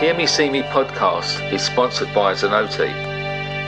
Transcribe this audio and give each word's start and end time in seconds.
Hear 0.00 0.14
Me 0.14 0.26
See 0.26 0.48
Me 0.48 0.62
podcast 0.62 1.52
is 1.52 1.60
sponsored 1.60 2.14
by 2.14 2.32
Zenoti, 2.32 2.88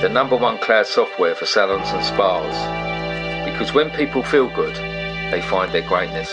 the 0.01 0.09
number 0.09 0.37
one 0.37 0.59
cloud 0.59 0.87
software 0.87 1.35
for 1.35 1.45
salons 1.45 1.89
and 1.89 2.05
spas. 2.05 3.51
Because 3.51 3.75
when 3.75 3.91
people 3.91 4.23
feel 4.23 4.49
good, 4.55 4.77
they 5.33 5.43
find 5.43 5.73
their 5.73 5.83
greatness. 5.83 6.33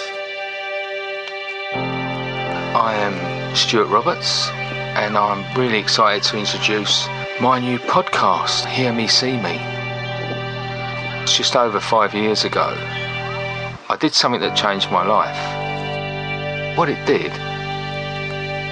I 1.73 2.94
am 2.94 3.55
Stuart 3.55 3.88
Roberts, 3.88 4.49
and 4.49 5.17
I'm 5.17 5.60
really 5.60 5.79
excited 5.79 6.21
to 6.29 6.37
introduce 6.37 7.07
my 7.41 7.59
new 7.59 7.79
podcast, 7.79 8.67
Hear 8.67 8.93
Me 8.93 9.07
See 9.07 9.35
Me. 9.37 9.57
It's 11.23 11.35
just 11.35 11.55
over 11.55 11.79
five 11.79 12.13
years 12.13 12.43
ago. 12.43 12.71
I 13.89 13.97
did 13.99 14.13
something 14.13 14.41
that 14.41 14.55
changed 14.55 14.91
my 14.91 15.03
life. 15.03 16.77
What 16.77 16.88
it 16.88 17.03
did 17.07 17.31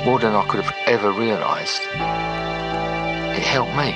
more 0.06 0.20
than 0.20 0.36
I 0.36 0.46
could 0.46 0.64
have 0.64 0.76
ever 0.86 1.12
realised. 1.12 1.82
It 3.36 3.44
helped 3.44 3.76
me. 3.76 3.92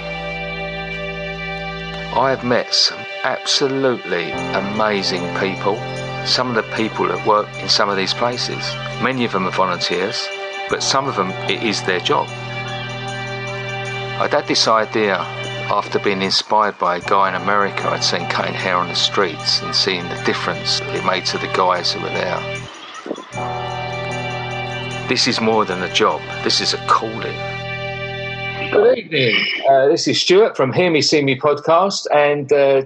I 2.17 2.31
have 2.31 2.43
met 2.43 2.73
some 2.73 2.97
absolutely 3.23 4.31
amazing 4.31 5.21
people. 5.37 5.77
Some 6.25 6.49
of 6.49 6.55
the 6.55 6.75
people 6.75 7.07
that 7.07 7.27
work 7.27 7.47
in 7.61 7.69
some 7.69 7.89
of 7.89 7.95
these 7.95 8.15
places, 8.15 8.57
many 9.03 9.23
of 9.23 9.31
them 9.31 9.45
are 9.45 9.51
volunteers, 9.51 10.27
but 10.67 10.81
some 10.81 11.07
of 11.07 11.15
them 11.15 11.29
it 11.47 11.61
is 11.63 11.83
their 11.83 11.99
job. 11.99 12.27
I'd 14.19 14.33
had 14.33 14.47
this 14.47 14.67
idea 14.67 15.17
after 15.69 15.99
being 15.99 16.23
inspired 16.23 16.79
by 16.79 16.97
a 16.97 17.01
guy 17.01 17.29
in 17.29 17.35
America 17.35 17.87
I'd 17.87 18.03
seen 18.03 18.27
cutting 18.27 18.55
hair 18.55 18.75
on 18.75 18.87
the 18.87 18.95
streets 18.95 19.61
and 19.61 19.75
seeing 19.75 20.03
the 20.09 20.21
difference 20.25 20.81
it 20.81 21.05
made 21.05 21.25
to 21.27 21.37
the 21.37 21.47
guys 21.53 21.93
who 21.93 22.01
were 22.01 22.09
there. 22.09 22.68
This 25.09 25.27
is 25.27 25.41
more 25.41 25.65
than 25.65 25.81
a 25.81 25.91
job, 25.91 26.21
this 26.43 26.61
is 26.61 26.75
a 26.75 26.77
calling. 26.85 27.35
Good 28.71 28.99
evening. 28.99 29.43
Uh, 29.67 29.87
this 29.87 30.07
is 30.07 30.21
Stuart 30.21 30.55
from 30.55 30.71
Hear 30.71 30.91
Me 30.91 31.01
See 31.01 31.23
Me 31.23 31.35
podcast. 31.35 32.05
And 32.13 32.53
uh, 32.53 32.83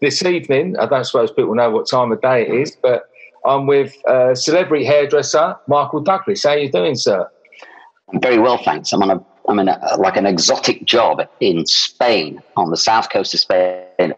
this 0.00 0.24
evening, 0.24 0.78
I 0.78 0.86
don't 0.86 1.04
suppose 1.04 1.32
people 1.32 1.52
know 1.56 1.70
what 1.70 1.90
time 1.90 2.12
of 2.12 2.20
day 2.20 2.42
it 2.42 2.54
is, 2.54 2.76
but 2.80 3.10
I'm 3.44 3.66
with 3.66 3.92
uh, 4.06 4.36
celebrity 4.36 4.84
hairdresser 4.84 5.56
Michael 5.66 5.98
Douglas. 5.98 6.44
How 6.44 6.50
are 6.50 6.58
you 6.58 6.70
doing, 6.70 6.94
sir? 6.94 7.28
I'm 8.12 8.20
very 8.20 8.38
well, 8.38 8.58
thanks. 8.58 8.92
I'm 8.92 9.02
on 9.02 9.10
a 9.10 9.24
I'm 9.48 9.58
in 9.58 9.66
a, 9.66 9.96
like 9.98 10.16
an 10.16 10.26
exotic 10.26 10.84
job 10.84 11.22
in 11.40 11.66
Spain, 11.66 12.40
on 12.56 12.70
the 12.70 12.76
south 12.76 13.10
coast 13.10 13.34
of 13.34 13.40
Spain, 13.40 14.14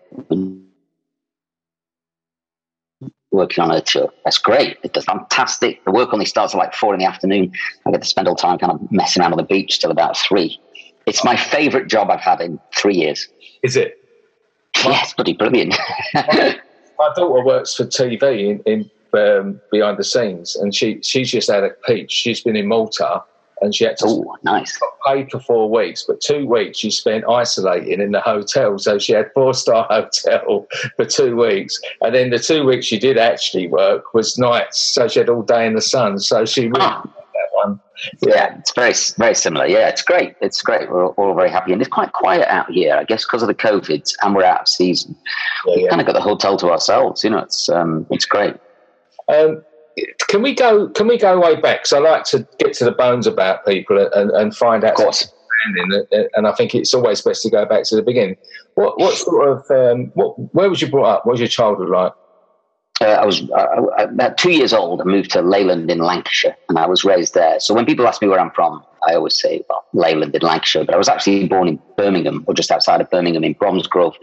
working 3.37 3.63
on 3.63 3.71
a 3.71 3.81
tour. 3.81 4.13
That's 4.25 4.39
great. 4.39 4.79
It's 4.83 5.05
fantastic. 5.05 5.85
The 5.85 5.93
work 5.93 6.13
only 6.13 6.27
starts 6.27 6.55
at 6.55 6.59
like 6.59 6.75
four 6.75 6.95
in 6.95 7.01
the 7.01 7.07
afternoon. 7.07 7.53
I 7.87 7.91
get 7.91 8.03
to 8.03 8.09
spend 8.09 8.27
all 8.27 8.35
time 8.35 8.59
kind 8.59 8.73
of 8.73 8.91
messing 8.91 9.23
around 9.23 9.33
on 9.33 9.37
the 9.37 9.45
beach 9.45 9.79
till 9.79 9.91
about 9.91 10.17
three. 10.17 10.59
It's 11.07 11.25
my 11.25 11.37
favourite 11.37 11.87
job 11.87 12.11
I've 12.11 12.21
had 12.21 12.41
in 12.41 12.59
three 12.75 12.97
years. 12.97 13.29
Is 13.63 13.77
it? 13.77 14.03
It's 14.75 15.15
bloody 15.15 15.33
brilliant. 15.35 15.75
my, 16.15 16.59
my, 16.99 17.13
daughter 17.15 17.45
works 17.45 17.75
for 17.75 17.85
TV 17.85 18.51
in, 18.51 18.61
in 18.67 18.91
um, 19.19 19.61
behind 19.71 19.99
the 19.99 20.05
scenes, 20.05 20.57
and 20.57 20.75
she 20.75 21.01
she's 21.03 21.31
just 21.31 21.51
had 21.51 21.65
a 21.65 21.71
peach. 21.87 22.13
She's 22.13 22.43
been 22.43 22.57
in 22.57 22.67
Malta 22.67 23.23
and 23.61 23.75
she 23.75 23.85
had 23.85 23.97
to 23.99 24.07
Ooh, 24.07 24.35
nice. 24.43 24.79
paid 25.07 25.31
for 25.31 25.41
four 25.41 25.71
weeks, 25.71 26.05
but 26.07 26.21
two 26.21 26.47
weeks 26.47 26.79
she 26.79 26.91
spent 26.91 27.25
isolating 27.29 28.01
in 28.01 28.13
the 28.13 28.21
hotel. 28.21 28.79
So 28.79 28.99
she 28.99 29.13
had 29.13 29.31
four 29.33 29.55
star 29.55 29.87
hotel 29.91 30.67
for 30.97 31.05
two 31.05 31.37
weeks, 31.37 31.79
and 32.03 32.15
then 32.15 32.31
the 32.31 32.39
two 32.39 32.65
weeks 32.65 32.87
she 32.87 32.99
did 32.99 33.19
actually 33.19 33.69
work 33.69 34.13
was 34.15 34.39
nights. 34.39 34.79
So 34.79 35.09
she 35.09 35.21
had 35.21 35.29
all 35.29 35.43
day 35.43 35.67
in 35.67 35.75
the 35.75 35.81
sun. 35.81 36.19
So 36.19 36.45
she 36.45 36.69
really 36.69 36.81
oh. 36.81 37.03
that 37.05 37.49
one. 37.53 37.81
Yeah. 38.23 38.35
yeah. 38.35 38.59
it's 38.59 38.73
very 38.75 38.93
very 39.17 39.35
similar. 39.35 39.67
Yeah, 39.67 39.89
it's 39.89 40.03
great. 40.03 40.35
It's 40.41 40.61
great. 40.61 40.91
We're 40.91 41.07
all 41.09 41.35
very 41.35 41.51
happy, 41.51 41.73
and 41.73 41.81
it's 41.81 41.91
quite 41.91 42.13
quiet 42.13 42.47
out 42.49 42.71
here. 42.71 42.95
I 42.95 43.05
guess 43.05 43.25
because 43.25 43.43
of 43.43 43.49
the 43.49 43.55
COVID, 43.55 44.15
and 44.23 44.35
we're 44.35 44.45
out 44.45 44.63
of 44.63 44.69
season. 44.69 45.17
Yeah, 45.67 45.77
we 45.77 45.85
yeah. 45.85 45.89
kind 45.89 46.01
of 46.01 46.07
got 46.07 46.15
the 46.15 46.21
hotel 46.21 46.57
to 46.59 46.71
ourselves. 46.71 47.25
You 47.25 47.31
know, 47.31 47.39
it's 47.39 47.69
um, 47.69 48.07
it's 48.11 48.27
great. 48.27 48.57
Um, 49.29 49.65
can 50.29 50.43
we 50.43 50.55
go? 50.55 50.89
Can 50.89 51.07
we 51.07 51.19
go 51.19 51.41
way 51.41 51.57
back? 51.57 51.81
Because 51.81 51.93
I 51.93 51.99
like 51.99 52.25
to 52.25 52.47
get 52.59 52.75
to 52.75 52.85
the 52.85 52.93
bones 52.93 53.27
about 53.27 53.65
people 53.65 54.09
and, 54.15 54.31
and 54.31 54.57
find 54.57 54.85
out. 54.85 54.93
Of 54.93 54.97
course. 54.97 55.33
And 56.35 56.47
I 56.47 56.53
think 56.53 56.75
it's 56.75 56.95
always 56.95 57.23
best 57.23 57.43
to 57.43 57.51
go 57.51 57.65
back 57.65 57.85
to 57.85 57.97
the 57.97 58.03
beginning. 58.03 58.37
What 58.75 58.99
what 58.99 59.17
sort 59.17 59.49
of 59.49 59.71
um, 59.71 60.13
what? 60.15 60.35
Where 60.55 60.69
was 60.69 60.81
you 60.81 60.89
brought 60.89 61.07
up? 61.07 61.27
What 61.27 61.33
was 61.33 61.41
your 61.41 61.49
childhood 61.49 61.89
like? 61.89 62.13
Uh, 63.01 63.05
I 63.05 63.27
was 63.27 63.43
uh, 63.51 63.83
about 63.99 64.39
two 64.39 64.53
years 64.53 64.73
old. 64.73 65.01
I 65.01 65.05
moved 65.05 65.31
to 65.33 65.43
Leyland 65.43 65.91
in 65.91 65.99
Lancashire, 65.99 66.57
and 66.69 66.79
I 66.79 66.87
was 66.87 67.05
raised 67.05 67.35
there. 67.35 67.61
So 67.61 67.75
when 67.75 67.85
people 67.85 68.07
ask 68.07 68.23
me 68.23 68.29
where 68.29 68.41
I'm 68.41 68.53
from, 68.53 68.83
I 69.07 69.15
always 69.15 69.39
say, 69.39 69.63
well, 69.69 69.85
Leyland 69.93 70.35
in 70.35 70.41
Lancashire. 70.41 70.85
But 70.85 70.95
I 70.95 70.99
was 70.99 71.09
actually 71.09 71.47
born 71.47 71.69
in 71.69 71.79
Birmingham, 71.97 72.45
or 72.47 72.55
just 72.55 72.71
outside 72.71 73.01
of 73.01 73.11
Birmingham 73.11 73.45
in 73.45 73.55
Bromsgrove. 73.55 74.15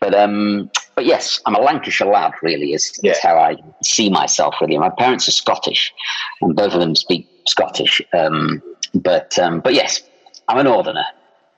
But 0.00 0.14
um, 0.14 0.70
but 0.94 1.04
yes, 1.04 1.40
I'm 1.46 1.54
a 1.54 1.60
Lancashire 1.60 2.08
lad. 2.08 2.32
Really, 2.42 2.72
is, 2.72 2.98
yeah. 3.02 3.12
is 3.12 3.18
how 3.20 3.36
I 3.38 3.56
see 3.82 4.10
myself. 4.10 4.54
Really, 4.60 4.78
my 4.78 4.90
parents 4.90 5.28
are 5.28 5.32
Scottish, 5.32 5.92
and 6.40 6.54
both 6.54 6.72
of 6.72 6.80
them 6.80 6.94
speak 6.94 7.28
Scottish. 7.46 8.00
Um, 8.12 8.62
but 8.94 9.38
um, 9.38 9.60
but 9.60 9.74
yes, 9.74 10.02
I'm 10.48 10.58
a 10.58 10.64
Northerner. 10.64 11.04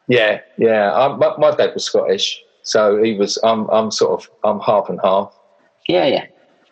Yeah, 0.08 0.40
yeah. 0.56 1.16
My, 1.18 1.36
my 1.36 1.50
dad 1.54 1.74
was 1.74 1.84
Scottish, 1.84 2.40
so 2.62 3.02
he 3.02 3.14
was. 3.14 3.38
I'm 3.42 3.68
I'm 3.70 3.90
sort 3.90 4.20
of 4.20 4.30
I'm 4.44 4.60
half 4.60 4.88
and 4.88 5.00
half. 5.02 5.34
Yeah, 5.88 6.06
yeah. 6.06 6.26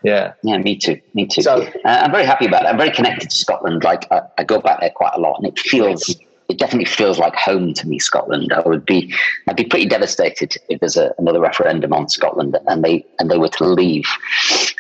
Yeah. 0.05 0.35
Yeah, 0.43 0.59
me 0.59 0.77
too. 0.77 1.01
Me 1.15 1.27
too. 1.27 1.43
So, 1.43 1.63
uh, 1.63 1.89
I'm 1.89 2.11
very 2.11 2.27
happy 2.27 2.47
about 2.47 2.65
it. 2.65 2.69
I'm 2.69 2.77
very 2.77 2.91
connected 2.91 3.31
to 3.31 3.37
Scotland. 3.37 3.83
Like, 3.83 4.07
I, 4.13 4.21
I, 4.37 4.45
go 4.45 4.61
back 4.61 4.81
there 4.81 4.91
quite 4.91 5.15
a 5.15 5.19
lot, 5.19 5.39
and 5.39 5.47
it 5.47 5.59
feels, 5.59 6.15
it 6.49 6.59
definitely 6.59 6.85
feels 6.85 7.19
like 7.19 7.35
home 7.35 7.75
to 7.75 7.89
me, 7.89 7.99
Scotland. 7.99 8.53
I 8.53 8.61
would 8.61 8.85
be, 8.85 9.15
I'd 9.49 9.57
be 9.57 9.65
pretty 9.65 9.87
devastated 9.87 10.57
if 10.69 10.81
there's 10.81 10.97
a, 10.97 11.15
another 11.19 11.41
referendum 11.41 11.93
on 11.93 12.09
Scotland 12.09 12.57
and 12.67 12.85
they, 12.85 13.05
and 13.19 13.31
they 13.31 13.39
were 13.39 13.49
to 13.49 13.65
leave. 13.65 14.07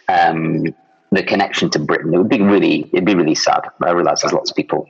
Um, 0.09 0.75
the 1.13 1.23
connection 1.23 1.71
to 1.71 1.79
Britain, 1.79 2.13
it 2.13 2.19
would 2.19 2.29
be 2.29 2.43
really, 2.43 2.91
it'd 2.93 3.05
be 3.05 3.15
really 3.15 3.37
sad. 3.37 3.61
I 3.83 3.93
realise 3.93 4.23
there's 4.23 4.33
lots 4.33 4.51
of 4.51 4.57
people. 4.57 4.89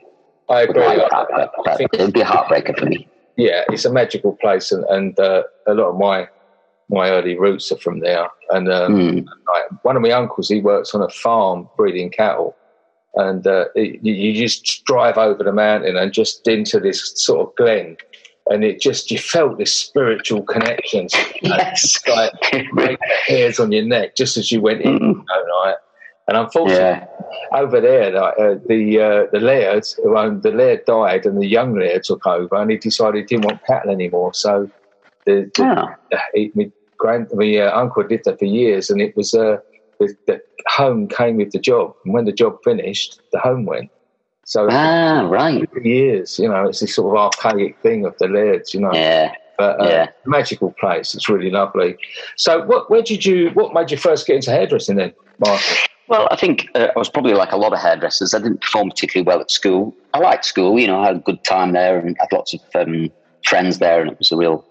I 0.49 0.61
agree. 0.61 0.81
Like 0.81 1.09
that, 1.09 1.27
but, 1.29 1.51
but 1.63 1.81
it 1.81 1.99
would 1.99 2.13
be 2.13 2.21
a 2.21 2.25
heartbreaker 2.25 2.77
for 2.77 2.85
me. 2.85 3.07
Yeah, 3.35 3.63
it's 3.69 3.85
a 3.85 3.91
magical 3.91 4.33
place, 4.33 4.71
and, 4.71 4.83
and 4.85 5.19
uh, 5.19 5.43
a 5.67 5.73
lot 5.73 5.89
of 5.89 5.97
my 5.97 6.27
my 6.89 7.09
early 7.09 7.37
roots 7.37 7.71
are 7.71 7.77
from 7.77 7.99
there. 7.99 8.27
And 8.51 8.71
um, 8.71 8.95
mm. 8.95 9.25
like, 9.25 9.83
one 9.83 9.95
of 9.95 10.01
my 10.01 10.11
uncles, 10.11 10.49
he 10.49 10.61
works 10.61 10.93
on 10.93 11.01
a 11.01 11.09
farm 11.09 11.67
breeding 11.75 12.11
cattle. 12.11 12.55
And 13.15 13.47
uh, 13.47 13.65
it, 13.75 14.03
you 14.03 14.33
just 14.33 14.83
drive 14.85 15.17
over 15.17 15.43
the 15.43 15.53
mountain 15.53 15.95
and 15.95 16.11
just 16.11 16.47
into 16.47 16.79
this 16.79 17.13
sort 17.15 17.47
of 17.47 17.55
glen. 17.55 17.97
And 18.47 18.63
it 18.63 18.79
just, 18.79 19.09
you 19.09 19.17
felt 19.17 19.57
this 19.57 19.73
spiritual 19.73 20.43
connection. 20.43 21.07
Yes. 21.41 21.99
like 22.07 22.31
hairs 23.27 23.59
on 23.59 23.71
your 23.71 23.85
neck 23.85 24.15
just 24.15 24.37
as 24.37 24.51
you 24.51 24.61
went 24.61 24.81
in. 24.81 24.99
Mm. 24.99 25.25
And 26.27 26.37
unfortunately, 26.37 26.83
yeah. 26.83 27.07
over 27.53 27.79
there, 27.79 28.11
like, 28.11 28.33
uh, 28.39 28.55
the 28.67 28.99
uh, 28.99 29.31
the 29.31 29.39
laird 29.39 29.85
who 30.01 30.17
owned 30.17 30.41
the 30.41 30.51
laird 30.51 30.85
died, 30.85 31.25
and 31.25 31.39
the 31.39 31.45
young 31.45 31.77
laird 31.77 32.03
took 32.03 32.25
over, 32.25 32.55
and 32.55 32.71
he 32.71 32.77
decided 32.77 33.19
he 33.19 33.25
didn't 33.25 33.45
want 33.45 33.63
cattle 33.65 33.91
anymore. 33.91 34.33
So 34.33 34.69
the, 35.25 35.51
the, 35.53 35.95
the 36.09 36.51
my 36.55 36.71
grand, 36.97 37.27
my 37.33 37.57
uh, 37.57 37.79
uncle 37.79 38.03
did 38.03 38.23
that 38.25 38.39
for 38.39 38.45
years, 38.45 38.89
and 38.89 39.01
it 39.01 39.15
was 39.15 39.35
uh, 39.35 39.57
the, 39.99 40.15
the, 40.27 40.41
home 40.67 41.07
came 41.07 41.37
with 41.37 41.51
the 41.51 41.59
job, 41.59 41.95
and 42.03 42.13
when 42.13 42.25
the 42.25 42.31
job 42.31 42.57
finished, 42.63 43.21
the 43.31 43.39
home 43.39 43.65
went. 43.65 43.91
So 44.45 44.67
ah, 44.69 45.27
right, 45.29 45.67
years, 45.83 46.37
you 46.37 46.47
know, 46.47 46.67
it's 46.67 46.79
this 46.79 46.95
sort 46.95 47.15
of 47.15 47.17
archaic 47.17 47.79
thing 47.81 48.05
of 48.05 48.15
the 48.19 48.27
lairds, 48.27 48.73
you 48.73 48.79
know. 48.79 48.93
Yeah. 48.93 49.33
But 49.57 49.81
uh, 49.81 49.85
yeah. 49.85 50.07
magical 50.25 50.71
place. 50.73 51.15
It's 51.15 51.29
really 51.29 51.49
lovely. 51.49 51.97
So, 52.35 52.65
what? 52.65 52.91
Where 52.91 53.01
did 53.01 53.25
you? 53.25 53.51
What 53.51 53.73
made 53.73 53.89
you 53.89 53.97
first 53.97 54.27
get 54.27 54.35
into 54.35 54.51
hairdressing 54.51 54.97
then, 54.97 55.13
Michael? 55.39 55.77
Well, 56.07 56.27
I 56.29 56.35
think 56.35 56.67
uh, 56.75 56.89
I 56.95 56.99
was 56.99 57.09
probably 57.09 57.33
like 57.33 57.51
a 57.51 57.57
lot 57.57 57.73
of 57.73 57.79
hairdressers. 57.79 58.33
I 58.33 58.39
didn't 58.39 58.61
perform 58.61 58.89
particularly 58.89 59.25
well 59.25 59.41
at 59.41 59.49
school. 59.49 59.95
I 60.13 60.19
liked 60.19 60.45
school, 60.45 60.77
you 60.79 60.87
know, 60.87 60.99
I 60.99 61.07
had 61.07 61.15
a 61.15 61.19
good 61.19 61.43
time 61.43 61.71
there 61.71 61.99
and 61.99 62.15
had 62.19 62.31
lots 62.31 62.53
of 62.53 62.61
um, 62.75 63.09
friends 63.43 63.79
there, 63.79 64.01
and 64.01 64.11
it 64.11 64.19
was 64.19 64.31
a 64.31 64.37
real 64.37 64.63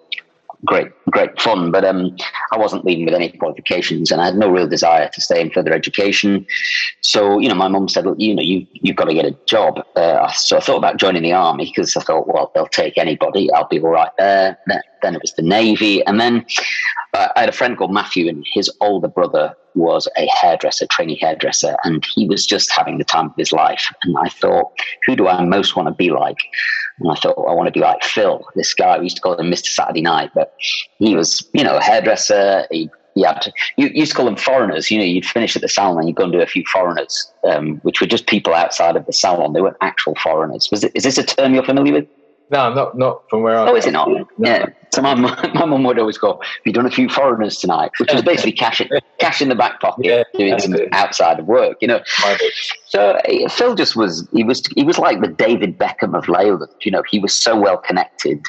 great, 0.65 0.89
great 1.11 1.41
fun. 1.41 1.71
But 1.71 1.85
um, 1.85 2.17
I 2.53 2.59
wasn't 2.59 2.85
leaving 2.85 3.05
with 3.07 3.15
any 3.15 3.31
qualifications, 3.31 4.11
and 4.11 4.21
I 4.21 4.27
had 4.27 4.37
no 4.37 4.49
real 4.49 4.69
desire 4.69 5.09
to 5.13 5.21
stay 5.21 5.41
in 5.41 5.51
further 5.51 5.73
education. 5.73 6.47
So, 7.01 7.39
you 7.39 7.49
know, 7.49 7.55
my 7.55 7.69
mum 7.69 7.89
said, 7.89 8.07
"Look, 8.07 8.19
you 8.19 8.35
know, 8.35 8.43
you 8.43 8.67
you've 8.73 8.97
got 8.97 9.07
to 9.07 9.15
get 9.15 9.25
a 9.25 9.37
job." 9.47 9.85
Uh, 9.97 10.31
so 10.33 10.57
I 10.57 10.61
thought 10.61 10.79
about 10.79 10.97
joining 10.99 11.23
the 11.23 11.33
army 11.33 11.67
because 11.67 11.97
I 11.97 12.03
thought, 12.03 12.27
well, 12.27 12.51
they'll 12.55 12.67
take 12.67 12.99
anybody. 12.99 13.51
I'll 13.53 13.69
be 13.69 13.81
all 13.81 13.91
right 13.91 14.13
there. 14.19 14.59
Then 15.03 15.15
it 15.15 15.23
was 15.23 15.35
the 15.35 15.43
navy, 15.43 16.05
and 16.07 16.21
then 16.21 16.45
uh, 17.13 17.29
I 17.37 17.41
had 17.41 17.49
a 17.49 17.53
friend 17.53 17.77
called 17.77 17.93
Matthew, 17.93 18.29
and 18.29 18.45
his 18.53 18.71
older 18.81 19.09
brother 19.09 19.55
was 19.75 20.09
a 20.17 20.27
hairdresser, 20.27 20.87
trainee 20.87 21.19
hairdresser, 21.21 21.77
and 21.85 22.05
he 22.15 22.27
was 22.29 22.47
just 22.47 22.71
having 22.71 22.99
the 22.99 23.05
time 23.05 23.27
of 23.27 23.37
his 23.37 23.53
life. 23.53 23.93
And 24.03 24.17
I 24.19 24.29
thought, 24.29 24.73
who 25.07 25.17
do 25.17 25.29
I 25.29 25.45
most 25.45 25.77
want 25.77 25.89
to 25.89 25.95
be 25.95 26.11
like? 26.11 26.39
And 27.01 27.11
I 27.11 27.15
thought, 27.17 27.39
I 27.49 27.53
want 27.53 27.67
to 27.67 27.73
be 27.73 27.81
like 27.81 28.05
Phil, 28.05 28.47
this 28.55 28.73
guy. 28.73 28.99
We 28.99 29.05
used 29.05 29.17
to 29.17 29.23
call 29.23 29.39
him 29.39 29.51
Mr. 29.51 29.67
Saturday 29.67 30.01
Night, 30.01 30.31
but 30.35 30.55
he 30.99 31.17
was, 31.17 31.49
you 31.53 31.65
know, 31.65 31.77
a 31.77 31.83
hairdresser. 31.83 32.67
He 32.71 32.91
you 33.15 33.25
had 33.25 33.53
you 33.77 33.89
used 33.89 34.13
to 34.13 34.17
call 34.17 34.27
them 34.27 34.37
foreigners. 34.37 34.91
You 34.91 34.99
know, 34.99 35.05
you'd 35.05 35.27
finish 35.27 35.55
at 35.55 35.63
the 35.63 35.69
salon 35.69 35.99
and 35.99 36.09
you'd 36.09 36.17
go 36.17 36.25
and 36.25 36.33
do 36.33 36.41
a 36.41 36.47
few 36.47 36.65
foreigners, 36.65 37.33
um, 37.45 37.77
which 37.79 38.01
were 38.01 38.07
just 38.07 38.27
people 38.27 38.55
outside 38.55 38.97
of 38.97 39.07
the 39.07 39.13
salon. 39.13 39.53
They 39.53 39.63
weren't 39.63 39.77
actual 39.81 40.15
foreigners. 40.17 40.69
Was 40.71 40.85
it, 40.85 40.93
is 40.95 41.05
this 41.05 41.19
a 41.19 41.23
term 41.23 41.55
you're 41.55 41.65
familiar 41.65 41.93
with? 41.93 42.09
No, 42.51 42.73
not 42.73 42.97
not 42.97 43.29
from 43.31 43.43
where 43.43 43.57
I. 43.57 43.69
Oh, 43.69 43.75
is 43.75 43.87
it 43.87 43.93
not? 43.93 44.09
No. 44.09 44.27
Yeah. 44.39 44.67
So 44.93 45.03
my 45.03 45.15
my 45.15 45.65
mum 45.65 45.83
would 45.85 45.99
always 45.99 46.19
go, 46.19 46.35
"Have 46.35 46.63
you 46.65 46.73
done 46.73 46.87
a 46.87 46.91
few 46.91 47.09
foreigners 47.09 47.59
tonight?" 47.59 47.91
Which 47.99 48.13
was 48.13 48.23
basically 48.23 48.53
cash 48.65 48.81
in, 48.81 48.89
cash 49.19 49.43
in 49.43 49.49
the 49.49 49.55
back 49.55 49.81
pocket, 49.81 50.05
yeah, 50.05 50.23
doing 50.35 50.59
some 50.59 50.75
it. 50.75 50.89
outside 50.93 51.41
of 51.41 51.47
work, 51.47 51.79
you 51.81 51.89
know. 51.89 52.01
So 52.87 53.19
eh, 53.25 53.49
Phil 53.49 53.75
just 53.75 53.97
was 53.97 54.29
he 54.33 54.45
was 54.45 54.63
he 54.77 54.85
was 54.85 54.99
like 54.99 55.21
the 55.21 55.29
David 55.29 55.79
Beckham 55.79 56.17
of 56.17 56.29
Leyland. 56.29 56.71
You 56.83 56.93
know, 56.93 57.03
he 57.11 57.19
was 57.19 57.35
so 57.35 57.59
well 57.59 57.79
connected, 57.79 58.47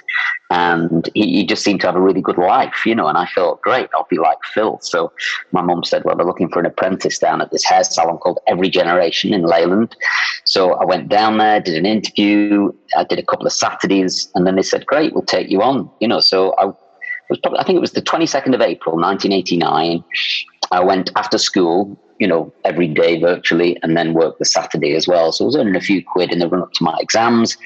and 0.51 1.09
he, 1.15 1.37
he, 1.37 1.45
just 1.45 1.63
seemed 1.63 1.81
to 1.81 1.87
have 1.87 1.95
a 1.95 2.01
really 2.01 2.21
good 2.21 2.37
life. 2.37 2.85
You 2.85 2.93
know, 2.93 3.07
and 3.07 3.17
I 3.17 3.27
thought, 3.33 3.61
great, 3.61 3.89
I'll 3.95 4.07
be 4.09 4.19
like 4.19 4.37
Phil. 4.53 4.77
So 4.81 5.11
my 5.51 5.61
mum 5.61 5.83
said, 5.83 6.03
well, 6.03 6.15
they're 6.15 6.25
looking 6.25 6.49
for 6.49 6.59
an 6.59 6.67
apprentice 6.67 7.17
down 7.17 7.41
at 7.41 7.51
this 7.51 7.63
hair 7.63 7.83
salon 7.83 8.17
called 8.17 8.39
Every 8.45 8.69
Generation 8.69 9.33
in 9.33 9.43
Leyland. 9.43 9.95
So 10.43 10.73
I 10.73 10.85
went 10.85 11.09
down 11.09 11.39
there, 11.39 11.59
did 11.59 11.75
an 11.75 11.87
interview. 11.87 12.71
I 12.95 13.03
did 13.03 13.17
a 13.17 13.23
couple 13.23 13.47
of 13.47 13.53
Saturdays, 13.53 13.85
and 14.35 14.45
then 14.45 14.55
they 14.55 14.61
said, 14.61 14.85
great, 14.85 15.13
we'll 15.13 15.23
take 15.23 15.49
you 15.49 15.61
on. 15.61 15.89
You 15.99 16.07
know, 16.07 16.19
so 16.19 16.53
I 16.57 16.65
was 16.65 17.39
probably 17.41 17.59
I 17.59 17.63
think 17.63 17.77
it 17.77 17.81
was 17.81 17.91
the 17.91 18.01
22nd 18.01 18.53
of 18.53 18.61
April, 18.61 18.95
1989. 18.95 20.03
I 20.71 20.83
went 20.83 21.11
after 21.15 21.37
school 21.37 21.97
you 22.19 22.27
know, 22.27 22.53
every 22.63 22.87
day 22.87 23.19
virtually 23.19 23.77
and 23.83 23.97
then 23.97 24.13
work 24.13 24.37
the 24.37 24.45
Saturday 24.45 24.95
as 24.95 25.07
well. 25.07 25.31
So 25.31 25.43
I 25.43 25.47
was 25.47 25.55
earning 25.55 25.75
a 25.75 25.81
few 25.81 26.03
quid 26.03 26.31
in 26.31 26.39
the 26.39 26.47
run 26.47 26.61
up 26.61 26.71
to 26.73 26.83
my 26.83 26.97
exams. 26.99 27.57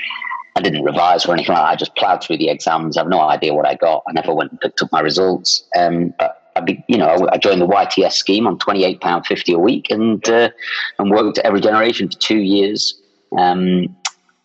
I 0.55 0.61
didn't 0.61 0.83
revise 0.83 1.25
or 1.25 1.33
anything 1.33 1.53
like 1.53 1.63
that. 1.63 1.69
I 1.69 1.75
just 1.75 1.95
plowed 1.95 2.23
through 2.23 2.37
the 2.37 2.49
exams. 2.49 2.97
I 2.97 3.01
have 3.01 3.09
no 3.09 3.21
idea 3.21 3.53
what 3.53 3.67
I 3.67 3.75
got. 3.75 4.03
I 4.07 4.13
never 4.13 4.33
went 4.33 4.51
and 4.51 4.73
up 4.81 4.91
my 4.91 4.99
results. 4.99 5.63
Um, 5.77 6.13
but 6.17 6.51
I, 6.55 6.61
be, 6.61 6.83
you 6.87 6.97
know, 6.97 7.27
I 7.31 7.37
joined 7.37 7.61
the 7.61 7.67
YTS 7.67 8.13
scheme 8.13 8.47
on 8.47 8.57
twenty 8.57 8.83
eight 8.83 8.99
pound 8.99 9.25
fifty 9.25 9.53
a 9.53 9.59
week, 9.59 9.89
and 9.89 10.27
uh, 10.27 10.49
and 10.97 11.11
worked 11.11 11.37
at 11.37 11.45
every 11.45 11.61
generation 11.61 12.09
for 12.09 12.17
two 12.17 12.39
years. 12.39 12.99
Um, 13.37 13.95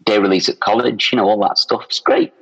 day 0.04 0.18
release 0.18 0.48
at 0.48 0.60
college, 0.60 1.10
you 1.12 1.16
know, 1.16 1.24
all 1.24 1.40
that 1.40 1.58
stuff. 1.58 1.84
It's 1.86 2.00
great. 2.00 2.32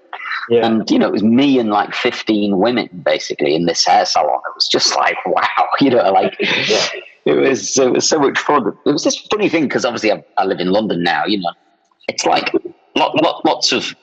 Yeah. 0.48 0.66
And 0.66 0.90
you 0.90 0.98
know, 0.98 1.06
it 1.06 1.12
was 1.12 1.22
me 1.22 1.58
and 1.58 1.70
like 1.70 1.94
fifteen 1.94 2.58
women 2.58 2.88
basically 3.04 3.54
in 3.54 3.66
this 3.66 3.84
hair 3.86 4.04
salon. 4.04 4.40
It 4.48 4.54
was 4.54 4.68
just 4.68 4.96
like 4.96 5.16
wow, 5.26 5.68
you 5.80 5.90
know, 5.90 6.10
like. 6.10 6.36
Yeah 6.40 6.86
it 7.24 7.34
was 7.34 7.78
it 7.78 7.92
was 7.92 8.08
so 8.08 8.18
much 8.18 8.38
fun. 8.38 8.66
It 8.84 8.90
was 8.90 9.04
this 9.04 9.16
funny 9.30 9.48
thing 9.48 9.64
because 9.64 9.84
obviously 9.84 10.12
I, 10.12 10.24
I, 10.36 10.44
live 10.44 10.60
in 10.60 10.68
London 10.68 11.02
now. 11.02 11.24
You 11.24 11.38
know, 11.38 11.52
it's 12.08 12.24
like 12.24 12.52
lot, 12.96 13.20
lot, 13.22 13.44
lots 13.44 13.72
of 13.72 13.94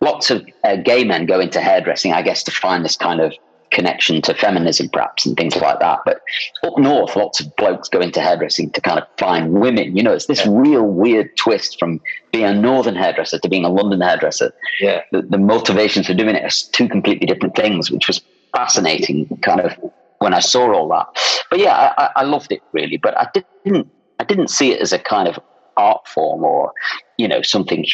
lots 0.00 0.30
of 0.30 0.46
uh, 0.64 0.76
gay 0.76 1.04
men 1.04 1.26
go 1.26 1.38
into 1.38 1.60
hairdressing, 1.60 2.12
I 2.12 2.22
guess, 2.22 2.42
to 2.44 2.50
find 2.50 2.84
this 2.84 2.96
kind 2.96 3.20
of 3.20 3.34
connection 3.70 4.20
to 4.22 4.34
feminism, 4.34 4.88
perhaps, 4.88 5.26
and 5.26 5.36
things 5.36 5.56
like 5.56 5.80
that. 5.80 6.00
But 6.04 6.20
up 6.62 6.78
north, 6.78 7.16
lots 7.16 7.40
of 7.40 7.54
blokes 7.56 7.88
go 7.88 8.00
into 8.00 8.20
hairdressing 8.20 8.70
to 8.72 8.80
kind 8.80 8.98
of 8.98 9.06
find 9.18 9.52
women. 9.52 9.96
You 9.96 10.02
know, 10.02 10.12
it's 10.12 10.26
this 10.26 10.44
yeah. 10.44 10.52
real 10.52 10.84
weird 10.84 11.36
twist 11.36 11.78
from 11.78 12.00
being 12.32 12.44
a 12.44 12.54
northern 12.54 12.96
hairdresser 12.96 13.38
to 13.38 13.48
being 13.48 13.64
a 13.64 13.68
London 13.68 14.00
hairdresser. 14.00 14.52
Yeah, 14.80 15.02
the, 15.12 15.22
the 15.22 15.38
motivations 15.38 16.06
for 16.06 16.14
doing 16.14 16.34
it 16.34 16.44
are 16.44 16.72
two 16.72 16.88
completely 16.88 17.26
different 17.26 17.56
things, 17.56 17.90
which 17.90 18.08
was 18.08 18.20
fascinating. 18.52 19.26
Kind 19.42 19.60
of 19.60 19.76
when 20.18 20.34
I 20.34 20.40
saw 20.40 20.72
all 20.72 20.88
that. 20.88 21.06
But 21.50 21.58
yeah, 21.58 21.92
I, 21.96 22.10
I 22.16 22.22
loved 22.24 22.52
it 22.52 22.62
really, 22.72 22.96
but 22.96 23.16
I 23.18 23.28
didn't 23.64 23.90
I 24.18 24.24
didn't 24.24 24.48
see 24.48 24.72
it 24.72 24.80
as 24.80 24.92
a 24.92 24.98
kind 24.98 25.28
of 25.28 25.38
art 25.76 26.06
form 26.06 26.44
or 26.44 26.72
you 27.16 27.26
know 27.26 27.42
something 27.42 27.84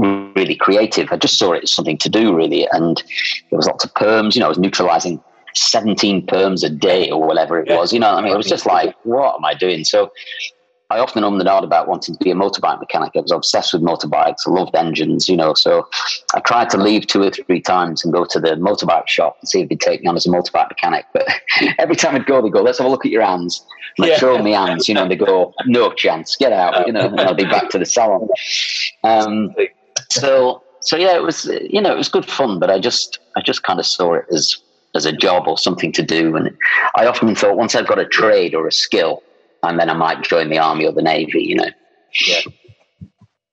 really 0.00 0.56
creative. 0.56 1.08
I 1.12 1.16
just 1.16 1.38
saw 1.38 1.52
it 1.52 1.64
as 1.64 1.72
something 1.72 1.98
to 1.98 2.08
do 2.08 2.34
really, 2.34 2.66
and 2.72 3.02
there 3.50 3.56
was 3.56 3.66
lots 3.66 3.84
of 3.84 3.92
perms. 3.94 4.34
You 4.34 4.40
know, 4.40 4.46
I 4.46 4.48
was 4.50 4.58
neutralizing 4.58 5.22
17 5.54 6.26
perms 6.26 6.64
a 6.64 6.70
day 6.70 7.10
or 7.10 7.26
whatever 7.26 7.60
it 7.60 7.70
was. 7.74 7.92
You 7.92 8.00
know, 8.00 8.10
I 8.10 8.20
mean, 8.20 8.32
it 8.32 8.36
was 8.36 8.46
just 8.46 8.66
like, 8.66 8.94
what 9.04 9.36
am 9.36 9.44
I 9.44 9.54
doing? 9.54 9.84
So 9.84 10.12
I 10.90 10.98
often 10.98 11.22
ummed 11.22 11.40
and 11.40 11.48
ahed 11.48 11.62
about 11.62 11.86
wanting 11.86 12.16
to 12.16 12.24
be 12.24 12.32
a 12.32 12.34
motorbike 12.34 12.80
mechanic. 12.80 13.12
I 13.14 13.20
was 13.20 13.30
obsessed 13.30 13.72
with 13.72 13.82
motorbikes. 13.82 14.46
I 14.46 14.50
loved 14.50 14.74
engines, 14.74 15.28
you 15.28 15.36
know. 15.36 15.54
So 15.54 15.88
I 16.34 16.40
tried 16.40 16.68
to 16.70 16.78
leave 16.78 17.06
two 17.06 17.22
or 17.22 17.30
three 17.30 17.60
times 17.60 18.04
and 18.04 18.12
go 18.12 18.24
to 18.24 18.40
the 18.40 18.50
motorbike 18.56 19.06
shop 19.06 19.36
and 19.40 19.48
see 19.48 19.60
if 19.60 19.68
they'd 19.68 19.80
take 19.80 20.02
me 20.02 20.08
on 20.08 20.16
as 20.16 20.26
a 20.26 20.30
motorbike 20.30 20.68
mechanic. 20.68 21.06
But 21.12 21.28
every 21.78 21.94
time 21.94 22.16
I'd 22.16 22.26
go, 22.26 22.42
they'd 22.42 22.52
go, 22.52 22.62
let's 22.62 22.78
have 22.78 22.88
a 22.88 22.90
look 22.90 23.06
at 23.06 23.12
your 23.12 23.22
hands. 23.22 23.64
And 23.98 24.08
yeah. 24.08 24.14
I'd 24.14 24.20
show 24.20 24.34
them 24.34 24.44
my 24.44 24.50
hands, 24.50 24.88
you 24.88 24.94
know, 24.94 25.02
and 25.02 25.10
they 25.10 25.16
go, 25.16 25.54
no 25.66 25.92
chance, 25.92 26.36
get 26.36 26.52
out, 26.52 26.86
you 26.86 26.92
know, 26.92 27.06
and 27.06 27.20
I'll 27.20 27.34
be 27.34 27.44
back 27.44 27.70
to 27.70 27.78
the 27.78 27.86
salon. 27.86 28.28
Um, 29.04 29.54
so, 30.10 30.62
so 30.80 30.96
yeah, 30.96 31.16
it 31.16 31.22
was, 31.22 31.44
you 31.68 31.80
know, 31.80 31.92
it 31.92 31.96
was 31.98 32.08
good 32.08 32.26
fun, 32.26 32.58
but 32.58 32.70
I 32.70 32.78
just, 32.78 33.18
I 33.36 33.42
just 33.42 33.62
kind 33.62 33.78
of 33.78 33.86
saw 33.86 34.14
it 34.14 34.24
as, 34.32 34.56
as 34.94 35.06
a 35.06 35.12
job 35.12 35.46
or 35.46 35.58
something 35.58 35.92
to 35.92 36.02
do. 36.02 36.36
And 36.36 36.56
I 36.96 37.06
often 37.06 37.34
thought 37.34 37.56
once 37.56 37.74
I've 37.74 37.86
got 37.86 37.98
a 37.98 38.06
trade 38.06 38.54
or 38.54 38.66
a 38.66 38.72
skill, 38.72 39.22
and 39.62 39.78
then 39.78 39.90
I 39.90 39.94
might 39.94 40.22
join 40.22 40.50
the 40.50 40.58
army 40.58 40.86
or 40.86 40.92
the 40.92 41.02
navy. 41.02 41.42
You 41.42 41.56
know. 41.56 41.70
Yeah. 42.26 42.40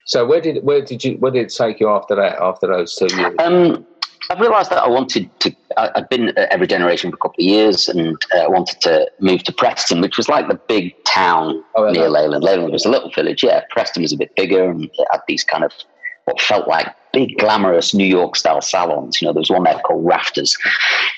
So 0.05 0.25
where 0.25 0.41
did 0.41 0.63
where 0.63 0.83
did 0.83 1.03
you 1.03 1.17
where 1.17 1.31
did 1.31 1.45
it 1.47 1.53
take 1.53 1.79
you 1.79 1.89
after 1.89 2.15
that? 2.15 2.39
After 2.41 2.67
those 2.67 2.95
two 2.95 3.13
years? 3.15 3.35
Um, 3.39 3.85
I 4.29 4.39
realised 4.39 4.71
that 4.71 4.81
I 4.81 4.87
wanted 4.87 5.29
to. 5.41 5.55
I, 5.77 5.91
had 5.95 6.09
been 6.09 6.29
at 6.29 6.49
Every 6.49 6.67
Generation 6.67 7.11
for 7.11 7.15
a 7.15 7.19
couple 7.19 7.43
of 7.43 7.45
years, 7.45 7.87
and 7.87 8.17
uh, 8.33 8.39
I 8.39 8.47
wanted 8.47 8.81
to 8.81 9.09
move 9.19 9.43
to 9.43 9.53
Preston, 9.53 10.01
which 10.01 10.17
was 10.17 10.27
like 10.27 10.47
the 10.47 10.59
big 10.67 10.93
town 11.03 11.63
oh, 11.75 11.89
near 11.91 12.09
Leyland. 12.09 12.43
Leyland 12.43 12.71
was 12.71 12.85
a 12.85 12.89
little 12.89 13.11
village. 13.11 13.43
Yeah, 13.43 13.61
Preston 13.69 14.01
was 14.01 14.13
a 14.13 14.17
bit 14.17 14.35
bigger, 14.35 14.69
and 14.69 14.85
it 14.85 15.07
had 15.11 15.21
these 15.27 15.43
kind 15.43 15.63
of 15.63 15.71
what 16.27 16.41
felt 16.41 16.67
like 16.67 16.93
big, 17.13 17.37
glamorous 17.37 17.93
New 17.93 18.05
York 18.05 18.35
style 18.35 18.61
salons. 18.61 19.21
You 19.21 19.27
know, 19.27 19.33
there 19.33 19.39
was 19.39 19.49
one 19.49 19.63
there 19.63 19.79
called 19.79 20.05
Rafters. 20.05 20.57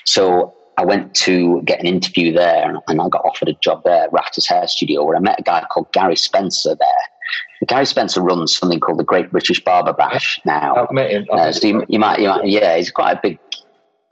So 0.04 0.54
I 0.78 0.84
went 0.84 1.14
to 1.16 1.60
get 1.62 1.80
an 1.80 1.86
interview 1.86 2.32
there 2.32 2.80
and 2.86 3.00
I 3.00 3.08
got 3.08 3.24
offered 3.24 3.48
a 3.48 3.54
job 3.54 3.82
there 3.84 4.04
at 4.04 4.12
Rafters 4.12 4.46
Hair 4.46 4.68
Studio 4.68 5.04
where 5.04 5.16
I 5.16 5.18
met 5.18 5.40
a 5.40 5.42
guy 5.42 5.64
called 5.70 5.92
Gary 5.92 6.16
Spencer 6.16 6.76
there. 6.76 7.66
Gary 7.66 7.86
Spencer 7.86 8.22
runs 8.22 8.56
something 8.56 8.80
called 8.80 8.98
the 8.98 9.04
Great 9.04 9.30
British 9.30 9.62
Barber 9.62 9.92
Bash 9.92 10.40
now. 10.46 10.76
I've 10.76 10.92
met 10.92 11.10
him. 11.10 11.26
Uh, 11.30 11.52
so 11.52 11.66
you, 11.66 11.84
you, 11.88 11.98
might, 11.98 12.20
you 12.20 12.28
might, 12.28 12.46
yeah, 12.46 12.76
he's 12.76 12.90
quite 12.90 13.18
a 13.18 13.20
big. 13.22 13.38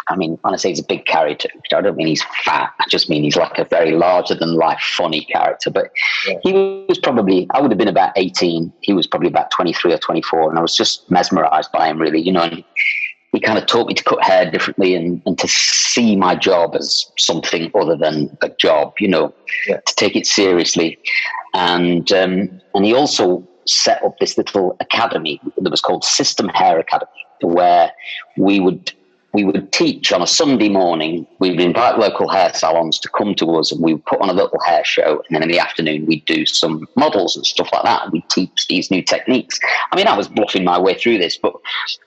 I 0.08 0.16
mean, 0.16 0.38
when 0.43 0.55
I 0.55 0.56
say 0.56 0.70
he's 0.70 0.81
a 0.81 0.84
big 0.84 1.05
character, 1.06 1.49
I 1.75 1.81
don't 1.81 1.96
mean 1.96 2.06
he's 2.06 2.25
fat. 2.44 2.72
I 2.81 2.84
just 2.88 3.10
mean 3.10 3.25
he's 3.25 3.37
like 3.37 3.58
a 3.58 3.64
very 3.64 3.93
larger 3.93 4.34
than 4.34 4.55
life, 4.55 4.81
funny 4.81 5.25
character. 5.25 5.70
But 5.70 5.90
yeah. 6.26 6.38
he 6.43 6.52
was 6.88 6.99
probably, 6.99 7.46
I 7.50 7.60
would 7.60 7.70
have 7.70 7.78
been 7.78 7.88
about 7.88 8.12
18. 8.16 8.72
He 8.81 8.93
was 8.93 9.06
probably 9.06 9.28
about 9.28 9.50
23 9.50 9.93
or 9.93 9.99
24. 9.99 10.50
And 10.50 10.58
I 10.58 10.62
was 10.62 10.75
just 10.76 11.10
mesmerized 11.10 11.70
by 11.72 11.88
him, 11.88 11.99
really. 11.99 12.20
You 12.20 12.32
know, 12.32 12.43
and 12.43 12.64
he 13.32 13.40
kind 13.40 13.58
of 13.58 13.66
taught 13.66 13.88
me 13.88 13.94
to 13.94 14.05
cut 14.05 14.22
hair 14.22 14.50
differently 14.50 14.94
and, 14.94 15.20
and 15.26 15.38
to 15.38 15.49
see 15.49 16.16
my 16.16 16.34
job 16.34 16.75
as 16.75 17.10
something 17.19 17.70
other 17.75 17.96
than 17.96 18.37
a 18.43 18.49
job, 18.49 18.94
you 18.99 19.08
know, 19.08 19.34
yeah. 19.66 19.81
to 19.81 19.94
take 19.94 20.16
it 20.16 20.26
seriously. 20.26 20.99
And 21.55 22.10
um, 22.12 22.60
and 22.75 22.84
he 22.84 22.94
also 22.94 23.46
set 23.66 24.02
up 24.02 24.19
this 24.19 24.38
little 24.38 24.76
academy 24.81 25.40
that 25.58 25.70
was 25.70 25.81
called 25.81 26.05
System 26.05 26.49
Hair 26.49 26.78
Academy, 26.78 27.10
where 27.43 27.93
we 28.36 28.60
would 28.60 28.93
we 29.39 29.45
would 29.45 29.71
teach 29.71 30.11
on 30.11 30.21
a 30.21 30.27
Sunday 30.27 30.69
morning. 30.69 31.25
We 31.39 31.51
would 31.51 31.61
invite 31.61 31.97
local 31.97 32.29
hair 32.29 32.53
salons 32.53 32.99
to 32.99 33.09
come 33.09 33.37
to 33.37 33.55
us 33.55 33.71
and 33.71 33.81
we 33.81 33.95
would 33.95 34.05
put 34.05 34.21
on 34.21 34.29
a 34.29 34.33
little 34.33 34.59
hair 34.67 34.85
show. 34.85 35.23
And 35.29 35.37
then 35.37 35.45
in 35.45 35.49
the 35.49 35.61
afternoon, 35.61 36.07
we'd 36.07 36.25
do 36.25 36.45
some 36.45 36.89
models 36.97 37.37
and 37.37 37.47
stuff 37.47 37.69
like 37.73 37.85
that. 37.85 38.03
And 38.03 38.13
we'd 38.13 38.29
teach 38.31 38.67
these 38.69 38.91
new 38.91 39.01
techniques. 39.01 39.61
I 39.93 39.97
mean, 39.97 40.09
I 40.09 40.17
was 40.17 40.27
bluffing 40.27 40.65
my 40.65 40.77
way 40.77 40.95
through 40.95 41.19
this, 41.19 41.39
but 41.39 41.55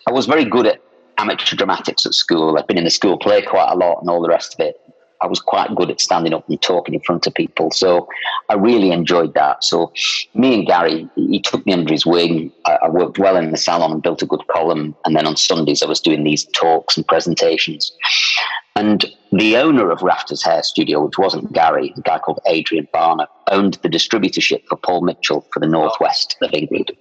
I 0.10 0.12
was 0.12 0.26
very 0.26 0.44
good 0.44 0.68
at 0.68 0.82
amateur 1.18 1.56
dramatics 1.56 2.06
at 2.06 2.14
school. 2.14 2.58
I've 2.58 2.68
been 2.68 2.78
in 2.78 2.84
the 2.84 2.90
school 2.90 3.18
play 3.18 3.42
quite 3.42 3.72
a 3.72 3.78
lot 3.78 4.02
and 4.02 4.10
all 4.10 4.22
the 4.22 4.28
rest 4.28 4.56
of 4.56 4.60
it. 4.60 4.76
I 5.22 5.28
was 5.28 5.40
quite 5.40 5.74
good 5.76 5.92
at 5.92 6.02
standing 6.02 6.34
up 6.34 6.48
and 6.50 6.62
talking 6.62 6.96
in 6.96 7.02
front 7.02 7.28
of 7.28 7.34
people. 7.34 7.72
So 7.72 8.10
I 8.50 8.56
really 8.56 8.92
enjoyed 8.92 9.34
that. 9.36 9.64
So 9.64 9.94
me 10.34 10.56
and 10.56 10.66
Gary, 10.66 11.08
he 11.16 11.40
took 11.40 11.66
me 11.66 11.74
under 11.74 11.92
his 11.92 12.06
wing. 12.06 12.52
I, 12.66 12.80
I, 12.84 12.90
worked 12.90 13.20
well 13.20 13.38
in 13.38 13.52
the 13.52 13.58
salon 13.58 13.92
and 13.92 14.02
built 14.02 14.22
a 14.22 14.26
good 14.26 14.46
column. 14.48 14.96
And 15.06 15.16
then 15.16 15.28
on 15.28 15.38
Sundays, 15.38 15.84
I 15.84 15.86
was 15.86 16.00
doing 16.00 16.24
these 16.24 16.46
talks 16.46 16.98
and 16.98 17.08
presentations. 17.08 17.92
And 18.76 19.06
the 19.32 19.58
owner 19.58 19.92
of 19.92 20.02
Rafters 20.02 20.44
Hair 20.44 20.64
Studio, 20.64 21.06
which 21.06 21.18
wasn't 21.18 21.52
Gary, 21.54 21.94
a 21.96 22.02
guy 22.02 22.20
called 22.20 22.40
Adrian 22.48 22.88
Barner, 22.94 23.28
owned 23.52 23.76
the 23.84 23.90
distributorship 23.90 24.66
for 24.68 24.78
Paul 24.78 25.02
Mitchell 25.02 25.46
for 25.54 25.60
the 25.60 25.68
northwest 25.68 26.38
of 26.42 26.54
England. 26.54 26.92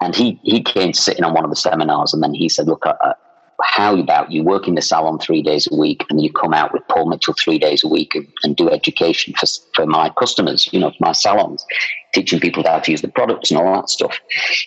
And 0.00 0.14
he, 0.14 0.38
he 0.42 0.62
came 0.62 0.92
sitting 0.92 1.24
on 1.24 1.34
one 1.34 1.44
of 1.44 1.50
the 1.50 1.56
seminars 1.56 2.12
and 2.12 2.22
then 2.22 2.34
he 2.34 2.48
said, 2.48 2.66
Look, 2.66 2.84
I, 2.86 3.14
how 3.62 3.96
about 3.96 4.30
you 4.30 4.42
work 4.42 4.66
in 4.66 4.74
the 4.74 4.82
salon 4.82 5.18
three 5.18 5.42
days 5.42 5.68
a 5.70 5.76
week 5.76 6.04
and 6.10 6.20
you 6.20 6.32
come 6.32 6.52
out 6.52 6.72
with 6.72 6.86
Paul 6.88 7.08
Mitchell 7.08 7.34
three 7.38 7.58
days 7.58 7.84
a 7.84 7.88
week 7.88 8.14
and, 8.14 8.26
and 8.42 8.56
do 8.56 8.70
education 8.70 9.34
for, 9.34 9.46
for 9.74 9.86
my 9.86 10.10
customers, 10.10 10.68
you 10.72 10.80
know, 10.80 10.92
my 11.00 11.12
salons, 11.12 11.64
teaching 12.12 12.40
people 12.40 12.62
how 12.64 12.80
to 12.80 12.90
use 12.90 13.02
the 13.02 13.08
products 13.08 13.50
and 13.50 13.60
all 13.60 13.72
that 13.74 13.88
stuff. 13.88 14.18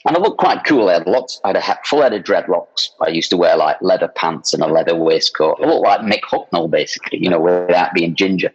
And 0.06 0.16
I 0.16 0.20
looked 0.20 0.40
quite 0.40 0.64
cool. 0.66 0.90
I 0.90 0.94
had 0.94 1.08
lots, 1.08 1.40
I 1.44 1.50
had 1.50 1.58
a 1.58 1.80
full 1.86 2.02
head 2.02 2.14
of 2.14 2.24
dreadlocks. 2.24 2.90
I 3.02 3.10
used 3.10 3.30
to 3.32 3.38
wear 3.38 3.56
like 3.58 3.78
leather 3.82 4.08
pants 4.08 4.54
and 4.54 4.64
a 4.64 4.68
leather 4.68 4.96
waistcoat. 4.96 5.58
I 5.62 5.66
looked 5.66 5.86
like 5.86 6.02
Mick 6.02 6.22
Hucknall, 6.22 6.70
basically, 6.70 7.20
you 7.22 7.30
know, 7.30 7.40
without 7.40 7.94
being 7.94 8.16
ginger. 8.16 8.52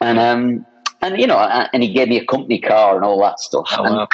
And, 0.00 0.18
um, 0.18 0.66
and 1.02 1.18
you 1.18 1.26
know, 1.26 1.38
and 1.38 1.82
he 1.82 1.92
gave 1.92 2.08
me 2.08 2.18
a 2.18 2.26
company 2.26 2.60
car 2.60 2.96
and 2.96 3.04
all 3.04 3.20
that 3.22 3.40
stuff. 3.40 3.66
Oh, 3.72 3.82
wow. 3.82 4.08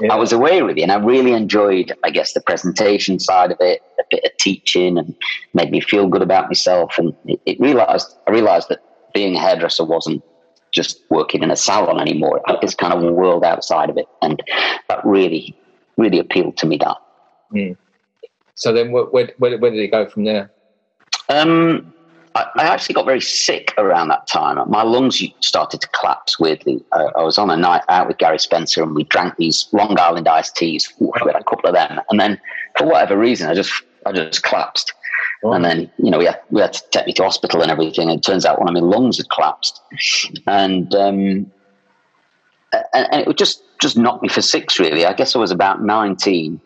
Yeah. 0.00 0.12
I 0.12 0.16
was 0.16 0.32
away 0.32 0.62
with 0.62 0.76
it, 0.76 0.82
and 0.82 0.92
I 0.92 0.96
really 0.96 1.32
enjoyed, 1.32 1.92
I 2.04 2.10
guess, 2.10 2.32
the 2.34 2.40
presentation 2.40 3.18
side 3.18 3.50
of 3.50 3.58
it, 3.60 3.80
a 3.98 4.02
bit 4.10 4.24
of 4.24 4.36
teaching, 4.38 4.98
and 4.98 5.14
made 5.54 5.70
me 5.70 5.80
feel 5.80 6.06
good 6.06 6.22
about 6.22 6.48
myself. 6.48 6.98
And 6.98 7.14
it, 7.24 7.40
it 7.46 7.60
realized, 7.60 8.14
I 8.28 8.32
realized 8.32 8.68
that 8.68 8.80
being 9.14 9.36
a 9.36 9.40
hairdresser 9.40 9.84
wasn't 9.84 10.22
just 10.70 11.00
working 11.08 11.42
in 11.42 11.50
a 11.50 11.56
salon 11.56 12.00
anymore. 12.00 12.42
It's 12.60 12.74
kind 12.74 12.92
of 12.92 13.02
a 13.02 13.12
world 13.12 13.44
outside 13.44 13.88
of 13.88 13.96
it, 13.96 14.06
and 14.20 14.42
that 14.88 15.04
really, 15.04 15.56
really 15.96 16.18
appealed 16.18 16.56
to 16.58 16.66
me. 16.66 16.76
That. 16.76 16.96
Mm. 17.54 17.76
So 18.56 18.72
then, 18.72 18.92
where, 18.92 19.04
where, 19.04 19.30
where, 19.38 19.70
did 19.70 19.80
it 19.80 19.90
go 19.90 20.08
from 20.08 20.24
there? 20.24 20.50
Um, 21.28 21.93
I, 22.34 22.46
I, 22.56 22.64
actually 22.64 22.94
got 22.94 23.06
very 23.06 23.20
sick 23.20 23.72
around 23.78 24.08
that 24.08 24.26
time. 24.26 24.58
My 24.68 24.82
lungs 24.82 25.22
started 25.40 25.80
to 25.80 25.88
collapse 25.88 26.38
weirdly. 26.38 26.82
I, 26.92 27.04
I, 27.16 27.22
was 27.22 27.38
on 27.38 27.50
a 27.50 27.56
night 27.56 27.82
out 27.88 28.08
with 28.08 28.18
Gary 28.18 28.38
Spencer, 28.38 28.82
and 28.82 28.94
we 28.94 29.04
drank 29.04 29.36
these 29.36 29.68
Long 29.72 29.98
Island 29.98 30.26
iced 30.26 30.56
teas. 30.56 30.92
we 30.98 31.10
had 31.14 31.36
a 31.36 31.44
couple 31.44 31.68
of 31.68 31.74
them, 31.74 32.00
and 32.10 32.18
then 32.18 32.40
for 32.76 32.86
whatever 32.86 33.16
reason, 33.16 33.48
I 33.48 33.54
just 33.54 33.72
I 34.06 34.12
just 34.12 34.42
collapsed. 34.42 34.92
And 35.42 35.64
then, 35.64 35.90
you 35.98 36.10
know, 36.10 36.18
we 36.18 36.24
had, 36.24 36.40
we 36.50 36.60
had 36.62 36.72
to 36.72 36.82
take 36.90 37.06
me 37.06 37.12
to 37.14 37.22
hospital 37.22 37.60
and 37.60 37.70
everything. 37.70 38.08
And 38.08 38.18
it 38.18 38.22
turns 38.22 38.46
out 38.46 38.58
one 38.58 38.68
of 38.68 38.74
my 38.74 38.80
lungs 38.80 39.18
had 39.18 39.28
collapsed. 39.28 39.82
And, 40.46 40.94
um, 40.94 41.50
and, 42.72 43.08
and 43.12 43.26
it 43.28 43.36
just, 43.36 43.62
just 43.80 43.96
knocked 43.98 44.22
me 44.22 44.28
for 44.28 44.40
six, 44.40 44.78
really. 44.78 45.04
I 45.04 45.12
guess 45.12 45.36
I 45.36 45.38
was 45.38 45.50
about 45.50 45.82
19. 45.82 46.60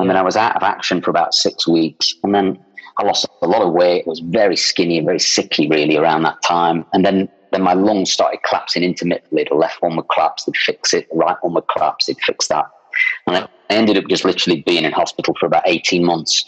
And 0.00 0.10
then 0.10 0.16
I 0.16 0.22
was 0.22 0.36
out 0.36 0.56
of 0.56 0.64
action 0.64 1.00
for 1.00 1.10
about 1.10 1.32
six 1.32 1.68
weeks. 1.68 2.12
And 2.24 2.34
then 2.34 2.58
I 2.98 3.04
lost 3.04 3.26
a 3.42 3.46
lot 3.46 3.62
of 3.62 3.72
weight. 3.72 4.04
I 4.06 4.08
was 4.08 4.20
very 4.20 4.56
skinny 4.56 4.98
and 4.98 5.06
very 5.06 5.18
sickly, 5.18 5.68
really, 5.68 5.96
around 5.96 6.22
that 6.22 6.42
time. 6.42 6.84
And 6.92 7.04
then, 7.04 7.28
then 7.52 7.62
my 7.62 7.74
lungs 7.74 8.12
started 8.12 8.40
collapsing 8.44 8.82
intermittently. 8.82 9.46
The 9.48 9.56
left 9.56 9.82
one 9.82 9.96
would 9.96 10.08
collapse, 10.08 10.44
they'd 10.44 10.56
fix 10.56 10.94
it. 10.94 11.08
The 11.10 11.16
right 11.16 11.36
one 11.42 11.54
would 11.54 11.68
collapse, 11.68 12.06
they'd 12.06 12.20
fix 12.20 12.48
that. 12.48 12.66
And 13.26 13.36
I 13.36 13.48
ended 13.70 13.96
up 13.96 14.04
just 14.08 14.24
literally 14.24 14.62
being 14.62 14.84
in 14.84 14.92
hospital 14.92 15.34
for 15.38 15.46
about 15.46 15.64
18 15.66 16.04
months 16.04 16.44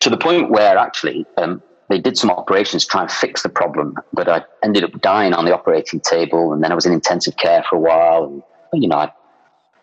to 0.00 0.10
the 0.10 0.16
point 0.16 0.50
where 0.50 0.76
actually 0.76 1.26
um, 1.36 1.62
they 1.88 1.98
did 1.98 2.16
some 2.16 2.30
operations 2.30 2.84
to 2.84 2.90
try 2.90 3.02
and 3.02 3.10
fix 3.10 3.42
the 3.42 3.48
problem, 3.48 3.94
but 4.12 4.28
I 4.28 4.44
ended 4.62 4.84
up 4.84 5.00
dying 5.00 5.32
on 5.32 5.44
the 5.44 5.54
operating 5.54 6.00
table, 6.00 6.52
and 6.52 6.62
then 6.62 6.70
I 6.70 6.74
was 6.74 6.86
in 6.86 6.92
intensive 6.92 7.36
care 7.36 7.64
for 7.68 7.76
a 7.76 7.80
while. 7.80 8.44
And, 8.72 8.82
you 8.82 8.88
know, 8.88 8.96
I, 8.96 9.12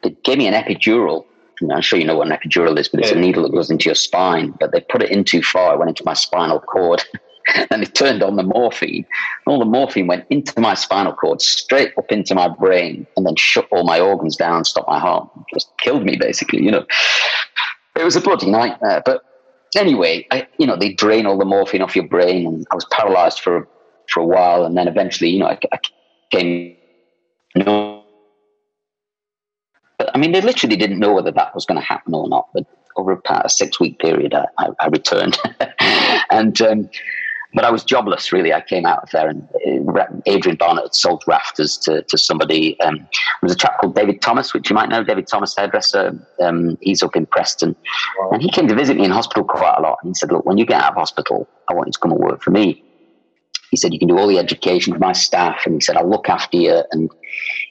they 0.03 0.11
gave 0.23 0.37
me 0.37 0.47
an 0.47 0.53
epidural. 0.53 1.25
You 1.61 1.67
know, 1.67 1.75
I'm 1.75 1.81
sure 1.81 1.99
you 1.99 2.05
know 2.05 2.17
what 2.17 2.27
an 2.27 2.37
epidural 2.37 2.77
is, 2.77 2.89
but 2.89 2.99
it's 2.99 3.11
a 3.11 3.15
needle 3.15 3.43
that 3.43 3.51
goes 3.51 3.69
into 3.69 3.85
your 3.85 3.95
spine. 3.95 4.51
But 4.59 4.71
they 4.71 4.81
put 4.81 5.01
it 5.01 5.11
in 5.11 5.23
too 5.23 5.41
far; 5.41 5.73
it 5.73 5.77
went 5.77 5.89
into 5.89 6.03
my 6.05 6.13
spinal 6.13 6.59
cord. 6.59 7.03
and 7.69 7.81
they 7.81 7.85
turned 7.85 8.23
on 8.23 8.35
the 8.35 8.43
morphine. 8.43 9.05
All 9.45 9.59
the 9.59 9.65
morphine 9.65 10.07
went 10.07 10.25
into 10.29 10.59
my 10.59 10.73
spinal 10.73 11.13
cord, 11.13 11.41
straight 11.41 11.93
up 11.97 12.11
into 12.11 12.33
my 12.33 12.47
brain, 12.47 13.05
and 13.15 13.25
then 13.25 13.35
shut 13.35 13.67
all 13.71 13.83
my 13.83 13.99
organs 13.99 14.35
down, 14.35 14.65
stopped 14.65 14.89
my 14.89 14.99
heart, 14.99 15.29
just 15.53 15.69
killed 15.77 16.03
me, 16.03 16.15
basically. 16.15 16.63
You 16.63 16.71
know, 16.71 16.85
it 17.95 18.03
was 18.03 18.15
a 18.15 18.21
bloody 18.21 18.49
nightmare. 18.49 19.01
But 19.05 19.23
anyway, 19.75 20.27
I, 20.31 20.47
you 20.57 20.65
know, 20.65 20.75
they 20.75 20.93
drain 20.93 21.25
all 21.25 21.37
the 21.37 21.45
morphine 21.45 21.81
off 21.81 21.95
your 21.95 22.07
brain, 22.07 22.47
and 22.47 22.65
I 22.71 22.75
was 22.75 22.85
paralyzed 22.91 23.39
for 23.39 23.67
for 24.09 24.19
a 24.19 24.25
while, 24.25 24.65
and 24.65 24.77
then 24.77 24.87
eventually, 24.87 25.29
you 25.29 25.39
know, 25.39 25.47
I, 25.47 25.59
I 25.71 25.79
came. 26.31 26.75
No, 27.55 27.94
I 30.15 30.17
mean, 30.17 30.31
they 30.31 30.39
literally 30.39 30.77
didn't 30.77 30.99
know 30.99 31.13
whether 31.13 31.31
that 31.31 31.53
was 31.53 31.65
going 31.65 31.79
to 31.79 31.85
happen 31.85 32.15
or 32.15 32.29
not. 32.29 32.47
But 32.53 32.65
over 32.95 33.21
a 33.29 33.49
six 33.49 33.81
week 33.81 33.99
period, 33.99 34.33
I, 34.33 34.69
I, 34.79 34.87
returned, 34.87 35.37
and 36.31 36.59
um, 36.61 36.89
but 37.53 37.65
I 37.65 37.69
was 37.69 37.83
jobless, 37.83 38.31
really. 38.31 38.53
I 38.53 38.61
came 38.61 38.85
out 38.85 39.03
of 39.03 39.09
there, 39.11 39.27
and 39.27 39.45
uh, 39.67 40.05
Adrian 40.25 40.55
Barnett 40.55 40.85
had 40.85 40.95
sold 40.95 41.21
rafters 41.27 41.77
to, 41.79 42.01
to 42.03 42.17
somebody. 42.17 42.79
Um, 42.79 42.95
there 42.95 43.07
was 43.41 43.51
a 43.51 43.57
chap 43.57 43.77
called 43.81 43.93
David 43.93 44.21
Thomas, 44.21 44.53
which 44.53 44.69
you 44.69 44.73
might 44.73 44.87
know, 44.87 45.03
David 45.03 45.27
Thomas, 45.27 45.53
hairdresser. 45.53 46.17
Um, 46.41 46.77
he's 46.79 47.03
up 47.03 47.17
in 47.17 47.25
Preston. 47.25 47.75
Wow. 48.19 48.31
And 48.31 48.41
he 48.41 48.49
came 48.49 48.69
to 48.69 48.75
visit 48.75 48.95
me 48.95 49.03
in 49.03 49.11
hospital 49.11 49.43
quite 49.43 49.75
a 49.77 49.81
lot. 49.81 49.97
And 50.01 50.11
he 50.11 50.13
said, 50.13 50.31
Look, 50.31 50.45
when 50.45 50.57
you 50.57 50.65
get 50.65 50.81
out 50.81 50.91
of 50.91 50.95
hospital, 50.95 51.49
I 51.69 51.73
want 51.73 51.87
you 51.87 51.91
to 51.91 51.99
come 51.99 52.11
and 52.11 52.21
work 52.21 52.41
for 52.41 52.51
me. 52.51 52.81
He 53.69 53.75
said, 53.75 53.91
You 53.91 53.99
can 53.99 54.07
do 54.07 54.17
all 54.17 54.27
the 54.27 54.39
education 54.39 54.93
for 54.93 54.99
my 54.99 55.11
staff. 55.11 55.63
And 55.65 55.75
he 55.75 55.81
said, 55.81 55.97
I'll 55.97 56.09
look 56.09 56.29
after 56.29 56.55
you. 56.55 56.83
And, 56.91 57.11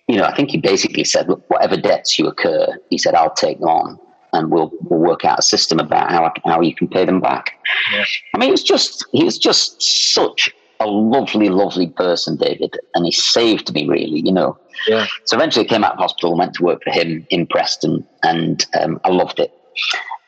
you 0.08 0.16
know, 0.16 0.24
I 0.24 0.34
think 0.34 0.50
he 0.50 0.58
basically 0.58 1.04
said, 1.04 1.28
Look, 1.28 1.48
whatever 1.48 1.76
debts 1.76 2.18
you 2.18 2.26
occur, 2.26 2.78
he 2.90 2.98
said, 2.98 3.14
I'll 3.14 3.34
take 3.34 3.60
them 3.60 3.68
on 3.68 3.98
and 4.34 4.50
we'll 4.50 4.72
we'll 4.82 5.00
work 5.00 5.24
out 5.24 5.38
a 5.38 5.42
system 5.42 5.78
about 5.78 6.10
how 6.10 6.30
how 6.44 6.60
you 6.60 6.74
can 6.74 6.88
pay 6.88 7.04
them 7.04 7.20
back. 7.20 7.58
Yeah. 7.92 8.04
I 8.34 8.38
mean, 8.38 8.48
it 8.48 8.52
was 8.52 8.62
just 8.62 9.06
he 9.12 9.24
was 9.24 9.38
just 9.38 9.80
such 9.80 10.50
a 10.80 10.86
lovely, 10.86 11.48
lovely 11.48 11.88
person, 11.88 12.36
David, 12.36 12.76
and 12.94 13.06
he 13.06 13.12
saved 13.12 13.72
me 13.72 13.88
really, 13.88 14.20
you 14.20 14.32
know. 14.32 14.58
Yeah. 14.88 15.06
So 15.24 15.36
eventually, 15.36 15.64
I 15.64 15.68
came 15.68 15.84
out 15.84 15.92
of 15.92 15.98
hospital 15.98 16.32
and 16.32 16.38
went 16.38 16.54
to 16.54 16.64
work 16.64 16.82
for 16.82 16.90
him 16.90 17.26
in 17.30 17.46
Preston, 17.46 18.06
and 18.22 18.66
um, 18.80 19.00
I 19.04 19.10
loved 19.10 19.38
it. 19.38 19.52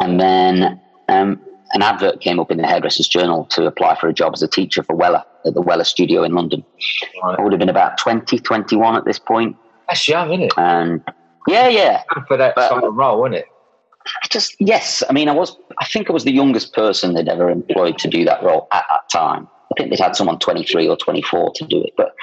And 0.00 0.20
then 0.20 0.80
um, 1.08 1.40
an 1.72 1.82
advert 1.82 2.20
came 2.20 2.38
up 2.38 2.50
in 2.50 2.58
the 2.58 2.66
Hairdressers 2.66 3.08
Journal 3.08 3.44
to 3.46 3.66
apply 3.66 3.96
for 3.96 4.08
a 4.08 4.12
job 4.12 4.32
as 4.34 4.42
a 4.42 4.48
teacher 4.48 4.82
for 4.82 4.96
Wella 4.96 5.24
at 5.44 5.54
the 5.54 5.62
Wella 5.62 5.84
Studio 5.84 6.22
in 6.22 6.32
London. 6.32 6.64
Right. 7.22 7.38
I 7.38 7.42
would 7.42 7.52
have 7.52 7.58
been 7.58 7.68
about 7.68 7.98
20, 7.98 8.38
21 8.38 8.96
at 8.96 9.04
this 9.04 9.18
point. 9.18 9.56
That's 9.88 10.08
young, 10.08 10.32
isn't 10.32 10.44
it? 10.44 10.52
And 10.56 11.02
yeah, 11.48 11.68
yeah. 11.68 12.02
For 12.26 12.36
that 12.36 12.54
but, 12.54 12.68
sort 12.68 12.84
of 12.84 12.94
role, 12.94 13.24
isn't 13.24 13.34
it? 13.34 13.46
I 14.06 14.28
just 14.30 14.56
yes, 14.60 15.02
I 15.08 15.12
mean, 15.12 15.28
I 15.28 15.32
was. 15.32 15.56
I 15.78 15.84
think 15.84 16.08
I 16.08 16.12
was 16.12 16.24
the 16.24 16.32
youngest 16.32 16.74
person 16.74 17.14
they'd 17.14 17.28
ever 17.28 17.50
employed 17.50 17.98
to 17.98 18.08
do 18.08 18.24
that 18.24 18.42
role 18.42 18.68
at 18.72 18.84
that 18.88 19.08
time. 19.10 19.48
I 19.72 19.74
think 19.76 19.90
they'd 19.90 20.00
had 20.00 20.14
someone 20.14 20.38
23 20.38 20.88
or 20.88 20.96
24 20.96 21.52
to 21.56 21.64
do 21.66 21.82
it. 21.82 21.92
But 21.96 22.14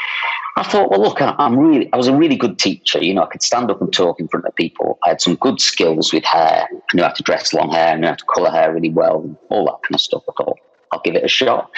I 0.55 0.63
thought, 0.63 0.89
well, 0.89 1.01
look, 1.01 1.17
I'm 1.19 1.57
really, 1.57 1.91
I 1.91 1.97
was 1.97 2.07
a 2.07 2.15
really 2.15 2.37
good 2.37 2.57
teacher. 2.57 3.03
You 3.03 3.13
know, 3.13 3.23
I 3.23 3.27
could 3.27 3.43
stand 3.43 3.69
up 3.69 3.81
and 3.81 3.91
talk 3.91 4.19
in 4.19 4.27
front 4.27 4.45
of 4.45 4.55
people. 4.55 4.97
I 5.03 5.09
had 5.09 5.21
some 5.21 5.35
good 5.35 5.59
skills 5.59 6.13
with 6.13 6.23
hair. 6.23 6.67
I 6.71 6.95
knew 6.95 7.03
how 7.03 7.09
to 7.09 7.23
dress 7.23 7.53
long 7.53 7.71
hair, 7.71 7.89
I 7.89 7.95
knew 7.95 8.07
how 8.07 8.15
to 8.15 8.25
colour 8.33 8.49
hair 8.49 8.73
really 8.73 8.89
well, 8.89 9.21
and 9.21 9.37
all 9.49 9.65
that 9.65 9.81
kind 9.83 9.95
of 9.95 10.01
stuff. 10.01 10.23
I 10.29 10.31
thought, 10.37 10.57
I'll 10.91 11.01
give 11.03 11.15
it 11.15 11.25
a 11.25 11.27
shot. 11.27 11.69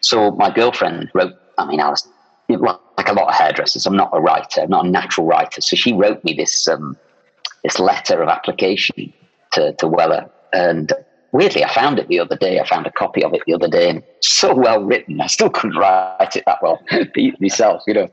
So 0.00 0.30
my 0.32 0.50
girlfriend 0.50 1.10
wrote, 1.14 1.32
I 1.58 1.66
mean, 1.66 1.80
I 1.80 1.88
was 1.88 2.06
like 2.48 2.78
a 3.08 3.12
lot 3.12 3.28
of 3.28 3.34
hairdressers. 3.34 3.86
I'm 3.86 3.96
not 3.96 4.10
a 4.12 4.20
writer, 4.20 4.62
I'm 4.62 4.70
not 4.70 4.86
a 4.86 4.90
natural 4.90 5.26
writer. 5.26 5.60
So 5.60 5.76
she 5.76 5.92
wrote 5.92 6.22
me 6.24 6.34
this, 6.34 6.66
um, 6.68 6.96
this 7.62 7.78
letter 7.78 8.22
of 8.22 8.28
application 8.28 9.12
to, 9.52 9.72
to 9.74 9.86
Wella. 9.86 10.30
And 10.52 10.92
weirdly, 11.32 11.64
I 11.64 11.72
found 11.72 11.98
it 11.98 12.08
the 12.08 12.20
other 12.20 12.36
day. 12.36 12.60
I 12.60 12.66
found 12.66 12.86
a 12.86 12.92
copy 12.92 13.24
of 13.24 13.34
it 13.34 13.42
the 13.46 13.54
other 13.54 13.68
day, 13.68 13.90
and 13.90 14.02
so 14.20 14.54
well 14.54 14.82
written. 14.82 15.20
I 15.20 15.26
still 15.26 15.50
couldn't 15.50 15.76
write 15.76 16.36
it 16.36 16.44
that 16.46 16.62
well 16.62 16.80
myself, 17.40 17.82
you 17.86 17.94
know. 17.94 18.08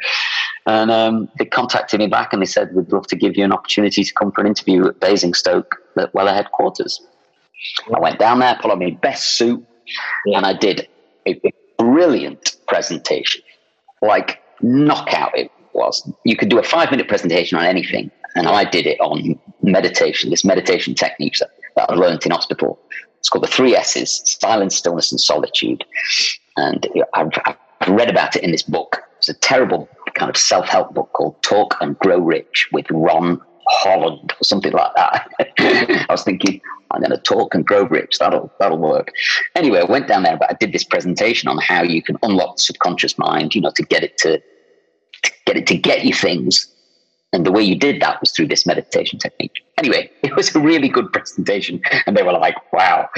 And 0.66 0.92
um, 0.92 1.30
they 1.38 1.46
contacted 1.46 2.00
me 2.00 2.08
back 2.08 2.34
and 2.34 2.42
they 2.42 2.46
said, 2.48 2.74
We'd 2.76 2.92
love 2.92 3.08
to 3.08 3.16
give 3.16 3.36
you 3.36 3.44
an 3.44 3.52
opportunity 3.52 4.04
to 4.04 4.14
come 4.14 4.32
for 4.32 4.42
an 4.42 4.48
interview 4.48 4.88
at 4.88 5.00
Basingstoke 5.00 5.76
at 5.98 6.14
Wella 6.14 6.34
headquarters. 6.34 7.02
I 7.96 8.00
went 8.00 8.20
down 8.20 8.40
there, 8.40 8.58
put 8.62 8.72
on 8.72 8.80
my 8.80 8.92
best 9.02 9.38
suit, 9.38 9.64
yeah. 10.26 10.38
and 10.38 10.46
I 10.46 10.54
did 10.54 10.88
a 11.28 11.40
brilliant 11.78 12.58
presentation. 12.68 13.42
Like, 14.02 14.41
knockout 14.62 15.38
it 15.38 15.52
was. 15.74 16.10
You 16.26 16.36
could 16.36 16.50
do 16.50 16.60
a 16.60 16.64
five 16.64 16.92
minute 16.92 17.08
presentation 17.08 17.58
on 17.58 17.66
anything, 17.66 18.12
and 18.36 18.48
I 18.48 18.66
did 18.66 18.86
it 18.88 19.00
on 19.00 19.40
meditation, 19.62 20.30
this 20.30 20.46
meditation 20.46 20.96
technique 20.96 21.38
that, 21.40 21.50
that 21.76 21.90
I 21.90 21.94
learned 21.96 22.26
in 22.26 22.32
hospital. 22.32 22.80
It's 23.20 23.30
called 23.30 23.44
the 23.44 23.50
three 23.50 23.76
S's 23.76 24.22
silence, 24.26 24.76
stillness, 24.76 25.12
and 25.12 25.22
solitude. 25.22 25.84
And 26.58 26.88
I've, 27.14 27.30
I've 27.46 27.90
read 27.90 28.10
about 28.10 28.36
it 28.36 28.44
in 28.44 28.52
this 28.52 28.64
book. 28.64 28.98
It's 29.18 29.30
a 29.30 29.34
terrible 29.36 29.88
kind 30.16 30.30
of 30.30 30.38
self 30.38 30.68
help 30.68 30.94
book 30.94 31.12
called 31.14 31.42
Talk 31.44 31.76
and 31.82 31.98
Grow 32.00 32.20
Rich 32.20 32.70
with 32.72 32.86
Ron 32.90 33.40
Holland 33.68 34.34
or 34.40 34.44
something 34.44 34.72
like 34.72 34.96
that. 34.96 35.30
I 35.60 36.06
was 36.10 36.24
thinking, 36.24 36.62
I'm 36.92 37.02
going 37.02 37.12
to 37.12 37.18
talk 37.18 37.56
and 37.56 37.66
grow 37.66 37.84
rich. 37.84 38.18
That'll 38.20 38.52
that'll 38.60 38.78
work. 38.78 39.12
Anyway, 39.56 39.80
I 39.80 39.84
went 39.84 40.08
down 40.08 40.24
there, 40.24 40.38
but 40.38 40.50
I 40.50 40.56
did 40.60 40.74
this 40.74 40.84
presentation 40.84 41.48
on 41.50 41.58
how 41.58 41.84
you 41.84 42.02
can 42.02 42.18
unlock 42.24 42.58
the 42.58 42.64
subconscious 42.64 43.18
mind. 43.18 43.56
You 43.56 43.62
know, 43.62 43.72
to 43.76 43.84
get 43.84 44.04
it 44.04 44.18
to, 44.20 44.40
to 44.40 45.32
get 45.46 45.58
it 45.58 45.68
to 45.68 45.78
get 45.78 46.06
you 46.06 46.14
things 46.14 46.72
and 47.34 47.46
the 47.46 47.52
way 47.52 47.64
you 47.64 47.76
did 47.76 48.02
that 48.02 48.20
was 48.20 48.32
through 48.32 48.48
this 48.48 48.66
meditation 48.66 49.18
technique. 49.18 49.64
Anyway, 49.78 50.10
it 50.24 50.36
was 50.36 50.54
a 50.56 50.60
really 50.60 50.90
good 50.90 51.12
presentation. 51.14 51.82
And 52.06 52.16
they 52.16 52.24
were 52.24 52.34
like, 52.34 52.56
wow, 52.74 53.10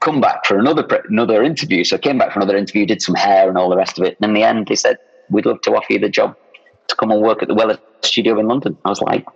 come 0.00 0.20
back 0.20 0.46
for 0.46 0.58
another, 0.58 0.86
another 1.08 1.42
interview. 1.42 1.84
So 1.84 1.96
I 1.96 1.98
came 1.98 2.18
back 2.18 2.32
for 2.32 2.38
another 2.38 2.56
interview, 2.56 2.86
did 2.86 3.02
some 3.02 3.14
hair 3.14 3.48
and 3.48 3.58
all 3.58 3.68
the 3.68 3.76
rest 3.76 3.98
of 3.98 4.04
it. 4.04 4.16
And 4.20 4.30
in 4.30 4.34
the 4.34 4.44
end, 4.44 4.68
they 4.68 4.76
said, 4.76 4.98
we'd 5.30 5.46
love 5.46 5.60
to 5.62 5.72
offer 5.72 5.92
you 5.92 5.98
the 5.98 6.08
job 6.08 6.36
to 6.88 6.96
come 6.96 7.10
and 7.10 7.20
work 7.20 7.42
at 7.42 7.48
the 7.48 7.54
Wella 7.54 7.78
studio 8.02 8.38
in 8.38 8.46
London. 8.46 8.78
I 8.84 8.88
was 8.88 9.00
like, 9.00 9.26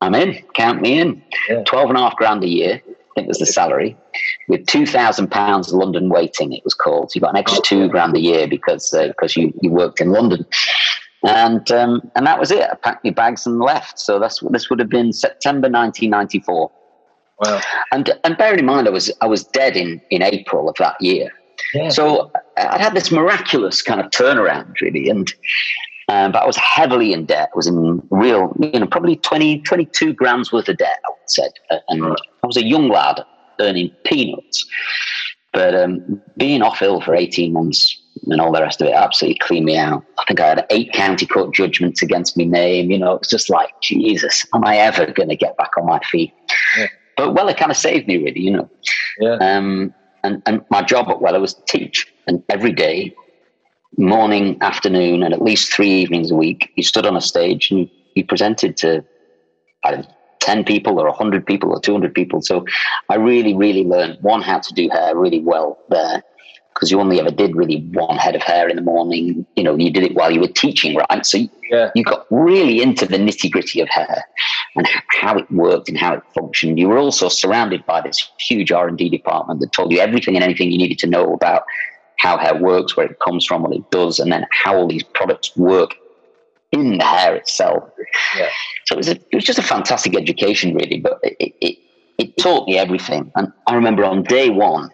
I'm 0.00 0.14
in, 0.14 0.42
count 0.54 0.80
me 0.80 0.98
in. 0.98 1.22
Yeah. 1.48 1.62
12 1.64 1.90
and 1.90 1.98
a 1.98 2.02
half 2.02 2.16
grand 2.16 2.42
a 2.42 2.48
year, 2.48 2.82
I 2.86 3.14
think 3.14 3.28
was 3.28 3.38
the 3.38 3.46
salary, 3.46 3.96
with 4.48 4.64
£2,000 4.66 5.72
London 5.72 6.08
waiting, 6.08 6.52
it 6.52 6.64
was 6.64 6.74
called. 6.74 7.10
So 7.10 7.16
you 7.16 7.20
got 7.20 7.30
an 7.30 7.36
extra 7.36 7.62
two 7.62 7.88
grand 7.88 8.16
a 8.16 8.20
year 8.20 8.48
because, 8.48 8.94
uh, 8.94 9.08
because 9.08 9.36
you, 9.36 9.52
you 9.60 9.70
worked 9.70 10.00
in 10.00 10.10
London 10.10 10.46
and 11.22 11.70
um, 11.70 12.10
and 12.16 12.26
that 12.26 12.38
was 12.38 12.50
it. 12.50 12.68
I 12.70 12.74
packed 12.74 13.04
my 13.04 13.10
bags 13.10 13.46
and 13.46 13.58
left. 13.60 13.98
So 13.98 14.18
that's 14.18 14.40
this 14.50 14.70
would 14.70 14.78
have 14.78 14.88
been 14.88 15.12
September 15.12 15.68
1994. 15.68 16.70
Wow. 17.40 17.60
And 17.92 18.10
and 18.24 18.36
bearing 18.36 18.60
in 18.60 18.66
mind, 18.66 18.86
I 18.86 18.90
was 18.90 19.12
I 19.20 19.26
was 19.26 19.44
dead 19.44 19.76
in 19.76 20.00
in 20.10 20.22
April 20.22 20.68
of 20.68 20.76
that 20.78 21.00
year. 21.00 21.30
Yeah. 21.74 21.90
So 21.90 22.32
I'd 22.56 22.80
had 22.80 22.94
this 22.94 23.10
miraculous 23.10 23.82
kind 23.82 24.00
of 24.00 24.10
turnaround, 24.10 24.80
really, 24.80 25.08
and. 25.08 25.32
Um, 26.10 26.32
but 26.32 26.42
I 26.42 26.46
was 26.46 26.56
heavily 26.56 27.12
in 27.12 27.24
debt. 27.24 27.50
I 27.52 27.56
was 27.56 27.68
in 27.68 28.02
real, 28.10 28.52
you 28.58 28.80
know, 28.80 28.86
probably 28.86 29.14
20, 29.14 29.60
22 29.60 30.12
grams 30.12 30.52
worth 30.52 30.68
of 30.68 30.76
debt, 30.76 30.98
I 31.06 31.10
would 31.10 31.30
say. 31.30 31.48
And 31.88 32.04
I 32.04 32.46
was 32.46 32.56
a 32.56 32.66
young 32.66 32.88
lad 32.88 33.24
earning 33.60 33.92
peanuts. 34.04 34.66
But 35.52 35.76
um, 35.76 36.20
being 36.36 36.62
off 36.62 36.82
ill 36.82 37.00
for 37.00 37.14
18 37.14 37.52
months 37.52 37.96
and 38.26 38.40
all 38.40 38.50
the 38.50 38.60
rest 38.60 38.80
of 38.80 38.88
it 38.88 38.92
absolutely 38.92 39.38
cleaned 39.38 39.66
me 39.66 39.76
out. 39.78 40.04
I 40.18 40.24
think 40.26 40.40
I 40.40 40.48
had 40.48 40.66
eight 40.70 40.92
county 40.92 41.26
court 41.26 41.54
judgments 41.54 42.02
against 42.02 42.36
my 42.36 42.42
name. 42.42 42.90
You 42.90 42.98
know, 42.98 43.14
it's 43.14 43.30
just 43.30 43.48
like, 43.48 43.70
Jesus, 43.80 44.44
am 44.52 44.64
I 44.64 44.78
ever 44.78 45.06
going 45.06 45.28
to 45.28 45.36
get 45.36 45.56
back 45.56 45.70
on 45.78 45.86
my 45.86 46.00
feet? 46.10 46.32
Yeah. 46.76 46.88
But 47.16 47.34
well, 47.34 47.48
it 47.48 47.56
kind 47.56 47.70
of 47.70 47.76
saved 47.76 48.08
me, 48.08 48.16
really, 48.16 48.40
you 48.40 48.50
know. 48.50 48.70
Yeah. 49.20 49.34
Um, 49.34 49.94
and, 50.24 50.42
and 50.46 50.62
my 50.70 50.82
job 50.82 51.08
at 51.08 51.18
Wella 51.18 51.40
was 51.40 51.54
to 51.54 51.62
teach. 51.68 52.12
And 52.26 52.42
every 52.48 52.72
day, 52.72 53.14
morning, 53.96 54.56
afternoon, 54.60 55.22
and 55.22 55.34
at 55.34 55.42
least 55.42 55.72
three 55.72 55.90
evenings 55.90 56.30
a 56.30 56.34
week, 56.34 56.70
you 56.76 56.82
stood 56.82 57.06
on 57.06 57.16
a 57.16 57.20
stage 57.20 57.70
and 57.70 57.90
you 58.14 58.24
presented 58.24 58.76
to, 58.78 59.04
I 59.84 59.90
don't 59.90 60.00
know, 60.02 60.14
10 60.40 60.64
people 60.64 60.98
or 60.98 61.06
100 61.06 61.46
people 61.46 61.70
or 61.70 61.80
200 61.80 62.14
people. 62.14 62.40
So 62.40 62.64
I 63.08 63.16
really, 63.16 63.54
really 63.54 63.84
learned 63.84 64.18
one, 64.22 64.42
how 64.42 64.58
to 64.58 64.74
do 64.74 64.88
hair 64.88 65.16
really 65.16 65.40
well 65.40 65.78
there 65.90 66.22
because 66.74 66.90
you 66.90 66.98
only 66.98 67.20
ever 67.20 67.30
did 67.30 67.54
really 67.54 67.82
one 67.92 68.16
head 68.16 68.34
of 68.34 68.42
hair 68.42 68.68
in 68.68 68.76
the 68.76 68.82
morning. 68.82 69.44
You 69.54 69.64
know, 69.64 69.76
you 69.76 69.90
did 69.90 70.02
it 70.02 70.14
while 70.14 70.30
you 70.30 70.40
were 70.40 70.48
teaching, 70.48 70.96
right? 70.96 71.26
So 71.26 71.38
yeah. 71.70 71.90
you 71.94 72.02
got 72.04 72.26
really 72.30 72.80
into 72.80 73.04
the 73.04 73.18
nitty 73.18 73.50
gritty 73.50 73.80
of 73.80 73.88
hair 73.88 74.24
and 74.76 74.88
how 75.08 75.36
it 75.36 75.50
worked 75.50 75.88
and 75.88 75.98
how 75.98 76.14
it 76.14 76.22
functioned. 76.34 76.78
You 76.78 76.88
were 76.88 76.98
also 76.98 77.28
surrounded 77.28 77.84
by 77.84 78.00
this 78.00 78.30
huge 78.38 78.72
R 78.72 78.88
and 78.88 78.96
D 78.96 79.10
department 79.10 79.60
that 79.60 79.72
told 79.72 79.92
you 79.92 79.98
everything 79.98 80.36
and 80.36 80.44
anything 80.44 80.70
you 80.70 80.78
needed 80.78 80.98
to 81.00 81.06
know 81.06 81.34
about 81.34 81.64
how 82.20 82.36
hair 82.36 82.54
works, 82.54 82.96
where 82.96 83.06
it 83.06 83.18
comes 83.18 83.46
from, 83.46 83.62
what 83.62 83.74
it 83.74 83.90
does, 83.90 84.18
and 84.18 84.30
then 84.30 84.46
how 84.50 84.76
all 84.76 84.86
these 84.86 85.02
products 85.02 85.56
work 85.56 85.94
in 86.70 86.98
the 86.98 87.04
hair 87.04 87.34
itself. 87.34 87.82
Yeah. 88.36 88.48
So 88.86 88.94
it 88.94 88.98
was, 88.98 89.08
a, 89.08 89.12
it 89.12 89.34
was 89.34 89.44
just 89.44 89.58
a 89.58 89.62
fantastic 89.62 90.16
education, 90.16 90.74
really. 90.74 91.00
But 91.00 91.18
it, 91.22 91.54
it, 91.60 91.78
it 92.18 92.36
taught 92.36 92.68
me 92.68 92.78
everything. 92.78 93.32
And 93.36 93.52
I 93.66 93.74
remember 93.74 94.04
on 94.04 94.22
day 94.22 94.50
one, 94.50 94.90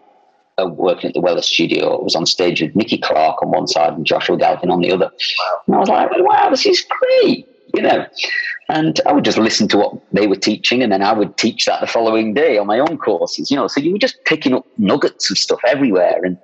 working 0.65 1.09
at 1.09 1.15
the 1.15 1.21
Wella 1.21 1.43
studio, 1.43 1.99
I 1.99 2.03
was 2.03 2.15
on 2.15 2.25
stage 2.25 2.63
with 2.63 2.75
Nicky 2.75 2.97
Clark 2.97 3.43
on 3.43 3.51
one 3.51 3.67
side 3.67 3.93
and 3.93 4.07
Joshua 4.07 4.39
Galvin 4.39 4.71
on 4.71 4.81
the 4.81 4.93
other. 4.93 5.11
And 5.67 5.77
I 5.77 5.79
was 5.81 5.89
like, 5.89 6.09
wow, 6.13 6.49
this 6.49 6.65
is 6.65 6.87
great, 6.89 7.47
you 7.75 7.83
know. 7.83 8.07
And 8.69 8.99
I 9.05 9.13
would 9.13 9.25
just 9.25 9.39
listen 9.39 9.69
to 9.69 9.77
what 9.77 9.93
they 10.13 10.27
were 10.27 10.37
teaching, 10.37 10.83
and 10.83 10.91
then 10.91 11.03
I 11.03 11.13
would 11.13 11.37
teach 11.37 11.67
that 11.67 11.81
the 11.81 11.87
following 11.87 12.35
day 12.35 12.57
on 12.57 12.67
my 12.67 12.79
own 12.79 12.97
courses, 12.99 13.51
you 13.51 13.57
know. 13.57 13.69
So 13.69 13.81
you 13.81 13.93
were 13.93 13.99
just 13.99 14.25
picking 14.25 14.55
up 14.55 14.65
nuggets 14.79 15.31
of 15.31 15.39
stuff 15.39 15.61
everywhere. 15.67 16.21
And 16.25 16.39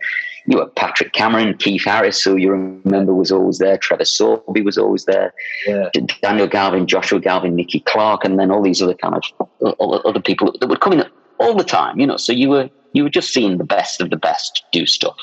you 0.46 0.58
were 0.58 0.66
Patrick 0.66 1.12
Cameron, 1.12 1.56
Keith 1.56 1.84
Harris, 1.84 2.22
who 2.22 2.36
you 2.36 2.50
remember 2.50 3.14
was 3.14 3.30
always 3.30 3.58
there, 3.58 3.78
Trevor 3.78 4.04
Sorbie 4.04 4.62
was 4.62 4.78
always 4.78 5.04
there, 5.04 5.32
yeah. 5.66 5.88
Daniel 6.20 6.46
Galvin, 6.46 6.86
Joshua 6.86 7.20
Galvin, 7.20 7.54
Nicky 7.54 7.80
Clark, 7.80 8.24
and 8.24 8.38
then 8.38 8.50
all 8.50 8.62
these 8.62 8.82
other 8.82 8.94
kind 8.94 9.14
of 9.60 9.74
other 9.80 10.20
people 10.20 10.54
that 10.60 10.68
would 10.68 10.80
come 10.80 10.94
in 10.94 11.04
all 11.38 11.54
the 11.54 11.64
time, 11.64 11.98
you 11.98 12.06
know. 12.06 12.16
So 12.16 12.32
you 12.32 12.48
were 12.48 12.70
you 12.92 13.04
were 13.04 13.10
just 13.10 13.32
seeing 13.32 13.58
the 13.58 13.64
best 13.64 14.00
of 14.00 14.10
the 14.10 14.16
best 14.16 14.64
do 14.72 14.86
stuff, 14.86 15.16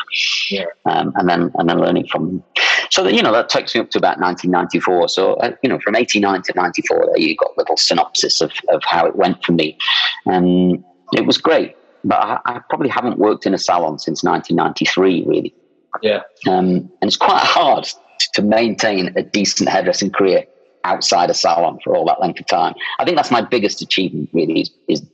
yeah. 0.49 0.65
um, 0.85 1.13
and 1.15 1.29
then 1.29 1.51
and 1.55 1.69
then 1.69 1.79
learning 1.79 2.07
from 2.07 2.25
them. 2.25 2.43
So 2.89 3.03
that 3.03 3.13
you 3.13 3.21
know 3.21 3.31
that 3.31 3.49
takes 3.49 3.75
me 3.75 3.81
up 3.81 3.89
to 3.91 3.97
about 3.97 4.19
1994. 4.19 5.09
So 5.09 5.33
uh, 5.35 5.51
you 5.63 5.69
know 5.69 5.79
from 5.79 5.95
89 5.95 6.41
to 6.43 6.53
94, 6.55 7.05
there 7.05 7.19
you 7.19 7.35
got 7.35 7.51
a 7.55 7.59
little 7.59 7.77
synopsis 7.77 8.41
of 8.41 8.51
of 8.69 8.81
how 8.85 9.05
it 9.05 9.15
went 9.15 9.43
for 9.43 9.51
me, 9.51 9.77
and 10.25 10.83
it 11.13 11.25
was 11.25 11.37
great. 11.37 11.75
But 12.03 12.15
I, 12.17 12.39
I 12.45 12.59
probably 12.69 12.89
haven't 12.89 13.17
worked 13.17 13.45
in 13.45 13.53
a 13.53 13.57
salon 13.57 13.99
since 13.99 14.23
1993, 14.23 15.25
really. 15.25 15.53
Yeah, 16.01 16.21
um, 16.47 16.67
and 16.67 17.03
it's 17.03 17.17
quite 17.17 17.41
hard 17.41 17.87
to 18.33 18.41
maintain 18.41 19.13
a 19.17 19.23
decent 19.23 19.69
hairdressing 19.69 20.11
career 20.11 20.45
outside 20.83 21.29
a 21.29 21.33
salon 21.33 21.79
for 21.83 21.95
all 21.95 22.05
that 22.05 22.21
length 22.21 22.39
of 22.39 22.45
time. 22.45 22.73
I 22.99 23.05
think 23.05 23.17
that's 23.17 23.31
my 23.31 23.41
biggest 23.41 23.81
achievement, 23.81 24.29
really, 24.33 24.61
is, 24.61 24.71
is 24.87 25.05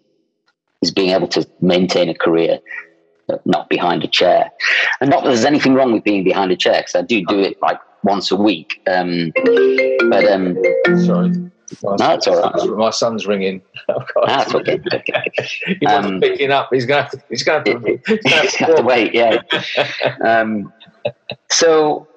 is 0.81 0.91
being 0.91 1.11
able 1.11 1.27
to 1.29 1.47
maintain 1.61 2.09
a 2.09 2.13
career 2.13 2.59
not 3.45 3.69
behind 3.69 4.03
a 4.03 4.07
chair. 4.07 4.51
And 5.01 5.09
not 5.09 5.23
that 5.23 5.29
there's 5.29 5.45
anything 5.45 5.73
wrong 5.73 5.93
with 5.93 6.03
being 6.03 6.23
behind 6.23 6.51
a 6.51 6.55
chair, 6.55 6.77
because 6.81 6.95
I 6.95 7.01
do 7.01 7.23
do 7.25 7.39
it 7.39 7.61
like 7.61 7.79
once 8.03 8.31
a 8.31 8.35
week. 8.35 8.81
Um, 8.87 9.31
but 10.09 10.25
um, 10.25 10.57
sorry. 11.03 11.51
My, 11.84 11.91
no, 11.91 11.95
that's 11.98 12.27
all 12.27 12.41
right. 12.41 12.77
My 12.77 12.89
son's 12.89 13.27
ringing. 13.27 13.62
Oh, 13.88 14.25
that's 14.25 14.53
okay. 14.55 14.79
he 15.67 15.77
wasn't 15.81 16.15
um, 16.15 16.22
picking 16.22 16.50
up. 16.50 16.69
He's 16.72 16.86
going 16.86 17.07
to. 17.10 17.22
He's 17.29 17.43
going 17.43 17.63
to. 17.65 18.00
He's 18.07 18.24
going 18.24 18.48
to, 18.48 18.57
have 18.57 18.75
to 18.77 18.84
wait. 18.86 19.13
Yeah. 19.13 19.41
um, 20.25 20.74
so, 21.51 22.07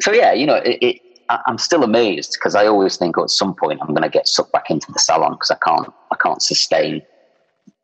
so 0.00 0.12
yeah, 0.12 0.32
you 0.32 0.46
know, 0.46 0.56
it, 0.56 0.78
it, 0.82 1.00
I'm 1.28 1.58
still 1.58 1.82
amazed 1.82 2.34
because 2.34 2.54
I 2.54 2.66
always 2.66 2.96
think, 2.96 3.18
oh, 3.18 3.24
at 3.24 3.30
some 3.30 3.54
point, 3.54 3.80
I'm 3.82 3.88
going 3.88 4.02
to 4.02 4.08
get 4.08 4.28
sucked 4.28 4.52
back 4.52 4.70
into 4.70 4.92
the 4.92 4.98
salon 5.00 5.32
because 5.32 5.50
I 5.50 5.56
can't. 5.64 5.92
I 6.12 6.16
can't 6.16 6.42
sustain 6.42 7.02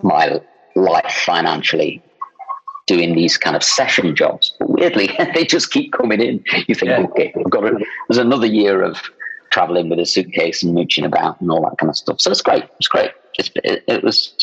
my 0.02 0.40
life 0.76 1.12
financially 1.24 2.02
doing 2.86 3.14
these 3.14 3.36
kind 3.36 3.56
of 3.56 3.62
session 3.62 4.14
jobs. 4.14 4.54
But 4.58 4.70
weirdly, 4.70 5.10
they 5.34 5.44
just 5.44 5.72
keep 5.72 5.92
coming 5.92 6.20
in. 6.20 6.44
You 6.68 6.74
think, 6.74 6.90
yeah. 6.90 7.06
okay, 7.10 7.34
I've 7.38 7.50
got 7.50 7.64
it. 7.64 7.74
There's 8.08 8.18
another 8.18 8.46
year 8.46 8.82
of 8.82 9.02
traveling 9.52 9.88
with 9.88 10.00
a 10.00 10.06
suitcase 10.06 10.62
and 10.62 10.74
mooching 10.74 11.04
about 11.04 11.40
and 11.40 11.50
all 11.50 11.62
that 11.62 11.78
kind 11.78 11.90
of 11.90 11.96
stuff. 11.96 12.20
So 12.20 12.30
it's 12.30 12.42
great. 12.42 12.64
It's 12.78 12.88
great. 12.88 13.12
It's, 13.38 13.50
it, 13.62 13.84
it 13.86 14.02
was. 14.02 14.34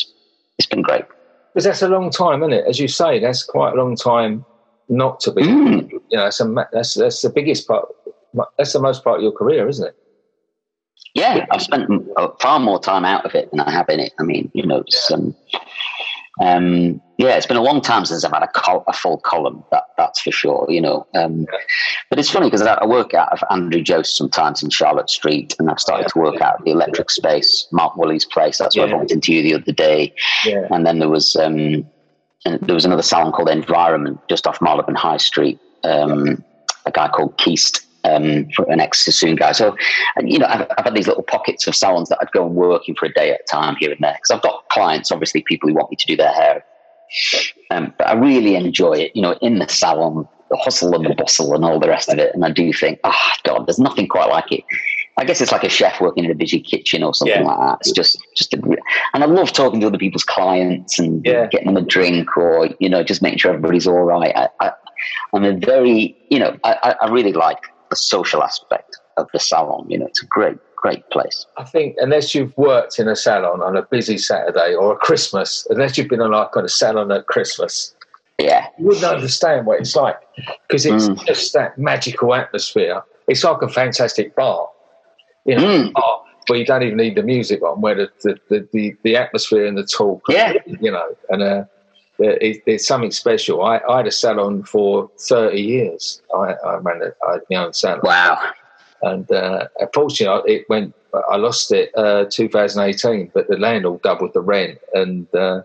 It's 0.58 0.66
been 0.66 0.82
great. 0.82 1.04
Because 1.52 1.64
that's 1.64 1.82
a 1.82 1.88
long 1.88 2.10
time, 2.10 2.42
isn't 2.42 2.52
it? 2.52 2.64
As 2.66 2.78
you 2.78 2.88
say, 2.88 3.18
that's 3.18 3.42
quite 3.42 3.74
a 3.74 3.76
long 3.76 3.96
time 3.96 4.44
not 4.88 5.20
to 5.20 5.32
be. 5.32 5.42
Mm. 5.42 5.90
You 5.90 6.00
know, 6.12 6.24
that's, 6.24 6.40
a, 6.40 6.68
that's 6.72 6.94
that's 6.94 7.22
the 7.22 7.30
biggest 7.30 7.66
part. 7.66 7.88
That's 8.56 8.72
the 8.72 8.80
most 8.80 9.02
part 9.02 9.18
of 9.18 9.22
your 9.22 9.32
career, 9.32 9.68
isn't 9.68 9.86
it? 9.86 9.96
Yeah, 11.14 11.44
I've 11.50 11.62
spent 11.62 11.90
far 12.40 12.60
more 12.60 12.78
time 12.78 13.04
out 13.04 13.26
of 13.26 13.34
it 13.34 13.50
than 13.50 13.60
I 13.60 13.70
have 13.70 13.88
in 13.88 13.98
it. 13.98 14.12
I 14.20 14.22
mean, 14.22 14.48
you 14.54 14.64
know, 14.64 14.84
um, 15.12 15.34
um, 16.40 17.00
yeah, 17.18 17.36
it's 17.36 17.46
been 17.46 17.56
a 17.56 17.62
long 17.62 17.80
time 17.80 18.04
since 18.06 18.24
I've 18.24 18.32
had 18.32 18.42
a, 18.42 18.48
col- 18.48 18.84
a 18.86 18.92
full 18.92 19.18
column. 19.18 19.62
That 19.70 19.84
that's 19.98 20.20
for 20.20 20.30
sure. 20.30 20.66
You 20.70 20.80
know, 20.80 21.06
um, 21.14 21.46
but 22.08 22.18
it's 22.18 22.30
funny 22.30 22.46
because 22.46 22.62
I, 22.62 22.74
I, 22.74 22.86
work 22.86 23.12
out 23.14 23.32
of 23.32 23.42
Andrew 23.50 23.82
Jose 23.86 24.10
sometimes 24.10 24.62
in 24.62 24.70
Charlotte 24.70 25.10
Street, 25.10 25.54
and 25.58 25.70
I've 25.70 25.80
started 25.80 26.04
yeah. 26.04 26.08
to 26.08 26.18
work 26.18 26.40
out 26.40 26.64
the 26.64 26.70
Electric 26.70 27.10
Space, 27.10 27.66
Mark 27.72 27.96
Woolley's 27.96 28.24
place. 28.24 28.58
That's 28.58 28.74
yeah. 28.74 28.84
where 28.84 28.94
I 28.94 28.96
bumped 28.98 29.12
into 29.12 29.34
you 29.34 29.42
the 29.42 29.54
other 29.54 29.72
day. 29.72 30.14
And 30.70 30.86
then 30.86 30.98
there 30.98 31.10
was 31.10 31.36
um, 31.36 31.84
there 32.44 32.74
was 32.74 32.84
another 32.84 33.02
salon 33.02 33.32
called 33.32 33.50
Environment 33.50 34.18
just 34.28 34.46
off 34.46 34.62
Marylebone 34.62 34.94
High 34.94 35.18
Street. 35.18 35.58
Um, 35.84 36.42
a 36.86 36.90
guy 36.90 37.08
called 37.08 37.36
Keist 37.36 37.84
um, 38.04 38.48
for 38.54 38.70
an 38.70 38.80
ex 38.80 39.04
Sassoon 39.04 39.36
guy. 39.36 39.52
So, 39.52 39.76
you 40.22 40.38
know, 40.38 40.46
I've, 40.46 40.66
I've, 40.78 40.84
had 40.84 40.94
these 40.94 41.06
little 41.06 41.22
pockets 41.22 41.66
of 41.66 41.74
salons 41.74 42.08
that 42.08 42.18
I'd 42.20 42.32
go 42.32 42.46
and 42.46 42.54
working 42.54 42.94
for 42.94 43.06
a 43.06 43.12
day 43.12 43.32
at 43.32 43.40
a 43.40 43.44
time 43.44 43.76
here 43.76 43.90
and 43.90 44.00
there 44.00 44.14
because 44.14 44.30
I've 44.30 44.42
got 44.42 44.68
clients, 44.68 45.12
obviously, 45.12 45.42
people 45.42 45.68
who 45.68 45.74
want 45.74 45.90
me 45.90 45.96
to 45.96 46.06
do 46.06 46.16
their 46.16 46.32
hair. 46.32 46.64
Um, 47.70 47.92
but 47.98 48.06
I 48.06 48.14
really 48.14 48.54
enjoy 48.54 48.94
it, 48.94 49.12
you 49.14 49.22
know, 49.22 49.32
in 49.42 49.58
the 49.58 49.68
salon, 49.68 50.28
the 50.48 50.56
hustle 50.56 50.94
and 50.94 51.04
the 51.04 51.14
bustle 51.14 51.54
and 51.54 51.64
all 51.64 51.78
the 51.80 51.88
rest 51.88 52.08
of 52.08 52.18
it. 52.18 52.34
And 52.34 52.44
I 52.44 52.50
do 52.50 52.72
think, 52.72 53.00
oh, 53.04 53.30
God, 53.44 53.66
there's 53.66 53.78
nothing 53.78 54.08
quite 54.08 54.28
like 54.28 54.50
it. 54.52 54.64
I 55.16 55.24
guess 55.24 55.40
it's 55.40 55.52
like 55.52 55.64
a 55.64 55.68
chef 55.68 56.00
working 56.00 56.24
in 56.24 56.30
a 56.30 56.34
busy 56.34 56.60
kitchen 56.60 57.02
or 57.02 57.14
something 57.14 57.42
yeah. 57.42 57.46
like 57.46 57.58
that. 57.58 57.78
It's 57.80 57.92
just, 57.92 58.18
just, 58.34 58.54
a, 58.54 58.76
and 59.12 59.22
I 59.22 59.26
love 59.26 59.52
talking 59.52 59.80
to 59.80 59.86
other 59.86 59.98
people's 59.98 60.24
clients 60.24 60.98
and 60.98 61.24
yeah. 61.24 61.46
getting 61.46 61.66
them 61.66 61.76
a 61.76 61.86
drink 61.86 62.36
or, 62.36 62.70
you 62.78 62.88
know, 62.88 63.02
just 63.02 63.22
making 63.22 63.38
sure 63.38 63.52
everybody's 63.52 63.86
all 63.86 64.02
right. 64.02 64.34
I, 64.34 64.48
I, 64.60 64.72
I'm 65.34 65.44
a 65.44 65.52
very, 65.56 66.16
you 66.30 66.38
know, 66.38 66.56
I, 66.64 66.94
I 67.00 67.08
really 67.10 67.32
like 67.32 67.58
the 67.90 67.96
social 67.96 68.42
aspect 68.42 68.98
of 69.16 69.28
the 69.32 69.38
salon. 69.38 69.86
You 69.88 69.98
know, 69.98 70.06
it's 70.06 70.22
a 70.22 70.26
great, 70.26 70.56
great 70.76 71.08
place. 71.10 71.46
I 71.58 71.64
think 71.64 71.96
unless 71.98 72.34
you've 72.34 72.56
worked 72.56 72.98
in 72.98 73.08
a 73.08 73.16
salon 73.16 73.60
on 73.60 73.76
a 73.76 73.82
busy 73.82 74.16
Saturday 74.16 74.74
or 74.74 74.94
a 74.94 74.96
Christmas, 74.96 75.66
unless 75.70 75.98
you've 75.98 76.08
been 76.08 76.22
on 76.22 76.30
like 76.30 76.56
on 76.56 76.64
a 76.64 76.68
salon 76.68 77.12
at 77.12 77.26
Christmas, 77.26 77.94
yeah, 78.38 78.68
you 78.78 78.86
wouldn't 78.86 79.04
understand 79.04 79.66
what 79.66 79.80
it's 79.80 79.94
like 79.94 80.16
because 80.66 80.86
it's 80.86 81.08
mm. 81.08 81.26
just 81.26 81.52
that 81.52 81.76
magical 81.76 82.34
atmosphere. 82.34 83.02
It's 83.28 83.44
like 83.44 83.62
a 83.62 83.68
fantastic 83.68 84.34
bar, 84.34 84.68
you 85.44 85.56
know, 85.56 85.62
mm. 85.62 85.92
bar 85.92 86.22
where 86.46 86.58
you 86.58 86.64
don't 86.64 86.82
even 86.82 86.96
need 86.96 87.16
the 87.16 87.22
music 87.22 87.62
on, 87.62 87.80
where 87.80 87.94
the 87.94 88.10
the, 88.22 88.36
the, 88.48 88.68
the, 88.72 88.96
the 89.04 89.16
atmosphere 89.16 89.66
and 89.66 89.76
the 89.76 89.84
talk, 89.84 90.22
yeah, 90.28 90.54
you 90.80 90.90
know, 90.90 91.14
and 91.28 91.42
uh, 91.42 91.64
it, 92.20 92.62
it's 92.66 92.86
something 92.86 93.10
special. 93.10 93.62
I, 93.62 93.80
I, 93.88 93.98
had 93.98 94.06
a 94.06 94.10
salon 94.10 94.62
for 94.62 95.10
30 95.18 95.60
years. 95.60 96.22
I, 96.34 96.54
I 96.64 96.76
ran 96.76 97.02
a, 97.02 97.12
I 97.26 97.32
had 97.32 97.42
my 97.50 97.56
own 97.56 97.72
salon. 97.72 98.00
Wow. 98.02 98.40
And 99.02 99.30
uh, 99.32 99.68
unfortunately, 99.78 100.54
it 100.56 100.68
went. 100.68 100.94
I 101.30 101.36
lost 101.36 101.72
it 101.72 101.90
uh, 101.96 102.26
2018, 102.30 103.32
but 103.34 103.48
the 103.48 103.56
landlord 103.56 104.02
doubled 104.02 104.34
the 104.34 104.40
rent. 104.40 104.78
And 104.94 105.32
uh, 105.34 105.62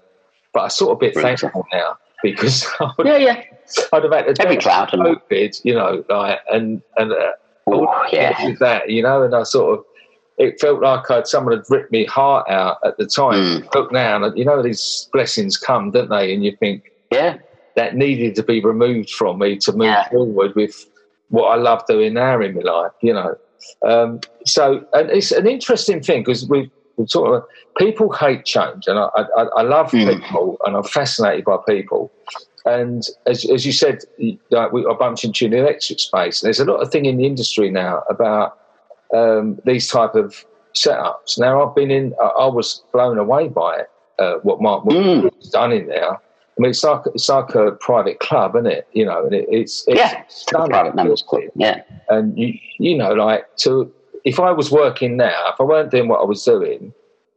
but 0.53 0.63
I 0.63 0.67
sort 0.69 0.91
of 0.91 0.97
a 0.97 0.99
bit 0.99 1.13
Brilliant. 1.13 1.41
thankful 1.41 1.67
now 1.73 1.97
because 2.23 2.65
would, 2.97 3.05
yeah, 3.05 3.17
yeah, 3.17 3.43
I'd 3.91 4.03
have 4.03 4.13
had 4.13 4.35
to 4.35 4.41
every 4.41 4.57
cloud 4.57 4.89
COVID, 4.89 5.61
you 5.65 5.73
know, 5.73 6.03
like 6.09 6.39
and 6.51 6.81
and 6.97 7.11
uh, 7.11 7.33
Ooh, 7.73 7.87
yeah, 8.11 8.53
that, 8.59 8.89
you 8.89 9.01
know, 9.01 9.23
and 9.23 9.33
I 9.35 9.43
sort 9.43 9.79
of 9.79 9.85
it 10.37 10.59
felt 10.59 10.81
like 10.81 11.09
I'd, 11.09 11.27
someone 11.27 11.55
had 11.55 11.65
ripped 11.69 11.91
me 11.91 12.05
heart 12.05 12.49
out 12.49 12.77
at 12.83 12.97
the 12.97 13.05
time. 13.05 13.61
Mm. 13.61 13.73
Look 13.73 13.91
now, 13.91 14.23
and 14.23 14.37
you 14.37 14.45
know 14.45 14.61
these 14.61 15.09
blessings 15.13 15.57
come, 15.57 15.91
don't 15.91 16.09
they? 16.09 16.33
And 16.33 16.43
you 16.43 16.55
think, 16.57 16.91
yeah, 17.11 17.37
that 17.75 17.95
needed 17.95 18.35
to 18.35 18.43
be 18.43 18.61
removed 18.61 19.09
from 19.09 19.39
me 19.39 19.57
to 19.59 19.71
move 19.71 19.87
yeah. 19.87 20.09
forward 20.09 20.55
with 20.55 20.85
what 21.29 21.47
I 21.47 21.55
love 21.55 21.85
doing 21.87 22.13
now 22.13 22.41
in 22.41 22.55
my 22.55 22.61
life. 22.61 22.91
You 23.01 23.13
know, 23.13 23.35
um, 23.85 24.19
so 24.45 24.85
and 24.93 25.09
it's 25.09 25.31
an 25.31 25.47
interesting 25.47 26.01
thing 26.01 26.21
because 26.21 26.47
we 26.47 26.69
sort 27.07 27.35
of 27.35 27.43
people 27.77 28.11
hate 28.11 28.45
change, 28.45 28.87
and 28.87 28.99
I 28.99 29.09
I, 29.15 29.43
I 29.43 29.61
love 29.61 29.91
mm. 29.91 30.21
people, 30.21 30.57
and 30.65 30.75
I'm 30.75 30.83
fascinated 30.83 31.45
by 31.45 31.57
people. 31.67 32.11
and 32.65 33.03
as, 33.27 33.49
as 33.49 33.65
you 33.65 33.71
said, 33.71 33.99
like 34.49 34.71
we, 34.71 34.85
I 34.85 34.93
bumped 34.93 35.23
into 35.23 35.45
in 35.45 35.51
the 35.51 35.59
electric 35.59 35.99
space. 35.99 36.41
There's 36.41 36.59
a 36.59 36.65
lot 36.65 36.81
of 36.81 36.91
thing 36.91 37.05
in 37.05 37.17
the 37.17 37.25
industry 37.25 37.69
now 37.69 38.03
about 38.09 38.57
um, 39.15 39.59
these 39.65 39.87
type 39.87 40.15
of 40.15 40.45
setups. 40.73 41.39
Now 41.39 41.67
I've 41.67 41.75
been 41.75 41.91
in, 41.91 42.13
I 42.21 42.47
was 42.47 42.83
blown 42.91 43.17
away 43.17 43.47
by 43.47 43.79
it. 43.79 43.89
Uh, 44.17 44.35
what 44.43 44.61
Mark 44.61 44.85
mm. 44.85 45.33
has 45.35 45.49
done 45.49 45.73
in 45.73 45.87
there. 45.87 46.13
I 46.13 46.61
mean, 46.61 46.69
it's 46.69 46.83
like 46.85 47.01
it's 47.07 47.27
like 47.27 47.53
a 47.53 47.73
private 47.73 48.19
club, 48.21 48.55
isn't 48.55 48.67
it? 48.67 48.87
You 48.93 49.05
know, 49.05 49.25
and 49.25 49.33
it, 49.33 49.45
it's, 49.49 49.85
it's 49.89 49.97
yeah, 49.97 50.21
it's 50.21 50.45
a 50.53 50.67
private 50.67 50.95
members 50.95 51.21
club. 51.21 51.43
Yeah, 51.53 51.81
and 52.07 52.37
you 52.39 52.57
you 52.79 52.97
know, 52.97 53.11
like 53.11 53.53
to 53.57 53.91
if 54.25 54.39
I 54.39 54.51
was 54.51 54.71
working 54.71 55.17
now, 55.17 55.49
if 55.53 55.61
I 55.61 55.63
weren't 55.63 55.91
doing 55.91 56.07
what 56.07 56.21
I 56.21 56.23
was 56.23 56.43
doing, 56.43 56.93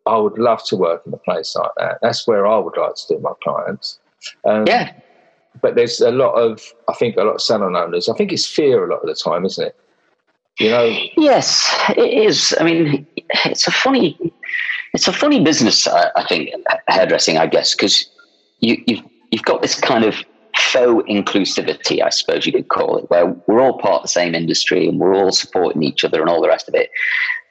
I 0.07 0.17
would 0.17 0.39
love 0.39 0.65
to 0.65 0.77
work 0.77 1.03
in 1.07 1.13
a 1.13 1.19
place 1.19 1.55
like 1.55 1.71
that. 1.77 1.99
That's 2.01 2.27
where 2.27 2.47
I 2.47 2.59
would 2.59 2.77
like 2.77 2.95
to 2.95 3.15
do 3.15 3.21
my 3.21 3.33
clients. 3.43 4.01
Um, 4.45 4.67
yeah. 4.67 4.93
But 5.61 5.75
there's 5.75 6.01
a 6.01 6.11
lot 6.11 6.35
of, 6.35 6.63
I 6.89 6.95
think, 6.95 7.17
a 7.17 7.25
lot 7.25 7.35
of 7.35 7.43
salon 7.43 7.77
owners. 7.77 8.09
I 8.09 8.15
think 8.15 8.33
it's 8.33 8.47
fear 8.47 8.85
a 8.85 8.91
lot 8.91 9.01
of 9.03 9.09
the 9.09 9.15
time, 9.15 9.45
isn't 9.45 9.67
it? 9.67 9.77
You 10.59 10.71
know. 10.71 10.99
Yes, 11.17 11.73
it 11.91 12.13
is. 12.13 12.55
I 12.61 12.65
mean, 12.65 13.07
it's 13.45 13.67
a 13.67 13.71
funny, 13.71 14.19
it's 14.93 15.07
a 15.07 15.13
funny 15.13 15.43
business. 15.43 15.87
I, 15.87 16.11
I 16.17 16.25
think 16.27 16.51
hairdressing, 16.89 17.39
I 17.39 17.47
guess, 17.47 17.75
because 17.75 18.09
you, 18.61 18.83
you've 18.87 19.05
you've 19.31 19.45
got 19.45 19.63
this 19.63 19.79
kind 19.79 20.05
of 20.05 20.25
faux 20.57 21.09
inclusivity, 21.09 22.03
I 22.03 22.11
suppose 22.11 22.47
you 22.47 22.53
could 22.53 22.69
call 22.69 22.99
it, 22.99 23.11
where 23.11 23.27
we're 23.47 23.61
all 23.61 23.79
part 23.79 23.97
of 23.97 24.03
the 24.03 24.09
same 24.09 24.35
industry 24.35 24.89
and 24.89 24.99
we're 24.99 25.15
all 25.15 25.33
supporting 25.33 25.83
each 25.83 26.05
other 26.05 26.21
and 26.21 26.29
all 26.29 26.43
the 26.43 26.49
rest 26.49 26.69
of 26.69 26.75
it. 26.75 26.91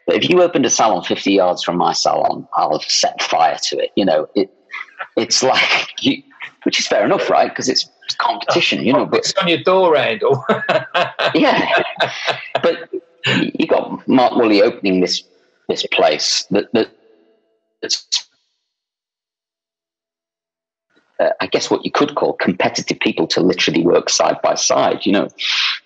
But 0.05 0.17
if 0.17 0.29
you 0.29 0.41
opened 0.41 0.65
a 0.65 0.69
salon 0.69 1.03
50 1.03 1.31
yards 1.31 1.63
from 1.63 1.77
my 1.77 1.93
salon, 1.93 2.47
I'll 2.53 2.79
set 2.81 3.21
fire 3.21 3.57
to 3.63 3.77
it. 3.77 3.91
You 3.95 4.05
know, 4.05 4.27
it, 4.35 4.49
it's 5.15 5.43
like, 5.43 5.89
you, 6.01 6.23
which 6.63 6.79
is 6.79 6.87
fair 6.87 7.05
enough, 7.05 7.29
right? 7.29 7.49
Because 7.49 7.69
it's 7.69 7.89
competition, 8.17 8.83
you 8.83 8.93
know. 8.93 9.05
But 9.05 9.19
it's 9.19 9.33
on 9.35 9.47
your 9.47 9.61
door 9.63 9.95
handle. 9.95 10.43
yeah, 11.35 11.83
but 12.61 12.89
you 13.25 13.67
got 13.67 14.07
Mark 14.07 14.35
Woolley 14.35 14.61
opening 14.61 15.01
this 15.01 15.23
this 15.69 15.85
place 15.91 16.45
that 16.51 16.71
that 16.73 16.89
that's 17.81 18.27
uh, 21.19 21.29
I 21.39 21.47
guess 21.47 21.69
what 21.69 21.83
you 21.83 21.91
could 21.91 22.15
call 22.15 22.33
competitive 22.33 22.99
people 22.99 23.27
to 23.27 23.41
literally 23.41 23.83
work 23.83 24.09
side 24.09 24.37
by 24.41 24.55
side. 24.55 25.05
You 25.05 25.13
know, 25.13 25.27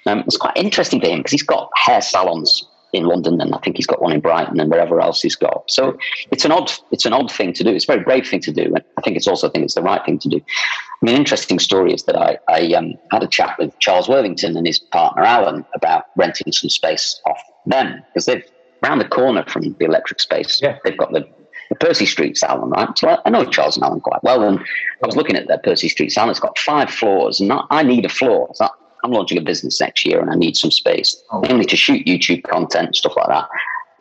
um, 0.06 0.20
it's 0.20 0.38
quite 0.38 0.58
interesting 0.58 1.00
for 1.02 1.08
him 1.08 1.20
because 1.20 1.32
he's 1.32 1.44
got 1.44 1.70
hair 1.76 2.02
salons 2.02 2.66
in 2.94 3.06
London, 3.06 3.40
and 3.40 3.54
I 3.54 3.58
think 3.60 3.78
he's 3.78 3.88
got 3.88 4.02
one 4.02 4.12
in 4.12 4.20
Brighton 4.20 4.60
and 4.60 4.70
wherever 4.70 5.00
else 5.02 5.22
he's 5.22 5.36
got. 5.36 5.64
So 5.70 5.98
it's 6.32 6.46
an 6.46 6.52
odd, 6.52 6.72
it's 6.92 7.06
an 7.06 7.14
odd 7.14 7.32
thing 7.32 7.54
to 7.54 7.64
do. 7.64 7.70
It's 7.70 7.86
a 7.86 7.94
very 7.94 8.04
brave 8.04 8.28
thing 8.28 8.42
to 8.42 8.52
do, 8.52 8.64
and 8.64 8.84
I 8.98 9.02
think 9.02 9.18
it's 9.18 9.28
also 9.28 9.48
I 9.48 9.52
think 9.52 9.66
it's 9.66 9.76
the 9.76 9.82
right 9.82 10.04
thing 10.06 10.20
to 10.20 10.30
do. 10.30 10.38
I 10.38 11.06
mean, 11.06 11.16
interesting 11.16 11.60
story 11.60 11.94
is 11.94 12.04
that 12.04 12.16
I, 12.16 12.38
I 12.48 12.74
um, 12.74 12.94
had 13.12 13.24
a 13.24 13.28
chat 13.28 13.58
with 13.58 13.78
Charles 13.80 14.08
Worthington 14.08 14.56
and 14.56 14.68
his 14.68 14.80
partner 14.80 15.24
Alan 15.24 15.66
about 15.74 16.06
renting 16.16 16.52
some 16.52 16.70
space 16.70 17.20
off 17.26 17.42
them 17.66 18.04
because 18.08 18.26
they've 18.26 18.44
round 18.84 19.02
the 19.02 19.08
corner 19.08 19.44
from 19.48 19.64
the 19.80 19.86
electric 19.86 20.20
space. 20.20 20.62
Yeah. 20.62 20.78
They've 20.84 20.98
got 20.98 21.12
the, 21.12 21.28
the 21.70 21.76
Percy 21.76 22.06
Street 22.06 22.38
salon, 22.38 22.70
right? 22.72 22.96
So 22.98 23.10
I, 23.10 23.18
I, 23.26 23.30
know 23.30 23.46
Charles 23.46 23.78
and 23.78 23.84
Alan 23.84 24.02
quite 24.02 24.24
well, 24.24 24.44
and 24.44 24.60
I 24.60 25.06
was 25.06 25.16
looking 25.16 25.36
at 25.36 25.48
their 25.48 25.60
Percy 25.60 25.90
Street 25.90 26.12
salon. 26.12 26.30
It's 26.30 26.40
got 26.40 26.58
five 26.60 26.90
floors, 26.90 27.40
and 27.40 27.52
I, 27.52 27.64
I 27.70 27.84
need 27.84 28.06
a 28.06 28.10
floor. 28.10 28.52
So 28.54 28.68
I'm 29.04 29.12
launching 29.12 29.38
a 29.38 29.42
business 29.42 29.80
next 29.80 30.06
year 30.06 30.20
and 30.20 30.30
I 30.30 30.36
need 30.36 30.56
some 30.56 30.72
space, 30.72 31.22
oh. 31.32 31.42
mainly 31.42 31.66
to 31.66 31.78
shoot 31.78 32.06
YouTube 32.06 32.44
content, 32.44 32.96
stuff 32.96 33.14
like 33.18 33.28
that. 33.28 33.50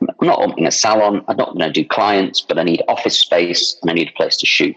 I'm 0.03 0.27
not 0.27 0.41
opening 0.41 0.67
a 0.67 0.71
salon. 0.71 1.25
I'm 1.29 1.37
not 1.37 1.55
going 1.55 1.61
to 1.61 1.73
do 1.73 1.87
clients, 1.87 2.41
but 2.41 2.59
I 2.59 2.63
need 2.63 2.83
office 2.89 3.19
space 3.19 3.77
and 3.83 3.91
I 3.91 3.95
need 3.95 4.09
a 4.09 4.13
place 4.13 4.37
to 4.39 4.47
shoot. 4.47 4.75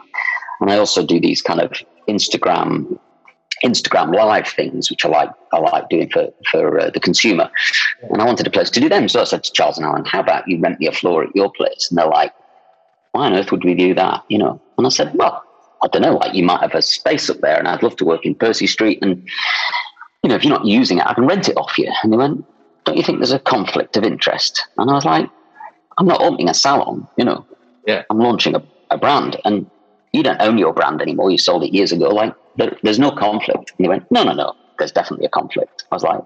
And 0.60 0.70
I 0.70 0.78
also 0.78 1.06
do 1.06 1.20
these 1.20 1.42
kind 1.42 1.62
of 1.62 1.72
Instagram 2.08 3.00
Instagram 3.64 4.14
live 4.14 4.48
things, 4.48 4.90
which 4.90 5.06
I 5.06 5.08
like 5.08 5.30
I 5.54 5.60
like 5.60 5.90
doing 5.90 6.10
for 6.10 6.28
for 6.52 6.80
uh, 6.80 6.90
the 6.90 7.00
consumer. 7.00 7.50
And 8.10 8.22
I 8.22 8.26
wanted 8.26 8.46
a 8.46 8.50
place 8.50 8.70
to 8.72 8.80
do 8.80 8.90
them, 8.90 9.08
so 9.08 9.22
I 9.22 9.24
said 9.24 9.44
to 9.46 9.52
Charles 9.54 9.78
and 9.78 9.86
Alan, 9.86 10.06
"How 10.06 10.20
about 10.20 10.48
you 10.48 10.60
rent 10.60 10.80
me 10.80 10.88
a 10.88 10.92
floor 10.92 11.24
at 11.24 11.36
your 11.36 11.52
place?" 11.52 11.88
And 11.90 11.98
they're 11.98 12.08
like, 12.08 12.34
"Why 13.14 13.28
on 13.28 13.34
earth 13.34 13.52
would 13.52 13.64
we 13.64 13.74
do 13.74 13.94
that?" 13.96 14.24
You 14.28 14.38
know. 14.40 14.62
And 14.78 14.86
I 14.86 14.90
said, 14.90 15.14
"Well, 15.16 15.44
I 15.82 15.88
don't 15.88 16.02
know. 16.02 16.18
Like 16.18 16.34
you 16.34 16.44
might 16.44 16.62
have 16.62 16.76
a 16.76 16.82
space 16.82 17.30
up 17.30 17.40
there, 17.40 17.58
and 17.58 17.68
I'd 17.68 17.84
love 17.84 17.96
to 17.98 18.06
work 18.06 18.26
in 18.26 18.36
Percy 18.36 18.68
Street, 18.68 19.00
and 19.02 19.28
you 20.24 20.30
know, 20.30 20.36
if 20.36 20.44
you're 20.44 20.58
not 20.58 20.66
using 20.66 20.98
it, 20.98 21.06
I 21.06 21.14
can 21.14 21.28
rent 21.28 21.50
it 21.50 21.58
off 21.58 21.78
you. 21.78 21.92
And 22.02 22.12
they 22.12 22.18
went, 22.18 22.46
don't 22.86 22.98
you 22.98 23.04
think 23.04 23.20
there's 23.20 23.32
a 23.32 23.40
conflict 23.40 23.98
of 23.98 24.04
interest? 24.04 24.66
And 24.78 24.90
I 24.90 24.94
was 24.94 25.06
like, 25.06 25.30
I'm 25.98 26.08
not 26.08 26.22
opening 26.22 26.50
a 26.50 26.54
salon, 26.54 27.08
you 27.18 27.26
know. 27.26 27.46
Yeah. 27.86 28.04
I'm 28.10 28.20
launching 28.20 28.56
a, 28.56 28.64
a 28.90 28.98
brand 28.98 29.40
and 29.46 29.70
you 30.14 30.24
don't 30.24 30.42
own 30.42 30.58
your 30.58 30.74
brand 30.74 31.02
anymore. 31.02 31.30
You 31.30 31.38
sold 31.38 31.64
it 31.64 31.74
years 31.74 31.92
ago. 31.92 32.10
Like, 32.10 32.34
there, 32.58 32.78
there's 32.84 33.00
no 33.00 33.12
conflict. 33.12 33.74
And 33.78 33.86
they 33.86 33.90
went, 33.90 34.10
no, 34.12 34.24
no, 34.24 34.34
no, 34.34 34.56
there's 34.80 34.92
definitely 34.92 35.26
a 35.26 35.30
conflict. 35.30 35.84
I 35.92 35.96
was 35.96 36.04
like, 36.04 36.22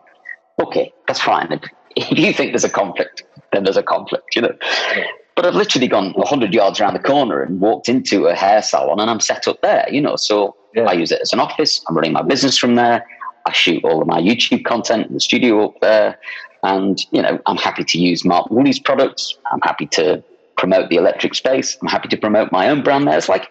okay, 0.61 0.93
that's 1.07 1.21
fine. 1.21 1.51
If, 1.51 1.61
if 1.95 2.19
you 2.19 2.33
think 2.33 2.51
there's 2.51 2.63
a 2.63 2.69
conflict, 2.69 3.23
then 3.51 3.63
there's 3.63 3.77
a 3.77 3.83
conflict, 3.83 4.35
you 4.35 4.43
know. 4.43 4.53
Yeah. 4.95 5.05
But 5.35 5.45
I've 5.45 5.55
literally 5.55 5.87
gone 5.87 6.13
100 6.13 6.53
yards 6.53 6.79
around 6.81 6.93
the 6.93 6.99
corner 6.99 7.43
and 7.43 7.59
walked 7.59 7.89
into 7.89 8.25
a 8.25 8.35
hair 8.35 8.61
salon 8.61 8.99
and 8.99 9.09
I'm 9.09 9.19
set 9.19 9.47
up 9.47 9.61
there, 9.61 9.87
you 9.91 10.01
know. 10.01 10.15
So 10.15 10.55
yeah. 10.75 10.85
I 10.85 10.93
use 10.93 11.11
it 11.11 11.21
as 11.21 11.31
an 11.31 11.39
office. 11.39 11.83
I'm 11.87 11.95
running 11.95 12.13
my 12.13 12.23
business 12.23 12.57
from 12.57 12.75
there. 12.75 13.05
I 13.47 13.51
shoot 13.53 13.83
all 13.83 14.01
of 14.01 14.07
my 14.07 14.21
YouTube 14.21 14.65
content 14.65 15.07
in 15.07 15.13
the 15.13 15.19
studio 15.19 15.65
up 15.65 15.79
there. 15.81 16.19
And, 16.63 16.99
you 17.11 17.21
know, 17.21 17.39
I'm 17.45 17.57
happy 17.57 17.83
to 17.83 17.97
use 17.97 18.25
Mark 18.25 18.49
Woolley's 18.49 18.79
products. 18.79 19.37
I'm 19.51 19.61
happy 19.61 19.85
to 19.87 20.23
promote 20.57 20.89
the 20.89 20.97
electric 20.97 21.35
space. 21.35 21.77
I'm 21.81 21.87
happy 21.87 22.09
to 22.09 22.17
promote 22.17 22.51
my 22.51 22.69
own 22.69 22.83
brand 22.83 23.07
there. 23.07 23.17
It's 23.17 23.29
like, 23.29 23.49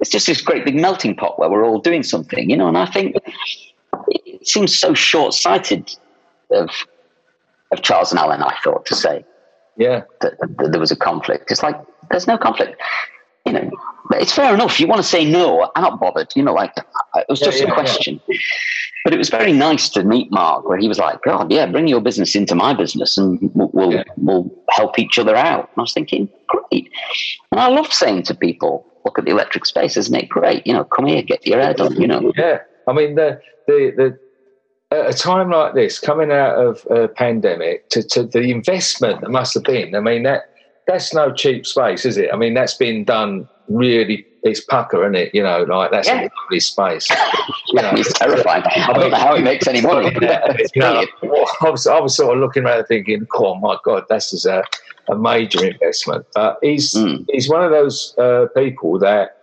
it's 0.00 0.10
just 0.10 0.26
this 0.26 0.40
great 0.40 0.64
big 0.64 0.76
melting 0.76 1.16
pot 1.16 1.38
where 1.38 1.50
we're 1.50 1.64
all 1.64 1.80
doing 1.80 2.02
something, 2.02 2.48
you 2.48 2.56
know, 2.56 2.68
and 2.68 2.78
I 2.78 2.86
think 2.86 3.16
it 4.08 4.46
seems 4.46 4.76
so 4.76 4.94
short 4.94 5.34
sighted 5.34 5.94
of, 6.50 6.70
of 7.72 7.82
Charles 7.82 8.12
and 8.12 8.18
Alan, 8.18 8.42
I 8.42 8.54
thought, 8.62 8.86
to 8.86 8.94
say 8.94 9.24
yeah. 9.76 10.02
That, 10.20 10.38
that, 10.38 10.72
there 10.72 10.80
was 10.80 10.90
a 10.90 10.96
conflict. 10.96 11.50
It's 11.50 11.62
like, 11.62 11.76
there's 12.10 12.26
no 12.26 12.38
conflict. 12.38 12.80
You 13.46 13.52
know, 13.52 13.70
it's 14.20 14.32
fair 14.32 14.54
enough. 14.54 14.80
You 14.80 14.86
want 14.86 15.02
to 15.02 15.06
say 15.06 15.24
no, 15.24 15.70
I'm 15.74 15.82
not 15.82 16.00
bothered. 16.00 16.32
You 16.34 16.42
know, 16.42 16.52
like, 16.52 16.72
it 17.16 17.26
was 17.28 17.40
just 17.40 17.60
yeah, 17.60 17.68
a 17.68 17.72
question. 17.72 18.20
Yeah. 18.26 18.38
But 19.04 19.12
it 19.12 19.18
was 19.18 19.28
very 19.28 19.52
nice 19.52 19.90
to 19.90 20.02
meet 20.02 20.32
Mark, 20.32 20.66
where 20.66 20.78
he 20.78 20.88
was 20.88 20.98
like, 20.98 21.20
"God, 21.22 21.52
yeah, 21.52 21.66
bring 21.66 21.86
your 21.86 22.00
business 22.00 22.34
into 22.34 22.54
my 22.54 22.72
business, 22.72 23.18
and 23.18 23.38
we'll 23.54 24.02
we'll 24.16 24.50
help 24.70 24.98
each 24.98 25.18
other 25.18 25.36
out." 25.36 25.68
And 25.70 25.78
I 25.78 25.80
was 25.82 25.92
thinking, 25.92 26.28
great. 26.46 26.90
And 27.52 27.60
I 27.60 27.68
love 27.68 27.92
saying 27.92 28.22
to 28.24 28.34
people, 28.34 28.86
"Look 29.04 29.18
at 29.18 29.26
the 29.26 29.30
electric 29.30 29.66
space, 29.66 29.98
isn't 29.98 30.14
it 30.14 30.30
great? 30.30 30.66
You 30.66 30.72
know, 30.72 30.84
come 30.84 31.04
here, 31.04 31.22
get 31.22 31.46
your 31.46 31.60
head 31.60 31.80
on." 31.82 32.00
You 32.00 32.06
know. 32.06 32.32
Yeah, 32.34 32.60
I 32.88 32.94
mean 32.94 33.14
the 33.14 33.40
the 33.66 33.92
the 33.94 34.18
at 34.90 35.10
a 35.10 35.12
time 35.12 35.50
like 35.50 35.74
this, 35.74 35.98
coming 35.98 36.30
out 36.32 36.56
of 36.56 36.86
a 36.88 37.08
pandemic, 37.08 37.88
to, 37.90 38.02
to 38.02 38.22
the 38.22 38.50
investment 38.50 39.20
that 39.20 39.30
must 39.30 39.52
have 39.52 39.64
been. 39.64 39.94
I 39.94 40.00
mean 40.00 40.22
that 40.22 40.44
that's 40.86 41.12
no 41.12 41.32
cheap 41.32 41.66
space, 41.66 42.06
is 42.06 42.16
it? 42.16 42.30
I 42.32 42.36
mean 42.36 42.54
that's 42.54 42.74
been 42.74 43.04
done 43.04 43.48
really 43.68 44.26
it's 44.44 44.60
pucker, 44.60 45.02
isn't 45.04 45.14
it? 45.14 45.34
You 45.34 45.42
know, 45.42 45.62
like 45.62 45.90
that's 45.90 46.06
yeah. 46.06 46.22
a 46.22 46.30
lovely 46.42 46.60
space. 46.60 47.08
You 47.68 47.82
know, 47.82 47.90
it's 47.94 48.12
terrifying. 48.12 48.62
I 48.66 48.92
don't 48.92 49.10
know 49.10 49.16
how 49.16 49.34
it 49.34 49.42
makes 49.42 49.66
any 49.66 49.80
money. 49.80 50.14
you 50.74 50.80
know, 50.80 51.04
I, 51.60 51.70
was, 51.70 51.88
I 51.88 51.98
was 51.98 52.14
sort 52.14 52.36
of 52.36 52.40
looking 52.40 52.64
around 52.64 52.84
thinking, 52.84 53.26
oh 53.34 53.56
my 53.56 53.78
God, 53.82 54.04
this 54.08 54.32
is 54.32 54.46
a, 54.46 54.62
a 55.08 55.16
major 55.16 55.64
investment. 55.66 56.24
But 56.34 56.58
he's, 56.62 56.94
mm. 56.94 57.26
he's 57.32 57.48
one 57.48 57.64
of 57.64 57.72
those 57.72 58.16
uh, 58.16 58.46
people 58.54 59.00
that, 59.00 59.38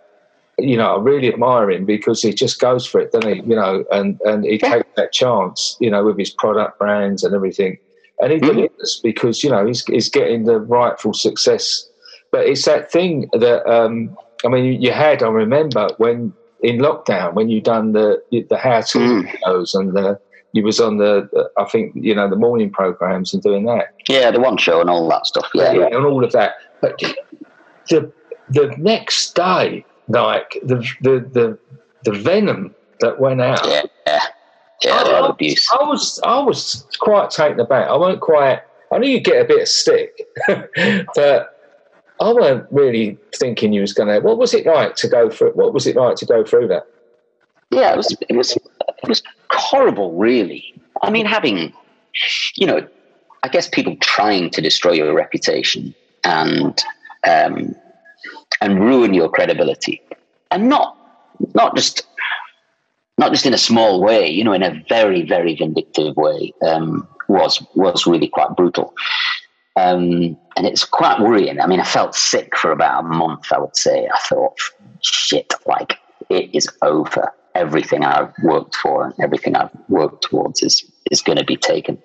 you 0.56 0.78
know, 0.78 0.96
I 0.96 1.00
really 1.00 1.28
admire 1.28 1.70
him 1.70 1.84
because 1.84 2.22
he 2.22 2.32
just 2.32 2.58
goes 2.58 2.86
for 2.86 3.00
it, 3.00 3.12
doesn't 3.12 3.34
he? 3.34 3.42
You 3.42 3.56
know, 3.56 3.84
and, 3.92 4.18
and 4.22 4.44
he 4.44 4.58
yeah. 4.62 4.76
takes 4.76 4.88
that 4.96 5.12
chance, 5.12 5.76
you 5.78 5.90
know, 5.90 6.04
with 6.04 6.18
his 6.18 6.30
product 6.30 6.78
brands 6.78 7.22
and 7.22 7.34
everything. 7.34 7.76
And 8.20 8.32
he 8.32 8.38
mm. 8.38 8.46
delivers 8.46 9.00
because, 9.02 9.44
you 9.44 9.50
know, 9.50 9.66
he's, 9.66 9.84
he's 9.84 10.08
getting 10.08 10.44
the 10.44 10.58
rightful 10.58 11.12
success. 11.12 11.86
But 12.32 12.46
it's 12.46 12.64
that 12.64 12.90
thing 12.90 13.28
that, 13.32 13.64
um, 13.70 14.16
I 14.44 14.48
mean, 14.48 14.80
you 14.80 14.90
had, 14.90 15.22
I 15.22 15.28
remember 15.28 15.90
when 15.98 16.32
in 16.62 16.78
lockdown, 16.78 17.34
when 17.34 17.48
you 17.50 17.60
done 17.60 17.92
the 17.92 18.22
the 18.30 18.56
how 18.56 18.80
to 18.80 18.98
mm. 18.98 19.74
and 19.74 19.92
the, 19.92 20.18
you 20.52 20.62
was 20.62 20.80
on 20.80 20.96
the, 20.96 21.28
I 21.58 21.64
think, 21.64 21.92
you 21.94 22.14
know, 22.14 22.28
the 22.28 22.36
morning 22.36 22.70
programs 22.70 23.34
and 23.34 23.42
doing 23.42 23.64
that. 23.66 23.94
Yeah, 24.08 24.30
the 24.30 24.40
one 24.40 24.56
show 24.56 24.80
and 24.80 24.88
all 24.88 25.08
that 25.10 25.26
stuff. 25.26 25.48
Yeah, 25.54 25.72
yeah, 25.72 25.86
and 25.86 26.06
all 26.06 26.24
of 26.24 26.32
that. 26.32 26.54
But 26.80 26.98
the 27.88 28.10
the 28.48 28.74
next 28.78 29.34
day, 29.34 29.84
like 30.08 30.58
the 30.62 30.76
the 31.00 31.20
the, 31.32 31.58
the 32.04 32.12
venom 32.18 32.74
that 33.00 33.20
went 33.20 33.40
out. 33.40 33.66
Yeah, 33.66 33.82
yeah, 34.06 34.20
yeah 34.84 34.92
I, 34.92 35.28
abuse. 35.28 35.68
I 35.72 35.84
was 35.84 36.20
I 36.24 36.40
was 36.40 36.86
quite 36.98 37.30
taken 37.30 37.60
aback. 37.60 37.88
I 37.88 37.96
weren't 37.96 38.20
quite. 38.20 38.62
I 38.90 38.98
knew 38.98 39.08
you'd 39.08 39.24
get 39.24 39.42
a 39.42 39.44
bit 39.44 39.62
of 39.62 39.68
stick, 39.68 40.28
but 41.14 41.52
I 42.22 42.32
weren't 42.32 42.66
really 42.70 43.18
thinking 43.34 43.72
you 43.72 43.80
was 43.80 43.92
going 43.92 44.08
to. 44.08 44.20
What 44.20 44.38
was 44.38 44.54
it 44.54 44.64
like 44.64 44.94
to 44.96 45.08
go 45.08 45.28
through? 45.28 45.52
What 45.52 45.74
was 45.74 45.86
it 45.86 45.96
like 45.96 46.16
to 46.16 46.26
go 46.26 46.44
through 46.44 46.68
that? 46.68 46.86
Yeah, 47.70 47.92
it 47.92 47.96
was. 47.96 48.16
It 48.28 48.36
was. 48.36 48.56
It 48.56 49.08
was 49.08 49.22
horrible, 49.50 50.12
really. 50.14 50.74
I 51.02 51.10
mean, 51.10 51.26
having, 51.26 51.72
you 52.54 52.66
know, 52.66 52.86
I 53.42 53.48
guess 53.48 53.68
people 53.68 53.96
trying 53.96 54.50
to 54.50 54.60
destroy 54.60 54.92
your 54.92 55.12
reputation 55.14 55.94
and 56.22 56.80
um, 57.26 57.74
and 58.60 58.78
ruin 58.78 59.14
your 59.14 59.28
credibility, 59.28 60.00
and 60.52 60.68
not 60.68 60.96
not 61.54 61.74
just 61.74 62.06
not 63.18 63.32
just 63.32 63.46
in 63.46 63.54
a 63.54 63.58
small 63.58 64.00
way, 64.00 64.28
you 64.28 64.44
know, 64.44 64.52
in 64.52 64.62
a 64.62 64.82
very, 64.88 65.22
very 65.22 65.54
vindictive 65.54 66.16
way, 66.16 66.52
um, 66.62 67.08
was 67.28 67.64
was 67.74 68.06
really 68.06 68.28
quite 68.28 68.54
brutal. 68.56 68.94
Um, 69.76 70.36
and 70.56 70.66
it's 70.66 70.84
quite 70.84 71.20
worrying. 71.20 71.60
I 71.60 71.66
mean, 71.66 71.80
I 71.80 71.84
felt 71.84 72.14
sick 72.14 72.56
for 72.56 72.72
about 72.72 73.04
a 73.04 73.08
month, 73.08 73.52
I 73.52 73.58
would 73.58 73.76
say. 73.76 74.06
I 74.06 74.18
thought, 74.28 74.58
shit, 75.00 75.54
like 75.66 75.98
it 76.28 76.54
is 76.54 76.68
over. 76.82 77.32
Everything 77.54 78.04
I've 78.04 78.32
worked 78.42 78.76
for 78.76 79.04
and 79.04 79.14
everything 79.20 79.56
I've 79.56 79.70
worked 79.88 80.24
towards 80.24 80.62
is, 80.62 80.84
is 81.10 81.20
going 81.20 81.38
to 81.38 81.44
be 81.44 81.56
taken 81.56 81.98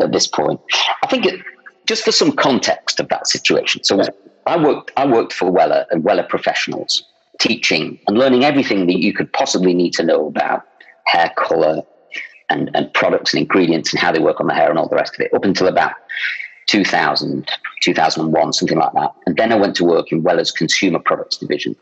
at 0.00 0.12
this 0.12 0.26
point. 0.26 0.60
I 1.02 1.06
think 1.06 1.26
it, 1.26 1.40
just 1.86 2.04
for 2.04 2.12
some 2.12 2.32
context 2.32 3.00
of 3.00 3.08
that 3.08 3.26
situation. 3.26 3.84
So 3.84 4.02
I 4.46 4.62
worked, 4.62 4.92
I 4.96 5.06
worked 5.06 5.32
for 5.32 5.50
Wella 5.50 5.86
and 5.90 6.04
Wella 6.04 6.28
professionals, 6.28 7.04
teaching 7.38 7.98
and 8.06 8.18
learning 8.18 8.44
everything 8.44 8.86
that 8.86 8.98
you 8.98 9.12
could 9.12 9.32
possibly 9.32 9.74
need 9.74 9.92
to 9.94 10.02
know 10.02 10.26
about 10.26 10.62
hair 11.06 11.32
color 11.36 11.82
and, 12.50 12.70
and 12.74 12.92
products 12.94 13.32
and 13.32 13.42
ingredients 13.42 13.92
and 13.92 14.00
how 14.00 14.12
they 14.12 14.20
work 14.20 14.40
on 14.40 14.46
the 14.46 14.54
hair 14.54 14.70
and 14.70 14.78
all 14.78 14.88
the 14.88 14.96
rest 14.96 15.14
of 15.14 15.20
it 15.20 15.32
up 15.34 15.44
until 15.44 15.68
about 15.68 15.92
2000, 16.68 17.50
2001, 17.82 18.52
something 18.52 18.78
like 18.78 18.92
that. 18.92 19.12
And 19.26 19.36
then 19.36 19.52
I 19.52 19.56
went 19.56 19.74
to 19.76 19.84
work 19.84 20.12
in 20.12 20.22
Wella's 20.22 20.52
consumer 20.52 20.98
products 20.98 21.36
division. 21.36 21.74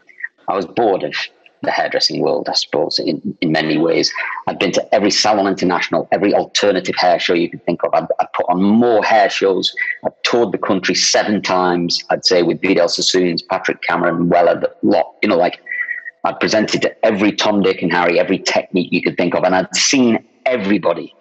I 0.48 0.54
was 0.54 0.64
bored 0.64 1.02
of 1.02 1.14
the 1.62 1.70
hairdressing 1.70 2.20
world, 2.20 2.48
I 2.48 2.54
suppose, 2.54 2.98
in, 2.98 3.36
in 3.40 3.50
many 3.50 3.78
ways. 3.78 4.12
I've 4.46 4.58
been 4.58 4.72
to 4.72 4.94
every 4.94 5.10
Salon 5.10 5.46
International, 5.46 6.08
every 6.12 6.32
alternative 6.34 6.94
hair 6.96 7.18
show 7.18 7.34
you 7.34 7.50
can 7.50 7.58
think 7.60 7.82
of. 7.82 7.90
I've, 7.94 8.06
I've 8.20 8.32
put 8.32 8.46
on 8.48 8.62
more 8.62 9.02
hair 9.02 9.28
shows. 9.28 9.74
I've 10.04 10.20
toured 10.22 10.52
the 10.52 10.58
country 10.58 10.94
seven 10.94 11.42
times, 11.42 12.02
I'd 12.10 12.24
say, 12.24 12.42
with 12.42 12.60
Vidal 12.60 12.88
Sassoons, 12.88 13.42
Patrick 13.42 13.82
Cameron, 13.82 14.28
Wella, 14.28 14.60
the 14.60 14.72
lot, 14.82 15.14
you 15.22 15.28
know, 15.28 15.36
like 15.36 15.58
I'd 16.24 16.38
presented 16.38 16.82
to 16.82 17.04
every 17.04 17.32
Tom, 17.32 17.62
Dick, 17.62 17.82
and 17.82 17.92
Harry, 17.92 18.20
every 18.20 18.38
technique 18.38 18.92
you 18.92 19.02
could 19.02 19.16
think 19.16 19.34
of. 19.34 19.42
And 19.42 19.54
I'd 19.54 19.74
seen 19.74 20.24
everybody 20.44 21.12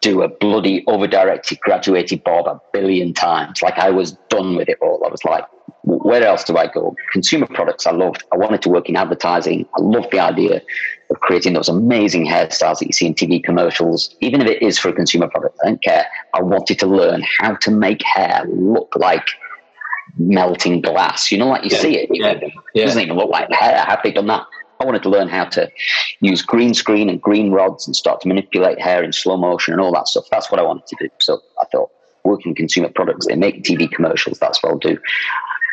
do 0.00 0.22
a 0.22 0.28
bloody 0.28 0.84
over 0.86 1.06
directed 1.06 1.60
graduated 1.60 2.24
bob 2.24 2.46
a 2.46 2.60
billion 2.72 3.12
times. 3.12 3.62
Like 3.62 3.78
I 3.78 3.90
was 3.90 4.12
done 4.28 4.56
with 4.56 4.68
it 4.68 4.78
all. 4.80 5.02
I 5.04 5.10
was 5.10 5.24
like, 5.24 5.44
where 5.82 6.24
else 6.24 6.44
do 6.44 6.56
I 6.56 6.66
go? 6.66 6.96
Consumer 7.12 7.46
products 7.46 7.86
I 7.86 7.92
loved. 7.92 8.22
I 8.32 8.36
wanted 8.36 8.62
to 8.62 8.70
work 8.70 8.88
in 8.88 8.96
advertising. 8.96 9.66
I 9.76 9.82
loved 9.82 10.10
the 10.12 10.20
idea 10.20 10.62
of 11.10 11.20
creating 11.20 11.52
those 11.52 11.68
amazing 11.68 12.26
hairstyles 12.26 12.78
that 12.78 12.86
you 12.86 12.92
see 12.92 13.06
in 13.06 13.14
TV 13.14 13.42
commercials, 13.42 14.14
even 14.20 14.40
if 14.40 14.48
it 14.48 14.62
is 14.62 14.78
for 14.78 14.88
a 14.88 14.92
consumer 14.94 15.28
product. 15.28 15.58
I 15.62 15.68
don't 15.68 15.82
care. 15.82 16.06
I 16.32 16.40
wanted 16.40 16.78
to 16.78 16.86
learn 16.86 17.22
how 17.38 17.56
to 17.56 17.70
make 17.70 18.02
hair 18.02 18.44
look 18.48 18.94
like 18.96 19.28
melting 20.16 20.80
glass. 20.80 21.30
You 21.30 21.38
know, 21.38 21.48
like 21.48 21.64
you 21.64 21.70
yeah, 21.72 21.82
see 21.82 21.98
it. 21.98 22.08
Yeah, 22.10 22.38
it 22.74 22.86
doesn't 22.86 23.02
even 23.02 23.16
look 23.16 23.30
like 23.30 23.52
hair. 23.52 23.84
Have 23.84 24.00
they 24.02 24.12
done 24.12 24.28
that? 24.28 24.46
I 24.84 24.86
wanted 24.86 25.02
to 25.04 25.08
learn 25.08 25.28
how 25.28 25.46
to 25.46 25.70
use 26.20 26.42
green 26.42 26.74
screen 26.74 27.08
and 27.08 27.20
green 27.20 27.50
rods 27.50 27.86
and 27.86 27.96
start 27.96 28.20
to 28.20 28.28
manipulate 28.28 28.78
hair 28.78 29.02
in 29.02 29.14
slow 29.14 29.38
motion 29.38 29.72
and 29.72 29.80
all 29.80 29.92
that 29.94 30.08
stuff. 30.08 30.26
That's 30.30 30.50
what 30.50 30.60
I 30.60 30.62
wanted 30.62 30.86
to 30.88 30.96
do. 31.00 31.08
So 31.20 31.40
I 31.58 31.64
thought, 31.72 31.90
working 32.22 32.54
consumer 32.54 32.90
products, 32.90 33.26
they 33.26 33.34
make 33.34 33.64
TV 33.64 33.90
commercials, 33.90 34.38
that's 34.38 34.62
what 34.62 34.72
I'll 34.72 34.78
do. 34.78 34.98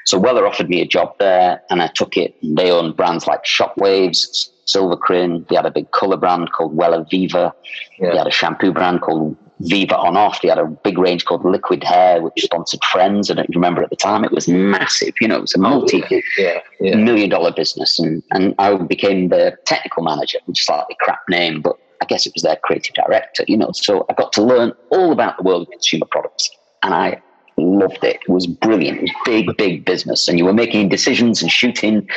So 0.06 0.17
Wella 0.17 0.47
offered 0.47 0.69
me 0.69 0.82
a 0.82 0.88
job 0.88 1.13
there 1.19 1.62
and 1.69 1.82
I 1.82 1.88
took 1.88 2.15
it. 2.15 2.36
They 2.41 2.71
own 2.71 2.93
brands 2.93 3.28
like 3.28 3.43
Shockwaves, 3.43 4.50
Silvikrin. 4.65 5.45
They 5.50 5.58
had 5.58 5.65
a 5.65 5.71
big 5.71 5.91
color 5.91 6.15
brand 6.15 6.54
called 6.54 6.76
Wella 6.76 7.06
Viva. 7.10 7.54
Yeah. 8.00 8.12
They 8.12 8.17
had 8.17 8.28
a 8.28 8.32
shampoo 8.32 8.71
brand 8.71 9.02
called 9.02 9.36
Viva 9.67 9.97
on 9.97 10.17
off. 10.17 10.41
They 10.41 10.50
had 10.50 10.58
a 10.58 10.65
big 10.65 10.97
range 10.97 11.26
called 11.26 11.45
Liquid 11.45 11.84
Hair, 11.84 12.21
which 12.21 12.43
sponsored 12.43 12.84
Friends. 12.86 13.30
I 13.30 13.45
remember 13.54 13.84
at 13.84 13.89
the 13.89 13.95
time. 13.95 14.24
It 14.24 14.32
was 14.32 14.47
massive. 14.47 15.13
You 15.19 15.28
know, 15.28 15.38
it 15.38 15.41
was 15.41 15.56
a 15.56 15.60
oh, 15.60 15.62
multi 15.62 16.04
yeah, 16.38 16.60
yeah. 16.80 16.95
million 16.95 17.30
dollar 17.30 17.52
business. 17.52 18.00
And, 18.00 18.24
and 18.32 18.56
I 18.60 18.76
became 18.76 19.30
the 19.30 19.58
technical 19.65 20.04
manager, 20.04 20.39
which 20.45 20.60
is 20.60 20.63
a 20.63 20.65
slightly 20.65 20.97
crap 21.00 21.21
name, 21.30 21.62
but 21.62 21.78
I 22.02 22.06
guess 22.06 22.26
it 22.26 22.34
was 22.34 22.43
their 22.43 22.58
creative 22.58 22.95
director, 22.95 23.43
you 23.47 23.58
know. 23.58 23.71
So 23.74 24.06
I 24.10 24.13
got 24.13 24.34
to 24.34 24.43
learn 24.43 24.74
all 24.89 25.12
about 25.12 25.38
the 25.38 25.43
world 25.43 25.63
of 25.63 25.69
consumer 25.69 26.08
products. 26.10 26.50
And 26.84 26.93
I 26.93 27.21
loved 27.58 28.04
it. 28.04 28.19
It 28.28 28.30
was 28.30 28.47
brilliant. 28.47 28.97
It 28.97 29.02
was 29.04 29.12
big, 29.26 29.58
big 29.58 29.86
business. 29.86 30.28
And 30.28 30.39
you 30.39 30.45
were 30.45 30.54
making 30.54 30.89
decisions 30.89 31.41
and 31.41 31.52
shooting 31.52 32.08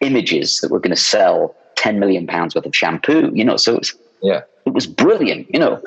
images 0.00 0.60
that 0.60 0.70
were 0.70 0.80
going 0.80 0.94
to 0.94 1.00
sell 1.00 1.54
10 1.76 2.00
million 2.00 2.26
pounds 2.26 2.54
worth 2.54 2.66
of 2.66 2.74
shampoo, 2.74 3.30
you 3.32 3.44
know. 3.44 3.56
So 3.56 3.74
it 3.74 3.78
was, 3.78 3.94
yeah. 4.22 4.40
it 4.66 4.74
was 4.74 4.86
brilliant, 4.86 5.46
you 5.52 5.60
know. 5.60 5.80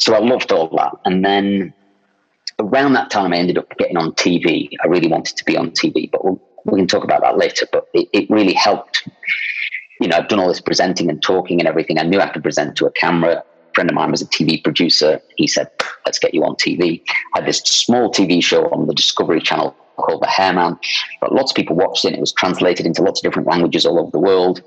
So 0.00 0.14
I 0.14 0.18
loved 0.18 0.52
all 0.52 0.68
that. 0.76 0.92
And 1.04 1.24
then 1.24 1.72
around 2.58 2.92
that 2.94 3.10
time, 3.10 3.32
I 3.32 3.36
ended 3.36 3.58
up 3.58 3.68
getting 3.78 3.96
on 3.96 4.12
TV. 4.12 4.70
I 4.82 4.86
really 4.86 5.08
wanted 5.08 5.36
to 5.36 5.44
be 5.44 5.56
on 5.56 5.70
TV, 5.70 6.10
but 6.10 6.24
we'll, 6.24 6.40
we 6.64 6.78
can 6.78 6.86
talk 6.86 7.04
about 7.04 7.22
that 7.22 7.38
later. 7.38 7.66
But 7.70 7.88
it, 7.94 8.08
it 8.12 8.30
really 8.30 8.54
helped. 8.54 9.08
You 10.00 10.08
know, 10.08 10.16
I've 10.16 10.28
done 10.28 10.38
all 10.38 10.48
this 10.48 10.60
presenting 10.60 11.10
and 11.10 11.20
talking 11.22 11.60
and 11.60 11.68
everything. 11.68 11.98
I 11.98 12.02
knew 12.02 12.20
I 12.20 12.26
had 12.26 12.34
to 12.34 12.40
present 12.40 12.76
to 12.76 12.86
a 12.86 12.90
camera. 12.92 13.42
A 13.42 13.74
friend 13.74 13.90
of 13.90 13.94
mine 13.94 14.10
was 14.10 14.22
a 14.22 14.26
TV 14.26 14.62
producer. 14.62 15.20
He 15.36 15.46
said, 15.46 15.68
let's 16.06 16.18
get 16.18 16.34
you 16.34 16.44
on 16.44 16.54
TV. 16.54 17.02
I 17.34 17.40
had 17.40 17.48
this 17.48 17.58
small 17.58 18.10
TV 18.10 18.42
show 18.42 18.70
on 18.70 18.86
the 18.86 18.94
Discovery 18.94 19.40
Channel 19.40 19.74
called 19.96 20.22
The 20.22 20.28
Hairman. 20.28 20.78
But 21.20 21.32
lots 21.32 21.50
of 21.50 21.56
people 21.56 21.76
watched 21.76 22.04
it. 22.04 22.14
It 22.14 22.20
was 22.20 22.32
translated 22.32 22.86
into 22.86 23.02
lots 23.02 23.20
of 23.20 23.24
different 23.24 23.48
languages 23.48 23.84
all 23.84 23.98
over 23.98 24.10
the 24.10 24.20
world. 24.20 24.62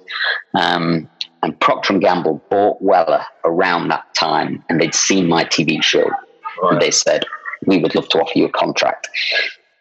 Um, 0.53 1.09
and 1.43 1.59
Procter 1.59 1.97
Gamble 1.97 2.43
bought 2.49 2.81
Wella 2.81 3.25
around 3.45 3.87
that 3.89 4.13
time, 4.15 4.63
and 4.69 4.79
they'd 4.79 4.95
seen 4.95 5.27
my 5.27 5.43
TV 5.43 5.83
show, 5.83 6.03
right. 6.03 6.73
and 6.73 6.81
they 6.81 6.91
said, 6.91 7.25
"We 7.65 7.77
would 7.79 7.95
love 7.95 8.09
to 8.09 8.19
offer 8.19 8.37
you 8.37 8.45
a 8.45 8.51
contract." 8.51 9.09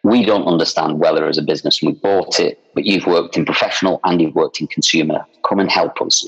We 0.03 0.25
don't 0.25 0.47
understand 0.47 0.99
Wella 0.99 1.29
as 1.29 1.37
a 1.37 1.43
business, 1.43 1.81
and 1.81 1.93
we 1.93 1.99
bought 1.99 2.39
it. 2.39 2.59
But 2.73 2.85
you've 2.85 3.05
worked 3.05 3.37
in 3.37 3.45
professional 3.45 3.99
and 4.03 4.21
you've 4.21 4.33
worked 4.33 4.59
in 4.59 4.67
consumer. 4.67 5.25
Come 5.47 5.59
and 5.59 5.69
help 5.69 6.01
us. 6.01 6.25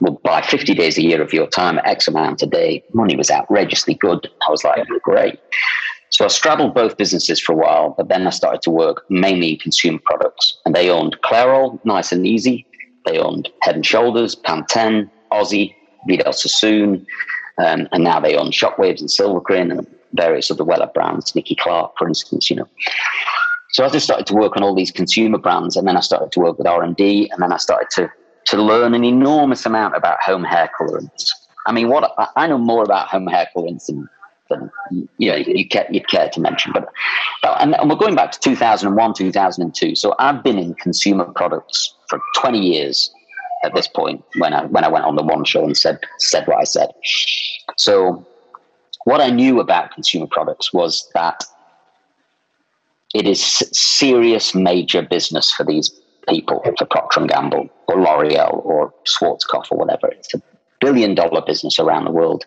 We'll 0.00 0.20
buy 0.24 0.42
50 0.42 0.74
days 0.74 0.98
a 0.98 1.02
year 1.02 1.22
of 1.22 1.32
your 1.32 1.46
time 1.46 1.78
at 1.78 1.86
X 1.86 2.08
amount 2.08 2.42
a 2.42 2.46
day. 2.46 2.84
Money 2.92 3.16
was 3.16 3.30
outrageously 3.30 3.94
good. 3.94 4.28
I 4.46 4.50
was 4.50 4.62
like, 4.62 4.86
great. 5.02 5.38
So 6.10 6.24
I 6.24 6.28
straddled 6.28 6.74
both 6.74 6.96
businesses 6.96 7.40
for 7.40 7.52
a 7.52 7.56
while, 7.56 7.94
but 7.96 8.08
then 8.08 8.26
I 8.26 8.30
started 8.30 8.62
to 8.62 8.70
work 8.70 9.04
mainly 9.10 9.52
in 9.52 9.58
consumer 9.58 9.98
products. 10.04 10.58
And 10.64 10.74
they 10.74 10.90
owned 10.90 11.16
Clairol, 11.24 11.84
nice 11.84 12.12
and 12.12 12.26
easy. 12.26 12.66
They 13.06 13.18
owned 13.18 13.48
Head 13.62 13.76
and 13.76 13.86
Shoulders, 13.86 14.34
Pantene, 14.36 15.08
Aussie, 15.32 15.74
Vidal 16.06 16.32
Sassoon, 16.32 17.06
um, 17.58 17.88
and 17.92 18.04
now 18.04 18.20
they 18.20 18.36
own 18.36 18.50
Shockwaves 18.50 19.00
and 19.00 19.08
Silvikrin 19.08 19.70
and 19.70 19.86
various 20.12 20.50
other 20.50 20.64
Wella 20.64 20.92
brands, 20.92 21.34
Nicky 21.34 21.54
Clark, 21.54 21.92
for 21.96 22.06
instance, 22.06 22.50
you 22.50 22.56
know. 22.56 22.68
So 23.70 23.84
I 23.84 23.88
just 23.88 24.04
started 24.04 24.26
to 24.26 24.34
work 24.34 24.56
on 24.56 24.62
all 24.62 24.74
these 24.74 24.90
consumer 24.90 25.38
brands, 25.38 25.76
and 25.76 25.86
then 25.86 25.96
I 25.96 26.00
started 26.00 26.32
to 26.32 26.40
work 26.40 26.58
with 26.58 26.66
R 26.66 26.82
and 26.82 26.96
D, 26.96 27.30
and 27.30 27.42
then 27.42 27.52
I 27.52 27.56
started 27.56 27.88
to 27.92 28.10
to 28.46 28.62
learn 28.62 28.94
an 28.94 29.04
enormous 29.04 29.66
amount 29.66 29.96
about 29.96 30.22
home 30.22 30.44
hair 30.44 30.70
colorants. 30.78 31.30
I 31.66 31.72
mean, 31.72 31.88
what 31.88 32.14
I 32.36 32.46
know 32.46 32.58
more 32.58 32.84
about 32.84 33.08
home 33.08 33.26
hair 33.26 33.48
colorants 33.54 33.86
than, 33.86 34.08
than 34.48 34.70
you 35.18 35.30
know 35.30 35.36
you 35.36 35.66
care, 35.68 35.86
you 35.90 36.00
care 36.02 36.28
to 36.30 36.40
mention. 36.40 36.72
But, 36.72 36.88
but 37.42 37.60
and, 37.60 37.74
and 37.74 37.88
we're 37.88 37.96
going 37.96 38.14
back 38.14 38.32
to 38.32 38.40
2001, 38.40 39.14
2002. 39.14 39.94
So 39.94 40.14
I've 40.18 40.42
been 40.42 40.58
in 40.58 40.74
consumer 40.74 41.24
products 41.24 41.94
for 42.08 42.20
20 42.36 42.58
years 42.58 43.10
at 43.64 43.74
this 43.74 43.88
point 43.88 44.22
when 44.38 44.52
I 44.52 44.64
when 44.66 44.84
I 44.84 44.88
went 44.88 45.04
on 45.04 45.16
the 45.16 45.22
one 45.22 45.44
show 45.44 45.64
and 45.64 45.76
said 45.76 45.98
said 46.18 46.46
what 46.46 46.58
I 46.58 46.64
said. 46.64 46.90
So 47.76 48.26
what 49.04 49.20
I 49.20 49.30
knew 49.30 49.60
about 49.60 49.92
consumer 49.92 50.26
products 50.26 50.72
was 50.72 51.08
that 51.14 51.44
it 53.14 53.26
is 53.26 53.40
serious 53.72 54.54
major 54.54 55.02
business 55.02 55.50
for 55.50 55.64
these 55.64 55.90
people, 56.28 56.60
for 56.76 56.86
Procter 56.86 57.20
and 57.20 57.28
Gamble 57.28 57.68
or 57.86 58.00
L'Oreal 58.00 58.64
or 58.64 58.92
Schwarzkopf 59.04 59.70
or 59.70 59.78
whatever. 59.78 60.08
It's 60.08 60.34
a 60.34 60.42
billion 60.80 61.14
dollar 61.14 61.42
business 61.46 61.78
around 61.78 62.04
the 62.04 62.10
world. 62.10 62.44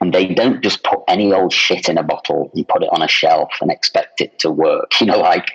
And 0.00 0.12
they 0.12 0.26
don't 0.26 0.62
just 0.62 0.84
put 0.84 1.00
any 1.08 1.32
old 1.32 1.52
shit 1.52 1.88
in 1.88 1.96
a 1.96 2.02
bottle 2.02 2.50
and 2.54 2.68
put 2.68 2.82
it 2.82 2.88
on 2.92 3.02
a 3.02 3.08
shelf 3.08 3.50
and 3.60 3.70
expect 3.70 4.20
it 4.20 4.38
to 4.40 4.50
work. 4.50 4.92
You 5.06 5.12
know, 5.12 5.18
like 5.18 5.52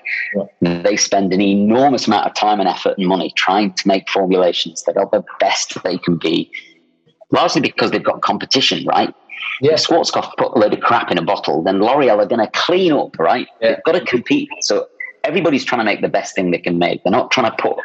yeah. 0.62 0.82
they 0.82 0.96
spend 0.96 1.34
an 1.34 1.42
enormous 1.42 2.08
amount 2.08 2.26
of 2.26 2.34
time 2.36 2.62
and 2.62 2.70
effort 2.70 2.98
and 2.98 3.08
money 3.08 3.34
trying 3.36 3.74
to 3.74 3.88
make 3.88 4.08
formulations 4.10 4.84
that 4.84 4.96
are 4.96 5.10
the 5.12 5.24
best 5.42 5.82
they 5.84 5.98
can 5.98 6.18
be, 6.18 6.50
largely 7.32 7.60
because 7.60 7.92
they've 7.92 8.04
got 8.04 8.22
competition, 8.22 8.86
right? 8.86 9.14
Yeah. 9.62 9.74
If 9.74 9.82
Schwarzkopf 9.82 10.38
put 10.38 10.56
a 10.56 10.60
load 10.60 10.74
of 10.74 10.80
crap 10.80 11.12
in 11.12 11.18
a 11.18 11.22
bottle, 11.22 11.64
then 11.64 11.82
L'Oreal 11.82 12.20
are 12.20 12.26
going 12.26 12.40
to 12.40 12.52
clean 12.54 12.94
up, 12.94 13.20
right? 13.20 13.48
Yeah. 13.60 13.72
They've 13.72 13.84
got 13.84 13.94
to 13.94 14.06
compete. 14.06 14.48
So 14.62 14.88
everybody's 15.24 15.66
trying 15.66 15.80
to 15.80 15.86
make 15.86 16.02
the 16.02 16.10
best 16.10 16.36
thing 16.36 16.52
they 16.52 16.58
can 16.58 16.78
make. 16.78 17.04
They're 17.04 17.12
not 17.12 17.32
trying 17.32 17.52
to 17.52 17.58
put 17.58 17.78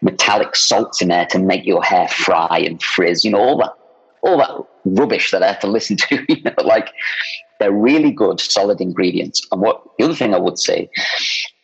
metallic 0.00 0.56
salts 0.56 1.00
in 1.00 1.08
there 1.08 1.26
to 1.26 1.38
make 1.38 1.64
your 1.64 1.82
hair 1.82 2.08
fry 2.08 2.58
and 2.58 2.82
frizz, 2.82 3.24
you 3.24 3.30
know, 3.30 3.38
all 3.38 3.58
that 3.58 3.72
all 4.22 4.38
that 4.38 4.50
rubbish 4.84 5.30
that 5.30 5.42
I 5.42 5.48
have 5.48 5.60
to 5.60 5.66
listen 5.66 5.96
to. 5.96 6.24
You 6.28 6.42
know, 6.42 6.54
like 6.64 6.90
they're 7.60 7.72
really 7.72 8.10
good, 8.10 8.40
solid 8.40 8.80
ingredients. 8.80 9.46
And 9.52 9.60
what 9.60 9.82
the 9.98 10.04
other 10.04 10.14
thing 10.14 10.34
I 10.34 10.38
would 10.38 10.58
say 10.58 10.90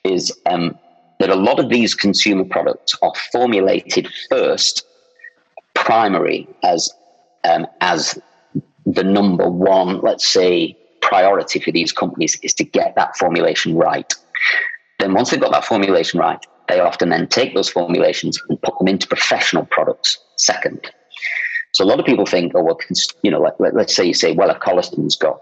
is 0.04 0.36
um, 0.46 0.78
that 1.20 1.30
a 1.30 1.34
lot 1.34 1.58
of 1.58 1.70
these 1.70 1.94
consumer 1.94 2.44
products 2.44 2.94
are 3.02 3.12
formulated 3.32 4.08
first, 4.30 4.86
primary 5.74 6.48
as 6.62 6.90
um, 7.44 7.66
as 7.80 8.18
the 8.86 9.04
number 9.04 9.48
one, 9.48 10.00
let's 10.00 10.26
say, 10.26 10.76
priority 11.00 11.60
for 11.60 11.72
these 11.72 11.92
companies 11.92 12.38
is 12.42 12.54
to 12.54 12.64
get 12.64 12.94
that 12.96 13.16
formulation 13.16 13.76
right. 13.76 14.12
Then 14.98 15.14
once 15.14 15.30
they've 15.30 15.40
got 15.40 15.52
that 15.52 15.64
formulation 15.64 16.20
right, 16.20 16.44
they 16.68 16.80
often 16.80 17.08
then 17.08 17.28
take 17.28 17.54
those 17.54 17.68
formulations 17.68 18.40
and 18.48 18.60
put 18.60 18.76
them 18.78 18.88
into 18.88 19.06
professional 19.06 19.64
products 19.66 20.18
second. 20.36 20.90
So 21.78 21.84
a 21.84 21.86
lot 21.86 22.00
of 22.00 22.06
people 22.06 22.26
think, 22.26 22.54
oh, 22.56 22.62
well, 22.64 22.76
you 23.22 23.30
know, 23.30 23.38
like, 23.38 23.54
let, 23.60 23.76
us 23.76 23.94
say 23.94 24.04
you 24.04 24.12
say, 24.12 24.32
well, 24.32 24.50
a 24.50 24.58
Koleston's 24.58 25.14
got 25.14 25.40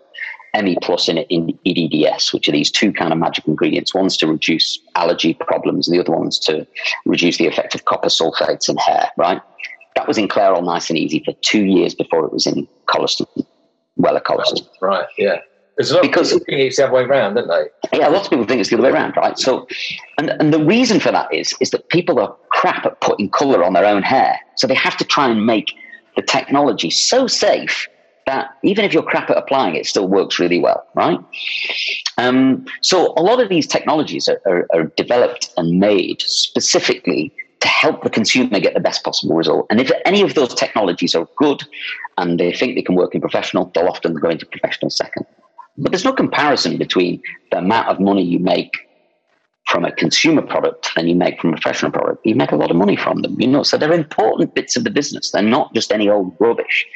ME 0.54 0.76
plus 0.82 1.08
in 1.08 1.16
it 1.16 1.26
in 1.30 1.58
EDDS, 1.64 2.34
which 2.34 2.46
are 2.46 2.52
these 2.52 2.70
two 2.70 2.92
kind 2.92 3.10
of 3.10 3.18
magic 3.18 3.48
ingredients. 3.48 3.94
One's 3.94 4.18
to 4.18 4.26
reduce 4.26 4.78
allergy 4.96 5.32
problems, 5.32 5.88
and 5.88 5.96
the 5.96 6.00
other 6.02 6.12
one's 6.12 6.38
to 6.40 6.66
reduce 7.06 7.38
the 7.38 7.46
effect 7.46 7.74
of 7.74 7.86
copper 7.86 8.10
sulfates 8.10 8.68
in 8.68 8.76
hair, 8.76 9.08
right? 9.16 9.40
That 9.94 10.06
was 10.06 10.18
in 10.18 10.28
Clairol 10.28 10.62
Nice 10.62 10.90
and 10.90 10.98
Easy 10.98 11.22
for 11.24 11.32
two 11.40 11.64
years 11.64 11.94
before 11.94 12.26
it 12.26 12.34
was 12.34 12.46
in 12.46 12.68
Koleston, 12.86 13.46
well, 13.96 14.14
a 14.14 14.20
Colliston. 14.20 14.68
right, 14.82 15.06
yeah. 15.16 15.38
because 15.78 15.90
people 15.92 16.44
think 16.44 16.44
it's 16.48 16.76
the 16.76 16.84
other 16.84 16.92
way 16.92 17.04
around, 17.04 17.36
don't 17.36 17.48
they? 17.48 17.98
Yeah, 17.98 18.08
lots 18.08 18.26
of 18.26 18.30
people 18.30 18.44
think 18.44 18.60
it's 18.60 18.68
the 18.68 18.76
other 18.76 18.84
way 18.84 18.90
around, 18.90 19.16
right? 19.16 19.38
So, 19.38 19.66
and, 20.18 20.28
and 20.38 20.52
the 20.52 20.62
reason 20.62 21.00
for 21.00 21.12
that 21.12 21.32
is 21.32 21.54
is 21.60 21.70
that 21.70 21.88
people 21.88 22.20
are 22.20 22.36
crap 22.50 22.84
at 22.84 23.00
putting 23.00 23.30
colour 23.30 23.64
on 23.64 23.72
their 23.72 23.86
own 23.86 24.02
hair, 24.02 24.38
so 24.56 24.66
they 24.66 24.74
have 24.74 24.98
to 24.98 25.04
try 25.04 25.30
and 25.30 25.46
make 25.46 25.72
the 26.16 26.22
technology 26.22 26.90
so 26.90 27.26
safe 27.26 27.88
that 28.26 28.50
even 28.64 28.84
if 28.84 28.92
you're 28.92 29.04
crap 29.04 29.30
at 29.30 29.36
applying 29.36 29.76
it, 29.76 29.86
still 29.86 30.08
works 30.08 30.40
really 30.40 30.58
well, 30.58 30.84
right? 30.94 31.18
Um, 32.18 32.66
so 32.82 33.14
a 33.16 33.22
lot 33.22 33.40
of 33.40 33.48
these 33.48 33.66
technologies 33.66 34.28
are, 34.28 34.40
are, 34.46 34.66
are 34.74 34.84
developed 34.96 35.52
and 35.56 35.78
made 35.78 36.22
specifically 36.22 37.32
to 37.60 37.68
help 37.68 38.02
the 38.02 38.10
consumer 38.10 38.58
get 38.58 38.74
the 38.74 38.80
best 38.80 39.04
possible 39.04 39.36
result. 39.36 39.66
And 39.70 39.80
if 39.80 39.90
any 40.04 40.22
of 40.22 40.34
those 40.34 40.54
technologies 40.54 41.14
are 41.14 41.28
good 41.36 41.62
and 42.18 42.38
they 42.38 42.52
think 42.52 42.74
they 42.74 42.82
can 42.82 42.96
work 42.96 43.14
in 43.14 43.20
professional, 43.20 43.70
they'll 43.74 43.88
often 43.88 44.14
go 44.14 44.28
into 44.28 44.44
professional 44.46 44.90
second. 44.90 45.24
But 45.78 45.92
there's 45.92 46.04
no 46.04 46.12
comparison 46.12 46.78
between 46.78 47.22
the 47.52 47.58
amount 47.58 47.88
of 47.88 48.00
money 48.00 48.22
you 48.22 48.38
make 48.38 48.85
from 49.66 49.84
a 49.84 49.92
consumer 49.92 50.42
product 50.42 50.90
than 50.94 51.08
you 51.08 51.14
make 51.14 51.40
from 51.40 51.50
a 51.50 51.52
professional 51.54 51.90
product. 51.90 52.24
You 52.24 52.34
make 52.34 52.52
a 52.52 52.56
lot 52.56 52.70
of 52.70 52.76
money 52.76 52.96
from 52.96 53.22
them, 53.22 53.40
you 53.40 53.48
know. 53.48 53.62
So 53.62 53.76
they're 53.76 53.92
important 53.92 54.54
bits 54.54 54.76
of 54.76 54.84
the 54.84 54.90
business. 54.90 55.30
They're 55.30 55.42
not 55.42 55.74
just 55.74 55.92
any 55.92 56.08
old 56.08 56.36
rubbish. 56.38 56.86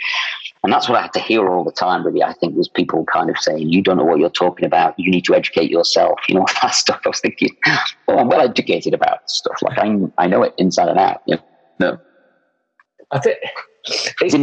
And 0.62 0.72
that's 0.72 0.88
what 0.88 0.98
I 0.98 1.02
had 1.02 1.12
to 1.14 1.20
hear 1.20 1.48
all 1.48 1.64
the 1.64 1.72
time, 1.72 2.04
really. 2.04 2.22
I 2.22 2.34
think 2.34 2.54
was 2.54 2.68
people 2.68 3.04
kind 3.06 3.30
of 3.30 3.38
saying, 3.38 3.70
You 3.70 3.82
don't 3.82 3.96
know 3.96 4.04
what 4.04 4.18
you're 4.18 4.30
talking 4.30 4.66
about. 4.66 4.98
You 4.98 5.10
need 5.10 5.24
to 5.24 5.34
educate 5.34 5.70
yourself. 5.70 6.20
You 6.28 6.36
know, 6.36 6.46
that 6.62 6.74
stuff. 6.74 7.00
I 7.04 7.08
was 7.08 7.20
thinking, 7.20 7.56
Oh, 7.66 8.18
I'm 8.18 8.28
well 8.28 8.40
educated 8.40 8.94
about 8.94 9.28
stuff. 9.28 9.56
Like 9.62 9.78
I, 9.78 9.96
I 10.18 10.26
know 10.26 10.42
it 10.42 10.54
inside 10.58 10.88
and 10.88 10.98
out. 10.98 11.22
You 11.26 11.38
know? 11.80 11.98
I 13.10 13.18
think 13.18 13.38
it's 14.20 14.34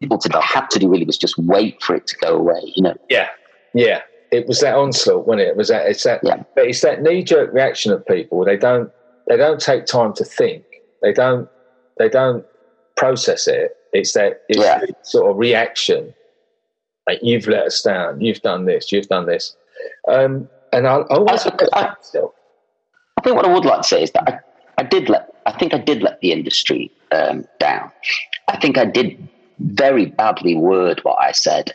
people 0.00 0.18
to 0.18 0.40
had 0.40 0.68
to 0.70 0.78
do 0.78 0.88
really 0.90 1.04
was 1.04 1.16
just 1.16 1.38
wait 1.38 1.82
for 1.82 1.96
it 1.96 2.06
to 2.08 2.16
go 2.16 2.36
away, 2.36 2.60
you 2.74 2.82
know. 2.82 2.96
Yeah. 3.08 3.28
Yeah. 3.72 4.02
It 4.34 4.46
was 4.46 4.60
that 4.60 4.74
onslaught, 4.74 5.26
wasn't 5.26 5.42
it? 5.42 5.48
It 5.48 5.56
was 5.56 5.68
that 5.68 5.86
it's 5.86 6.02
that 6.04 6.20
yeah. 6.22 6.42
but 6.54 6.66
it's 6.66 6.80
that 6.80 7.02
knee 7.02 7.22
jerk 7.22 7.52
reaction 7.52 7.92
of 7.92 8.04
people. 8.06 8.44
They 8.44 8.56
don't 8.56 8.90
they 9.28 9.36
don't 9.36 9.60
take 9.60 9.86
time 9.86 10.12
to 10.14 10.24
think. 10.24 10.64
They 11.02 11.12
don't 11.12 11.48
they 11.98 12.08
don't 12.08 12.44
process 12.96 13.46
it 13.48 13.76
it's 13.94 14.12
that 14.12 14.42
it's 14.48 14.58
yeah. 14.58 14.80
sort 15.02 15.30
of 15.30 15.38
reaction. 15.38 16.12
Like 17.06 17.20
you've 17.22 17.46
let 17.46 17.66
us 17.66 17.80
down. 17.80 18.20
You've 18.20 18.42
done 18.42 18.66
this. 18.66 18.90
You've 18.90 19.06
done 19.06 19.26
this. 19.26 19.56
Um, 20.08 20.48
and 20.72 20.86
I, 20.86 20.96
I 20.96 21.16
always 21.16 21.46
I, 21.46 21.54
I, 21.72 21.94
I, 23.16 23.20
think 23.22 23.36
what 23.36 23.46
I 23.46 23.52
would 23.52 23.64
like 23.64 23.82
to 23.82 23.88
say 23.88 24.02
is 24.02 24.10
that 24.12 24.28
I, 24.28 24.38
I 24.78 24.82
did 24.82 25.08
let. 25.08 25.32
I 25.46 25.52
think 25.52 25.72
I 25.74 25.78
did 25.78 26.02
let 26.02 26.20
the 26.20 26.32
industry 26.32 26.90
um, 27.12 27.44
down. 27.60 27.90
I 28.48 28.58
think 28.58 28.76
I 28.76 28.84
did 28.84 29.28
very 29.60 30.06
badly 30.06 30.56
word 30.56 31.00
what 31.04 31.20
I 31.20 31.30
said. 31.32 31.72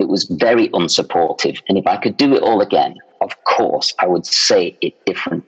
It 0.00 0.08
was 0.08 0.24
very 0.24 0.68
unsupportive. 0.70 1.60
And 1.68 1.78
if 1.78 1.86
I 1.86 1.96
could 1.96 2.16
do 2.16 2.34
it 2.34 2.42
all 2.42 2.60
again, 2.60 2.96
of 3.20 3.32
course, 3.44 3.92
I 3.98 4.06
would 4.06 4.26
say 4.26 4.76
it 4.80 4.94
different. 5.04 5.44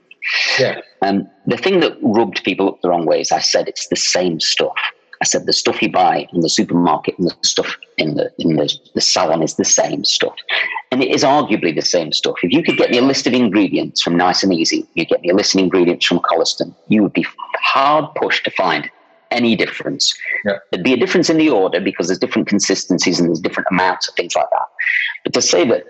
Yeah. 0.58 0.80
Um, 1.00 1.28
the 1.46 1.56
thing 1.56 1.80
that 1.80 1.96
rubbed 2.02 2.44
people 2.44 2.68
up 2.68 2.80
the 2.80 2.90
wrong 2.90 3.06
way 3.06 3.20
is 3.20 3.32
I 3.32 3.40
said 3.40 3.66
it's 3.66 3.88
the 3.88 3.96
same 3.96 4.38
stuff. 4.40 4.76
I 5.20 5.24
said 5.24 5.46
the 5.46 5.52
stuff 5.52 5.80
you 5.80 5.90
buy 5.90 6.26
in 6.32 6.40
the 6.40 6.48
supermarket 6.48 7.16
and 7.16 7.28
the 7.28 7.36
stuff 7.42 7.76
in 7.96 8.16
the 8.16 8.32
in 8.38 8.56
the, 8.56 8.76
the 8.94 9.00
salon 9.00 9.40
is 9.40 9.54
the 9.54 9.64
same 9.64 10.04
stuff. 10.04 10.34
And 10.90 11.02
it 11.02 11.14
is 11.14 11.22
arguably 11.22 11.72
the 11.74 11.80
same 11.82 12.12
stuff. 12.12 12.36
If 12.42 12.52
you 12.52 12.62
could 12.62 12.76
get 12.76 12.90
me 12.90 12.98
a 12.98 13.02
list 13.02 13.28
of 13.28 13.32
ingredients 13.32 14.02
from 14.02 14.16
Nice 14.16 14.42
and 14.42 14.52
Easy, 14.52 14.84
you 14.94 15.04
get 15.04 15.22
me 15.22 15.30
a 15.30 15.34
list 15.34 15.54
of 15.54 15.60
ingredients 15.60 16.06
from 16.06 16.18
Koleston, 16.18 16.74
you 16.88 17.02
would 17.02 17.12
be 17.12 17.24
hard 17.54 18.12
pushed 18.16 18.44
to 18.44 18.50
find 18.50 18.90
any 19.32 19.56
difference. 19.56 20.14
Yeah. 20.44 20.58
There'd 20.70 20.84
be 20.84 20.92
a 20.92 20.96
difference 20.96 21.30
in 21.30 21.38
the 21.38 21.50
order 21.50 21.80
because 21.80 22.06
there's 22.08 22.18
different 22.18 22.48
consistencies 22.48 23.18
and 23.18 23.28
there's 23.28 23.40
different 23.40 23.68
amounts 23.70 24.08
of 24.08 24.14
things 24.14 24.34
like 24.34 24.50
that. 24.50 24.66
But 25.24 25.34
to 25.34 25.42
say 25.42 25.66
that 25.68 25.84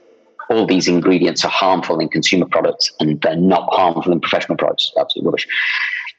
all 0.51 0.67
these 0.67 0.89
ingredients 0.89 1.45
are 1.45 1.51
harmful 1.51 1.99
in 2.01 2.09
consumer 2.09 2.47
products 2.47 2.93
and 3.01 3.21
they're 3.21 3.37
not 3.37 3.69
harmful 3.73 4.13
in 4.13 4.21
professional 4.21 4.57
products, 4.57 4.85
is 4.85 5.01
absolutely 5.01 5.29
rubbish. 5.29 5.49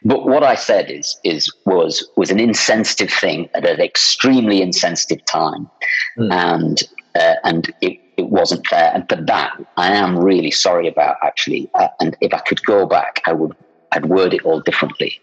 But 0.06 0.26
what 0.26 0.44
I 0.44 0.56
said 0.56 0.92
is 0.92 1.18
is 1.24 1.52
was 1.66 2.08
was 2.18 2.30
an 2.30 2.40
insensitive 2.40 3.10
thing 3.12 3.50
at 3.54 3.66
an 3.66 3.80
extremely 3.80 4.62
insensitive 4.62 5.24
time, 5.26 5.70
mm. 6.18 6.32
and 6.32 6.84
uh, 7.16 7.36
and 7.46 7.74
it, 7.82 8.00
it 8.18 8.28
wasn't 8.28 8.68
fair. 8.68 8.92
And 8.94 9.08
for 9.08 9.16
that, 9.16 9.54
I 9.78 9.94
am 9.94 10.20
really 10.20 10.52
sorry 10.52 10.90
about 10.90 11.18
actually. 11.24 11.70
Uh, 11.76 11.88
and 12.02 12.18
if 12.20 12.34
I 12.34 12.40
could 12.40 12.62
go 12.66 12.86
back, 12.86 13.22
I 13.26 13.32
would 13.32 13.56
I'd 13.94 14.08
word 14.08 14.34
it 14.34 14.44
all 14.44 14.60
differently. 14.60 15.22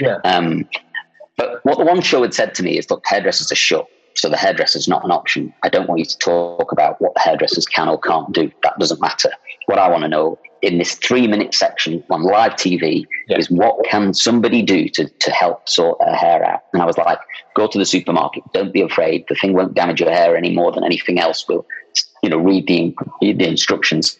Yeah. 0.00 0.18
Um, 0.24 0.68
but 1.38 1.64
what 1.64 1.78
the 1.78 1.84
one 1.84 2.02
show 2.02 2.20
had 2.22 2.34
said 2.34 2.54
to 2.56 2.62
me 2.62 2.76
is, 2.76 2.90
look, 2.90 3.02
hairdressers 3.06 3.50
are 3.50 3.56
shut. 3.56 3.86
So 4.16 4.28
the 4.28 4.36
hairdresser 4.36 4.78
is 4.78 4.88
not 4.88 5.04
an 5.04 5.12
option. 5.12 5.54
I 5.62 5.68
don't 5.68 5.88
want 5.88 6.00
you 6.00 6.04
to 6.04 6.18
talk 6.18 6.72
about 6.72 7.00
what 7.00 7.14
the 7.14 7.20
hairdressers 7.20 7.66
can 7.66 7.88
or 7.88 8.00
can't 8.00 8.32
do. 8.32 8.50
That 8.64 8.76
doesn't 8.78 9.00
matter. 9.00 9.30
What 9.66 9.78
I 9.78 9.88
want 9.88 10.02
to 10.02 10.08
know 10.08 10.38
in 10.60 10.78
this 10.78 10.96
three 10.96 11.28
minute 11.28 11.54
section 11.54 12.02
on 12.10 12.24
live 12.24 12.54
TV 12.54 13.06
yeah. 13.28 13.38
is 13.38 13.48
what 13.48 13.84
can 13.86 14.12
somebody 14.12 14.60
do 14.60 14.88
to, 14.88 15.08
to 15.08 15.30
help 15.30 15.68
sort 15.68 16.00
their 16.00 16.16
hair 16.16 16.44
out? 16.44 16.62
And 16.72 16.82
I 16.82 16.84
was 16.84 16.98
like, 16.98 17.20
go 17.54 17.68
to 17.68 17.78
the 17.78 17.86
supermarket. 17.86 18.42
Don't 18.52 18.72
be 18.72 18.82
afraid. 18.82 19.24
The 19.28 19.36
thing 19.36 19.52
won't 19.52 19.74
damage 19.74 20.00
your 20.00 20.10
hair 20.10 20.36
any 20.36 20.52
more 20.52 20.72
than 20.72 20.82
anything 20.82 21.20
else 21.20 21.46
will. 21.46 21.64
You 22.24 22.30
know, 22.30 22.38
read 22.38 22.66
the, 22.66 22.92
read 23.22 23.38
the 23.38 23.46
instructions. 23.46 24.18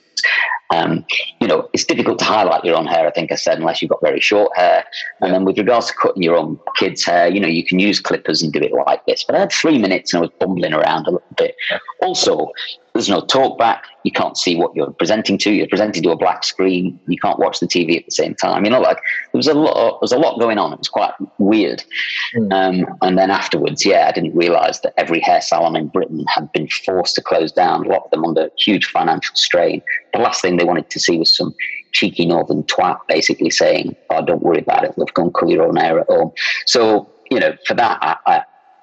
Um, 0.70 1.04
you 1.40 1.48
know, 1.48 1.68
it's 1.72 1.84
difficult 1.84 2.18
to 2.18 2.24
highlight 2.24 2.64
your 2.64 2.76
own 2.76 2.86
hair, 2.86 3.06
I 3.06 3.10
think 3.10 3.32
I 3.32 3.36
said, 3.36 3.58
unless 3.58 3.80
you've 3.80 3.90
got 3.90 4.00
very 4.02 4.20
short 4.20 4.54
hair. 4.56 4.84
And 5.20 5.32
then 5.32 5.44
with 5.44 5.58
regards 5.58 5.86
to 5.86 5.94
cutting 5.94 6.22
your 6.22 6.36
own 6.36 6.58
kids' 6.76 7.04
hair, 7.04 7.28
you 7.28 7.40
know, 7.40 7.48
you 7.48 7.64
can 7.64 7.78
use 7.78 8.00
clippers 8.00 8.42
and 8.42 8.52
do 8.52 8.60
it 8.60 8.72
like 8.72 9.04
this. 9.06 9.24
But 9.24 9.36
I 9.36 9.40
had 9.40 9.52
three 9.52 9.78
minutes 9.78 10.12
and 10.12 10.18
I 10.18 10.20
was 10.22 10.30
bumbling 10.38 10.74
around 10.74 11.06
a 11.06 11.12
little 11.12 11.34
bit. 11.36 11.54
Also, 12.02 12.50
there's 12.98 13.08
no 13.08 13.20
talk 13.20 13.58
back. 13.58 13.84
You 14.02 14.10
can't 14.10 14.36
see 14.36 14.56
what 14.56 14.74
you're 14.74 14.90
presenting 14.90 15.38
to. 15.38 15.52
You're 15.52 15.68
presenting 15.68 16.02
to 16.02 16.10
a 16.10 16.16
black 16.16 16.42
screen. 16.42 16.98
You 17.06 17.16
can't 17.16 17.38
watch 17.38 17.60
the 17.60 17.66
TV 17.66 17.96
at 17.96 18.04
the 18.06 18.10
same 18.10 18.34
time. 18.34 18.64
You 18.64 18.70
know, 18.70 18.80
like 18.80 18.96
there 19.32 19.38
was 19.38 19.46
a 19.46 19.54
lot. 19.54 19.74
There 19.74 19.98
was 20.00 20.12
a 20.12 20.18
lot 20.18 20.40
going 20.40 20.58
on. 20.58 20.72
It 20.72 20.80
was 20.80 20.88
quite 20.88 21.12
weird. 21.38 21.84
Mm. 22.34 22.52
Um, 22.52 22.98
and 23.02 23.16
then 23.16 23.30
afterwards, 23.30 23.86
yeah, 23.86 24.08
I 24.08 24.12
didn't 24.12 24.34
realise 24.34 24.80
that 24.80 24.94
every 24.96 25.20
hair 25.20 25.40
salon 25.40 25.76
in 25.76 25.88
Britain 25.88 26.24
had 26.28 26.50
been 26.52 26.66
forced 26.68 27.14
to 27.14 27.22
close 27.22 27.52
down. 27.52 27.86
A 27.86 27.88
lot 27.88 28.04
of 28.04 28.10
them 28.10 28.24
under 28.24 28.50
huge 28.58 28.86
financial 28.86 29.36
strain. 29.36 29.80
The 30.12 30.18
last 30.18 30.42
thing 30.42 30.56
they 30.56 30.64
wanted 30.64 30.90
to 30.90 30.98
see 30.98 31.18
was 31.18 31.36
some 31.36 31.54
cheeky 31.92 32.26
northern 32.26 32.64
twat 32.64 32.98
basically 33.06 33.50
saying, 33.50 33.94
"Oh, 34.10 34.24
don't 34.24 34.42
worry 34.42 34.58
about 34.58 34.84
it. 34.84 34.98
Love, 34.98 35.14
go 35.14 35.22
and 35.22 35.34
colour 35.34 35.52
your 35.52 35.68
own 35.68 35.76
hair 35.76 36.00
at 36.00 36.08
home." 36.08 36.32
So 36.66 37.08
you 37.30 37.38
know, 37.38 37.56
for 37.66 37.74
that, 37.74 37.98
I, 38.02 38.16
I 38.26 38.42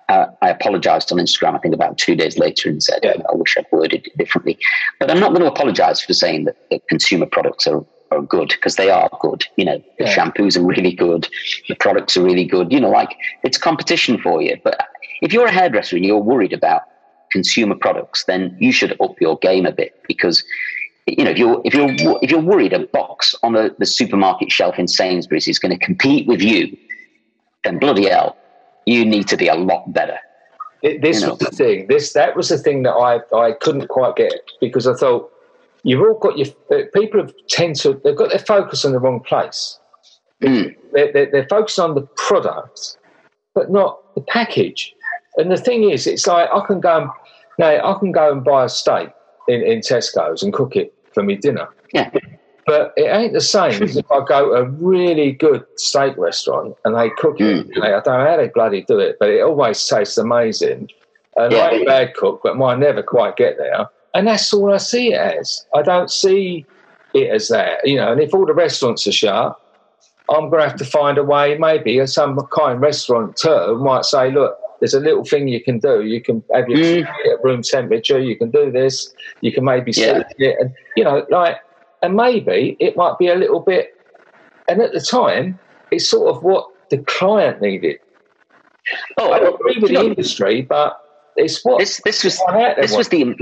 uh, 0.10 0.28
I 0.42 0.50
apologized 0.50 1.12
on 1.12 1.18
Instagram, 1.18 1.56
I 1.56 1.60
think 1.60 1.74
about 1.74 1.98
two 1.98 2.16
days 2.16 2.38
later, 2.38 2.70
and 2.70 2.82
said, 2.82 3.00
yeah. 3.04 3.16
I 3.32 3.36
wish 3.36 3.58
I'd 3.58 3.66
worded 3.72 4.06
it 4.06 4.18
differently. 4.18 4.58
But 5.00 5.10
I'm 5.10 5.20
not 5.20 5.30
going 5.30 5.42
to 5.42 5.48
apologize 5.48 6.02
for 6.02 6.14
saying 6.14 6.46
that, 6.46 6.58
that 6.70 6.88
consumer 6.88 7.26
products 7.26 7.66
are, 7.68 7.84
are 8.12 8.22
good 8.22 8.50
because 8.50 8.76
they 8.76 8.90
are 8.90 9.10
good. 9.20 9.46
You 9.58 9.66
know, 9.66 9.84
the 9.98 10.06
yeah. 10.06 10.16
shampoos 10.16 10.58
are 10.58 10.66
really 10.66 10.94
good, 10.94 11.28
the 11.68 11.76
products 11.76 12.16
are 12.18 12.24
really 12.24 12.46
good. 12.46 12.72
You 12.72 12.80
know, 12.80 12.90
like 12.90 13.16
it's 13.44 13.58
competition 13.58 14.20
for 14.22 14.42
you. 14.42 14.58
But 14.64 14.80
if 15.22 15.34
you're 15.34 15.48
a 15.48 15.52
hairdresser 15.52 15.96
and 15.96 16.06
you're 16.06 16.18
worried 16.18 16.54
about 16.54 16.84
consumer 17.32 17.76
products, 17.76 18.26
then 18.26 18.56
you 18.60 18.72
should 18.72 18.96
up 19.02 19.20
your 19.20 19.38
game 19.40 19.66
a 19.66 19.72
bit 19.72 20.02
because 20.08 20.44
you 21.08 21.24
know, 21.24 21.32
if 21.32 21.38
you're 21.38 21.62
if 21.66 21.74
you're 21.74 22.20
if 22.22 22.32
you're 22.32 22.42
worried 22.42 22.74
a 22.74 22.80
box 22.80 23.36
on 23.44 23.54
the, 23.54 23.76
the 23.78 23.86
supermarket 23.86 24.52
shelf 24.52 24.80
in 24.80 24.88
Sainsbury's 24.88 25.48
is 25.48 25.60
going 25.60 25.78
to 25.78 25.86
compete 25.86 26.28
with 26.28 26.42
you, 26.42 26.76
then 27.64 27.78
bloody 27.78 28.08
hell, 28.08 28.36
you 28.86 29.06
need 29.06 29.28
to 29.28 29.38
be 29.38 29.48
a 29.48 29.56
lot 29.56 29.92
better. 29.92 30.20
It, 30.82 31.02
this 31.02 31.22
you 31.22 31.28
know? 31.28 31.34
was 31.34 31.40
the 31.40 31.52
thing. 31.52 31.88
This 31.88 32.14
that 32.14 32.36
was 32.36 32.50
the 32.50 32.58
thing 32.58 32.84
that 32.84 32.92
I 32.92 33.20
I 33.36 33.54
couldn't 33.54 33.88
quite 33.88 34.16
get 34.16 34.34
because 34.62 34.88
I 34.88 34.94
thought 34.94 35.32
you've 35.84 36.02
all 36.02 36.20
got 36.20 36.38
your 36.38 36.48
people 36.94 37.22
have 37.22 37.34
tend 37.50 37.76
to 37.78 38.00
they've 38.04 38.16
got 38.16 38.30
their 38.30 38.40
focus 38.40 38.86
on 38.86 38.92
the 38.92 39.00
wrong 39.00 39.20
place. 39.22 39.80
Mm. 40.44 40.76
They're, 40.92 41.12
they're, 41.14 41.32
they're 41.32 41.48
focused 41.48 41.80
on 41.80 41.96
the 41.96 42.02
product, 42.18 42.98
but 43.54 43.72
not 43.72 44.14
the 44.16 44.22
package. 44.22 44.94
And 45.38 45.52
the 45.52 45.58
thing 45.58 45.90
is, 45.90 46.08
it's 46.08 46.28
like 46.28 46.50
I 46.54 46.66
can 46.66 46.80
go 46.80 47.02
and 47.02 47.10
now 47.58 47.96
I 47.96 48.00
can 48.00 48.12
go 48.12 48.32
and 48.32 48.44
buy 48.44 48.66
a 48.66 48.70
steak 48.70 49.10
in, 49.48 49.62
in 49.62 49.80
Tesco's 49.80 50.44
and 50.44 50.54
cook 50.54 50.76
it 50.76 50.94
for 51.14 51.24
me 51.24 51.36
dinner. 51.36 51.68
Yeah. 51.94 52.12
But 52.66 52.94
it 52.98 53.04
ain't 53.04 53.34
the 53.34 53.42
same 53.42 53.84
as 53.84 53.96
if 53.96 54.12
I 54.12 54.26
go 54.26 54.50
to 54.50 54.52
a 54.54 54.64
really 54.66 55.34
good 55.34 55.64
steak 55.76 56.18
restaurant 56.18 56.76
and 56.84 56.96
they 56.96 57.12
cook 57.12 57.40
it. 57.40 57.70
Mm. 57.70 57.84
I 57.84 57.90
don't 58.02 58.06
know 58.08 58.26
how 58.26 58.38
they 58.38 58.48
bloody 58.48 58.82
do 58.82 58.98
it, 59.00 59.18
but 59.20 59.30
it 59.30 59.42
always 59.42 59.86
tastes 59.86 60.18
amazing. 60.18 60.90
And 61.36 61.52
yeah. 61.52 61.68
I'm 61.68 61.82
a 61.82 61.86
bad 61.86 62.16
cook, 62.16 62.42
but 62.44 62.58
mine 62.58 62.80
never 62.80 63.04
quite 63.04 63.36
get 63.36 63.58
there. 63.58 63.88
And 64.16 64.28
that's 64.28 64.52
all 64.54 64.74
I 64.74 64.78
see 64.78 65.14
it 65.14 65.20
as. 65.20 65.66
I 65.76 65.84
don't 65.84 66.10
see 66.10 66.66
it 67.14 67.30
as 67.30 67.50
that, 67.50 67.86
you 67.88 67.98
know. 67.98 68.12
And 68.12 68.22
if 68.22 68.34
all 68.34 68.46
the 68.46 68.54
restaurants 68.54 69.06
are 69.06 69.12
shut, 69.12 69.60
I'm 70.30 70.50
going 70.50 70.64
to 70.64 70.70
have 70.70 70.78
to 70.78 70.86
find 70.86 71.18
a 71.18 71.24
way. 71.24 71.58
Maybe 71.58 72.06
some 72.08 72.40
kind 72.52 72.82
restaurateur 72.82 73.76
might 73.76 74.06
say, 74.06 74.32
"Look, 74.32 74.58
there's 74.80 74.94
a 74.94 75.00
little 75.00 75.24
thing 75.24 75.48
you 75.48 75.62
can 75.62 75.80
do. 75.80 76.02
You 76.02 76.22
can 76.22 76.44
have 76.54 76.68
your 76.70 76.80
mm. 76.80 77.32
at 77.32 77.44
room 77.44 77.62
temperature. 77.62 78.20
You 78.20 78.36
can 78.36 78.52
do 78.52 78.72
this. 78.72 79.14
You 79.42 79.52
can 79.52 79.64
maybe 79.66 79.92
yeah. 79.96 80.24
it, 80.38 80.58
and 80.60 80.74
you 80.96 81.04
know, 81.04 81.26
like, 81.30 81.58
and 82.06 82.16
maybe 82.16 82.78
it 82.80 82.96
might 82.96 83.18
be 83.18 83.28
a 83.28 83.36
little 83.36 83.60
bit. 83.60 84.00
And 84.68 84.82
at 84.82 84.94
the 84.94 85.02
time, 85.02 85.60
it's 85.92 86.08
sort 86.08 86.36
of 86.36 86.44
what 86.44 86.68
the 86.90 87.00
client 87.00 87.62
needed. 87.62 88.00
Oh, 89.18 89.32
I 89.32 89.38
agree 89.38 89.80
with 89.80 89.90
the 89.90 89.94
know, 89.94 90.06
industry, 90.06 90.62
but 90.62 91.02
it's 91.36 91.66
what 91.66 91.80
this, 91.80 92.00
this 92.06 92.24
was. 92.24 92.40
This 92.78 92.96
was 92.96 93.10
the 93.10 93.36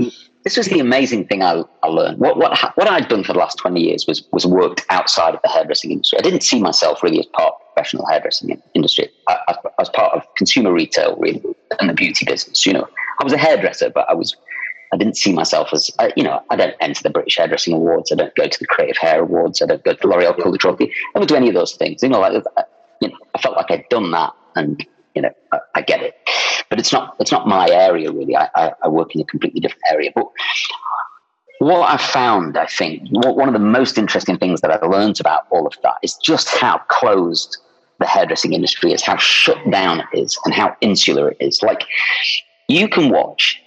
this 0.44 0.56
was 0.56 0.66
the 0.66 0.80
amazing 0.80 1.26
thing 1.26 1.42
I, 1.42 1.62
I 1.82 1.88
learned. 1.88 2.18
What 2.18 2.38
what 2.38 2.58
what 2.76 2.88
I'd 2.88 3.08
done 3.08 3.24
for 3.24 3.34
the 3.34 3.38
last 3.38 3.58
twenty 3.58 3.82
years 3.82 4.06
was 4.06 4.26
was 4.32 4.46
worked 4.46 4.84
outside 4.88 5.34
of 5.34 5.40
the 5.42 5.48
hairdressing 5.50 5.90
industry. 5.90 6.18
I 6.18 6.22
didn't 6.22 6.42
see 6.42 6.60
myself 6.60 7.02
really 7.02 7.20
as 7.20 7.26
part 7.26 7.52
of 7.52 7.58
the 7.60 7.64
professional 7.74 8.06
hairdressing 8.06 8.62
industry. 8.74 9.10
I, 9.28 9.38
I, 9.48 9.52
I 9.52 9.70
was 9.78 9.90
part 9.90 10.14
of 10.14 10.22
consumer 10.36 10.72
retail, 10.72 11.16
really, 11.16 11.42
and 11.80 11.90
the 11.90 11.94
beauty 11.94 12.24
business. 12.24 12.64
You 12.64 12.72
know, 12.72 12.88
I 13.20 13.24
was 13.24 13.34
a 13.34 13.38
hairdresser, 13.38 13.90
but 13.90 14.08
I 14.08 14.14
was 14.14 14.34
I 14.94 14.96
didn't 14.96 15.16
see 15.16 15.32
myself 15.32 15.68
as, 15.72 15.90
uh, 15.98 16.10
you 16.16 16.22
know, 16.22 16.40
I 16.50 16.56
don't 16.56 16.74
enter 16.80 17.02
the 17.02 17.10
British 17.10 17.36
Hairdressing 17.36 17.74
Awards. 17.74 18.12
I 18.12 18.14
don't 18.14 18.34
go 18.34 18.48
to 18.48 18.58
the 18.58 18.66
Creative 18.66 18.96
Hair 18.96 19.22
Awards. 19.22 19.60
I 19.60 19.66
don't 19.66 19.84
go 19.84 19.92
to 19.92 19.98
the 20.00 20.06
L'Oreal 20.08 20.40
Culture 20.40 20.58
Trophy. 20.58 20.92
I 21.14 21.18
don't 21.18 21.28
do 21.28 21.34
any 21.34 21.48
of 21.48 21.54
those 21.54 21.74
things. 21.74 22.02
You 22.02 22.08
know, 22.08 22.20
like, 22.20 22.32
you 23.00 23.08
know, 23.08 23.16
I 23.34 23.38
felt 23.40 23.56
like 23.56 23.70
I'd 23.70 23.88
done 23.90 24.10
that 24.12 24.32
and, 24.56 24.86
you 25.14 25.22
know, 25.22 25.30
I, 25.52 25.58
I 25.74 25.82
get 25.82 26.02
it 26.02 26.14
but 26.74 26.80
it's 26.80 26.92
not 26.92 27.14
it's 27.20 27.30
not 27.30 27.46
my 27.46 27.68
area 27.70 28.10
really. 28.10 28.36
I, 28.36 28.48
I, 28.56 28.72
I 28.82 28.88
work 28.88 29.14
in 29.14 29.20
a 29.20 29.24
completely 29.24 29.60
different 29.60 29.82
area. 29.90 30.10
But 30.12 30.26
what 31.60 31.88
I 31.88 31.96
found, 31.96 32.58
I 32.58 32.66
think, 32.66 33.02
one 33.10 33.48
of 33.48 33.54
the 33.54 33.60
most 33.60 33.96
interesting 33.96 34.38
things 34.38 34.60
that 34.60 34.72
I've 34.72 34.88
learned 34.88 35.20
about 35.20 35.46
all 35.50 35.68
of 35.68 35.74
that 35.84 35.94
is 36.02 36.14
just 36.16 36.48
how 36.48 36.78
closed 36.88 37.58
the 38.00 38.06
hairdressing 38.06 38.54
industry 38.54 38.92
is, 38.92 39.02
how 39.02 39.16
shut 39.16 39.58
down 39.70 40.00
it 40.00 40.18
is, 40.18 40.36
and 40.44 40.52
how 40.52 40.76
insular 40.80 41.30
it 41.30 41.36
is. 41.38 41.62
Like 41.62 41.84
you 42.68 42.88
can 42.88 43.10
watch 43.10 43.62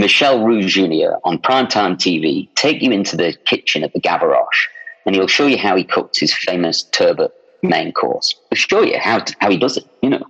Michel 0.00 0.44
Roux 0.44 0.62
Jr. 0.62 1.16
on 1.24 1.38
primetime 1.38 1.96
TV 1.96 2.48
take 2.54 2.82
you 2.82 2.90
into 2.90 3.16
the 3.16 3.34
kitchen 3.44 3.84
at 3.84 3.92
the 3.92 4.00
Gavroche, 4.00 4.68
and 5.06 5.14
he'll 5.14 5.26
show 5.26 5.46
you 5.46 5.58
how 5.58 5.76
he 5.76 5.84
cooks 5.84 6.18
his 6.18 6.34
famous 6.34 6.82
turbot 6.84 7.32
main 7.62 7.92
course. 7.92 8.34
He'll 8.50 8.56
show 8.56 8.82
you 8.82 8.98
how 8.98 9.24
how 9.40 9.50
he 9.50 9.56
does 9.56 9.76
it. 9.76 9.86
You 10.02 10.10
know, 10.10 10.24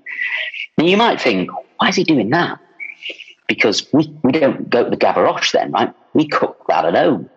and 0.79 0.89
you 0.89 0.97
might 0.97 1.21
think, 1.21 1.51
why 1.79 1.89
is 1.89 1.97
he 1.97 2.05
doing 2.05 2.31
that? 2.31 2.59
Because 3.47 3.87
we, 3.93 4.13
we 4.23 4.33
don't 4.33 4.71
go 4.71 4.85
to 4.85 4.91
the 4.91 4.97
Gavroche 4.97 5.53
then, 5.53 5.73
right? 5.73 5.93
We 6.15 6.29
cook 6.29 6.65
that 6.69 6.85
at 6.85 6.95
home. 6.95 7.29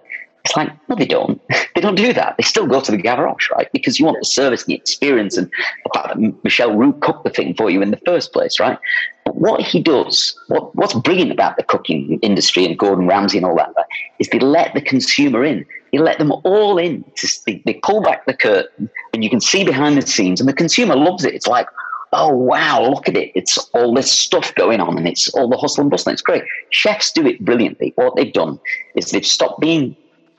It's 0.45 0.55
like, 0.55 0.71
no, 0.87 0.95
they 0.95 1.07
don't. 1.07 1.41
they 1.75 1.81
don't 1.81 1.95
do 1.95 2.13
that. 2.13 2.35
They 2.37 2.43
still 2.43 2.67
go 2.67 2.79
to 2.79 2.91
the 2.91 2.97
Gavroche, 2.97 3.49
right? 3.49 3.67
Because 3.73 3.99
you 3.99 4.05
want 4.05 4.19
the 4.19 4.25
service 4.25 4.61
and 4.61 4.67
the 4.69 4.75
experience 4.75 5.37
and 5.37 5.47
the 5.47 5.89
fact 5.93 6.07
that 6.09 6.43
Michel 6.43 6.75
Roux 6.75 6.93
cooked 6.93 7.23
the 7.23 7.31
thing 7.31 7.55
for 7.55 7.71
you 7.71 7.81
in 7.81 7.89
the 7.89 7.99
first 8.05 8.31
place, 8.31 8.59
right? 8.59 8.77
But 9.25 9.35
what 9.37 9.61
he 9.61 9.81
does, 9.81 10.39
what, 10.47 10.75
what's 10.75 10.93
brilliant 10.93 11.31
about 11.31 11.57
the 11.57 11.63
cooking 11.63 12.19
industry 12.21 12.63
and 12.63 12.77
Gordon 12.77 13.07
Ramsay 13.07 13.37
and 13.37 13.45
all 13.45 13.55
that, 13.55 13.73
right, 13.75 13.85
is 14.19 14.29
they 14.29 14.39
let 14.39 14.75
the 14.75 14.81
consumer 14.81 15.43
in. 15.43 15.65
They 15.91 15.97
let 15.97 16.19
them 16.19 16.31
all 16.43 16.77
in. 16.77 17.03
They, 17.47 17.63
they 17.65 17.73
pull 17.81 18.03
back 18.03 18.27
the 18.27 18.35
curtain 18.35 18.87
and 19.13 19.23
you 19.23 19.31
can 19.31 19.41
see 19.41 19.63
behind 19.63 19.97
the 19.97 20.05
scenes 20.05 20.39
and 20.39 20.47
the 20.47 20.53
consumer 20.53 20.95
loves 20.95 21.25
it. 21.25 21.33
It's 21.33 21.47
like, 21.47 21.67
oh 22.13 22.29
wow, 22.29 22.87
look 22.87 23.09
at 23.09 23.17
it. 23.17 23.31
It's 23.33 23.57
all 23.73 23.95
this 23.95 24.11
stuff 24.11 24.53
going 24.53 24.79
on 24.79 24.95
and 24.95 25.07
it's 25.07 25.27
all 25.29 25.49
the 25.49 25.57
hustle 25.57 25.81
and 25.81 25.89
bustle. 25.89 26.13
It's 26.13 26.21
great. 26.21 26.43
Chefs 26.69 27.11
do 27.11 27.25
it 27.25 27.43
brilliantly. 27.43 27.93
What 27.95 28.15
they've 28.15 28.31
done 28.31 28.59
is 28.95 29.09
they've 29.09 29.25
stopped 29.25 29.59
being 29.59 29.95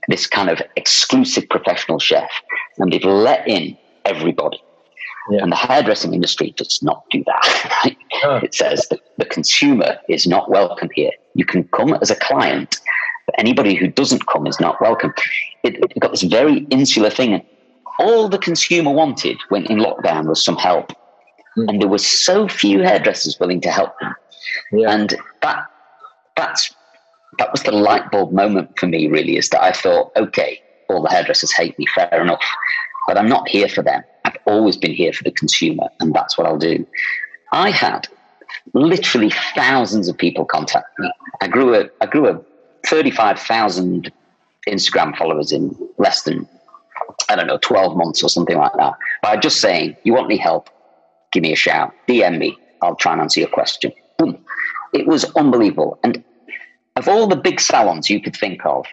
this 0.08 0.26
kind 0.26 0.50
of 0.50 0.60
exclusive 0.76 1.48
professional 1.48 1.98
chef 1.98 2.30
and 2.78 2.92
they've 2.92 3.04
let 3.04 3.46
in 3.48 3.76
everybody. 4.04 4.62
Yeah. 5.30 5.42
And 5.42 5.50
the 5.50 5.56
hairdressing 5.56 6.14
industry 6.14 6.54
does 6.56 6.80
not 6.82 7.04
do 7.10 7.24
that. 7.24 7.72
Right? 7.84 7.96
Oh. 8.24 8.36
It 8.36 8.54
says 8.54 8.86
that 8.88 9.00
the 9.18 9.24
consumer 9.24 9.98
is 10.08 10.26
not 10.26 10.50
welcome 10.50 10.88
here. 10.94 11.10
You 11.34 11.44
can 11.44 11.64
come 11.68 11.94
as 11.94 12.10
a 12.10 12.16
client, 12.16 12.80
but 13.26 13.34
anybody 13.38 13.74
who 13.74 13.88
doesn't 13.88 14.26
come 14.26 14.46
is 14.46 14.60
not 14.60 14.80
welcome. 14.80 15.12
It, 15.62 15.76
it 15.76 16.00
got 16.00 16.12
this 16.12 16.22
very 16.22 16.58
insular 16.70 17.10
thing. 17.10 17.34
And 17.34 17.42
All 17.98 18.28
the 18.28 18.38
consumer 18.38 18.92
wanted 18.92 19.38
when 19.48 19.66
in 19.66 19.78
lockdown 19.78 20.28
was 20.28 20.44
some 20.44 20.56
help 20.56 20.92
mm. 21.56 21.68
and 21.68 21.80
there 21.80 21.88
were 21.88 21.98
so 21.98 22.48
few 22.48 22.82
hairdressers 22.82 23.38
willing 23.40 23.60
to 23.62 23.70
help 23.70 23.98
them. 24.00 24.14
Yeah. 24.72 24.92
And 24.92 25.16
that 25.42 25.66
that's 26.36 26.74
that 27.38 27.52
was 27.52 27.62
the 27.62 27.72
light 27.72 28.10
bulb 28.10 28.32
moment 28.32 28.78
for 28.78 28.86
me. 28.86 29.06
Really, 29.08 29.36
is 29.36 29.48
that 29.50 29.62
I 29.62 29.72
thought, 29.72 30.12
okay, 30.16 30.60
all 30.88 31.02
the 31.02 31.10
hairdressers 31.10 31.52
hate 31.52 31.78
me, 31.78 31.86
fair 31.94 32.20
enough, 32.20 32.44
but 33.06 33.18
I'm 33.18 33.28
not 33.28 33.48
here 33.48 33.68
for 33.68 33.82
them. 33.82 34.02
I've 34.24 34.36
always 34.46 34.76
been 34.76 34.94
here 34.94 35.12
for 35.12 35.24
the 35.24 35.32
consumer, 35.32 35.88
and 36.00 36.14
that's 36.14 36.36
what 36.36 36.46
I'll 36.46 36.58
do. 36.58 36.86
I 37.52 37.70
had 37.70 38.08
literally 38.74 39.32
thousands 39.54 40.08
of 40.08 40.16
people 40.16 40.44
contact 40.44 40.86
me. 40.98 41.10
I 41.40 41.48
grew 41.48 41.74
a 41.74 41.88
I 42.00 42.06
grew 42.06 42.28
a 42.28 42.40
thirty 42.86 43.10
five 43.10 43.38
thousand 43.38 44.12
Instagram 44.68 45.16
followers 45.16 45.52
in 45.52 45.76
less 45.98 46.22
than 46.22 46.48
I 47.28 47.36
don't 47.36 47.46
know 47.46 47.58
twelve 47.58 47.96
months 47.96 48.22
or 48.22 48.28
something 48.28 48.56
like 48.56 48.72
that 48.78 48.94
by 49.22 49.36
just 49.36 49.60
saying, 49.60 49.96
"You 50.04 50.14
want 50.14 50.26
any 50.26 50.38
help? 50.38 50.70
give 51.36 51.42
me 51.42 51.52
a 51.52 51.56
shout, 51.56 51.92
DM 52.08 52.38
me. 52.38 52.56
I'll 52.82 52.96
try 52.96 53.12
and 53.12 53.20
answer 53.20 53.40
your 53.40 53.50
question. 53.50 53.92
Boom. 54.18 54.42
It 54.94 55.06
was 55.06 55.24
unbelievable. 55.36 55.98
And 56.02 56.24
of 56.96 57.08
all 57.08 57.26
the 57.26 57.36
big 57.36 57.60
salons 57.60 58.10
you 58.10 58.20
could 58.20 58.36
think 58.36 58.64
of, 58.64 58.86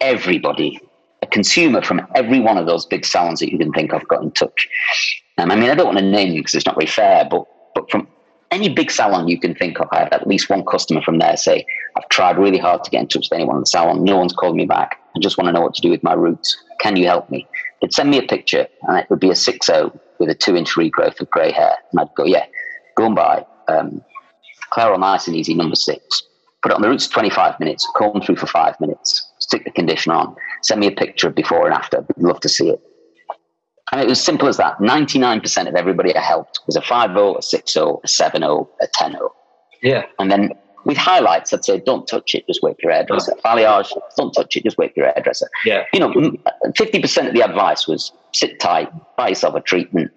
everybody, 0.00 0.80
a 1.22 1.26
consumer 1.26 1.82
from 1.82 2.06
every 2.14 2.40
one 2.40 2.58
of 2.58 2.66
those 2.66 2.84
big 2.84 3.04
salons 3.04 3.40
that 3.40 3.50
you 3.50 3.58
can 3.58 3.72
think 3.72 3.92
of 3.92 4.06
got 4.08 4.22
in 4.22 4.30
touch. 4.32 4.68
Um, 5.38 5.50
I 5.50 5.56
mean, 5.56 5.70
I 5.70 5.74
don't 5.74 5.86
want 5.86 5.98
to 5.98 6.04
name 6.04 6.34
because 6.34 6.54
it's 6.54 6.66
not 6.66 6.74
very 6.74 6.86
fair, 6.86 7.26
but, 7.30 7.46
but 7.74 7.90
from 7.90 8.06
any 8.50 8.68
big 8.68 8.90
salon 8.90 9.28
you 9.28 9.40
can 9.40 9.54
think 9.54 9.80
of, 9.80 9.88
I 9.92 10.00
had 10.00 10.12
at 10.12 10.26
least 10.26 10.50
one 10.50 10.64
customer 10.64 11.00
from 11.00 11.18
there 11.18 11.36
say, 11.36 11.64
I've 11.96 12.08
tried 12.10 12.38
really 12.38 12.58
hard 12.58 12.84
to 12.84 12.90
get 12.90 13.00
in 13.00 13.08
touch 13.08 13.28
with 13.30 13.38
anyone 13.38 13.56
in 13.56 13.62
the 13.62 13.66
salon. 13.66 14.04
No 14.04 14.18
one's 14.18 14.34
called 14.34 14.56
me 14.56 14.66
back. 14.66 15.00
I 15.16 15.20
just 15.20 15.38
want 15.38 15.48
to 15.48 15.52
know 15.52 15.62
what 15.62 15.74
to 15.74 15.80
do 15.80 15.90
with 15.90 16.02
my 16.02 16.12
roots. 16.12 16.56
Can 16.80 16.96
you 16.96 17.06
help 17.06 17.30
me? 17.30 17.46
They'd 17.80 17.94
send 17.94 18.10
me 18.10 18.18
a 18.18 18.22
picture 18.22 18.66
and 18.82 18.98
it 18.98 19.08
would 19.08 19.20
be 19.20 19.30
a 19.30 19.34
6 19.34 19.66
0 19.66 19.98
with 20.18 20.28
a 20.28 20.34
two 20.34 20.54
inch 20.54 20.74
regrowth 20.74 21.20
of 21.20 21.30
grey 21.30 21.50
hair. 21.50 21.76
And 21.90 22.00
I'd 22.00 22.14
go, 22.14 22.24
yeah, 22.24 22.46
go 22.96 23.06
and 23.06 23.14
buy 23.14 23.46
um, 23.68 24.04
Clairol 24.70 25.00
Nice 25.00 25.26
and 25.26 25.36
Easy 25.36 25.54
number 25.54 25.76
six. 25.76 26.22
Put 26.62 26.72
it 26.72 26.74
on 26.76 26.82
the 26.82 26.88
roots 26.88 27.08
25 27.08 27.58
minutes, 27.58 27.88
comb 27.96 28.20
through 28.20 28.36
for 28.36 28.46
five 28.46 28.78
minutes, 28.80 29.32
stick 29.38 29.64
the 29.64 29.70
conditioner 29.70 30.14
on, 30.14 30.36
send 30.62 30.80
me 30.80 30.86
a 30.86 30.92
picture 30.92 31.28
of 31.28 31.34
before 31.34 31.66
and 31.66 31.74
after. 31.74 31.98
I'd 31.98 32.22
love 32.22 32.40
to 32.40 32.48
see 32.48 32.70
it. 32.70 32.80
And 33.90 34.00
it 34.00 34.08
was 34.08 34.22
simple 34.22 34.48
as 34.48 34.56
that. 34.56 34.78
99% 34.78 35.68
of 35.68 35.74
everybody 35.74 36.16
I 36.16 36.20
helped 36.20 36.60
was 36.66 36.76
a 36.76 36.82
5 36.82 37.10
0, 37.10 37.36
a 37.36 37.42
6 37.42 37.72
0, 37.72 38.00
a 38.02 38.08
7 38.08 38.40
0, 38.40 38.70
a 38.80 38.86
10 38.94 39.12
0. 39.12 39.34
Yeah. 39.82 40.06
And 40.18 40.30
then 40.30 40.52
with 40.84 40.96
highlights, 40.96 41.52
I'd 41.52 41.64
say, 41.64 41.78
don't 41.78 42.06
touch 42.06 42.34
it, 42.34 42.46
just 42.46 42.62
whip 42.62 42.76
your 42.82 42.92
hairdresser. 42.92 43.34
Balayage, 43.44 43.92
don't 44.16 44.32
touch 44.32 44.56
it, 44.56 44.64
just 44.64 44.78
whip 44.78 44.92
your 44.96 45.12
hairdresser. 45.12 45.48
Yeah. 45.64 45.84
You 45.92 46.00
know, 46.00 46.10
50% 46.10 47.28
of 47.28 47.34
the 47.34 47.42
advice 47.42 47.86
was 47.86 48.12
sit 48.32 48.58
tight, 48.60 48.90
buy 49.16 49.28
yourself 49.28 49.54
a 49.54 49.60
treatment. 49.60 50.10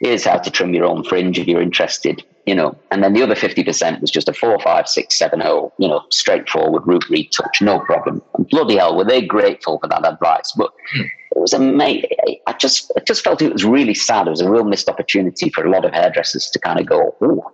Here's 0.00 0.24
how 0.24 0.38
to 0.38 0.50
trim 0.50 0.72
your 0.72 0.86
own 0.86 1.04
fringe 1.04 1.38
if 1.38 1.46
you're 1.46 1.60
interested, 1.60 2.24
you 2.46 2.54
know. 2.54 2.76
And 2.90 3.02
then 3.02 3.12
the 3.12 3.22
other 3.22 3.34
50% 3.34 4.00
was 4.00 4.10
just 4.10 4.28
a 4.28 4.32
four, 4.32 4.58
five, 4.60 4.88
six, 4.88 5.18
seven, 5.18 5.42
oh, 5.42 5.72
you 5.78 5.88
know, 5.88 6.02
straightforward 6.10 6.82
root 6.86 7.08
retouch, 7.08 7.60
no 7.60 7.80
problem. 7.80 8.22
And 8.34 8.48
bloody 8.48 8.76
hell, 8.76 8.96
were 8.96 9.04
they 9.04 9.22
grateful 9.22 9.78
for 9.78 9.88
that 9.88 10.06
advice. 10.06 10.52
But 10.56 10.72
hmm. 10.92 11.02
it 11.02 11.40
was 11.40 11.52
amazing. 11.52 12.10
I 12.46 12.52
just, 12.54 12.92
I 12.96 13.00
just 13.00 13.22
felt 13.22 13.42
it 13.42 13.52
was 13.52 13.64
really 13.64 13.94
sad. 13.94 14.26
It 14.26 14.30
was 14.30 14.40
a 14.40 14.50
real 14.50 14.64
missed 14.64 14.88
opportunity 14.88 15.50
for 15.50 15.64
a 15.64 15.70
lot 15.70 15.84
of 15.84 15.92
hairdressers 15.92 16.50
to 16.50 16.58
kind 16.58 16.80
of 16.80 16.86
go, 16.86 17.14
oh, 17.20 17.52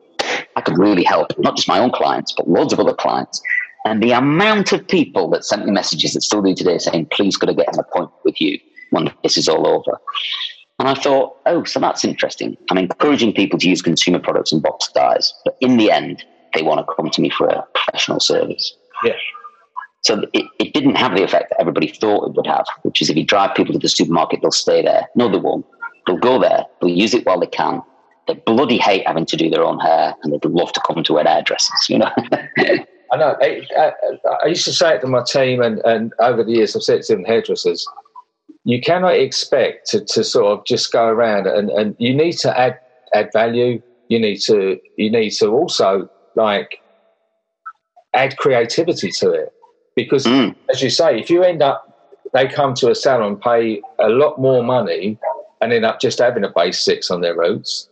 I 0.56 0.60
could 0.60 0.78
really 0.78 1.04
help, 1.04 1.38
not 1.38 1.56
just 1.56 1.68
my 1.68 1.78
own 1.78 1.92
clients, 1.92 2.32
but 2.36 2.48
loads 2.48 2.72
of 2.72 2.80
other 2.80 2.94
clients. 2.94 3.42
And 3.84 4.02
the 4.02 4.12
amount 4.12 4.72
of 4.72 4.86
people 4.88 5.30
that 5.30 5.44
sent 5.44 5.64
me 5.64 5.70
messages 5.70 6.14
that 6.14 6.22
still 6.22 6.42
do 6.42 6.54
today 6.54 6.78
saying, 6.78 7.06
please 7.12 7.36
could 7.36 7.50
I 7.50 7.52
get 7.52 7.72
an 7.72 7.80
appointment 7.80 8.24
with 8.24 8.40
you 8.40 8.58
when 8.90 9.12
this 9.22 9.36
is 9.36 9.48
all 9.48 9.66
over? 9.66 10.00
And 10.78 10.88
I 10.88 10.94
thought, 10.94 11.36
oh, 11.46 11.64
so 11.64 11.80
that's 11.80 12.04
interesting. 12.04 12.56
I'm 12.70 12.78
encouraging 12.78 13.32
people 13.32 13.58
to 13.58 13.68
use 13.68 13.80
consumer 13.80 14.18
products 14.18 14.52
and 14.52 14.62
box 14.62 14.90
dyes, 14.94 15.32
but 15.44 15.56
in 15.60 15.78
the 15.78 15.90
end, 15.90 16.24
they 16.54 16.62
want 16.62 16.86
to 16.86 16.94
come 16.94 17.10
to 17.10 17.20
me 17.20 17.30
for 17.30 17.46
a 17.48 17.64
professional 17.74 18.20
service. 18.20 18.76
Yeah. 19.04 19.14
So 20.02 20.24
it, 20.32 20.46
it 20.58 20.74
didn't 20.74 20.96
have 20.96 21.16
the 21.16 21.24
effect 21.24 21.50
that 21.50 21.60
everybody 21.60 21.88
thought 21.88 22.28
it 22.28 22.34
would 22.34 22.46
have, 22.46 22.66
which 22.82 23.00
is 23.00 23.10
if 23.10 23.16
you 23.16 23.24
drive 23.24 23.56
people 23.56 23.72
to 23.72 23.78
the 23.78 23.88
supermarket, 23.88 24.40
they'll 24.42 24.52
stay 24.52 24.82
there. 24.82 25.08
No, 25.16 25.30
they 25.30 25.38
won't. 25.38 25.66
They'll 26.06 26.18
go 26.18 26.38
there, 26.38 26.64
they'll 26.80 26.90
use 26.90 27.14
it 27.14 27.26
while 27.26 27.40
they 27.40 27.48
can, 27.48 27.82
they 28.26 28.34
bloody 28.34 28.78
hate 28.78 29.06
having 29.06 29.26
to 29.26 29.36
do 29.36 29.50
their 29.50 29.64
own 29.64 29.78
hair 29.78 30.14
and 30.22 30.32
they'd 30.32 30.44
love 30.44 30.72
to 30.72 30.80
come 30.86 31.02
to 31.04 31.18
an 31.18 31.26
hairdressers, 31.26 31.88
you 31.88 31.98
know. 31.98 32.10
I 33.12 33.16
know. 33.16 33.36
I, 33.40 33.62
I, 33.76 33.92
I, 34.42 34.46
used 34.46 34.64
to 34.64 34.72
say 34.72 34.96
it 34.96 35.00
to 35.02 35.06
my 35.06 35.22
team, 35.22 35.62
and, 35.62 35.78
and 35.84 36.12
over 36.18 36.42
the 36.42 36.50
years, 36.50 36.74
I've 36.74 36.82
said 36.82 36.98
it 36.98 37.06
to 37.06 37.22
hairdressers. 37.22 37.86
You 38.66 38.80
cannot 38.80 39.14
expect 39.14 39.86
to, 39.90 40.04
to 40.06 40.24
sort 40.24 40.46
of 40.46 40.64
just 40.66 40.90
go 40.90 41.06
around 41.06 41.46
and, 41.46 41.70
and 41.70 41.94
you 41.98 42.12
need 42.12 42.32
to 42.38 42.58
add 42.58 42.80
add 43.14 43.30
value. 43.32 43.80
You 44.08 44.18
need 44.18 44.38
to 44.42 44.78
you 44.96 45.10
need 45.10 45.30
to 45.38 45.48
also 45.50 46.10
like 46.34 46.80
add 48.12 48.36
creativity 48.36 49.12
to 49.12 49.30
it 49.30 49.52
because, 49.94 50.26
mm. 50.26 50.52
as 50.68 50.82
you 50.82 50.90
say, 50.90 51.20
if 51.20 51.30
you 51.30 51.44
end 51.44 51.62
up 51.62 51.86
they 52.34 52.48
come 52.48 52.74
to 52.74 52.90
a 52.90 52.94
salon, 52.94 53.36
pay 53.36 53.80
a 54.00 54.08
lot 54.08 54.40
more 54.40 54.64
money, 54.64 55.16
and 55.60 55.72
end 55.72 55.84
up 55.84 56.00
just 56.00 56.18
having 56.18 56.42
a 56.44 56.50
base 56.50 56.80
six 56.80 57.08
on 57.08 57.20
their 57.20 57.36
roots, 57.36 57.88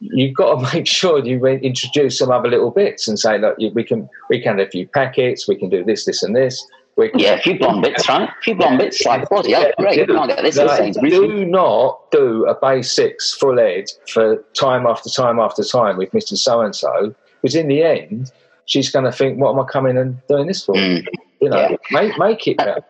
you've 0.00 0.34
got 0.34 0.60
to 0.60 0.74
make 0.74 0.86
sure 0.86 1.24
you 1.24 1.44
introduce 1.46 2.18
some 2.18 2.30
other 2.30 2.48
little 2.48 2.70
bits 2.70 3.08
and 3.08 3.18
say, 3.18 3.38
look, 3.38 3.56
we 3.74 3.82
can 3.82 4.08
we 4.28 4.38
can 4.40 4.58
have 4.58 4.68
a 4.68 4.70
few 4.70 4.86
packets, 4.86 5.48
we 5.48 5.56
can 5.56 5.70
do 5.70 5.82
this, 5.82 6.04
this, 6.04 6.22
and 6.22 6.36
this. 6.36 6.62
Yeah, 6.96 7.34
a 7.34 7.40
few 7.40 7.58
blonde 7.58 7.82
bits, 7.82 8.08
right? 8.08 8.28
A 8.28 8.42
few 8.42 8.54
blonde 8.54 8.78
bits, 8.78 9.04
like 9.04 9.28
bloody 9.28 9.50
yeah, 9.50 9.72
great. 9.78 10.06
Do, 10.06 10.26
get 10.26 10.42
this, 10.42 10.56
like, 10.56 10.92
do 10.94 11.44
not 11.44 12.10
do 12.10 12.46
a 12.46 12.54
basics 12.54 13.34
full 13.34 13.58
ed 13.58 13.86
for 14.08 14.36
time 14.54 14.86
after 14.86 15.10
time 15.10 15.38
after 15.38 15.64
time 15.64 15.96
with 15.96 16.12
Mr. 16.12 16.36
So 16.36 16.60
and 16.60 16.74
so, 16.74 17.14
because 17.42 17.56
in 17.56 17.68
the 17.68 17.82
end, 17.82 18.32
she's 18.66 18.90
going 18.90 19.04
to 19.04 19.12
think, 19.12 19.38
what 19.38 19.52
am 19.52 19.60
I 19.60 19.64
coming 19.64 19.98
and 19.98 20.24
doing 20.28 20.46
this 20.46 20.64
for? 20.64 20.74
Mm. 20.74 21.06
You 21.40 21.48
know, 21.48 21.68
yeah. 21.70 21.76
make 21.90 22.18
make 22.18 22.46
it. 22.46 22.56
Better. 22.58 22.84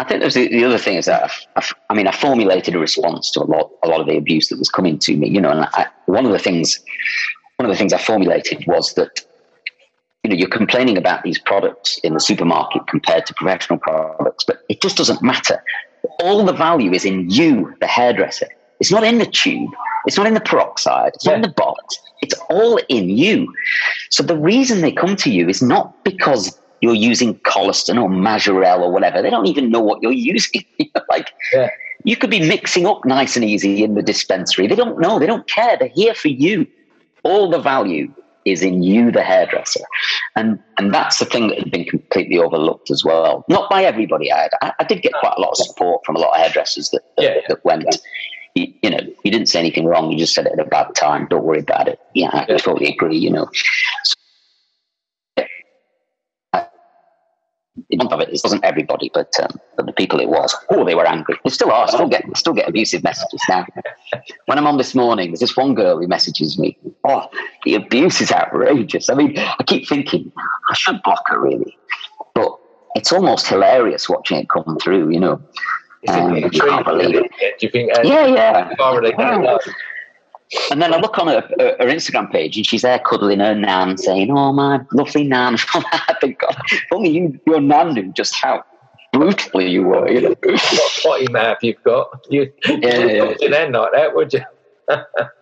I 0.00 0.04
think 0.04 0.20
there's 0.20 0.34
the, 0.34 0.48
the, 0.48 0.64
other 0.64 0.76
thing 0.76 0.96
is 0.96 1.06
that 1.06 1.30
I, 1.54 1.60
I, 1.60 1.64
I, 1.90 1.94
mean 1.94 2.08
I 2.08 2.12
formulated 2.12 2.74
a 2.74 2.80
response 2.80 3.30
to 3.30 3.42
a 3.42 3.44
lot 3.44 3.70
a 3.84 3.88
lot 3.88 4.00
of 4.00 4.08
the 4.08 4.16
abuse 4.16 4.48
that 4.48 4.58
was 4.58 4.68
coming 4.68 4.98
to 4.98 5.16
me, 5.16 5.28
you 5.28 5.40
know, 5.40 5.50
and 5.50 5.60
I, 5.72 5.86
one 6.06 6.26
of 6.26 6.32
the 6.32 6.38
things 6.38 6.80
one 7.56 7.70
of 7.70 7.72
the 7.72 7.78
things 7.78 7.92
I 7.92 7.98
formulated 7.98 8.66
was 8.66 8.94
that 8.94 9.24
you 10.24 10.30
know 10.30 10.36
you're 10.36 10.48
complaining 10.48 10.96
about 10.96 11.22
these 11.22 11.38
products 11.38 11.98
in 11.98 12.14
the 12.14 12.20
supermarket 12.20 12.86
compared 12.88 13.26
to 13.26 13.34
professional 13.34 13.78
products, 13.78 14.42
but 14.44 14.64
it 14.70 14.80
just 14.80 14.96
doesn't 14.96 15.22
matter. 15.22 15.62
All 16.20 16.44
the 16.44 16.52
value 16.52 16.92
is 16.92 17.04
in 17.04 17.28
you, 17.30 17.74
the 17.80 17.86
hairdresser. 17.86 18.48
It's 18.80 18.90
not 18.90 19.04
in 19.04 19.18
the 19.18 19.26
tube. 19.26 19.70
It's 20.06 20.16
not 20.16 20.26
in 20.26 20.34
the 20.34 20.40
peroxide. 20.40 21.12
It's 21.14 21.24
yeah. 21.24 21.32
not 21.32 21.36
in 21.36 21.42
the 21.42 21.54
box. 21.56 21.98
It's 22.22 22.34
all 22.48 22.78
in 22.88 23.10
you. 23.10 23.52
So 24.10 24.22
the 24.22 24.36
reason 24.36 24.80
they 24.80 24.92
come 24.92 25.14
to 25.16 25.30
you 25.30 25.48
is 25.48 25.62
not 25.62 26.02
because 26.04 26.58
you're 26.80 26.94
using 26.94 27.34
Koleston 27.40 28.02
or 28.02 28.08
Majirel 28.08 28.80
or 28.80 28.90
whatever. 28.90 29.22
They 29.22 29.30
don't 29.30 29.46
even 29.46 29.70
know 29.70 29.80
what 29.80 30.02
you're 30.02 30.12
using. 30.12 30.64
like 31.08 31.32
yeah. 31.52 31.70
you 32.04 32.16
could 32.16 32.30
be 32.30 32.40
mixing 32.40 32.86
up 32.86 33.04
nice 33.04 33.36
and 33.36 33.44
easy 33.44 33.84
in 33.84 33.94
the 33.94 34.02
dispensary. 34.02 34.66
They 34.66 34.74
don't 34.74 34.98
know. 34.98 35.18
They 35.18 35.26
don't 35.26 35.46
care. 35.46 35.76
They're 35.78 35.88
here 35.88 36.14
for 36.14 36.28
you. 36.28 36.66
All 37.22 37.50
the 37.50 37.58
value 37.58 38.12
is 38.44 38.62
in 38.62 38.82
you, 38.82 39.10
the 39.10 39.22
hairdresser, 39.22 39.84
and 40.36 40.58
and 40.78 40.92
that's 40.92 41.18
the 41.18 41.24
thing 41.24 41.48
that 41.48 41.58
had 41.58 41.70
been 41.70 41.84
completely 41.84 42.38
overlooked 42.38 42.90
as 42.90 43.04
well. 43.04 43.44
Not 43.48 43.70
by 43.70 43.84
everybody. 43.84 44.32
I, 44.32 44.48
I, 44.62 44.72
I 44.80 44.84
did 44.84 45.02
get 45.02 45.12
quite 45.14 45.34
a 45.36 45.40
lot 45.40 45.50
of 45.50 45.56
support 45.56 46.04
from 46.04 46.16
a 46.16 46.18
lot 46.18 46.34
of 46.34 46.40
hairdressers 46.40 46.90
that 46.90 47.02
that, 47.16 47.22
yeah. 47.22 47.40
that 47.48 47.64
went. 47.64 47.96
You, 48.54 48.72
you, 48.82 48.90
know, 48.90 49.00
you 49.24 49.32
didn't 49.32 49.48
say 49.48 49.58
anything 49.58 49.84
wrong. 49.84 50.12
You 50.12 50.18
just 50.18 50.32
said 50.32 50.46
it 50.46 50.52
at 50.52 50.64
a 50.64 50.64
bad 50.64 50.94
time. 50.94 51.26
Don't 51.28 51.42
worry 51.42 51.58
about 51.58 51.88
it. 51.88 51.98
Yeah, 52.14 52.28
I 52.32 52.46
yeah. 52.48 52.56
totally 52.58 52.92
agree. 52.92 53.18
You 53.18 53.30
know, 53.30 53.48
so 54.04 54.14
None 57.90 58.12
of 58.12 58.20
it. 58.20 58.28
It 58.28 58.40
wasn't 58.44 58.64
everybody, 58.64 59.10
but 59.12 59.32
um, 59.42 59.58
but 59.76 59.86
the 59.86 59.92
people 59.92 60.20
it 60.20 60.28
was. 60.28 60.54
Oh, 60.70 60.84
they 60.84 60.94
were 60.94 61.06
angry. 61.06 61.36
They 61.42 61.50
still 61.50 61.72
are. 61.72 61.88
Still 61.88 62.08
get 62.08 62.24
still 62.36 62.52
get 62.52 62.68
abusive 62.68 63.02
messages 63.02 63.42
now. 63.48 63.66
When 64.46 64.58
I'm 64.58 64.66
on 64.66 64.76
this 64.76 64.94
morning, 64.94 65.30
there's 65.30 65.40
this 65.40 65.56
one 65.56 65.74
girl 65.74 65.98
who 65.98 66.06
messages 66.06 66.56
me. 66.56 66.78
Oh, 67.02 67.28
the 67.64 67.74
abuse 67.74 68.20
is 68.20 68.30
outrageous. 68.30 69.10
I 69.10 69.14
mean, 69.14 69.36
I 69.38 69.62
keep 69.66 69.88
thinking 69.88 70.30
I 70.70 70.74
should 70.74 71.02
block 71.02 71.22
her 71.26 71.40
really, 71.40 71.76
but 72.34 72.52
it's 72.94 73.12
almost 73.12 73.48
hilarious 73.48 74.08
watching 74.08 74.38
it 74.38 74.48
come 74.48 74.78
through. 74.80 75.10
You 75.10 75.18
know, 75.18 75.42
um, 76.06 76.34
I 76.34 76.48
can't 76.48 76.84
believe 76.86 77.16
it. 77.16 77.58
Do 77.58 77.66
you 77.66 77.70
think? 77.70 77.98
Uh, 77.98 78.02
yeah, 78.04 78.26
yeah. 78.26 78.74
And 80.70 80.80
then 80.80 80.92
I 80.92 80.98
look 80.98 81.18
on 81.18 81.28
her, 81.28 81.40
her, 81.58 81.76
her, 81.80 81.86
Instagram 81.86 82.30
page 82.30 82.56
and 82.56 82.66
she's 82.66 82.82
there 82.82 82.98
cuddling 82.98 83.40
her 83.40 83.54
nan, 83.54 83.96
saying, 83.96 84.30
"Oh 84.30 84.52
my 84.52 84.80
lovely 84.92 85.24
nan." 85.24 85.56
I 85.74 86.14
think, 86.20 86.38
God, 86.38 86.56
only 86.92 87.10
you, 87.10 87.40
your 87.46 87.60
nan 87.60 87.94
knew 87.94 88.12
just 88.12 88.34
how 88.36 88.62
brutally 89.12 89.70
you 89.70 89.84
were. 89.84 90.08
You 90.08 90.20
know, 90.20 90.34
what 90.42 91.00
potty 91.02 91.32
mouth 91.32 91.58
you've 91.62 91.82
got. 91.82 92.26
You, 92.28 92.52
yeah, 92.66 92.76
yeah, 92.82 93.34
yeah. 93.40 93.50
then 93.50 93.72
like 93.72 93.92
that, 93.92 94.14
would 94.14 94.32
you? 94.32 94.42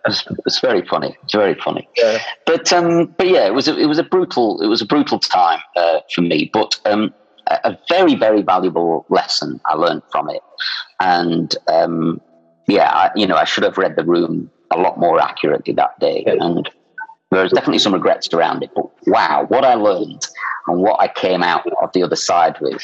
it's, 0.07 0.25
it's, 0.45 0.59
very 0.61 0.85
funny. 0.87 1.17
It's 1.23 1.33
very 1.33 1.55
funny. 1.55 1.87
Yeah. 1.97 2.23
But 2.45 2.71
um, 2.71 3.07
but 3.17 3.27
yeah, 3.27 3.45
it 3.45 3.53
was 3.53 3.67
a, 3.67 3.77
it 3.77 3.87
was 3.87 3.99
a 3.99 4.03
brutal 4.03 4.61
it 4.61 4.67
was 4.67 4.81
a 4.81 4.85
brutal 4.85 5.19
time 5.19 5.59
uh, 5.75 5.99
for 6.13 6.21
me. 6.21 6.49
But 6.53 6.79
um, 6.85 7.13
a, 7.47 7.59
a 7.65 7.79
very 7.89 8.15
very 8.15 8.41
valuable 8.41 9.05
lesson 9.09 9.59
I 9.65 9.75
learned 9.75 10.03
from 10.11 10.29
it, 10.29 10.41
and 10.99 11.55
um, 11.67 12.21
yeah, 12.67 12.89
I, 12.89 13.11
you 13.15 13.27
know, 13.27 13.35
I 13.35 13.43
should 13.43 13.63
have 13.63 13.77
read 13.77 13.95
the 13.95 14.05
room 14.05 14.49
a 14.77 14.81
lot 14.81 14.99
more 14.99 15.19
accurately 15.19 15.73
that 15.73 15.99
day. 15.99 16.23
And 16.25 16.69
there's 17.31 17.51
definitely 17.51 17.79
some 17.79 17.93
regrets 17.93 18.31
around 18.33 18.63
it. 18.63 18.71
But 18.75 18.89
wow, 19.07 19.45
what 19.47 19.65
I 19.65 19.73
learned 19.75 20.25
and 20.67 20.81
what 20.81 20.99
I 20.99 21.07
came 21.07 21.43
out 21.43 21.65
of 21.81 21.91
the 21.93 22.03
other 22.03 22.15
side 22.15 22.57
with, 22.61 22.81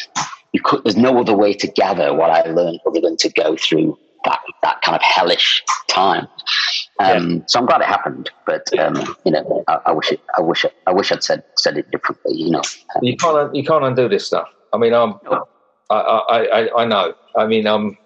you 0.53 0.61
could, 0.61 0.83
there's 0.83 0.97
no 0.97 1.19
other 1.19 1.35
way 1.35 1.53
to 1.53 1.67
gather 1.67 2.13
what 2.13 2.31
I 2.31 2.49
learned 2.49 2.79
other 2.85 3.01
than 3.01 3.17
to 3.17 3.29
go 3.29 3.55
through 3.55 3.97
that, 4.25 4.39
that 4.63 4.81
kind 4.81 4.95
of 4.95 5.01
hellish 5.01 5.63
time. 5.87 6.27
Um, 6.99 7.31
yeah. 7.31 7.39
So 7.47 7.59
I'm 7.59 7.65
glad 7.65 7.81
it 7.81 7.87
happened, 7.87 8.29
but 8.45 8.77
um, 8.77 9.15
you 9.23 9.31
know, 9.31 9.63
I, 9.67 9.79
I, 9.87 9.91
wish 9.91 10.11
it, 10.11 10.19
I 10.37 10.41
wish 10.41 10.65
it, 10.65 10.73
I 10.85 10.91
wish 10.91 11.11
I'd 11.11 11.23
said 11.23 11.43
said 11.57 11.77
it 11.77 11.89
differently. 11.91 12.35
You 12.35 12.51
know, 12.51 12.59
um, 12.59 13.03
you 13.03 13.15
can't 13.15 13.55
you 13.55 13.63
can't 13.63 13.85
undo 13.85 14.09
this 14.09 14.27
stuff. 14.27 14.49
I 14.73 14.77
mean, 14.77 14.93
I'm, 14.93 15.15
I, 15.89 15.95
I, 15.95 16.43
I, 16.43 16.81
I 16.81 16.85
know. 16.85 17.13
I 17.37 17.47
mean, 17.47 17.67
I'm 17.67 17.97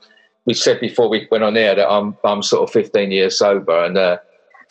we 0.45 0.53
said 0.53 0.79
before 0.79 1.09
we 1.09 1.27
went 1.31 1.43
on 1.43 1.57
air 1.57 1.75
that 1.75 1.89
I'm 1.89 2.17
I'm 2.23 2.43
sort 2.43 2.63
of 2.63 2.73
15 2.73 3.11
years 3.11 3.37
sober, 3.37 3.83
and 3.83 3.97
uh, 3.97 4.17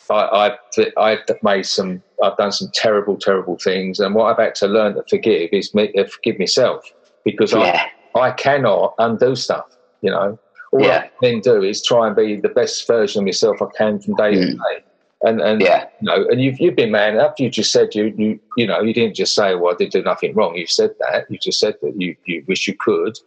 I, 0.09 0.57
I've 0.77 0.87
I've 0.97 1.43
made 1.43 1.65
some 1.65 2.01
I've 2.23 2.37
done 2.37 2.51
some 2.51 2.69
terrible 2.73 3.17
terrible 3.17 3.57
things, 3.57 3.99
and 3.99 4.15
what 4.15 4.31
I've 4.31 4.43
had 4.43 4.55
to 4.55 4.67
learn 4.67 4.95
to 4.95 5.03
forgive 5.09 5.49
is 5.51 5.73
me, 5.73 5.91
uh, 5.97 6.05
forgive 6.05 6.39
myself 6.39 6.91
because 7.25 7.53
yeah. 7.53 7.87
I 8.15 8.19
I 8.19 8.31
cannot 8.31 8.93
undo 8.99 9.35
stuff. 9.35 9.65
You 10.01 10.11
know, 10.11 10.39
all 10.71 10.81
yeah. 10.81 11.07
I 11.21 11.25
can 11.25 11.39
do 11.39 11.63
is 11.63 11.83
try 11.83 12.07
and 12.07 12.15
be 12.15 12.35
the 12.35 12.49
best 12.49 12.85
version 12.85 13.19
of 13.19 13.25
myself 13.25 13.61
I 13.61 13.67
can 13.77 13.99
from 13.99 14.15
day 14.15 14.33
mm. 14.33 14.45
to 14.45 14.53
day. 14.53 14.83
And 15.25 15.41
and 15.41 15.61
yeah. 15.61 15.85
you 16.01 16.07
know, 16.07 16.27
and 16.29 16.41
you've 16.41 16.59
you've 16.59 16.75
been 16.75 16.91
man 16.91 17.17
up. 17.17 17.39
You 17.39 17.49
just 17.49 17.71
said 17.71 17.95
you 17.95 18.13
you 18.17 18.39
you 18.57 18.67
know 18.67 18.81
you 18.81 18.93
didn't 18.93 19.15
just 19.15 19.33
say, 19.33 19.55
"Well, 19.55 19.73
I 19.73 19.77
did 19.77 19.91
do 19.91 20.03
nothing 20.03 20.35
wrong." 20.35 20.55
You 20.55 20.67
said 20.67 20.91
that. 20.99 21.31
You 21.31 21.39
just 21.39 21.59
said 21.59 21.75
that 21.81 21.99
you 21.99 22.15
you 22.25 22.43
wish 22.45 22.67
you 22.67 22.75
could, 22.77 23.17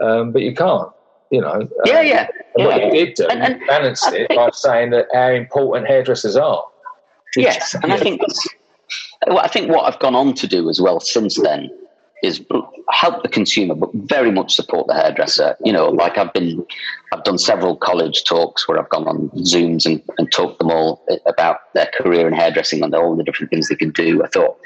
um, 0.00 0.32
but 0.32 0.40
you 0.40 0.54
can't 0.54 0.90
you 1.32 1.40
know. 1.40 1.68
Yeah, 1.84 2.00
um, 2.00 2.06
yeah. 2.06 2.28
And 2.56 2.66
what 2.66 2.84
you 2.84 2.90
did 2.90 3.14
do, 3.14 3.26
and, 3.26 3.42
and 3.42 3.66
balanced 3.66 4.04
I 4.04 4.16
it 4.16 4.28
think, 4.28 4.38
by 4.38 4.50
saying 4.52 4.90
that 4.90 5.06
how 5.12 5.30
important 5.30 5.88
hairdressers 5.88 6.36
are. 6.36 6.64
Yes, 7.34 7.74
and 7.82 7.92
I 7.92 7.98
think 7.98 8.20
well, 9.26 9.38
I 9.38 9.48
think 9.48 9.70
what 9.70 9.92
I've 9.92 9.98
gone 9.98 10.14
on 10.14 10.34
to 10.34 10.46
do 10.46 10.68
as 10.68 10.80
well 10.80 11.00
since 11.00 11.40
then 11.40 11.70
is 12.22 12.44
help 12.90 13.22
the 13.22 13.28
consumer, 13.28 13.74
but 13.74 13.90
very 13.94 14.30
much 14.30 14.54
support 14.54 14.86
the 14.86 14.94
hairdresser. 14.94 15.56
You 15.64 15.72
know, 15.72 15.88
like 15.88 16.18
I've 16.18 16.32
been, 16.32 16.64
I've 17.12 17.24
done 17.24 17.38
several 17.38 17.74
college 17.74 18.22
talks 18.24 18.68
where 18.68 18.78
I've 18.78 18.88
gone 18.90 19.08
on 19.08 19.28
Zooms 19.30 19.86
and, 19.86 20.00
and 20.18 20.30
talked 20.30 20.60
them 20.60 20.70
all 20.70 21.04
about 21.26 21.58
their 21.74 21.90
career 21.94 22.28
in 22.28 22.32
hairdressing 22.32 22.84
and 22.84 22.94
all 22.94 23.16
the 23.16 23.24
different 23.24 23.50
things 23.50 23.68
they 23.68 23.74
can 23.74 23.90
do. 23.90 24.22
I 24.22 24.28
thought, 24.28 24.56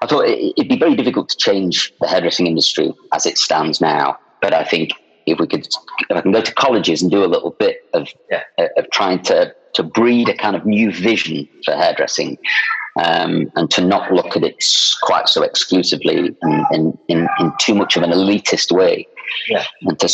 I 0.00 0.06
thought 0.06 0.26
it'd 0.26 0.68
be 0.68 0.78
very 0.78 0.94
difficult 0.94 1.28
to 1.30 1.36
change 1.36 1.92
the 2.00 2.06
hairdressing 2.06 2.46
industry 2.46 2.94
as 3.12 3.26
it 3.26 3.36
stands 3.36 3.80
now. 3.80 4.16
But 4.40 4.54
I 4.54 4.62
think 4.62 4.92
if 5.30 5.38
we 5.38 5.46
could, 5.46 5.66
if 5.66 6.16
I 6.16 6.20
can 6.20 6.32
go 6.32 6.40
to 6.40 6.54
colleges 6.54 7.02
and 7.02 7.10
do 7.10 7.24
a 7.24 7.26
little 7.26 7.50
bit 7.50 7.88
of 7.94 8.08
yeah. 8.30 8.42
of 8.76 8.90
trying 8.90 9.22
to 9.24 9.54
to 9.74 9.82
breed 9.82 10.28
a 10.28 10.34
kind 10.36 10.56
of 10.56 10.64
new 10.66 10.90
vision 10.92 11.48
for 11.64 11.74
hairdressing, 11.74 12.38
um, 13.02 13.50
and 13.56 13.70
to 13.70 13.84
not 13.84 14.12
look 14.12 14.36
at 14.36 14.42
it 14.42 14.64
quite 15.02 15.28
so 15.28 15.42
exclusively 15.42 16.16
in, 16.16 16.66
in, 16.72 16.98
in, 17.08 17.28
in 17.38 17.52
too 17.60 17.74
much 17.74 17.96
of 17.96 18.02
an 18.02 18.10
elitist 18.10 18.72
way, 18.72 19.06
yeah. 19.48 19.64
and 19.82 19.98
to 20.00 20.08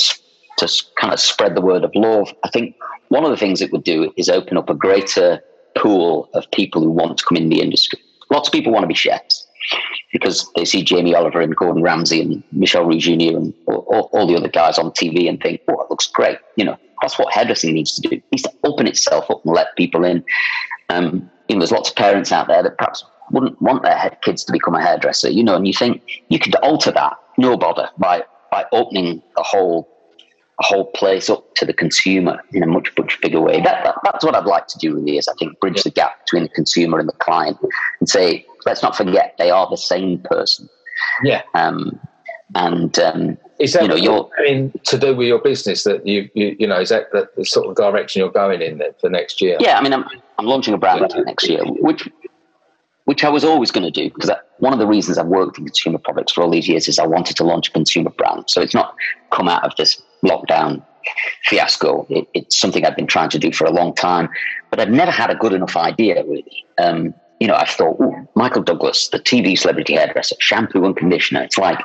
to 0.59 0.85
kind 0.97 1.13
of 1.13 1.21
spread 1.21 1.55
the 1.55 1.61
word 1.61 1.85
of 1.85 1.93
love. 1.95 2.33
I 2.45 2.49
think 2.51 2.77
one 3.09 3.25
of 3.25 3.31
the 3.31 3.37
things 3.37 3.61
it 3.61 3.73
would 3.73 3.85
do 3.85 4.13
is 4.17 4.29
open 4.29 4.57
up 4.57 4.71
a 4.71 4.75
greater 4.75 5.43
pool 5.77 6.29
of 6.35 6.49
people 6.53 6.83
who 6.83 6.91
want 6.91 7.19
to 7.19 7.25
come 7.25 7.37
in 7.37 7.49
the 7.49 7.61
industry. 7.61 7.99
Lots 8.31 8.49
of 8.49 8.53
people 8.53 8.73
want 8.73 8.85
to 8.85 8.89
be 8.89 8.95
chefs 8.95 9.44
because 10.13 10.51
they 10.55 10.65
see 10.65 10.83
Jamie 10.83 11.15
Oliver 11.15 11.41
and 11.41 11.57
Gordon 11.57 11.83
Ramsay 11.83 12.21
and 12.21 12.43
Michel 12.53 12.85
Roux 12.85 12.99
Jr. 12.99 13.37
and 13.37 13.55
all, 13.67 14.11
all, 14.13 14.27
the 14.27 14.37
other 14.37 14.49
guys 14.49 14.79
on 14.79 14.91
TV 14.93 15.29
and 15.29 15.41
think, 15.41 15.61
oh, 15.69 15.81
it 15.81 15.91
looks 15.91 16.07
great. 16.07 16.39
You 16.57 16.65
know, 16.65 16.77
that's 17.03 17.19
what 17.19 17.33
hairdressing 17.33 17.75
needs 17.75 17.95
to 17.97 18.09
do. 18.09 18.17
It 18.17 18.25
needs 18.31 18.43
to 18.43 18.53
open 18.65 18.87
itself 18.87 19.31
up 19.31 19.45
and 19.45 19.55
let 19.55 19.75
people 19.77 20.05
in. 20.05 20.25
Um, 20.91 21.31
you 21.49 21.57
know, 21.57 21.61
there's 21.61 21.73
lots 21.73 21.91
of 21.91 21.97
parents 21.97 22.33
out 22.33 22.49
there 22.49 22.63
that 22.63 22.79
perhaps 22.79 23.05
wouldn't 23.31 23.61
want 23.61 23.83
their 23.83 24.17
kids 24.23 24.45
to 24.45 24.53
become 24.53 24.75
a 24.75 24.83
hairdresser, 24.83 25.31
you 25.31 25.43
know, 25.43 25.57
and 25.57 25.67
you 25.67 25.73
think 25.73 26.03
you 26.29 26.39
could 26.39 26.55
alter 26.57 26.91
that, 26.93 27.15
no 27.39 27.57
bother, 27.57 27.89
by, 27.99 28.23
by 28.51 28.65
opening 28.73 29.23
a 29.37 29.43
whole 29.43 29.89
a 30.61 30.63
whole 30.65 30.87
place 30.93 31.29
up 31.29 31.55
to 31.57 31.65
the 31.65 31.73
consumer 31.73 32.39
in 32.53 32.63
a 32.63 32.67
much 32.67 32.93
much 32.97 33.21
bigger 33.21 33.41
way. 33.41 33.61
That, 33.61 33.83
that, 33.85 33.97
that's 34.05 34.25
what 34.25 34.37
I'd 34.37 34.45
like 34.45 34.69
to 34.69 34.79
do 34.79 34.95
really 34.95 35.19
is 35.19 35.27
I 35.27 35.33
think 35.39 35.59
bridge 35.59 35.83
the 35.83 35.91
gap 35.91 36.25
between 36.25 36.45
the 36.45 36.49
consumer 36.51 37.01
and 37.01 37.09
the 37.09 37.15
client 37.15 37.59
and 37.99 38.09
say 38.09 38.47
let's 38.67 38.83
not 38.83 38.97
forget 38.97 39.35
they 39.39 39.51
are 39.51 39.69
the 39.69 39.77
same 39.77 40.19
person. 40.21 40.69
Yeah. 41.23 41.43
Um, 41.55 41.99
and 42.55 42.99
um, 42.99 43.39
is 43.59 43.73
that 43.73 43.83
you 43.83 43.89
know, 43.89 43.95
you're, 43.97 44.31
I 44.39 44.43
mean, 44.43 44.73
to 44.85 44.99
do 44.99 45.15
with 45.15 45.27
your 45.27 45.41
business 45.41 45.85
that 45.85 46.07
you, 46.07 46.29
you, 46.35 46.57
you 46.59 46.67
know, 46.67 46.81
is 46.81 46.91
that 46.91 47.11
the, 47.13 47.29
the, 47.37 47.45
sort 47.45 47.67
of 47.67 47.77
direction 47.77 48.21
you're 48.21 48.31
going 48.31 48.63
in 48.63 48.83
for 49.01 49.11
next 49.11 49.41
year? 49.41 49.57
Yeah, 49.61 49.79
I 49.79 49.83
mean, 49.83 49.93
I'm, 49.93 50.05
I'm 50.39 50.47
launching 50.47 50.75
a 50.75 50.79
brand 50.79 51.13
next 51.27 51.49
year, 51.49 51.65
which 51.65 52.09
which 53.05 53.23
I 53.23 53.29
was 53.29 53.45
always 53.45 53.71
going 53.71 53.85
to 53.85 53.91
do 53.91 54.11
because 54.11 54.31
one 54.59 54.73
of 54.73 54.79
the 54.79 54.87
reasons 54.87 55.19
I've 55.19 55.27
worked 55.27 55.59
in 55.59 55.67
consumer 55.67 55.99
products 55.99 56.33
for 56.33 56.43
all 56.43 56.51
these 56.51 56.69
years 56.69 56.89
is 56.89 56.99
I 56.99 57.07
wanted 57.07 57.37
to 57.37 57.45
launch 57.45 57.69
a 57.69 57.73
consumer 57.73 58.11
brand. 58.11 58.45
So 58.49 58.63
it's 58.63 58.75
not 58.75 58.95
come 59.31 59.47
out 59.47 59.63
of 59.63 59.77
this 59.77 60.01
lockdown 60.25 60.83
fiasco. 61.45 62.07
It, 62.09 62.27
it's 62.33 62.57
something 62.57 62.85
I've 62.85 62.97
been 62.97 63.07
trying 63.07 63.29
to 63.31 63.39
do 63.39 63.53
for 63.53 63.67
a 63.67 63.71
long 63.71 63.95
time. 63.95 64.31
but 64.71 64.81
I've 64.81 64.91
never 64.91 65.11
had 65.11 65.31
a 65.31 65.35
good 65.35 65.53
enough 65.53 65.77
idea, 65.77 66.25
really. 66.25 66.65
Um, 66.79 67.15
you 67.41 67.49
know, 67.49 67.55
I 67.55 67.67
thought, 67.67 67.99
Michael 68.35 68.63
Douglas, 68.63 69.09
the 69.09 69.19
TV 69.19 69.59
celebrity 69.59 69.95
hairdresser, 69.95 70.37
shampoo 70.39 70.85
and 70.85 70.97
conditioner. 70.97 71.43
It's 71.43 71.59
like, 71.59 71.79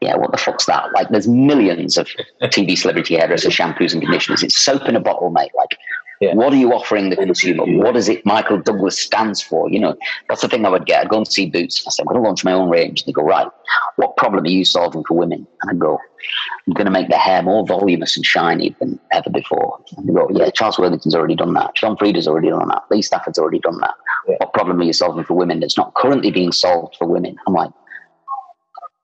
yeah, 0.00 0.16
what 0.16 0.32
the 0.32 0.38
fuck's 0.38 0.66
that? 0.66 0.92
Like, 0.92 1.08
there's 1.08 1.28
millions 1.28 1.96
of 1.96 2.08
TV 2.42 2.76
celebrity 2.76 3.16
hairdressers, 3.16 3.54
shampoos 3.54 3.92
and 3.92 4.02
conditioners. 4.02 4.42
It's 4.42 4.56
soap 4.56 4.82
in 4.88 4.96
a 4.96 5.00
bottle, 5.00 5.30
mate. 5.30 5.52
Like, 5.56 5.78
yeah. 6.20 6.34
What 6.34 6.52
are 6.52 6.56
you 6.56 6.72
offering 6.72 7.10
the 7.10 7.16
consumer? 7.16 7.64
What 7.66 7.96
is 7.96 8.08
it 8.08 8.24
Michael 8.24 8.58
Douglas 8.60 8.98
stands 8.98 9.42
for? 9.42 9.70
You 9.70 9.80
know, 9.80 9.96
that's 10.28 10.40
the 10.40 10.48
thing 10.48 10.64
I 10.64 10.70
would 10.70 10.86
get. 10.86 11.02
I'd 11.02 11.10
go 11.10 11.18
and 11.18 11.28
see 11.28 11.50
Boots. 11.50 11.84
I 11.86 11.90
said, 11.90 12.02
I'm 12.02 12.06
going 12.06 12.22
to 12.22 12.26
launch 12.26 12.44
my 12.44 12.52
own 12.52 12.70
range. 12.70 13.02
And 13.02 13.08
they 13.08 13.12
go, 13.12 13.22
right, 13.22 13.46
what 13.96 14.16
problem 14.16 14.44
are 14.44 14.48
you 14.48 14.64
solving 14.64 15.04
for 15.04 15.14
women? 15.14 15.46
And 15.62 15.70
I 15.70 15.74
go, 15.74 15.98
I'm 16.66 16.72
going 16.72 16.86
to 16.86 16.90
make 16.90 17.08
the 17.08 17.18
hair 17.18 17.42
more 17.42 17.66
voluminous 17.66 18.16
and 18.16 18.24
shiny 18.24 18.74
than 18.80 18.98
ever 19.12 19.28
before. 19.28 19.78
And 19.96 20.08
they 20.08 20.12
go, 20.14 20.28
yeah, 20.30 20.50
Charles 20.50 20.78
Worthington's 20.78 21.14
already 21.14 21.36
done 21.36 21.52
that. 21.54 21.74
John 21.74 21.96
Frieda's 21.96 22.26
already 22.26 22.48
done 22.48 22.68
that. 22.68 22.84
Lee 22.90 23.02
Stafford's 23.02 23.38
already 23.38 23.58
done 23.58 23.78
that. 23.80 23.94
Yeah. 24.26 24.36
What 24.38 24.54
problem 24.54 24.80
are 24.80 24.84
you 24.84 24.94
solving 24.94 25.24
for 25.24 25.34
women 25.34 25.60
that's 25.60 25.76
not 25.76 25.94
currently 25.94 26.30
being 26.30 26.52
solved 26.52 26.96
for 26.96 27.06
women? 27.06 27.36
I'm 27.46 27.52
like, 27.52 27.70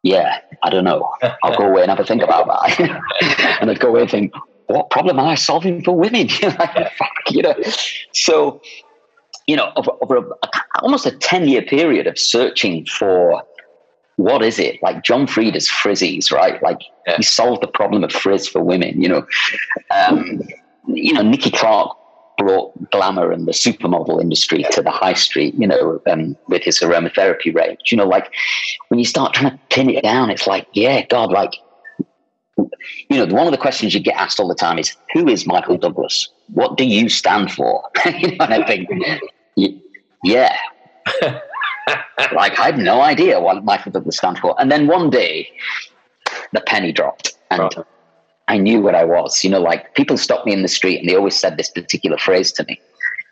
yeah, 0.02 0.40
I 0.62 0.70
don't 0.70 0.84
know. 0.84 1.12
I'll 1.44 1.56
go 1.56 1.66
away 1.66 1.82
and 1.82 1.90
have 1.90 2.00
a 2.00 2.04
think 2.04 2.22
about 2.22 2.46
that. 2.46 3.58
and 3.60 3.70
I'd 3.70 3.78
go 3.78 3.88
away 3.88 4.02
and 4.02 4.10
think, 4.10 4.32
what 4.72 4.90
problem 4.90 5.18
am 5.18 5.26
I 5.26 5.34
solving 5.34 5.82
for 5.84 5.92
women? 5.96 6.28
you 7.30 7.42
know, 7.42 7.54
so 8.12 8.60
you 9.46 9.56
know, 9.56 9.72
over, 9.76 9.90
over 10.00 10.16
a, 10.16 10.48
almost 10.80 11.06
a 11.06 11.10
ten 11.10 11.48
year 11.48 11.62
period 11.62 12.06
of 12.06 12.18
searching 12.18 12.86
for 12.86 13.42
what 14.16 14.42
is 14.42 14.58
it 14.58 14.82
like 14.82 15.02
John 15.02 15.26
Frieda's 15.26 15.68
Frizz-Ease, 15.68 16.30
right? 16.30 16.62
Like 16.62 16.80
yeah. 17.06 17.16
he 17.16 17.22
solved 17.22 17.62
the 17.62 17.66
problem 17.66 18.04
of 18.04 18.12
frizz 18.12 18.48
for 18.48 18.62
women. 18.62 19.00
You 19.00 19.08
know, 19.08 19.26
um, 19.90 20.42
you 20.86 21.12
know, 21.12 21.22
Nicky 21.22 21.50
Clarke 21.50 21.96
brought 22.38 22.90
glamour 22.90 23.30
and 23.30 23.46
the 23.46 23.52
supermodel 23.52 24.20
industry 24.20 24.64
to 24.70 24.82
the 24.82 24.90
high 24.90 25.14
street, 25.14 25.54
you 25.54 25.66
know, 25.66 26.00
um, 26.10 26.36
with 26.48 26.62
his 26.62 26.78
aromatherapy 26.80 27.54
range. 27.54 27.90
You 27.90 27.98
know, 27.98 28.06
like 28.06 28.32
when 28.88 28.98
you 28.98 29.04
start 29.04 29.34
trying 29.34 29.52
to 29.52 29.60
pin 29.70 29.90
it 29.90 30.02
down, 30.02 30.30
it's 30.30 30.46
like, 30.46 30.66
yeah, 30.72 31.04
God, 31.06 31.30
like 31.30 31.54
you 33.08 33.16
know, 33.16 33.34
one 33.34 33.46
of 33.46 33.52
the 33.52 33.58
questions 33.58 33.94
you 33.94 34.00
get 34.00 34.16
asked 34.16 34.40
all 34.40 34.48
the 34.48 34.54
time 34.54 34.78
is, 34.78 34.96
who 35.12 35.28
is 35.28 35.46
Michael 35.46 35.78
Douglas? 35.78 36.28
What 36.48 36.76
do 36.76 36.84
you 36.84 37.08
stand 37.08 37.52
for? 37.52 37.82
you 38.06 38.36
know, 38.36 38.44
and 38.44 38.54
I 38.54 38.66
think, 38.66 38.88
yeah. 40.24 40.56
like, 42.32 42.58
I 42.58 42.66
had 42.66 42.78
no 42.78 43.00
idea 43.00 43.40
what 43.40 43.64
Michael 43.64 43.92
Douglas 43.92 44.16
stands 44.16 44.40
for. 44.40 44.54
And 44.60 44.70
then 44.70 44.86
one 44.86 45.10
day, 45.10 45.50
the 46.52 46.60
penny 46.60 46.92
dropped. 46.92 47.34
And 47.50 47.62
right. 47.62 47.74
I 48.48 48.58
knew 48.58 48.80
what 48.80 48.94
I 48.94 49.04
was. 49.04 49.42
You 49.44 49.50
know, 49.50 49.60
like 49.60 49.94
people 49.94 50.16
stopped 50.18 50.46
me 50.46 50.52
in 50.52 50.62
the 50.62 50.68
street 50.68 51.00
and 51.00 51.08
they 51.08 51.16
always 51.16 51.38
said 51.38 51.56
this 51.56 51.70
particular 51.70 52.18
phrase 52.18 52.52
to 52.52 52.64
me. 52.64 52.80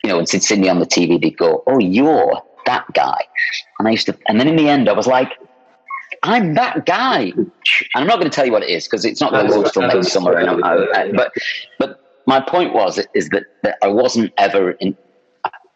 You 0.02 0.08
know, 0.08 0.18
and 0.18 0.28
since 0.28 0.46
seen 0.46 0.62
me 0.62 0.68
on 0.68 0.78
the 0.78 0.86
TV, 0.86 1.20
they'd 1.20 1.36
go, 1.36 1.62
Oh, 1.66 1.78
you're 1.78 2.42
that 2.66 2.86
guy. 2.94 3.20
And 3.78 3.88
I 3.88 3.90
used 3.90 4.06
to, 4.06 4.16
and 4.28 4.40
then 4.40 4.48
in 4.48 4.56
the 4.56 4.68
end, 4.68 4.88
I 4.88 4.92
was 4.92 5.06
like, 5.06 5.32
I'm 6.22 6.54
that 6.54 6.86
guy. 6.86 7.32
And 7.34 7.50
I'm 7.94 8.06
not 8.06 8.18
going 8.18 8.30
to 8.30 8.34
tell 8.34 8.46
you 8.46 8.52
what 8.52 8.62
it 8.62 8.70
is 8.70 8.86
because 8.86 9.04
it's 9.04 9.20
not 9.20 9.32
going 9.32 9.46
to 9.46 9.54
launch 9.54 9.72
till 9.72 9.82
next 9.82 10.12
summer. 10.12 10.36
And 10.36 10.62
I, 10.64 11.12
but 11.12 11.32
but 11.78 12.00
my 12.26 12.40
point 12.40 12.74
was 12.74 12.98
is 13.14 13.28
that, 13.30 13.44
that 13.62 13.78
I 13.82 13.88
wasn't 13.88 14.32
ever 14.36 14.72
in. 14.72 14.96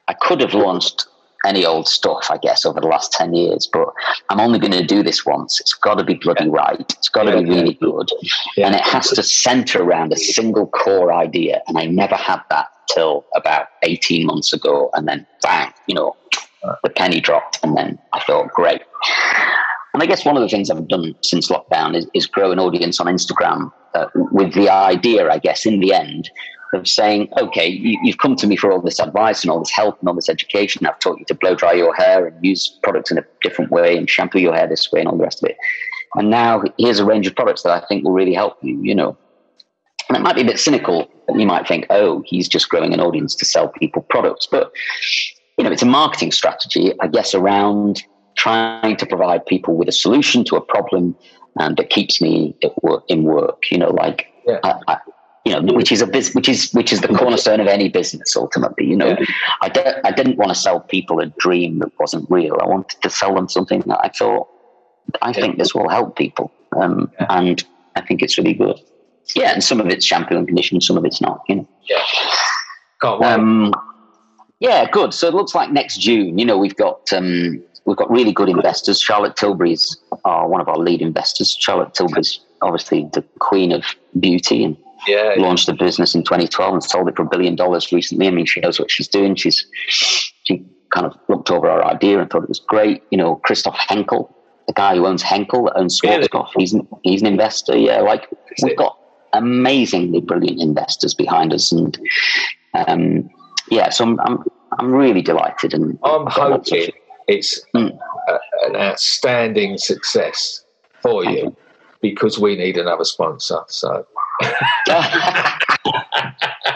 I 0.07 0.12
could 0.12 0.40
have 0.40 0.53
launched 0.53 1.07
any 1.47 1.64
old 1.64 1.88
stuff, 1.88 2.30
I 2.30 2.38
guess, 2.38 2.64
over 2.64 2.80
the 2.80 2.86
last 2.86 3.12
10 3.12 3.34
years, 3.34 3.68
but 3.70 3.88
I'm 4.30 4.40
only 4.40 4.59
going 4.59 4.72
to 4.72 4.84
do 4.84 5.03
this 5.03 5.24
once. 5.26 5.61
It's 5.61 5.74
got 5.74 5.97
to 5.97 6.05
be 6.05 6.14
bloody 6.14 6.49
right. 6.49 6.80
It's 6.80 7.09
got 7.09 7.24
to 7.24 7.42
be 7.42 7.49
really 7.49 7.74
good. 7.74 8.11
Yeah. 8.57 8.66
And 8.66 8.74
it 8.74 8.82
has 8.82 9.11
to 9.11 9.22
center 9.22 9.82
around 9.82 10.12
a 10.12 10.16
single 10.16 10.66
core 10.68 11.12
idea. 11.12 11.62
And 11.68 11.78
I 11.78 11.86
never 11.86 12.16
had 12.16 12.40
that 12.51 12.68
till 12.88 13.24
about 13.34 13.68
18 13.82 14.26
months 14.26 14.53
ago. 14.53 14.90
And 14.95 15.07
then 15.07 15.26
bang, 15.42 15.72
you 15.86 15.95
know, 15.95 16.16
the 16.82 16.90
penny 16.90 17.20
dropped. 17.20 17.61
And 17.62 17.76
then 17.76 17.99
I 18.12 18.20
thought, 18.20 18.49
great. 18.53 18.82
And 19.95 20.03
I 20.03 20.07
guess 20.07 20.24
one 20.24 20.36
of 20.36 20.42
the 20.42 20.49
things 20.49 20.70
I've 20.70 20.88
done 20.88 21.14
since 21.22 21.49
lockdown 21.49 21.95
is, 21.95 22.07
is 22.14 22.26
grow 22.26 22.51
an 22.51 22.59
audience 22.59 22.99
on 22.99 23.07
Instagram 23.07 23.72
uh, 23.95 24.07
with 24.14 24.53
the 24.53 24.68
idea, 24.68 25.30
I 25.30 25.38
guess, 25.38 25.64
in 25.64 25.78
the 25.78 25.95
end, 25.95 26.28
of 26.74 26.88
saying, 26.88 27.28
okay, 27.40 27.68
you, 27.68 27.97
have 28.07 28.18
come 28.18 28.34
to 28.36 28.47
me 28.49 28.57
for 28.57 28.72
all 28.72 28.80
this 28.80 28.99
advice 28.99 29.42
and 29.42 29.53
all 29.53 29.61
this 29.61 29.70
help 29.70 30.01
and 30.01 30.09
all 30.09 30.14
this 30.14 30.28
education. 30.28 30.84
I've 30.84 30.99
taught 30.99 31.20
you 31.20 31.24
to 31.26 31.34
blow 31.34 31.55
dry 31.55 31.72
your 31.74 31.95
hair 31.95 32.26
and 32.26 32.45
use 32.45 32.76
products 32.82 33.12
in 33.12 33.18
a 33.18 33.24
different 33.42 33.70
way 33.70 33.97
and 33.97 34.11
shampoo 34.11 34.40
your 34.40 34.55
hair 34.55 34.66
this 34.66 34.90
way 34.90 34.99
and 34.99 35.09
all 35.09 35.16
the 35.16 35.22
rest 35.22 35.45
of 35.45 35.51
it. 35.51 35.57
And 36.16 36.28
now 36.28 36.64
here's 36.76 36.99
a 36.99 37.05
range 37.05 37.28
of 37.28 37.36
products 37.36 37.62
that 37.62 37.70
I 37.70 37.86
think 37.86 38.05
will 38.05 38.12
really 38.12 38.34
help 38.34 38.59
you, 38.62 38.80
you 38.82 38.97
know. 38.97 39.16
And 40.09 40.16
it 40.16 40.20
might 40.20 40.34
be 40.34 40.42
a 40.42 40.47
bit 40.47 40.59
cynical. 40.59 41.09
You 41.32 41.47
might 41.47 41.68
think, 41.68 41.86
oh, 41.90 42.22
he's 42.26 42.49
just 42.49 42.68
growing 42.68 42.92
an 42.92 43.01
audience 43.01 43.34
to 43.36 43.45
sell 43.45 43.68
people 43.68 44.03
products. 44.03 44.47
But, 44.51 44.72
you 45.57 45.64
know, 45.64 45.70
it's 45.70 45.82
a 45.82 45.86
marketing 45.86 46.32
strategy, 46.32 46.92
I 47.01 47.07
guess, 47.07 47.32
around 47.32 48.03
trying 48.37 48.97
to 48.97 49.07
provide 49.07 49.47
people 49.47 49.74
with 49.76 49.89
a 49.89 49.93
solution 49.93 50.45
to 50.45 50.57
a 50.57 50.61
problem 50.61 51.16
um, 51.59 51.74
that 51.76 51.91
keeps 51.91 52.20
me 52.20 52.57
work, 52.82 53.05
in 53.09 53.24
work. 53.24 53.70
You 53.70 53.78
know, 53.78 53.91
like 53.91 54.26
yeah. 54.47 54.59
I, 54.62 54.80
I, 54.89 54.99
you 55.45 55.53
know, 55.53 55.74
which 55.74 55.93
is 55.93 56.01
a 56.01 56.07
biz, 56.07 56.32
which 56.35 56.49
is 56.49 56.72
which 56.72 56.93
is 56.93 57.01
the 57.01 57.09
cornerstone 57.09 57.61
of 57.61 57.66
any 57.66 57.89
business. 57.89 58.35
Ultimately, 58.37 58.87
you 58.87 58.97
know, 58.97 59.16
yeah. 59.18 59.26
I 59.61 59.68
don't, 59.68 59.99
I 60.05 60.11
didn't 60.11 60.37
want 60.37 60.51
to 60.51 60.55
sell 60.55 60.80
people 60.80 61.20
a 61.20 61.26
dream 61.26 61.80
that 61.80 61.93
wasn't 61.99 62.30
real. 62.30 62.57
I 62.61 62.66
wanted 62.66 63.01
to 63.03 63.11
sell 63.11 63.35
them 63.35 63.49
something 63.49 63.80
that 63.87 64.01
I 64.03 64.09
thought 64.09 64.49
I 65.22 65.28
yeah. 65.28 65.32
think 65.35 65.59
this 65.59 65.74
will 65.74 65.89
help 65.89 66.16
people, 66.16 66.51
um, 66.76 67.11
and 67.28 67.62
I 67.95 68.01
think 68.01 68.22
it's 68.22 68.39
really 68.39 68.55
good. 68.55 68.80
Yeah, 69.35 69.53
and 69.53 69.62
some 69.62 69.80
of 69.80 69.89
it's 69.89 70.05
shampoo 70.05 70.37
and 70.37 70.47
conditioner, 70.47 70.80
some 70.80 70.97
of 70.97 71.05
it's 71.05 71.20
not. 71.20 71.43
You 71.49 71.57
know. 71.57 71.68
Yeah. 71.89 72.03
Um, 73.03 73.74
yeah, 74.61 74.89
good. 74.91 75.12
So 75.12 75.28
it 75.28 75.35
looks 75.35 75.55
like 75.55 75.70
next 75.70 75.99
June. 75.99 76.39
You 76.39 76.47
know, 76.47 76.57
we've 76.57 76.76
got 76.76 77.12
um, 77.12 77.62
we've 77.85 77.97
got 77.97 78.11
really 78.11 78.32
good 78.32 78.49
investors. 78.49 79.01
Charlotte 79.01 79.37
Tilbury's 79.37 79.97
are 80.24 80.49
one 80.49 80.61
of 80.61 80.68
our 80.68 80.78
lead 80.78 81.03
investors. 81.03 81.57
Charlotte 81.59 81.95
Tilbury's 81.95 82.41
obviously 82.62 83.09
the 83.12 83.22
queen 83.41 83.72
of 83.72 83.85
beauty 84.18 84.64
and 84.64 84.76
yeah, 85.07 85.35
launched 85.37 85.66
the 85.66 85.74
business 85.74 86.14
in 86.14 86.22
2012 86.22 86.72
and 86.72 86.82
sold 86.82 87.09
it 87.09 87.16
for 87.16 87.22
a 87.22 87.28
billion 87.28 87.57
dollars 87.57 87.93
recently. 87.93 88.26
I 88.26 88.30
mean, 88.30 88.47
she 88.47 88.61
knows 88.61 88.78
what 88.80 88.91
she's 88.91 89.09
doing. 89.09 89.35
She's 89.35 89.66
she 89.89 90.64
kind 90.91 91.07
of 91.07 91.14
looked 91.28 91.51
over 91.51 91.68
our 91.68 91.85
idea 91.85 92.20
and 92.20 92.30
thought 92.30 92.45
it 92.45 92.49
was 92.49 92.61
great. 92.61 93.03
You 93.11 93.18
know, 93.18 93.37
Christoph 93.37 93.76
Henkel, 93.76 94.35
the 94.66 94.72
guy 94.72 94.95
who 94.95 95.07
owns 95.07 95.22
Henkel, 95.22 95.64
that 95.64 95.76
owns 95.76 96.01
Schwarzkopf, 96.01 96.51
he's 96.57 96.72
an, 96.72 96.89
he's 97.03 97.20
an 97.20 97.26
investor. 97.26 97.76
Yeah, 97.76 98.01
like 98.01 98.28
we've 98.62 98.76
got 98.76 98.99
amazingly 99.35 100.20
brilliant 100.20 100.61
investors 100.62 101.12
behind 101.12 101.53
us, 101.53 101.70
and 101.70 101.99
um, 102.87 103.28
yeah, 103.70 103.91
so 103.91 104.05
I'm, 104.05 104.20
I'm 104.20 104.45
I'm 104.78 104.93
really 104.93 105.22
delighted. 105.22 105.74
And 105.74 105.99
I'm 106.03 106.26
hoping 106.28 106.93
it's 107.28 107.60
mm. 107.74 107.96
a, 108.28 108.38
an 108.66 108.76
outstanding 108.76 109.78
success 109.78 110.64
for 111.02 111.24
you 111.24 111.56
because 112.00 112.38
we 112.38 112.56
need 112.56 112.76
another 112.76 113.04
sponsor. 113.04 113.60
So. 113.68 114.06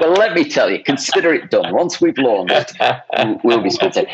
well, 0.01 0.13
let 0.13 0.33
me 0.35 0.49
tell 0.49 0.71
you, 0.71 0.83
consider 0.83 1.35
it 1.35 1.51
done. 1.51 1.75
Once 1.75 2.01
we've 2.01 2.17
launched, 2.19 2.73
we'll 3.43 3.63
be 3.63 3.71
sponsored. 3.71 4.07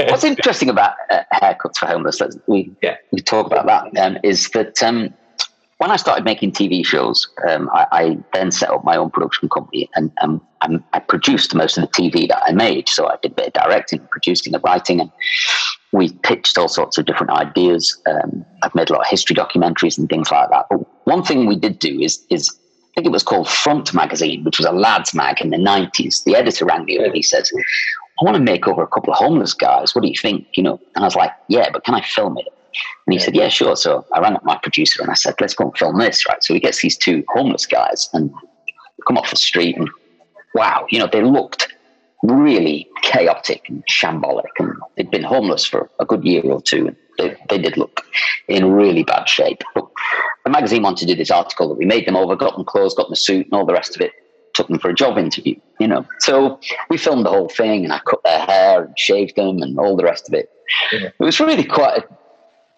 What's 0.00 0.24
interesting 0.24 0.68
about 0.68 0.94
uh, 1.10 1.22
haircuts 1.32 1.78
for 1.78 1.86
homeless, 1.86 2.20
we, 2.46 2.70
yeah. 2.82 2.96
we 3.10 3.20
talk 3.20 3.46
about 3.46 3.66
that, 3.66 3.96
um, 4.04 4.18
is 4.22 4.50
that 4.50 4.82
um, 4.82 5.14
when 5.78 5.90
I 5.90 5.96
started 5.96 6.24
making 6.24 6.52
TV 6.52 6.84
shows, 6.84 7.28
um, 7.48 7.68
I, 7.72 7.86
I, 7.90 8.18
then 8.32 8.50
set 8.50 8.70
up 8.70 8.84
my 8.84 8.96
own 8.96 9.10
production 9.10 9.48
company 9.48 9.90
and, 9.94 10.12
and, 10.20 10.40
and, 10.62 10.82
I 10.92 11.00
produced 11.00 11.54
most 11.54 11.76
of 11.76 11.82
the 11.82 11.88
TV 11.88 12.28
that 12.28 12.42
I 12.46 12.52
made. 12.52 12.88
So 12.88 13.06
I 13.06 13.16
did 13.22 13.32
a 13.32 13.34
bit 13.34 13.46
of 13.48 13.52
directing, 13.54 14.00
producing, 14.10 14.54
and 14.54 14.62
writing, 14.62 15.00
and 15.00 15.10
we 15.94 16.12
pitched 16.24 16.58
all 16.58 16.68
sorts 16.68 16.98
of 16.98 17.06
different 17.06 17.32
ideas. 17.32 18.00
Um, 18.06 18.44
I've 18.62 18.74
made 18.74 18.90
a 18.90 18.92
lot 18.92 19.02
of 19.02 19.08
history 19.08 19.36
documentaries 19.36 19.96
and 19.96 20.08
things 20.08 20.30
like 20.30 20.50
that. 20.50 20.66
But 20.68 20.80
one 21.06 21.22
thing 21.22 21.46
we 21.46 21.56
did 21.56 21.78
do 21.78 22.00
is, 22.00 22.24
is 22.30 22.50
I 22.50 22.94
think 22.96 23.06
it 23.06 23.12
was 23.12 23.22
called 23.22 23.48
Front 23.48 23.94
Magazine, 23.94 24.42
which 24.44 24.58
was 24.58 24.66
a 24.66 24.72
lads 24.72 25.14
mag 25.14 25.40
in 25.40 25.50
the 25.50 25.56
90s. 25.56 26.24
The 26.24 26.34
editor 26.36 26.64
rang 26.64 26.84
me 26.84 26.98
up 26.98 27.06
and 27.06 27.14
he 27.14 27.22
says, 27.22 27.50
I 28.20 28.24
want 28.24 28.36
to 28.36 28.42
make 28.42 28.66
over 28.66 28.82
a 28.82 28.88
couple 28.88 29.12
of 29.12 29.18
homeless 29.18 29.54
guys. 29.54 29.94
What 29.94 30.02
do 30.02 30.08
you 30.08 30.16
think? 30.16 30.46
You 30.54 30.64
know, 30.64 30.80
and 30.96 31.04
I 31.04 31.06
was 31.06 31.16
like, 31.16 31.32
yeah, 31.48 31.70
but 31.72 31.84
can 31.84 31.94
I 31.94 32.00
film 32.00 32.38
it? 32.38 32.48
And 33.06 33.12
he 33.12 33.18
said, 33.18 33.36
Yeah, 33.36 33.48
sure. 33.48 33.76
So 33.76 34.04
I 34.12 34.20
rang 34.20 34.34
up 34.34 34.44
my 34.44 34.58
producer 34.62 35.00
and 35.00 35.10
I 35.10 35.14
said, 35.14 35.34
Let's 35.40 35.54
go 35.54 35.66
and 35.66 35.76
film 35.76 35.98
this, 35.98 36.26
right? 36.26 36.42
So 36.42 36.54
he 36.54 36.60
gets 36.60 36.82
these 36.82 36.96
two 36.96 37.24
homeless 37.28 37.66
guys 37.66 38.08
and 38.12 38.32
come 39.06 39.16
off 39.16 39.30
the 39.30 39.36
street 39.36 39.76
and 39.76 39.88
wow, 40.54 40.86
you 40.90 40.98
know, 40.98 41.08
they 41.10 41.22
looked 41.22 41.73
really 42.30 42.88
chaotic 43.02 43.68
and 43.68 43.84
shambolic 43.86 44.44
and 44.58 44.72
they'd 44.96 45.10
been 45.10 45.22
homeless 45.22 45.64
for 45.64 45.90
a 45.98 46.04
good 46.04 46.24
year 46.24 46.42
or 46.44 46.60
two 46.60 46.86
and 46.86 46.96
they, 47.18 47.36
they 47.48 47.58
did 47.58 47.76
look 47.76 48.00
in 48.48 48.72
really 48.72 49.02
bad 49.02 49.28
shape. 49.28 49.62
But 49.74 49.86
the 50.44 50.50
magazine 50.50 50.82
wanted 50.82 51.06
to 51.06 51.14
do 51.14 51.18
this 51.18 51.30
article 51.30 51.68
that 51.68 51.78
we 51.78 51.84
made 51.84 52.06
them 52.06 52.16
over, 52.16 52.34
got 52.34 52.56
them 52.56 52.64
clothes, 52.64 52.94
got 52.94 53.04
them 53.04 53.12
a 53.12 53.16
suit 53.16 53.46
and 53.46 53.54
all 53.54 53.66
the 53.66 53.72
rest 53.72 53.94
of 53.94 54.00
it, 54.00 54.12
took 54.54 54.68
them 54.68 54.78
for 54.78 54.90
a 54.90 54.94
job 54.94 55.18
interview, 55.18 55.54
you 55.78 55.86
know. 55.86 56.06
So 56.20 56.58
we 56.88 56.96
filmed 56.96 57.26
the 57.26 57.30
whole 57.30 57.48
thing 57.48 57.84
and 57.84 57.92
I 57.92 58.00
cut 58.00 58.22
their 58.24 58.40
hair 58.40 58.84
and 58.84 58.98
shaved 58.98 59.36
them 59.36 59.62
and 59.62 59.78
all 59.78 59.96
the 59.96 60.04
rest 60.04 60.28
of 60.28 60.34
it. 60.34 60.50
Yeah. 60.92 61.08
It 61.18 61.22
was 61.22 61.40
really 61.40 61.64
quite 61.64 61.98
a 61.98 62.04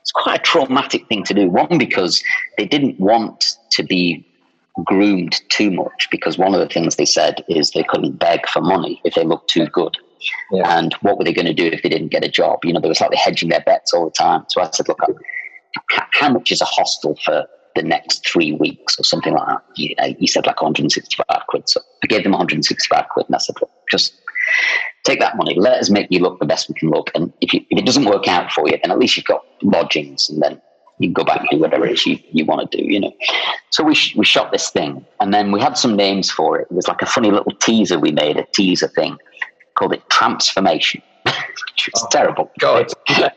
it's 0.03 0.13
quite 0.13 0.39
a 0.39 0.43
traumatic 0.43 1.09
thing 1.09 1.25
to 1.25 1.35
do. 1.35 1.49
One, 1.49 1.79
because 1.79 2.23
they 2.59 2.65
didn't 2.65 3.01
want 3.01 3.57
to 3.73 3.83
be 3.83 4.25
groomed 4.85 5.41
too 5.49 5.71
much 5.71 6.09
because 6.11 6.39
one 6.39 6.55
of 6.55 6.61
the 6.61 6.69
things 6.69 6.97
they 6.97 7.07
said 7.07 7.45
is 7.49 7.71
they 7.71 7.85
couldn't 7.85 8.19
beg 8.19 8.47
for 8.49 8.61
money 8.61 9.01
if 9.05 9.15
they 9.15 9.25
looked 9.25 9.49
too 9.49 9.67
good. 9.67 9.97
Yeah. 10.51 10.79
And 10.79 10.95
what 11.03 11.19
were 11.19 11.25
they 11.25 11.33
going 11.33 11.47
to 11.47 11.55
do 11.55 11.67
if 11.67 11.83
they 11.83 11.89
didn't 11.89 12.09
get 12.09 12.25
a 12.25 12.29
job? 12.29 12.65
You 12.65 12.73
know, 12.73 12.81
they 12.81 12.89
were 12.89 12.95
slightly 12.95 13.17
hedging 13.17 13.49
their 13.49 13.61
bets 13.61 13.93
all 13.93 14.07
the 14.07 14.11
time. 14.11 14.45
So 14.49 14.61
I 14.61 14.71
said, 14.71 14.89
look, 14.89 15.01
uh, 15.03 15.13
how 16.13 16.31
much 16.31 16.53
is 16.53 16.61
a 16.61 16.67
hostel 16.67 17.17
for 17.25 17.47
the 17.75 17.83
next 17.83 18.27
three 18.27 18.53
weeks 18.53 18.99
or 18.99 19.05
something 19.05 19.35
like 19.35 19.47
that? 19.47 19.63
You, 19.77 19.95
uh, 19.99 20.09
know, 20.09 20.15
he 20.19 20.27
said 20.27 20.47
like 20.47 20.61
165 20.61 21.27
quid. 21.49 21.69
So 21.69 21.81
I 22.03 22.07
gave 22.07 22.23
them 22.23 22.33
165 22.33 23.09
quid 23.11 23.27
and 23.27 23.35
I 23.35 23.39
said, 23.39 23.57
look, 23.61 23.71
just 23.91 24.15
take 25.05 25.21
that 25.21 25.37
money. 25.37 25.55
Let 25.55 25.79
us 25.79 25.91
make 25.91 26.09
you 26.11 26.21
look 26.21 26.39
the 26.39 26.47
best 26.47 26.69
we 26.69 26.75
can 26.75 26.91
look. 26.91 27.11
And 27.15 27.33
if, 27.41 27.53
you, 27.53 27.61
if 27.71 27.79
it 27.79 27.87
doesn't 27.87 28.05
work 28.05 28.29
out 28.29 28.53
for 28.53 28.69
you, 28.69 28.79
then 28.83 28.91
at 28.91 28.99
least 28.99 29.17
you've 29.17 29.27
got 29.27 29.45
lodgings 29.63 30.29
and 30.29 30.43
then 30.43 30.61
you 30.99 31.09
can 31.09 31.13
go 31.13 31.25
back 31.25 31.41
and 31.41 31.49
do 31.51 31.59
whatever 31.59 31.87
it 31.87 31.93
is 31.93 32.07
you, 32.07 32.19
you 32.33 32.45
want 32.45 32.71
to 32.71 32.79
do, 32.79 32.85
you 32.85 33.01
know. 33.01 33.13
So 33.71 33.85
we, 33.85 33.95
sh- 33.95 34.17
we 34.17 34.25
shot 34.25 34.53
this 34.53 34.71
thing 34.71 35.05
and 35.21 35.33
then 35.33 35.53
we 35.53 35.61
had 35.61 35.77
some 35.77 35.97
names 35.97 36.31
for 36.31 36.59
it. 36.59 36.69
It 36.71 36.75
was 36.75 36.89
like 36.89 37.03
a 37.03 37.07
funny 37.07 37.31
little 37.31 37.53
teaser 37.61 37.99
we 37.99 38.13
made, 38.13 38.39
a 38.39 38.47
teaser 38.55 38.89
thing 38.89 39.19
called 39.75 39.93
it 39.93 40.09
Transformation. 40.11 41.03
Which 41.25 41.91
was 41.93 42.05
oh, 42.05 42.09
terrible. 42.11 42.51
God, 42.61 42.93
I 43.09 43.33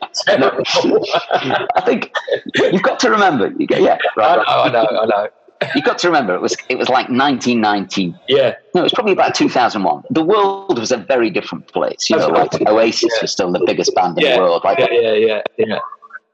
think 1.84 2.12
you've 2.54 2.82
got 2.82 3.00
to 3.00 3.10
remember. 3.10 3.52
Yeah, 3.58 3.98
right, 4.16 4.44
I 4.46 4.68
know, 4.68 4.70
I 4.70 4.70
know, 4.70 5.00
I 5.00 5.06
know. 5.06 5.28
You've 5.74 5.84
got 5.84 5.98
to 5.98 6.08
remember 6.08 6.34
it 6.34 6.40
was 6.40 6.56
it 6.68 6.78
was 6.78 6.88
like 6.88 7.08
1990. 7.08 8.14
Yeah, 8.28 8.54
no, 8.74 8.80
it 8.80 8.84
was 8.84 8.92
probably 8.92 9.12
about 9.12 9.34
2001. 9.34 10.04
The 10.10 10.22
world 10.22 10.78
was 10.78 10.92
a 10.92 10.96
very 10.96 11.30
different 11.30 11.66
place. 11.66 12.08
You 12.08 12.16
know, 12.16 12.28
like 12.28 12.60
Oasis 12.62 13.12
yeah. 13.16 13.22
was 13.22 13.32
still 13.32 13.52
the 13.52 13.62
biggest 13.66 13.94
band 13.94 14.18
in 14.18 14.24
yeah. 14.24 14.36
the 14.36 14.42
world. 14.42 14.62
Like, 14.64 14.78
yeah, 14.78 14.88
yeah, 14.90 15.12
yeah, 15.12 15.42
yeah. 15.58 15.78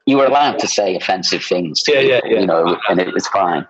You 0.07 0.17
were 0.17 0.25
allowed 0.25 0.57
to 0.59 0.67
say 0.67 0.95
offensive 0.95 1.43
things. 1.43 1.83
To 1.83 1.91
yeah, 1.91 2.01
people, 2.01 2.29
yeah, 2.29 2.35
yeah. 2.35 2.39
You 2.41 2.47
know, 2.47 2.79
and 2.89 2.99
it 2.99 3.13
was 3.13 3.27
fine. 3.27 3.67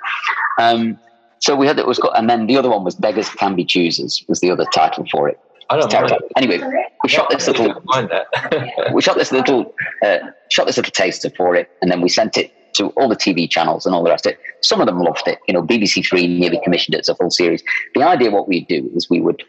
Um, 0.58 0.98
so 1.40 1.56
we 1.56 1.68
had 1.68 1.78
it 1.78 1.88
was 1.88 2.00
got, 2.00 2.18
and 2.18 2.30
then 2.30 2.48
the 2.48 2.58
other 2.58 2.70
one 2.70 2.84
was 2.84 2.96
"Beggars 2.96 3.30
Can 3.30 3.56
Be 3.56 3.66
Choosers" 3.66 4.24
was 4.28 4.40
the 4.40 4.52
other 4.52 4.66
title 4.74 5.06
for 5.12 5.28
it. 5.28 5.40
I 5.70 5.78
don't 5.78 5.92
know. 5.92 6.20
Anyway, 6.38 6.60
we 7.04 7.10
shot 7.10 7.30
this 7.30 7.48
little. 7.48 7.84
we 8.94 9.02
shot 9.02 9.18
this 9.18 9.32
little. 9.32 9.74
Uh, 10.06 10.20
shot 10.50 10.68
this 10.68 10.78
little 10.78 10.92
taster 10.92 11.30
for 11.36 11.56
it, 11.56 11.70
and 11.82 11.92
then 11.92 12.02
we 12.02 12.10
sent 12.10 12.38
it 12.38 12.54
to 12.76 12.88
all 12.90 13.10
the 13.10 13.16
TV 13.16 13.50
channels 13.50 13.86
and 13.86 13.94
all 13.94 14.04
the 14.04 14.10
rest 14.10 14.26
of 14.26 14.34
it. 14.34 14.40
Some 14.62 14.80
of 14.80 14.88
them 14.88 15.00
loved 15.00 15.28
it. 15.28 15.40
You 15.48 15.54
know, 15.54 15.64
BBC 15.64 16.08
Three 16.08 16.28
nearly 16.28 16.60
commissioned 16.64 16.96
it 16.96 17.00
as 17.00 17.10
a 17.10 17.16
full 17.16 17.32
series. 17.32 17.64
The 17.96 18.04
idea, 18.04 18.32
what 18.32 18.48
we'd 18.48 18.68
do 18.68 18.90
is 18.96 19.10
we 19.10 19.22
would. 19.22 19.44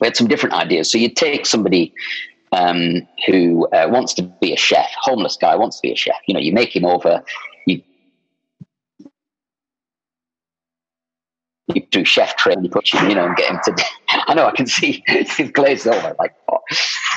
We 0.00 0.06
had 0.06 0.16
some 0.16 0.28
different 0.28 0.54
ideas. 0.54 0.90
So 0.90 0.96
you'd 0.96 1.16
take 1.16 1.44
somebody 1.44 1.92
um, 2.52 3.06
who 3.26 3.66
uh, 3.68 3.88
wants 3.88 4.14
to 4.14 4.22
be 4.22 4.52
a 4.52 4.56
chef, 4.56 4.90
homeless 5.00 5.36
guy 5.36 5.54
wants 5.56 5.76
to 5.76 5.82
be 5.82 5.92
a 5.92 5.96
chef. 5.96 6.16
You 6.26 6.34
know, 6.34 6.40
you 6.40 6.52
make 6.52 6.74
him 6.74 6.84
over. 6.84 7.22
You 7.66 7.82
you 11.74 11.86
do 11.90 12.04
chef 12.04 12.36
training, 12.36 12.64
you 12.64 12.70
put 12.70 12.92
him, 12.92 13.08
you 13.08 13.14
know, 13.14 13.26
and 13.26 13.36
get 13.36 13.50
him 13.50 13.60
to. 13.64 13.84
I 14.26 14.34
know 14.34 14.46
I 14.46 14.52
can 14.52 14.66
see 14.66 15.02
his 15.06 15.50
glazed 15.52 15.86
over 15.86 16.14
like. 16.18 16.34
Oh. 16.50 16.58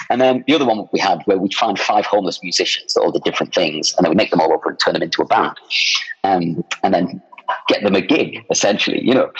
And 0.10 0.20
then 0.22 0.44
the 0.48 0.54
other 0.54 0.66
one 0.66 0.88
we 0.92 1.00
had 1.00 1.22
where 1.26 1.38
we'd 1.38 1.54
find 1.54 1.80
five 1.80 2.06
homeless 2.06 2.44
musicians, 2.44 2.96
all 2.98 3.12
the 3.12 3.20
different 3.22 3.54
things, 3.54 3.94
and 3.98 4.06
then 4.06 4.12
we 4.12 4.16
make 4.16 4.32
them 4.32 4.42
all 4.42 4.52
over 4.52 4.70
and 4.70 4.80
turn 4.80 4.94
them 4.94 5.02
into 5.02 5.22
a 5.22 5.26
band, 5.26 5.58
um, 6.24 6.64
and 6.84 6.94
then 6.94 7.22
get 7.68 7.84
them 7.84 7.96
a 7.96 8.02
gig 8.02 8.44
essentially, 8.50 9.04
you 9.04 9.14
know, 9.14 9.32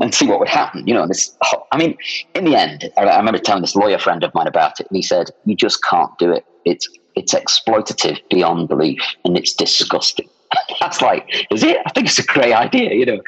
and 0.00 0.14
see 0.14 0.26
what 0.26 0.38
would 0.38 0.48
happen, 0.48 0.86
you 0.86 0.94
know. 0.94 1.02
And 1.02 1.10
this, 1.10 1.36
I 1.72 1.76
mean, 1.76 1.96
in 2.34 2.44
the 2.44 2.56
end, 2.56 2.90
I, 2.96 3.16
remember 3.16 3.38
telling 3.38 3.62
this 3.62 3.76
lawyer 3.76 3.98
friend 3.98 4.22
of 4.24 4.34
mine 4.34 4.46
about 4.46 4.80
it, 4.80 4.86
and 4.88 4.96
he 4.96 5.02
said, 5.02 5.30
"You 5.44 5.54
just 5.54 5.82
can't 5.84 6.16
do 6.18 6.32
it. 6.32 6.44
It's 6.64 6.88
it's 7.14 7.34
exploitative 7.34 8.18
beyond 8.30 8.68
belief, 8.68 9.00
and 9.24 9.36
it's 9.36 9.52
disgusting." 9.52 10.28
That's 10.80 11.00
like, 11.00 11.46
is 11.50 11.62
it? 11.62 11.78
I 11.86 11.90
think 11.90 12.08
it's 12.08 12.18
a 12.18 12.24
great 12.24 12.52
idea, 12.52 12.94
you 12.94 13.06
know. 13.06 13.20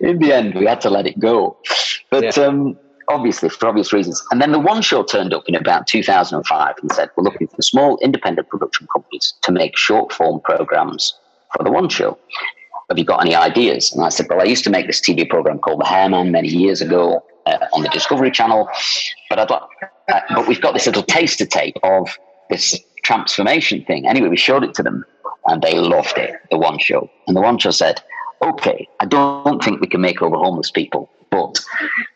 In 0.00 0.18
the 0.18 0.32
end, 0.32 0.54
we 0.54 0.66
had 0.66 0.80
to 0.82 0.90
let 0.90 1.06
it 1.06 1.18
go, 1.18 1.56
but. 2.10 2.36
Yeah. 2.36 2.44
Um, 2.44 2.78
obviously 3.08 3.48
for 3.48 3.68
obvious 3.68 3.92
reasons. 3.92 4.22
And 4.30 4.40
then 4.40 4.52
the 4.52 4.58
One 4.58 4.80
Show 4.80 5.02
turned 5.02 5.34
up 5.34 5.48
in 5.48 5.54
about 5.54 5.86
2005 5.86 6.74
and 6.80 6.92
said, 6.92 7.10
We're 7.16 7.24
looking 7.24 7.48
for 7.48 7.60
small 7.60 7.98
independent 7.98 8.48
production 8.48 8.86
companies 8.92 9.34
to 9.42 9.52
make 9.52 9.76
short 9.76 10.12
form 10.12 10.40
programs 10.40 11.14
for 11.54 11.64
the 11.64 11.70
One 11.70 11.88
Show. 11.88 12.18
Have 12.88 12.98
you 12.98 13.04
got 13.04 13.22
any 13.22 13.34
ideas? 13.34 13.92
And 13.92 14.04
I 14.04 14.08
said, 14.08 14.26
Well, 14.28 14.40
I 14.40 14.44
used 14.44 14.64
to 14.64 14.70
make 14.70 14.86
this 14.86 15.00
TV 15.00 15.28
program 15.28 15.58
called 15.58 15.80
The 15.80 15.86
Hairman 15.86 16.30
many 16.30 16.48
years 16.48 16.80
ago 16.80 17.24
uh, 17.46 17.58
on 17.72 17.82
the 17.82 17.88
Discovery 17.88 18.30
Channel, 18.30 18.68
but 19.28 19.38
I'd 19.38 19.50
like, 19.50 19.62
uh, 20.12 20.20
but 20.34 20.46
we've 20.46 20.60
got 20.60 20.74
this 20.74 20.86
little 20.86 21.02
taster 21.02 21.46
tape 21.46 21.76
of 21.82 22.08
this 22.50 22.78
transformation 23.02 23.84
thing. 23.84 24.06
Anyway, 24.06 24.28
we 24.28 24.36
showed 24.36 24.64
it 24.64 24.74
to 24.74 24.82
them 24.82 25.04
and 25.46 25.62
they 25.62 25.78
loved 25.78 26.16
it, 26.18 26.34
the 26.50 26.58
One 26.58 26.78
Show. 26.78 27.10
And 27.26 27.36
the 27.36 27.40
One 27.40 27.58
Show 27.58 27.70
said, 27.70 28.02
Okay, 28.42 28.88
I 29.00 29.06
don't 29.06 29.62
think 29.62 29.80
we 29.80 29.86
can 29.86 30.00
make 30.00 30.20
over 30.20 30.36
homeless 30.36 30.70
people, 30.70 31.08
but 31.30 31.60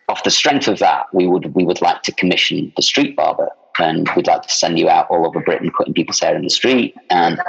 off 0.08 0.24
the 0.24 0.30
strength 0.30 0.66
of 0.66 0.78
that, 0.80 1.06
we 1.12 1.26
would 1.26 1.54
we 1.54 1.64
would 1.64 1.80
like 1.80 2.02
to 2.02 2.12
commission 2.12 2.72
the 2.74 2.82
street 2.82 3.14
barber, 3.14 3.48
and 3.78 4.08
we'd 4.16 4.26
like 4.26 4.42
to 4.42 4.52
send 4.52 4.78
you 4.78 4.88
out 4.88 5.06
all 5.08 5.24
over 5.24 5.40
Britain 5.40 5.70
cutting 5.76 5.94
people's 5.94 6.18
hair 6.18 6.34
in 6.34 6.42
the 6.42 6.50
street, 6.50 6.96
and 7.10 7.40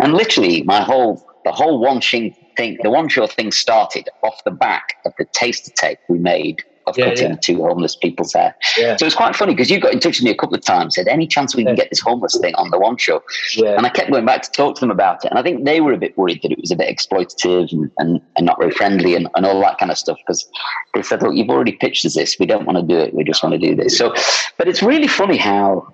and 0.00 0.12
literally 0.12 0.62
my 0.64 0.82
whole 0.82 1.26
the 1.46 1.52
whole 1.52 1.78
one 1.78 2.00
thing 2.00 2.34
thing 2.56 2.76
the 2.82 2.90
one 2.90 3.08
show 3.08 3.26
thing 3.26 3.52
started 3.52 4.08
off 4.24 4.42
the 4.44 4.50
back 4.50 4.96
of 5.04 5.12
the 5.16 5.24
taster 5.26 5.70
tape 5.70 5.98
we 6.08 6.18
made 6.18 6.64
of 6.88 6.96
yeah, 6.98 7.08
cutting 7.08 7.30
yeah. 7.30 7.36
two 7.36 7.56
homeless 7.62 7.96
people's 7.96 8.32
hair. 8.32 8.54
Yeah. 8.78 8.96
So 8.96 9.06
it's 9.06 9.14
quite 9.14 9.34
funny 9.34 9.54
because 9.54 9.70
you 9.70 9.80
got 9.80 9.92
in 9.92 9.98
touch 9.98 10.18
with 10.18 10.24
me 10.24 10.30
a 10.30 10.36
couple 10.36 10.54
of 10.54 10.64
times, 10.64 10.94
said, 10.94 11.08
any 11.08 11.26
chance 11.26 11.56
we 11.56 11.64
can 11.64 11.74
get 11.74 11.90
this 11.90 11.98
homeless 11.98 12.38
thing 12.40 12.54
on 12.54 12.70
the 12.70 12.78
one 12.78 12.96
show? 12.96 13.24
And 13.58 13.84
I 13.84 13.88
kept 13.88 14.12
going 14.12 14.24
back 14.24 14.42
to 14.42 14.50
talk 14.52 14.76
to 14.76 14.80
them 14.80 14.92
about 14.92 15.24
it. 15.24 15.30
And 15.30 15.38
I 15.38 15.42
think 15.42 15.64
they 15.64 15.80
were 15.80 15.92
a 15.92 15.98
bit 15.98 16.16
worried 16.16 16.42
that 16.42 16.52
it 16.52 16.60
was 16.60 16.70
a 16.70 16.76
bit 16.76 16.88
exploitative 16.88 17.72
and, 17.72 17.90
and, 17.98 18.20
and 18.36 18.46
not 18.46 18.60
very 18.60 18.70
friendly 18.70 19.16
and, 19.16 19.28
and 19.34 19.44
all 19.44 19.60
that 19.62 19.78
kind 19.78 19.90
of 19.90 19.98
stuff 19.98 20.16
because 20.24 20.48
they 20.94 21.02
said, 21.02 21.22
look, 21.22 21.34
you've 21.34 21.50
already 21.50 21.72
pitched 21.72 22.06
us 22.06 22.14
this. 22.14 22.36
We 22.38 22.46
don't 22.46 22.66
want 22.66 22.78
to 22.78 22.84
do 22.84 23.00
it. 23.00 23.14
We 23.14 23.24
just 23.24 23.42
want 23.42 23.52
to 23.54 23.58
do 23.58 23.74
this. 23.74 23.98
So, 23.98 24.14
but 24.56 24.68
it's 24.68 24.82
really 24.82 25.08
funny 25.08 25.38
how 25.38 25.92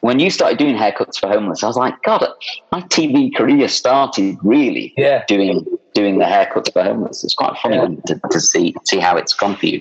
when 0.00 0.18
you 0.18 0.30
started 0.30 0.58
doing 0.58 0.76
haircuts 0.76 1.18
for 1.18 1.28
homeless, 1.28 1.62
I 1.62 1.66
was 1.66 1.76
like, 1.76 2.00
God, 2.02 2.26
my 2.72 2.80
TV 2.82 3.34
career 3.34 3.68
started 3.68 4.36
really 4.42 4.92
yeah. 4.96 5.24
doing 5.26 5.64
doing 5.94 6.18
the 6.18 6.26
haircuts 6.26 6.72
for 6.72 6.82
homeless. 6.82 7.24
It's 7.24 7.34
quite 7.34 7.56
funny 7.62 7.76
yeah. 7.76 7.88
to, 8.06 8.20
to, 8.30 8.40
see 8.40 8.74
see 8.84 8.98
how 8.98 9.16
it's 9.16 9.32
gone 9.32 9.56
for 9.56 9.66
you. 9.66 9.80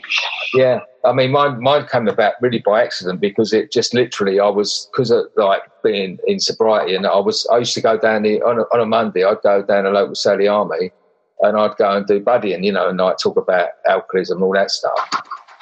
Yeah, 0.54 0.80
I 1.04 1.12
mean, 1.14 1.32
mine 1.32 1.62
mine 1.62 1.88
came 1.92 2.08
about 2.08 2.34
really 2.42 2.60
by 2.60 2.84
accident 2.84 3.20
because 3.20 3.54
it 3.54 3.72
just 3.72 3.94
literally 3.94 4.40
I 4.40 4.48
was 4.48 4.90
because 4.92 5.12
of 5.12 5.26
like 5.36 5.62
being 5.84 6.18
in 6.26 6.40
sobriety, 6.40 6.96
and 6.96 7.06
I 7.06 7.20
was 7.20 7.46
I 7.52 7.58
used 7.58 7.74
to 7.76 7.82
go 7.82 7.98
down 7.98 8.24
the 8.24 8.42
on 8.42 8.60
a, 8.60 8.64
on 8.74 8.80
a 8.80 8.86
Monday 8.86 9.24
I'd 9.24 9.42
go 9.44 9.62
down 9.62 9.84
to 9.84 9.92
local 9.92 10.16
Sally 10.16 10.48
Army, 10.48 10.92
and 11.42 11.58
I'd 11.58 11.76
go 11.78 11.92
and 11.92 12.08
do 12.08 12.20
buddying, 12.22 12.64
you 12.64 12.72
know, 12.72 12.90
and 12.90 13.02
I'd 13.02 13.20
talk 13.22 13.38
about 13.38 13.70
alcoholism 13.88 14.38
and 14.38 14.46
all 14.46 14.54
that 14.54 14.72
stuff. 14.72 15.10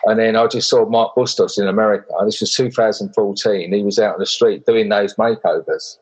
And 0.05 0.19
then 0.19 0.35
I 0.35 0.47
just 0.47 0.69
saw 0.69 0.87
Mark 0.87 1.15
Bustos 1.15 1.57
in 1.57 1.67
America. 1.67 2.11
This 2.25 2.41
was 2.41 2.53
2014. 2.55 3.73
He 3.73 3.83
was 3.83 3.99
out 3.99 4.15
on 4.15 4.19
the 4.19 4.25
street 4.25 4.65
doing 4.65 4.89
those 4.89 5.15
makeovers. 5.15 5.97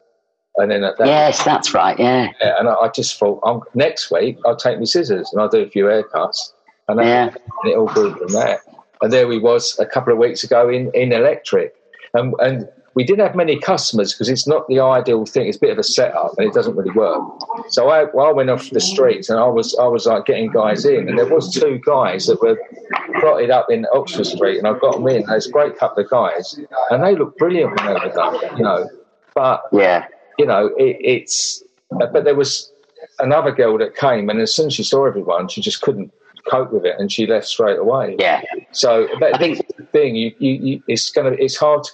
And 0.58 0.72
then 0.72 0.84
at 0.84 0.98
that, 0.98 1.08
yes, 1.08 1.44
that's 1.44 1.74
right. 1.74 1.98
Yeah. 1.98 2.30
yeah 2.42 2.56
and 2.60 2.68
I, 2.68 2.74
I 2.74 2.90
just 2.90 3.18
thought, 3.18 3.40
I'm, 3.44 3.62
next 3.74 4.12
week 4.12 4.38
I'll 4.46 4.56
take 4.56 4.80
my 4.80 4.86
scissors 4.86 5.30
and 5.32 5.42
I'll 5.42 5.50
do 5.50 5.62
a 5.62 5.70
few 5.70 5.86
haircuts. 5.86 6.54
And, 6.88 7.00
yeah. 7.00 7.28
and 7.64 7.72
it 7.72 7.78
all 7.78 7.88
grew 7.88 8.16
from 8.16 8.34
that. 8.34 8.60
And 9.02 9.12
there 9.12 9.28
we 9.28 9.40
was 9.40 9.80
a 9.80 9.86
couple 9.86 10.14
of 10.14 10.20
weeks 10.20 10.44
ago 10.44 10.70
in 10.70 10.92
in 10.94 11.12
electric, 11.12 11.74
and 12.14 12.36
and 12.40 12.70
we 12.94 13.04
didn't 13.04 13.26
have 13.26 13.36
many 13.36 13.58
customers 13.58 14.14
because 14.14 14.28
it's 14.28 14.48
not 14.48 14.68
the 14.68 14.80
ideal 14.80 15.26
thing. 15.26 15.48
It's 15.48 15.58
a 15.58 15.60
bit 15.60 15.72
of 15.72 15.78
a 15.78 15.84
setup 15.84 16.34
and 16.38 16.48
it 16.48 16.54
doesn't 16.54 16.76
really 16.76 16.92
work. 16.92 17.22
So 17.70 17.90
I, 17.90 18.04
I 18.04 18.32
went 18.32 18.50
off 18.50 18.70
the 18.70 18.82
streets 18.82 19.30
and 19.30 19.40
I 19.40 19.48
was 19.48 19.76
I 19.80 19.88
was 19.88 20.06
like 20.06 20.26
getting 20.26 20.52
guys 20.52 20.86
in, 20.86 21.08
and 21.08 21.18
there 21.18 21.28
was 21.28 21.54
two 21.54 21.80
guys 21.86 22.28
that 22.28 22.42
were 22.42 22.58
plotted 23.20 23.50
up 23.50 23.68
in 23.70 23.86
Oxford 23.94 24.26
Street, 24.26 24.58
and 24.58 24.68
I 24.68 24.78
got 24.78 24.96
them 24.96 25.08
in. 25.08 25.26
There's 25.26 25.48
a 25.48 25.52
great 25.52 25.78
couple 25.78 26.04
of 26.04 26.10
guys, 26.10 26.60
and 26.90 27.04
they 27.04 27.16
look 27.16 27.38
brilliant 27.38 27.78
when 27.78 27.94
they 27.94 28.08
were 28.08 28.14
done, 28.14 28.58
you 28.58 28.64
know. 28.64 28.90
But 29.34 29.64
yeah, 29.72 30.08
you 30.38 30.46
know, 30.46 30.68
it, 30.78 30.98
it's 31.00 31.64
but 31.92 32.24
there 32.24 32.36
was 32.36 32.72
another 33.20 33.52
girl 33.52 33.78
that 33.78 33.96
came, 33.96 34.30
and 34.30 34.42
as 34.42 34.54
soon 34.54 34.68
as 34.68 34.74
she 34.74 34.84
saw 34.84 35.06
everyone, 35.06 35.48
she 35.48 35.62
just 35.62 35.82
couldn't 35.82 36.12
cope 36.50 36.74
with 36.74 36.86
it, 36.86 36.96
and 37.00 37.12
she 37.12 37.26
left 37.26 37.48
straight 37.48 37.80
away. 37.80 38.16
Yeah. 38.20 38.42
So 38.72 39.08
I 39.24 39.38
think 39.38 39.66
the 39.78 39.84
thing 39.86 40.16
you, 40.16 40.34
you, 40.40 40.52
you 40.52 40.84
it's 40.88 41.10
gonna 41.12 41.32
it's 41.32 41.56
hard 41.56 41.84
to 41.84 41.92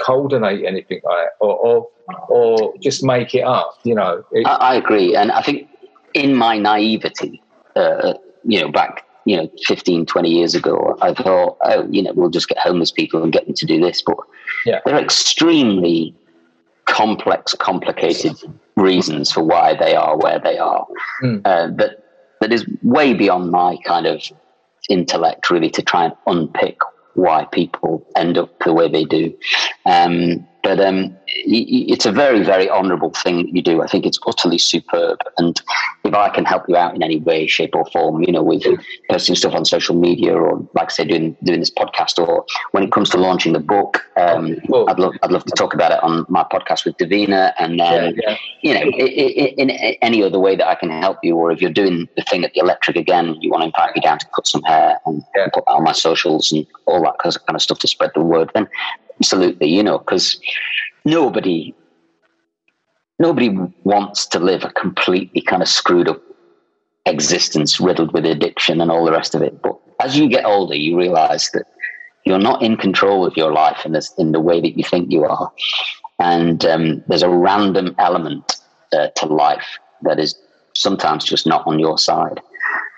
coordinate 0.00 0.64
anything 0.64 1.00
like 1.04 1.26
that, 1.26 1.30
or, 1.40 1.56
or, 1.56 1.88
or 2.28 2.74
just 2.80 3.02
make 3.02 3.34
it 3.34 3.42
up. 3.42 3.78
You 3.84 3.94
know, 3.94 4.24
it, 4.32 4.46
I, 4.46 4.56
I, 4.56 4.74
agree, 4.74 5.14
and 5.16 5.32
I 5.32 5.42
think 5.42 5.68
in 6.14 6.34
my 6.34 6.58
naivety, 6.58 7.42
uh, 7.76 8.14
you 8.44 8.60
know, 8.60 8.70
back 8.70 9.06
you 9.24 9.36
know 9.36 9.50
15, 9.66 10.06
20 10.06 10.30
years 10.30 10.54
ago, 10.54 10.96
I 11.00 11.14
thought, 11.14 11.58
oh, 11.64 11.86
you 11.90 12.02
know, 12.02 12.12
we'll 12.14 12.30
just 12.30 12.48
get 12.48 12.58
homeless 12.58 12.90
people 12.90 13.22
and 13.22 13.32
get 13.32 13.46
them 13.46 13.54
to 13.54 13.66
do 13.66 13.80
this, 13.80 14.02
but 14.02 14.16
yeah. 14.66 14.80
they're 14.84 14.98
extremely 14.98 16.14
complex, 16.86 17.54
complicated 17.54 18.36
reasons 18.76 19.30
for 19.32 19.42
why 19.42 19.74
they 19.74 19.94
are 19.94 20.16
where 20.16 20.38
they 20.38 20.58
are. 20.58 20.86
Mm. 21.22 21.42
Uh, 21.44 21.68
that 21.76 22.04
that 22.40 22.52
is 22.52 22.66
way 22.82 23.14
beyond 23.14 23.50
my 23.50 23.76
kind 23.84 24.06
of 24.06 24.20
intellect, 24.88 25.50
really, 25.50 25.70
to 25.70 25.82
try 25.82 26.04
and 26.06 26.14
unpick 26.26 26.78
why 27.14 27.46
people 27.52 28.06
end 28.16 28.38
up 28.38 28.58
the 28.60 28.72
way 28.72 28.88
they 28.88 29.04
do. 29.04 29.36
Um, 29.86 30.46
But 30.62 30.78
um, 30.78 31.16
it's 31.26 32.06
a 32.06 32.12
very, 32.12 32.44
very 32.44 32.70
honourable 32.70 33.10
thing 33.10 33.38
that 33.38 33.54
you 33.54 33.62
do. 33.62 33.82
I 33.82 33.86
think 33.88 34.06
it's 34.06 34.18
utterly 34.26 34.58
superb. 34.58 35.18
And 35.36 35.60
if 36.04 36.14
I 36.14 36.28
can 36.28 36.44
help 36.44 36.68
you 36.68 36.76
out 36.76 36.94
in 36.94 37.02
any 37.02 37.18
way, 37.18 37.48
shape, 37.48 37.74
or 37.74 37.84
form, 37.86 38.22
you 38.22 38.30
know, 38.30 38.42
with 38.42 38.62
posting 39.10 39.34
stuff 39.34 39.54
on 39.54 39.64
social 39.64 39.96
media, 39.96 40.34
or 40.34 40.58
like 40.74 40.90
I 40.90 40.92
say, 40.92 41.04
doing 41.04 41.36
doing 41.42 41.58
this 41.58 41.70
podcast, 41.70 42.24
or 42.24 42.44
when 42.70 42.84
it 42.84 42.92
comes 42.92 43.10
to 43.10 43.16
launching 43.16 43.54
the 43.54 43.60
book, 43.60 44.04
um, 44.16 44.56
I'd 44.88 45.00
love 45.00 45.14
I'd 45.22 45.32
love 45.32 45.44
to 45.46 45.54
talk 45.56 45.74
about 45.74 45.90
it 45.90 46.02
on 46.02 46.26
my 46.28 46.44
podcast 46.44 46.84
with 46.84 46.96
Davina. 46.96 47.52
And 47.58 47.80
then, 47.80 48.14
yeah, 48.16 48.30
yeah. 48.30 48.36
you 48.62 48.74
know, 48.74 48.82
in, 48.82 49.70
in, 49.70 49.96
any 50.00 50.22
other 50.22 50.38
way 50.38 50.54
that 50.54 50.68
I 50.68 50.76
can 50.76 50.90
help 50.90 51.18
you, 51.24 51.36
or 51.36 51.50
if 51.50 51.60
you're 51.60 51.72
doing 51.72 52.08
the 52.16 52.22
thing 52.22 52.44
at 52.44 52.52
the 52.54 52.60
electric 52.60 52.96
again, 52.96 53.36
you 53.40 53.50
want 53.50 53.62
to 53.62 53.66
invite 53.66 53.96
me 53.96 54.00
down 54.00 54.18
to 54.18 54.26
cut 54.34 54.46
some 54.46 54.62
hair 54.62 55.00
and, 55.06 55.22
yeah. 55.34 55.48
put 55.52 55.64
that 55.64 55.72
on 55.72 55.84
my 55.84 55.92
socials 55.92 56.52
and 56.52 56.66
all 56.86 57.02
that 57.02 57.18
kind 57.18 57.56
of 57.56 57.62
stuff 57.62 57.78
to 57.80 57.88
spread 57.88 58.10
the 58.14 58.20
word, 58.20 58.50
then 58.54 58.68
absolutely, 59.22 59.68
you 59.68 59.84
know, 59.84 59.98
because 59.98 60.40
nobody 61.04 61.72
nobody 63.20 63.50
wants 63.84 64.26
to 64.26 64.40
live 64.40 64.64
a 64.64 64.70
completely 64.70 65.40
kind 65.40 65.62
of 65.62 65.68
screwed 65.68 66.08
up 66.08 66.20
existence 67.06 67.78
riddled 67.78 68.12
with 68.12 68.26
addiction 68.26 68.80
and 68.80 68.90
all 68.90 69.04
the 69.04 69.12
rest 69.12 69.36
of 69.36 69.42
it. 69.42 69.62
But 69.62 69.78
as 70.00 70.18
you 70.18 70.28
get 70.28 70.44
older, 70.44 70.74
you 70.74 70.98
realize 70.98 71.50
that 71.50 71.66
you're 72.24 72.40
not 72.40 72.62
in 72.62 72.76
control 72.76 73.24
of 73.24 73.36
your 73.36 73.52
life 73.52 73.86
in, 73.86 73.92
this, 73.92 74.12
in 74.18 74.32
the 74.32 74.40
way 74.40 74.60
that 74.60 74.76
you 74.76 74.82
think 74.82 75.12
you 75.12 75.24
are. 75.24 75.52
And 76.18 76.64
um, 76.64 77.04
there's 77.06 77.22
a 77.22 77.28
random 77.28 77.94
element 77.98 78.60
uh, 78.92 79.08
to 79.16 79.26
life 79.26 79.78
that 80.02 80.18
is 80.18 80.36
sometimes 80.74 81.24
just 81.24 81.46
not 81.46 81.64
on 81.66 81.78
your 81.78 81.98
side. 81.98 82.40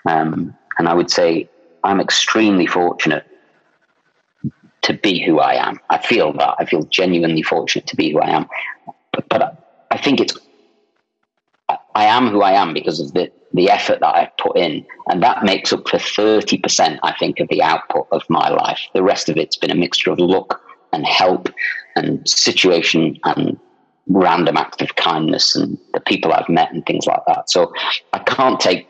Um, 0.07 0.55
and 0.79 0.87
I 0.87 0.95
would 0.95 1.11
say 1.11 1.47
I'm 1.83 1.99
extremely 1.99 2.65
fortunate 2.65 3.25
to 4.85 4.93
be 4.93 5.19
who 5.19 5.39
I 5.39 5.55
am. 5.55 5.79
I 5.89 5.97
feel 5.97 6.31
that. 6.33 6.55
I 6.59 6.65
feel 6.65 6.83
genuinely 6.83 7.41
fortunate 7.41 7.87
to 7.87 7.95
be 7.95 8.11
who 8.11 8.19
I 8.19 8.29
am. 8.29 8.47
But, 9.11 9.27
but 9.29 9.87
I 9.89 9.97
think 9.97 10.21
it's, 10.21 10.37
I 11.95 12.05
am 12.05 12.29
who 12.29 12.43
I 12.43 12.51
am 12.51 12.71
because 12.71 12.99
of 12.99 13.11
the, 13.13 13.31
the 13.53 13.71
effort 13.71 13.99
that 14.01 14.15
I've 14.15 14.37
put 14.37 14.55
in. 14.55 14.85
And 15.09 15.23
that 15.23 15.43
makes 15.43 15.73
up 15.73 15.89
for 15.89 15.97
30%, 15.97 16.99
I 17.01 17.13
think, 17.17 17.39
of 17.39 17.47
the 17.47 17.63
output 17.63 18.07
of 18.11 18.21
my 18.29 18.49
life. 18.49 18.79
The 18.93 19.01
rest 19.01 19.27
of 19.27 19.37
it's 19.37 19.57
been 19.57 19.71
a 19.71 19.75
mixture 19.75 20.11
of 20.11 20.19
luck 20.19 20.61
and 20.93 21.03
help 21.03 21.49
and 21.95 22.27
situation 22.29 23.19
and 23.23 23.59
random 24.07 24.55
acts 24.55 24.83
of 24.83 24.95
kindness 24.97 25.55
and 25.55 25.79
the 25.95 25.99
people 25.99 26.31
I've 26.31 26.47
met 26.47 26.71
and 26.71 26.85
things 26.85 27.07
like 27.07 27.25
that. 27.25 27.49
So 27.49 27.73
I 28.13 28.19
can't 28.19 28.59
take 28.59 28.87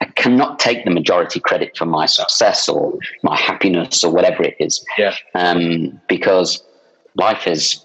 I 0.00 0.06
cannot 0.06 0.58
take 0.58 0.84
the 0.84 0.90
majority 0.90 1.40
credit 1.40 1.76
for 1.76 1.86
my 1.86 2.06
success 2.06 2.68
or 2.68 2.98
my 3.22 3.36
happiness 3.36 4.04
or 4.04 4.12
whatever 4.12 4.42
it 4.42 4.56
is. 4.58 4.84
Yeah. 4.98 5.14
Um, 5.34 6.00
because 6.08 6.62
life 7.14 7.46
is, 7.46 7.84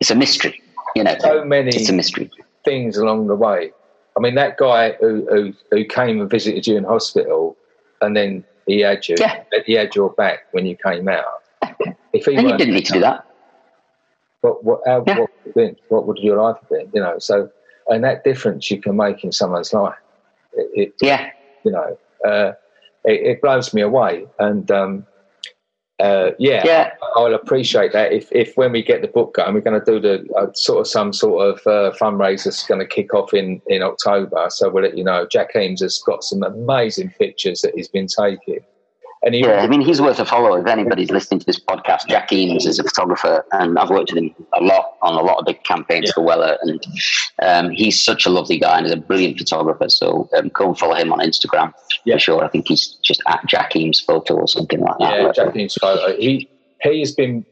it's 0.00 0.10
a 0.10 0.14
mystery. 0.14 0.60
You 0.94 1.04
know, 1.04 1.16
so 1.20 1.44
many 1.44 1.68
it's 1.68 1.88
a 1.88 1.92
mystery. 1.92 2.30
things 2.64 2.96
along 2.96 3.28
the 3.28 3.36
way. 3.36 3.72
I 4.16 4.20
mean, 4.20 4.34
that 4.34 4.58
guy 4.58 4.92
who, 5.00 5.26
who, 5.30 5.54
who 5.70 5.84
came 5.84 6.20
and 6.20 6.28
visited 6.28 6.66
you 6.66 6.76
in 6.76 6.84
hospital, 6.84 7.56
and 8.02 8.16
then 8.16 8.44
he 8.66 8.80
had 8.80 9.08
you. 9.08 9.16
Yeah. 9.18 9.42
He 9.64 9.72
had 9.72 9.94
your 9.94 10.10
back 10.10 10.40
when 10.52 10.66
you 10.66 10.76
came 10.76 11.08
out. 11.08 11.42
If 12.12 12.26
he 12.26 12.34
and 12.34 12.48
you 12.48 12.56
didn't 12.56 12.74
need 12.74 12.86
to 12.86 12.92
do 12.92 13.00
that. 13.00 13.26
What 14.42 14.64
what 14.64 14.80
how, 14.86 15.04
yeah. 15.06 15.20
what 15.20 15.30
would 15.44 15.54
been? 15.54 15.76
What 15.88 16.06
would 16.06 16.18
your 16.18 16.36
life 16.42 16.56
have 16.60 16.68
been? 16.68 16.90
You 16.92 17.00
know, 17.00 17.18
so 17.18 17.48
and 17.88 18.04
that 18.04 18.24
difference 18.24 18.70
you 18.70 18.80
can 18.80 18.96
make 18.96 19.24
in 19.24 19.32
someone's 19.32 19.72
life. 19.72 19.94
It, 20.54 20.94
yeah. 21.00 21.30
You 21.64 21.72
know, 21.72 21.98
uh, 22.24 22.52
it, 23.04 23.26
it, 23.26 23.42
blows 23.42 23.72
me 23.72 23.82
away. 23.82 24.26
And 24.38 24.70
um, 24.70 25.06
uh, 26.00 26.32
yeah, 26.38 26.62
yeah, 26.64 26.90
I'll 27.14 27.34
appreciate 27.34 27.92
that. 27.92 28.12
If, 28.12 28.30
if 28.32 28.56
when 28.56 28.72
we 28.72 28.82
get 28.82 29.02
the 29.02 29.08
book 29.08 29.34
going, 29.34 29.54
we're 29.54 29.60
going 29.60 29.80
to 29.80 29.84
do 29.84 30.00
the 30.00 30.28
uh, 30.34 30.52
sort 30.54 30.80
of 30.80 30.88
some 30.88 31.12
sort 31.12 31.48
of 31.48 31.66
uh, 31.66 31.96
fundraiser 31.96 32.44
that's 32.44 32.66
going 32.66 32.80
to 32.80 32.86
kick 32.86 33.14
off 33.14 33.32
in, 33.32 33.62
in 33.68 33.82
October. 33.82 34.46
So 34.50 34.68
we'll 34.68 34.82
let 34.82 34.98
you 34.98 35.04
know. 35.04 35.26
Jack 35.30 35.54
Eames 35.54 35.80
has 35.80 36.02
got 36.04 36.24
some 36.24 36.42
amazing 36.42 37.14
pictures 37.18 37.60
that 37.62 37.74
he's 37.74 37.88
been 37.88 38.08
taking. 38.08 38.60
And 39.24 39.36
he, 39.36 39.42
yeah, 39.42 39.60
I 39.60 39.68
mean, 39.68 39.80
he's 39.80 40.00
worth 40.00 40.18
a 40.18 40.24
follow. 40.24 40.56
If 40.56 40.66
anybody's 40.66 41.10
listening 41.10 41.38
to 41.40 41.46
this 41.46 41.58
podcast, 41.58 42.08
Jack 42.08 42.32
Eames 42.32 42.66
is 42.66 42.80
a 42.80 42.82
photographer, 42.82 43.44
and 43.52 43.78
I've 43.78 43.88
worked 43.88 44.12
with 44.12 44.24
him 44.24 44.34
a 44.52 44.60
lot 44.60 44.96
on 45.00 45.14
a 45.14 45.22
lot 45.22 45.38
of 45.38 45.46
big 45.46 45.62
campaigns 45.62 46.06
yeah. 46.06 46.12
for 46.14 46.26
Wella. 46.26 46.56
And 46.62 46.84
um, 47.40 47.70
he's 47.70 48.02
such 48.02 48.26
a 48.26 48.30
lovely 48.30 48.58
guy 48.58 48.78
and 48.78 48.86
is 48.86 48.92
a 48.92 48.96
brilliant 48.96 49.38
photographer. 49.38 49.88
So 49.88 50.28
um, 50.36 50.48
go 50.48 50.68
and 50.68 50.78
follow 50.78 50.96
him 50.96 51.12
on 51.12 51.20
Instagram 51.20 51.72
yeah. 52.04 52.16
for 52.16 52.20
sure. 52.20 52.44
I 52.44 52.48
think 52.48 52.66
he's 52.66 52.98
just 53.04 53.22
at 53.28 53.46
Jack 53.46 53.76
Eames 53.76 54.00
Photo 54.00 54.34
or 54.34 54.48
something 54.48 54.80
like 54.80 54.98
that. 54.98 55.20
Yeah, 55.20 55.32
Jack 55.32 55.56
Eames 55.56 55.74
Photo. 55.74 56.16
He 56.16 56.50
he 56.82 56.98
has 56.98 57.12
been 57.12 57.46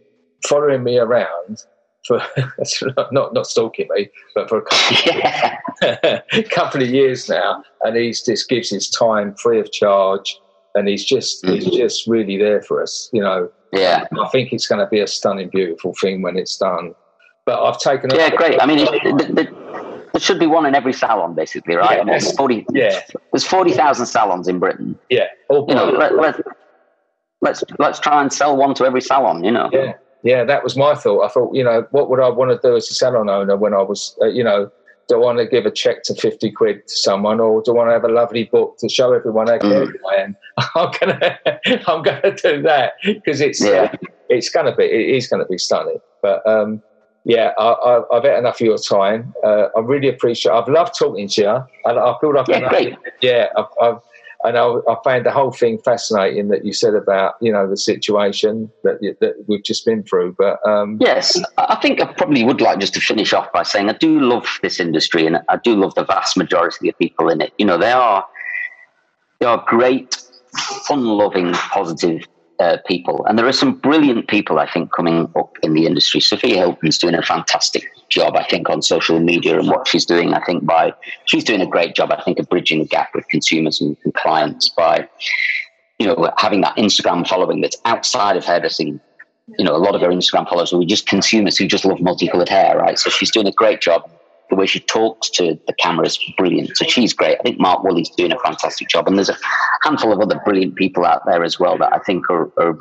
following 0.49 0.83
me 0.83 0.99
around 0.99 1.63
for 2.05 2.21
not 3.13 3.33
not 3.33 3.47
stalking 3.47 3.87
me, 3.95 4.11
but 4.35 4.49
for 4.49 4.59
a 4.59 4.63
couple, 4.63 4.97
yeah. 5.83 6.21
couple 6.51 6.83
of 6.83 6.89
years 6.89 7.29
now, 7.29 7.63
and 7.83 7.97
he 7.97 8.11
just 8.11 8.49
gives 8.49 8.71
his 8.71 8.91
time 8.91 9.37
free 9.37 9.61
of 9.61 9.71
charge 9.71 10.37
and 10.75 10.89
he's 10.89 11.05
just 11.05 11.43
mm-hmm. 11.43 11.55
he's 11.55 11.67
just 11.67 12.07
really 12.07 12.37
there 12.37 12.63
for 12.63 12.83
us. 12.83 13.09
You 13.13 13.23
know, 13.23 13.51
yeah. 13.73 14.05
I 14.21 14.29
think 14.29 14.53
it's 14.53 14.67
going 14.67 14.81
to 14.81 14.87
be 14.87 15.01
a 15.01 15.07
stunning, 15.07 15.49
beautiful 15.49 15.95
thing 15.95 16.23
when 16.23 16.37
it's 16.37 16.57
done. 16.57 16.95
But 17.47 17.63
I've 17.63 17.79
taken. 17.79 18.11
Yeah, 18.15 18.31
great. 18.31 18.61
I 18.63 18.67
mean, 18.67 18.87
there 20.13 20.21
should 20.21 20.39
be 20.39 20.47
one 20.47 20.67
in 20.67 20.75
every 20.75 20.93
salon, 20.93 21.35
basically, 21.35 21.75
right? 21.75 21.99
Yeah, 21.99 22.05
there's 22.05 22.33
forty. 22.33 22.67
Yeah, 22.73 23.01
there's 23.33 23.47
forty 23.47 23.73
thousand 23.73 24.07
salons 24.07 24.49
in 24.49 24.59
Britain. 24.59 24.99
Yeah, 25.09 25.27
you 25.51 25.75
know, 25.75 25.91
let, 25.91 26.17
let, 26.17 26.41
let's 27.41 27.65
let's 27.79 28.01
try 28.01 28.21
and 28.21 28.33
sell 28.33 28.57
one 28.57 28.75
to 28.75 28.85
every 28.85 29.01
salon. 29.01 29.43
You 29.43 29.53
know. 29.53 29.71
Yeah, 29.73 29.95
yeah. 30.23 30.45
That 30.45 30.63
was 30.63 30.77
my 30.77 30.95
thought. 30.95 31.25
I 31.25 31.29
thought, 31.29 31.55
you 31.55 31.65
know, 31.65 31.87
what 31.91 32.11
would 32.11 32.21
I 32.21 32.29
want 32.29 32.51
to 32.51 32.69
do 32.69 32.77
as 32.77 32.91
a 32.91 32.95
salon 32.95 33.29
owner 33.29 33.57
when 33.57 33.73
I 33.73 33.83
was, 33.83 34.17
uh, 34.21 34.27
you 34.27 34.45
know, 34.45 34.71
do 35.11 35.17
I 35.17 35.19
want 35.19 35.39
to 35.39 35.47
give 35.47 35.67
a 35.67 35.71
check 35.71 36.05
to 36.05 36.15
50 36.15 36.53
quid 36.53 36.87
to 36.87 36.97
someone 36.97 37.41
or 37.41 37.61
do 37.63 37.73
I 37.73 37.75
want 37.75 37.89
to 37.89 37.93
have 37.93 38.05
a 38.05 38.09
lovely 38.09 38.45
book 38.45 38.77
to 38.79 38.89
show 38.89 39.13
everyone 39.13 39.49
how 39.49 39.59
good 39.59 39.89
mm. 39.89 39.95
I 40.09 40.15
am? 40.23 40.37
I'm 40.77 40.93
gonna 40.99 41.39
I'm 41.87 42.03
gonna 42.03 42.37
do 42.37 42.63
that 42.63 42.93
because 43.05 43.41
it's 43.41 43.61
yeah. 43.61 43.91
uh, 43.93 43.97
it's 44.29 44.49
gonna 44.49 44.75
be 44.75 44.85
it 44.85 45.17
is 45.17 45.27
gonna 45.27 45.47
be 45.47 45.59
stunning. 45.59 45.99
But 46.23 46.47
um, 46.47 46.81
yeah, 47.25 47.53
I, 47.59 48.03
have 48.13 48.25
had 48.25 48.39
enough 48.39 48.61
of 48.61 48.67
your 48.67 48.79
time. 48.79 49.35
Uh, 49.45 49.67
I 49.77 49.81
really 49.81 50.09
appreciate. 50.09 50.53
I've 50.53 50.69
loved 50.69 50.95
talking 50.99 51.29
to 51.29 51.43
you, 51.43 51.65
and 51.85 51.99
I 51.99 52.15
feel 52.21 52.35
like 52.35 52.49
yeah, 52.49 52.69
great. 52.69 52.97
yeah, 53.21 53.49
I've, 53.57 53.67
I've 53.83 53.99
and 54.45 54.57
I, 54.57 54.67
I, 54.89 54.97
found 55.05 55.27
the 55.27 55.31
whole 55.31 55.51
thing 55.51 55.79
fascinating 55.79 56.49
that 56.49 56.65
you 56.65 56.73
said 56.73 56.95
about 56.95 57.35
you 57.41 57.53
know 57.53 57.69
the 57.69 57.77
situation 57.77 58.71
that 58.85 59.01
that 59.21 59.45
we've 59.47 59.63
just 59.63 59.85
been 59.85 60.03
through. 60.03 60.35
But 60.39 60.67
um, 60.67 60.99
yes, 61.01 61.41
I 61.59 61.77
think 61.77 62.01
I 62.01 62.13
probably 62.13 62.45
would 62.45 62.61
like 62.61 62.79
just 62.79 62.95
to 62.95 63.01
finish 63.01 63.33
off 63.33 63.53
by 63.53 63.63
saying 63.63 63.89
I 63.91 63.95
do 63.95 64.21
love 64.21 64.47
this 64.63 64.81
industry 64.81 65.27
and 65.27 65.41
I 65.49 65.57
do 65.63 65.75
love 65.77 65.95
the 65.95 66.05
vast 66.05 66.37
majority 66.37 66.89
of 66.89 66.99
people 66.99 67.29
in 67.29 67.41
it. 67.41 67.53
You 67.59 67.67
know, 67.67 67.79
they 67.79 67.93
are 67.93 68.27
they 69.41 69.47
are 69.47 69.65
great, 69.67 70.23
fun-loving, 70.87 71.53
positive 71.53 72.27
uh, 72.61 72.77
people. 72.87 73.25
And 73.27 73.39
there 73.39 73.47
are 73.47 73.53
some 73.53 73.75
brilliant 73.75 74.29
people, 74.29 74.59
I 74.59 74.71
think, 74.71 74.93
coming 74.93 75.31
up 75.35 75.57
in 75.63 75.73
the 75.73 75.87
industry. 75.87 76.21
Sophia 76.21 76.57
Hilton's 76.57 76.99
doing 76.99 77.15
a 77.15 77.23
fantastic 77.23 77.85
job, 78.11 78.37
I 78.37 78.45
think, 78.45 78.69
on 78.69 78.83
social 78.83 79.19
media 79.21 79.59
and 79.59 79.69
what 79.69 79.89
she's 79.89 80.05
doing, 80.05 80.35
I 80.35 80.45
think, 80.45 80.65
by 80.65 80.93
she's 81.25 81.45
doing 81.45 81.61
a 81.61 81.67
great 81.67 81.95
job, 81.95 82.13
I 82.13 82.23
think, 82.23 82.39
of 82.39 82.49
bridging 82.49 82.81
the 82.81 82.87
gap 82.87 83.15
with 83.15 83.27
consumers 83.29 83.81
and, 83.81 83.97
and 84.05 84.15
clients 84.15 84.69
by, 84.69 85.09
you 85.99 86.07
know, 86.07 86.31
having 86.37 86.61
that 86.63 86.77
Instagram 86.77 87.27
following 87.27 87.61
that's 87.61 87.77
outside 87.85 88.37
of 88.37 88.45
hairdressing. 88.45 89.01
You 89.59 89.65
know, 89.65 89.75
a 89.75 89.79
lot 89.79 89.95
of 89.95 90.01
her 90.03 90.09
Instagram 90.09 90.49
followers 90.49 90.73
are 90.73 90.85
just 90.85 91.07
consumers 91.07 91.57
who 91.57 91.67
just 91.67 91.85
love 91.85 92.01
multicolored 92.01 92.49
hair, 92.49 92.79
right? 92.79 92.99
So 92.99 93.11
she's 93.11 93.31
doing 93.31 93.49
a 93.49 93.53
great 93.53 93.81
job 93.81 94.09
the 94.51 94.57
way 94.57 94.67
she 94.67 94.81
talks 94.81 95.31
to 95.31 95.59
the 95.67 95.73
camera 95.75 96.07
is 96.07 96.19
brilliant. 96.37 96.77
So 96.77 96.85
she's 96.85 97.15
great. 97.15 97.39
I 97.39 97.43
think 97.43 97.61
Mark 97.61 97.83
Woolley's 97.85 98.11
doing 98.11 98.33
a 98.33 98.39
fantastic 98.41 98.89
job, 98.89 99.07
and 99.07 99.17
there's 99.17 99.29
a 99.29 99.37
handful 99.83 100.13
of 100.13 100.21
other 100.21 100.41
brilliant 100.45 100.75
people 100.75 101.05
out 101.07 101.25
there 101.25 101.45
as 101.45 101.59
well 101.59 101.79
that 101.79 101.93
I 101.93 101.99
think 102.01 102.29
are, 102.29 102.51
are 102.59 102.77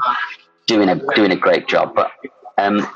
doing 0.66 0.90
a 0.90 0.96
doing 1.16 1.32
a 1.32 1.36
great 1.36 1.68
job. 1.68 1.94
But 1.96 2.12
um, 2.58 2.88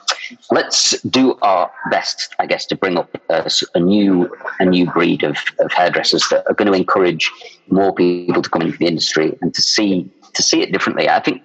let's 0.52 1.00
do 1.02 1.38
our 1.42 1.72
best, 1.92 2.36
I 2.40 2.46
guess, 2.46 2.66
to 2.68 2.76
bring 2.76 2.98
up 2.98 3.10
a, 3.30 3.50
a 3.76 3.80
new 3.80 4.34
a 4.60 4.66
new 4.66 4.90
breed 4.92 5.24
of, 5.24 5.38
of 5.60 5.72
hairdressers 5.72 6.28
that 6.30 6.46
are 6.48 6.54
going 6.54 6.72
to 6.72 6.78
encourage 6.78 7.32
more 7.70 7.94
people 7.94 8.42
to 8.42 8.50
come 8.50 8.62
into 8.62 8.78
the 8.78 8.88
industry 8.88 9.38
and 9.42 9.54
to 9.54 9.62
see 9.62 10.10
to 10.34 10.44
see 10.44 10.62
it 10.62 10.72
differently. 10.72 11.10
I 11.10 11.20
think 11.20 11.42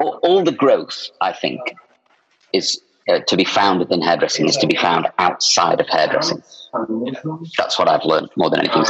all, 0.00 0.18
all 0.22 0.42
the 0.42 0.52
growth, 0.52 1.08
I 1.20 1.32
think, 1.32 1.60
is 2.52 2.80
uh, 3.08 3.20
to 3.20 3.36
be 3.36 3.44
found 3.44 3.78
within 3.78 4.02
hairdressing 4.02 4.48
is 4.48 4.56
to 4.56 4.66
be 4.66 4.76
found 4.76 5.06
outside 5.18 5.80
of 5.80 5.88
hairdressing. 5.88 6.42
That's 7.56 7.78
what 7.78 7.88
I've 7.88 8.04
learned 8.04 8.30
more 8.36 8.50
than 8.50 8.60
anything. 8.60 8.84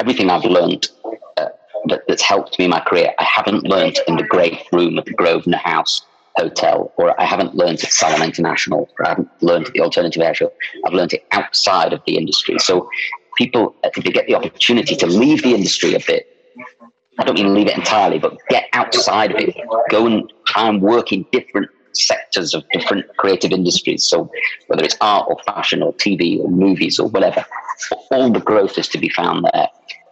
Everything 0.00 0.30
I've 0.30 0.44
learned 0.44 0.88
uh, 1.36 1.48
that, 1.86 2.02
that's 2.08 2.22
helped 2.22 2.58
me 2.58 2.64
in 2.64 2.70
my 2.70 2.80
career, 2.80 3.12
I 3.18 3.24
haven't 3.24 3.64
learned 3.64 3.98
in 4.08 4.16
the 4.16 4.22
great 4.22 4.62
room 4.72 4.98
at 4.98 5.04
the 5.04 5.12
Grosvenor 5.12 5.58
House 5.58 6.02
Hotel, 6.38 6.92
or 6.96 7.20
I 7.20 7.24
haven't 7.24 7.54
learned 7.54 7.82
at 7.82 7.92
Salon 7.92 8.22
International, 8.22 8.88
or 8.98 9.06
I 9.06 9.08
haven't 9.10 9.30
learned 9.42 9.66
at 9.66 9.72
the 9.72 9.80
Alternative 9.80 10.22
Hair 10.22 10.34
Show. 10.34 10.52
I've 10.86 10.92
learned 10.92 11.12
it 11.12 11.26
outside 11.32 11.92
of 11.92 12.00
the 12.06 12.16
industry. 12.16 12.58
So 12.58 12.88
people, 13.36 13.74
uh, 13.84 13.90
if 13.96 14.04
they 14.04 14.10
get 14.10 14.26
the 14.26 14.34
opportunity 14.34 14.96
to 14.96 15.06
leave 15.06 15.42
the 15.42 15.54
industry 15.54 15.94
a 15.94 16.00
bit, 16.00 16.26
I 17.18 17.24
don't 17.24 17.34
mean 17.34 17.52
leave 17.54 17.66
it 17.66 17.76
entirely, 17.76 18.18
but 18.18 18.36
get 18.48 18.68
outside 18.72 19.32
of 19.32 19.40
it, 19.40 19.56
go 19.90 20.06
and 20.06 20.32
try 20.46 20.68
and 20.68 20.80
work 20.80 21.12
in 21.12 21.26
different 21.32 21.68
sectors 21.92 22.54
of 22.54 22.62
different 22.72 23.04
creative 23.16 23.50
industries. 23.50 24.04
So 24.04 24.30
whether 24.68 24.84
it's 24.84 24.96
art 25.00 25.26
or 25.28 25.36
fashion 25.44 25.82
or 25.82 25.92
TV 25.94 26.40
or 26.40 26.48
movies 26.48 26.98
or 27.00 27.08
whatever, 27.08 27.44
all 28.10 28.30
the 28.30 28.40
growth 28.40 28.78
is 28.78 28.88
to 28.88 28.98
be 28.98 29.08
found 29.08 29.44
there 29.52 29.68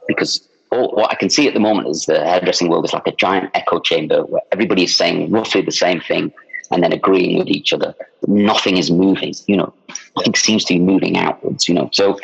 because 0.08 0.48
all, 0.72 0.94
what 0.94 1.10
I 1.10 1.14
can 1.14 1.30
see 1.30 1.46
at 1.46 1.54
the 1.54 1.60
moment 1.60 1.88
is 1.88 2.06
the 2.06 2.24
hairdressing 2.24 2.68
world 2.68 2.84
is 2.84 2.92
like 2.92 3.06
a 3.06 3.12
giant 3.12 3.50
echo 3.54 3.80
chamber 3.80 4.24
where 4.24 4.42
everybody 4.52 4.84
is 4.84 4.96
saying 4.96 5.30
roughly 5.30 5.62
the 5.62 5.72
same 5.72 6.00
thing 6.00 6.32
and 6.70 6.82
then 6.82 6.92
agreeing 6.92 7.38
with 7.38 7.48
each 7.48 7.72
other. 7.72 7.94
Nothing 8.26 8.76
is 8.76 8.90
moving, 8.90 9.34
you 9.46 9.56
know, 9.56 9.72
nothing 10.16 10.34
seems 10.34 10.64
to 10.64 10.74
be 10.74 10.80
moving 10.80 11.16
outwards, 11.16 11.68
you 11.68 11.74
know. 11.74 11.88
So 11.92 12.18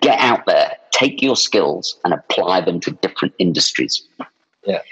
get 0.00 0.18
out 0.20 0.46
there, 0.46 0.76
take 0.92 1.22
your 1.22 1.36
skills 1.36 1.98
and 2.04 2.14
apply 2.14 2.60
them 2.60 2.80
to 2.80 2.92
different 2.92 3.34
industries. 3.38 4.02
Yeah. 4.64 4.82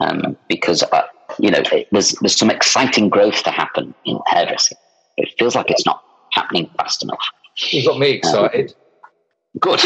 Um, 0.00 0.36
because, 0.48 0.82
uh, 0.82 1.02
you 1.38 1.50
know, 1.50 1.62
there's, 1.92 2.12
there's 2.20 2.36
some 2.36 2.50
exciting 2.50 3.08
growth 3.08 3.42
to 3.44 3.50
happen 3.50 3.94
in 4.04 4.18
hairdressing. 4.26 4.78
It 5.16 5.34
feels 5.38 5.54
like 5.54 5.70
it's 5.70 5.86
not 5.86 6.02
happening 6.32 6.70
fast 6.78 7.02
enough. 7.02 7.24
You 7.70 7.84
got 7.84 7.98
me 7.98 8.10
excited. 8.10 8.70
Um, 8.70 8.76
Good. 9.60 9.80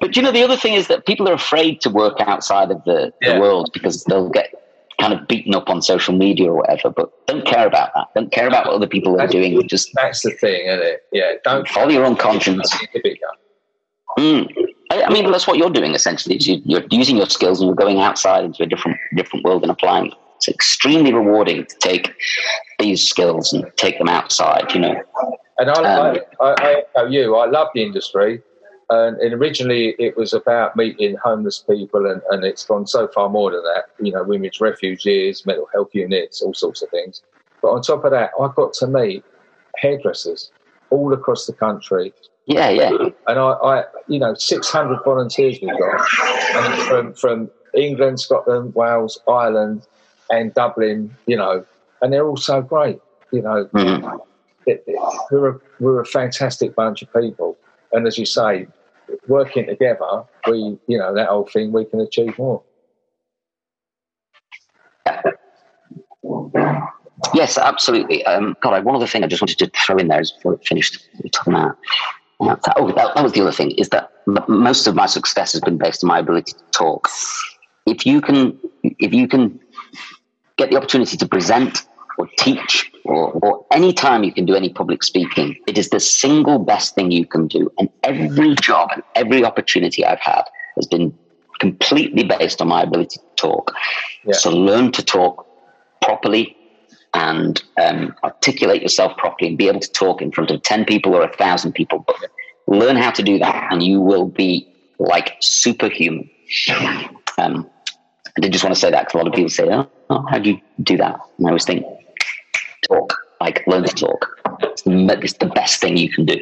but 0.00 0.16
you 0.16 0.22
know, 0.22 0.32
the 0.32 0.42
other 0.42 0.56
thing 0.56 0.74
is 0.74 0.86
that 0.88 1.06
people 1.06 1.28
are 1.28 1.34
afraid 1.34 1.80
to 1.82 1.90
work 1.90 2.20
outside 2.20 2.70
of 2.70 2.82
the, 2.84 3.12
yeah. 3.20 3.34
the 3.34 3.40
world 3.40 3.70
because 3.72 4.04
they'll 4.04 4.30
get 4.30 4.54
kind 4.98 5.12
of 5.12 5.26
beaten 5.28 5.54
up 5.54 5.68
on 5.68 5.80
social 5.80 6.14
media 6.14 6.50
or 6.50 6.56
whatever, 6.56 6.90
but 6.90 7.26
don't 7.26 7.46
care 7.46 7.66
about 7.66 7.90
that. 7.94 8.08
Don't 8.14 8.32
care 8.32 8.48
about 8.48 8.66
what 8.66 8.74
other 8.74 8.86
people 8.86 9.20
are 9.20 9.26
doing. 9.26 9.66
Just 9.68 9.90
that's 9.94 10.22
the 10.22 10.30
thing, 10.32 10.66
isn't 10.66 10.84
it? 10.84 11.02
Yeah, 11.12 11.32
don't 11.44 11.68
follow 11.68 11.90
your 11.90 12.04
own 12.04 12.16
conscience. 12.16 12.74
Mm. 14.18 14.52
I 14.90 15.12
mean, 15.12 15.30
that's 15.30 15.46
what 15.46 15.58
you're 15.58 15.70
doing 15.70 15.94
essentially. 15.94 16.38
You're 16.40 16.82
using 16.90 17.16
your 17.16 17.28
skills 17.28 17.60
and 17.60 17.68
you're 17.68 17.76
going 17.76 18.00
outside 18.00 18.44
into 18.44 18.62
a 18.62 18.66
different 18.66 18.98
different 19.14 19.44
world 19.44 19.62
and 19.62 19.70
applying. 19.70 20.12
It's 20.36 20.48
extremely 20.48 21.12
rewarding 21.12 21.66
to 21.66 21.76
take 21.78 22.14
these 22.78 23.08
skills 23.08 23.52
and 23.52 23.64
take 23.76 23.98
them 23.98 24.08
outside. 24.08 24.72
You 24.74 24.80
know. 24.80 25.02
And 25.58 25.70
I, 25.70 25.94
um, 25.94 26.18
I, 26.40 26.44
I, 26.44 26.82
I, 27.00 27.06
you, 27.08 27.36
I 27.36 27.46
love 27.46 27.68
the 27.74 27.82
industry. 27.82 28.42
And, 28.90 29.18
and, 29.18 29.34
originally 29.34 29.94
it 29.98 30.16
was 30.16 30.32
about 30.32 30.74
meeting 30.74 31.16
homeless 31.22 31.58
people, 31.58 32.06
and, 32.06 32.22
and 32.30 32.42
it's 32.42 32.64
gone 32.64 32.86
so 32.86 33.06
far 33.08 33.28
more 33.28 33.50
than 33.50 33.62
that. 33.64 33.84
You 34.00 34.12
know, 34.12 34.22
women's 34.22 34.62
refugees, 34.62 35.44
mental 35.44 35.68
health 35.74 35.90
units, 35.92 36.40
all 36.40 36.54
sorts 36.54 36.80
of 36.80 36.88
things. 36.88 37.22
But 37.60 37.68
on 37.68 37.82
top 37.82 38.04
of 38.04 38.12
that, 38.12 38.30
I 38.40 38.48
got 38.56 38.72
to 38.74 38.86
meet 38.86 39.24
hairdressers 39.76 40.50
all 40.88 41.12
across 41.12 41.46
the 41.46 41.52
country. 41.52 42.14
Yeah, 42.46 42.70
yeah. 42.70 42.90
And 43.26 43.38
I, 43.38 43.50
I 43.50 43.84
you 44.06 44.18
know, 44.18 44.32
600 44.34 45.04
volunteers 45.04 45.58
we've 45.60 45.78
got, 45.78 46.08
from 46.88 47.12
from 47.12 47.50
England, 47.74 48.20
Scotland, 48.20 48.74
Wales, 48.74 49.20
Ireland, 49.28 49.86
and 50.30 50.54
Dublin. 50.54 51.14
You 51.26 51.36
know, 51.36 51.66
and 52.00 52.10
they're 52.10 52.26
all 52.26 52.38
so 52.38 52.62
great. 52.62 53.00
You 53.32 53.42
know, 53.42 53.66
mm-hmm. 53.66 54.16
It, 54.68 54.84
it, 54.86 54.96
we're 55.30 55.48
a, 55.50 55.60
we're 55.80 56.00
a 56.00 56.06
fantastic 56.06 56.74
bunch 56.74 57.02
of 57.02 57.12
people, 57.12 57.56
and 57.92 58.06
as 58.06 58.18
you 58.18 58.26
say, 58.26 58.66
working 59.26 59.66
together, 59.66 60.24
we, 60.48 60.78
you 60.86 60.98
know, 60.98 61.14
that 61.14 61.28
whole 61.28 61.46
thing, 61.46 61.72
we 61.72 61.84
can 61.84 62.00
achieve 62.00 62.38
more. 62.38 62.62
Yes, 67.34 67.58
absolutely. 67.58 68.24
Um, 68.26 68.56
God, 68.60 68.84
one 68.84 68.94
other 68.94 69.06
thing 69.06 69.24
I 69.24 69.26
just 69.26 69.42
wanted 69.42 69.58
to 69.58 69.70
throw 69.84 69.96
in 69.96 70.08
there 70.08 70.20
is 70.20 70.30
before 70.30 70.54
it 70.54 70.66
finished 70.66 71.08
talking 71.32 71.54
about. 71.54 71.76
Uh, 72.40 72.56
oh, 72.76 72.92
that, 72.92 73.14
that 73.14 73.22
was 73.22 73.32
the 73.32 73.40
other 73.40 73.52
thing 73.52 73.72
is 73.72 73.88
that 73.88 74.12
most 74.48 74.86
of 74.86 74.94
my 74.94 75.06
success 75.06 75.52
has 75.52 75.60
been 75.60 75.76
based 75.76 76.04
on 76.04 76.08
my 76.08 76.20
ability 76.20 76.52
to 76.52 76.64
talk. 76.70 77.08
If 77.86 78.06
you 78.06 78.20
can, 78.20 78.58
if 78.84 79.12
you 79.12 79.26
can 79.26 79.58
get 80.56 80.70
the 80.70 80.76
opportunity 80.76 81.16
to 81.16 81.26
present 81.26 81.88
or 82.18 82.28
teach 82.38 82.92
or, 83.08 83.32
or 83.32 83.66
any 83.72 83.92
time 83.92 84.22
you 84.22 84.32
can 84.32 84.44
do 84.44 84.54
any 84.54 84.68
public 84.68 85.02
speaking, 85.02 85.56
it 85.66 85.78
is 85.78 85.88
the 85.88 86.00
single 86.00 86.58
best 86.58 86.94
thing 86.94 87.10
you 87.10 87.26
can 87.26 87.46
do. 87.46 87.72
And 87.78 87.88
every 88.02 88.54
job 88.56 88.90
and 88.92 89.02
every 89.14 89.44
opportunity 89.44 90.04
I've 90.04 90.20
had 90.20 90.42
has 90.76 90.86
been 90.86 91.16
completely 91.58 92.24
based 92.24 92.60
on 92.60 92.68
my 92.68 92.82
ability 92.82 93.18
to 93.18 93.24
talk. 93.36 93.72
Yeah. 94.24 94.34
So 94.34 94.50
learn 94.50 94.92
to 94.92 95.02
talk 95.04 95.46
properly 96.02 96.56
and 97.14 97.62
um, 97.82 98.14
articulate 98.22 98.82
yourself 98.82 99.16
properly 99.16 99.48
and 99.48 99.58
be 99.58 99.68
able 99.68 99.80
to 99.80 99.90
talk 99.90 100.20
in 100.20 100.30
front 100.30 100.50
of 100.50 100.62
10 100.62 100.84
people 100.84 101.14
or 101.14 101.22
a 101.22 101.36
thousand 101.36 101.72
people. 101.72 102.04
But 102.06 102.16
learn 102.66 102.96
how 102.96 103.10
to 103.10 103.22
do 103.22 103.38
that 103.38 103.72
and 103.72 103.82
you 103.82 104.00
will 104.00 104.26
be 104.26 104.68
like 104.98 105.36
superhuman. 105.40 106.28
Um, 107.38 107.70
I 108.36 108.40
did 108.40 108.52
just 108.52 108.64
want 108.64 108.74
to 108.74 108.80
say 108.80 108.90
that 108.90 109.00
because 109.00 109.14
a 109.14 109.16
lot 109.18 109.26
of 109.26 109.32
people 109.32 109.48
say, 109.48 109.68
oh, 110.10 110.26
how 110.28 110.38
do 110.38 110.50
you 110.50 110.60
do 110.82 110.96
that? 110.98 111.18
And 111.38 111.46
I 111.46 111.50
always 111.50 111.64
think, 111.64 111.84
talk, 112.88 113.14
like 113.40 113.66
learn 113.66 113.84
to 113.84 113.94
talk. 113.94 114.26
It's 114.62 114.82
the, 114.82 115.18
it's 115.22 115.34
the 115.34 115.46
best 115.46 115.80
thing 115.80 115.96
you 115.96 116.10
can 116.10 116.24
do. 116.24 116.40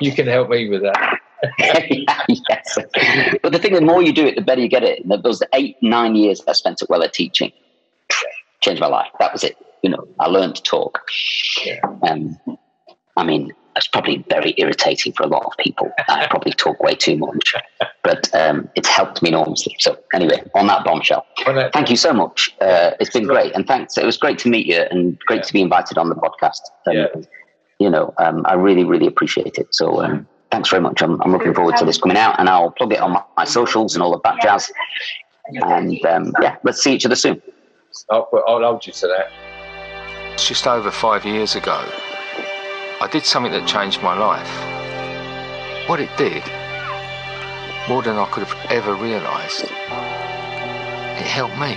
You 0.00 0.12
can 0.12 0.26
help 0.26 0.50
me 0.50 0.68
with 0.68 0.82
that. 0.82 1.18
yes. 1.58 2.78
But 3.42 3.52
the 3.52 3.58
thing, 3.58 3.74
the 3.74 3.80
more 3.80 4.02
you 4.02 4.12
do 4.12 4.26
it, 4.26 4.36
the 4.36 4.42
better 4.42 4.60
you 4.60 4.68
get 4.68 4.84
it. 4.84 5.04
And 5.04 5.22
those 5.22 5.42
eight, 5.54 5.76
nine 5.82 6.14
years 6.14 6.42
I 6.46 6.52
spent 6.52 6.82
at 6.82 6.88
Wella 6.88 7.10
teaching 7.10 7.52
changed 8.60 8.80
my 8.80 8.86
life. 8.86 9.10
That 9.18 9.32
was 9.32 9.44
it. 9.44 9.56
You 9.82 9.90
know, 9.90 10.06
I 10.20 10.28
learned 10.28 10.56
to 10.56 10.62
talk. 10.62 11.00
Yeah. 11.64 11.80
Um, 12.02 12.38
I 13.16 13.24
mean, 13.24 13.52
it's 13.76 13.88
probably 13.88 14.24
very 14.28 14.54
irritating 14.58 15.12
for 15.12 15.22
a 15.22 15.26
lot 15.26 15.44
of 15.44 15.52
people. 15.58 15.90
I 16.08 16.26
probably 16.30 16.52
talk 16.52 16.82
way 16.82 16.94
too 16.94 17.16
much, 17.16 17.54
but 18.02 18.32
um, 18.34 18.68
it's 18.74 18.88
helped 18.88 19.22
me 19.22 19.30
enormously. 19.30 19.76
So 19.78 19.98
anyway, 20.12 20.42
on 20.54 20.66
that 20.66 20.84
bombshell, 20.84 21.26
thank 21.72 21.90
you 21.90 21.96
so 21.96 22.12
much. 22.12 22.54
Uh, 22.60 22.92
it's 23.00 23.10
been 23.10 23.26
great, 23.26 23.54
and 23.54 23.66
thanks. 23.66 23.96
It 23.96 24.04
was 24.04 24.16
great 24.16 24.38
to 24.40 24.48
meet 24.48 24.66
you, 24.66 24.84
and 24.90 25.18
great 25.20 25.38
yeah. 25.38 25.42
to 25.42 25.52
be 25.52 25.62
invited 25.62 25.98
on 25.98 26.08
the 26.08 26.14
podcast. 26.14 26.60
Um, 26.86 26.94
yeah. 26.94 27.06
You 27.78 27.90
know, 27.90 28.14
um, 28.18 28.44
I 28.46 28.54
really, 28.54 28.84
really 28.84 29.06
appreciate 29.06 29.56
it. 29.56 29.74
So 29.74 30.02
um, 30.02 30.28
thanks 30.52 30.68
very 30.68 30.82
much. 30.82 31.02
I'm, 31.02 31.20
I'm, 31.22 31.32
looking 31.32 31.52
forward 31.52 31.76
to 31.78 31.84
this 31.84 31.98
coming 31.98 32.16
out, 32.16 32.38
and 32.38 32.48
I'll 32.48 32.70
plug 32.70 32.92
it 32.92 33.00
on 33.00 33.12
my, 33.12 33.22
my 33.36 33.44
socials 33.44 33.94
and 33.94 34.02
all 34.02 34.14
of 34.14 34.22
that 34.22 34.40
jazz. 34.40 34.70
And 35.46 36.04
um, 36.06 36.32
yeah, 36.40 36.56
let's 36.62 36.82
see 36.82 36.94
each 36.94 37.04
other 37.04 37.16
soon. 37.16 37.42
I'll, 38.10 38.28
I'll 38.46 38.62
hold 38.62 38.86
you 38.86 38.92
to 38.92 39.06
that. 39.08 39.30
It's 40.34 40.46
just 40.46 40.66
over 40.66 40.90
five 40.90 41.24
years 41.24 41.56
ago 41.56 41.84
I 43.02 43.08
did 43.08 43.26
something 43.26 43.50
that 43.50 43.66
changed 43.66 44.00
my 44.00 44.16
life. 44.16 44.48
What 45.88 45.98
it 45.98 46.16
did, 46.16 46.44
more 47.88 48.00
than 48.00 48.16
I 48.16 48.28
could 48.30 48.46
have 48.46 48.70
ever 48.70 48.94
realised, 48.94 49.64
it 49.64 51.26
helped 51.26 51.56
me. 51.56 51.74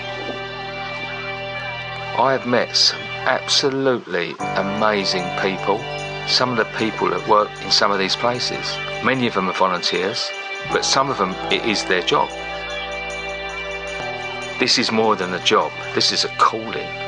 I 2.22 2.32
have 2.34 2.46
met 2.46 2.76
some 2.76 3.02
absolutely 3.26 4.36
amazing 4.40 5.26
people. 5.42 5.80
Some 6.28 6.52
of 6.52 6.58
the 6.58 6.72
people 6.78 7.10
that 7.10 7.28
work 7.28 7.50
in 7.64 7.72
some 7.72 7.92
of 7.92 7.98
these 7.98 8.16
places, 8.16 8.78
many 9.04 9.26
of 9.26 9.34
them 9.34 9.50
are 9.50 9.54
volunteers, 9.54 10.30
but 10.72 10.86
some 10.86 11.10
of 11.10 11.18
them 11.18 11.32
it 11.52 11.66
is 11.66 11.84
their 11.86 12.04
job. 12.04 12.30
This 14.60 14.78
is 14.78 14.92
more 14.92 15.16
than 15.16 15.34
a 15.34 15.44
job, 15.44 15.72
this 15.96 16.12
is 16.12 16.24
a 16.24 16.30
calling. 16.38 17.05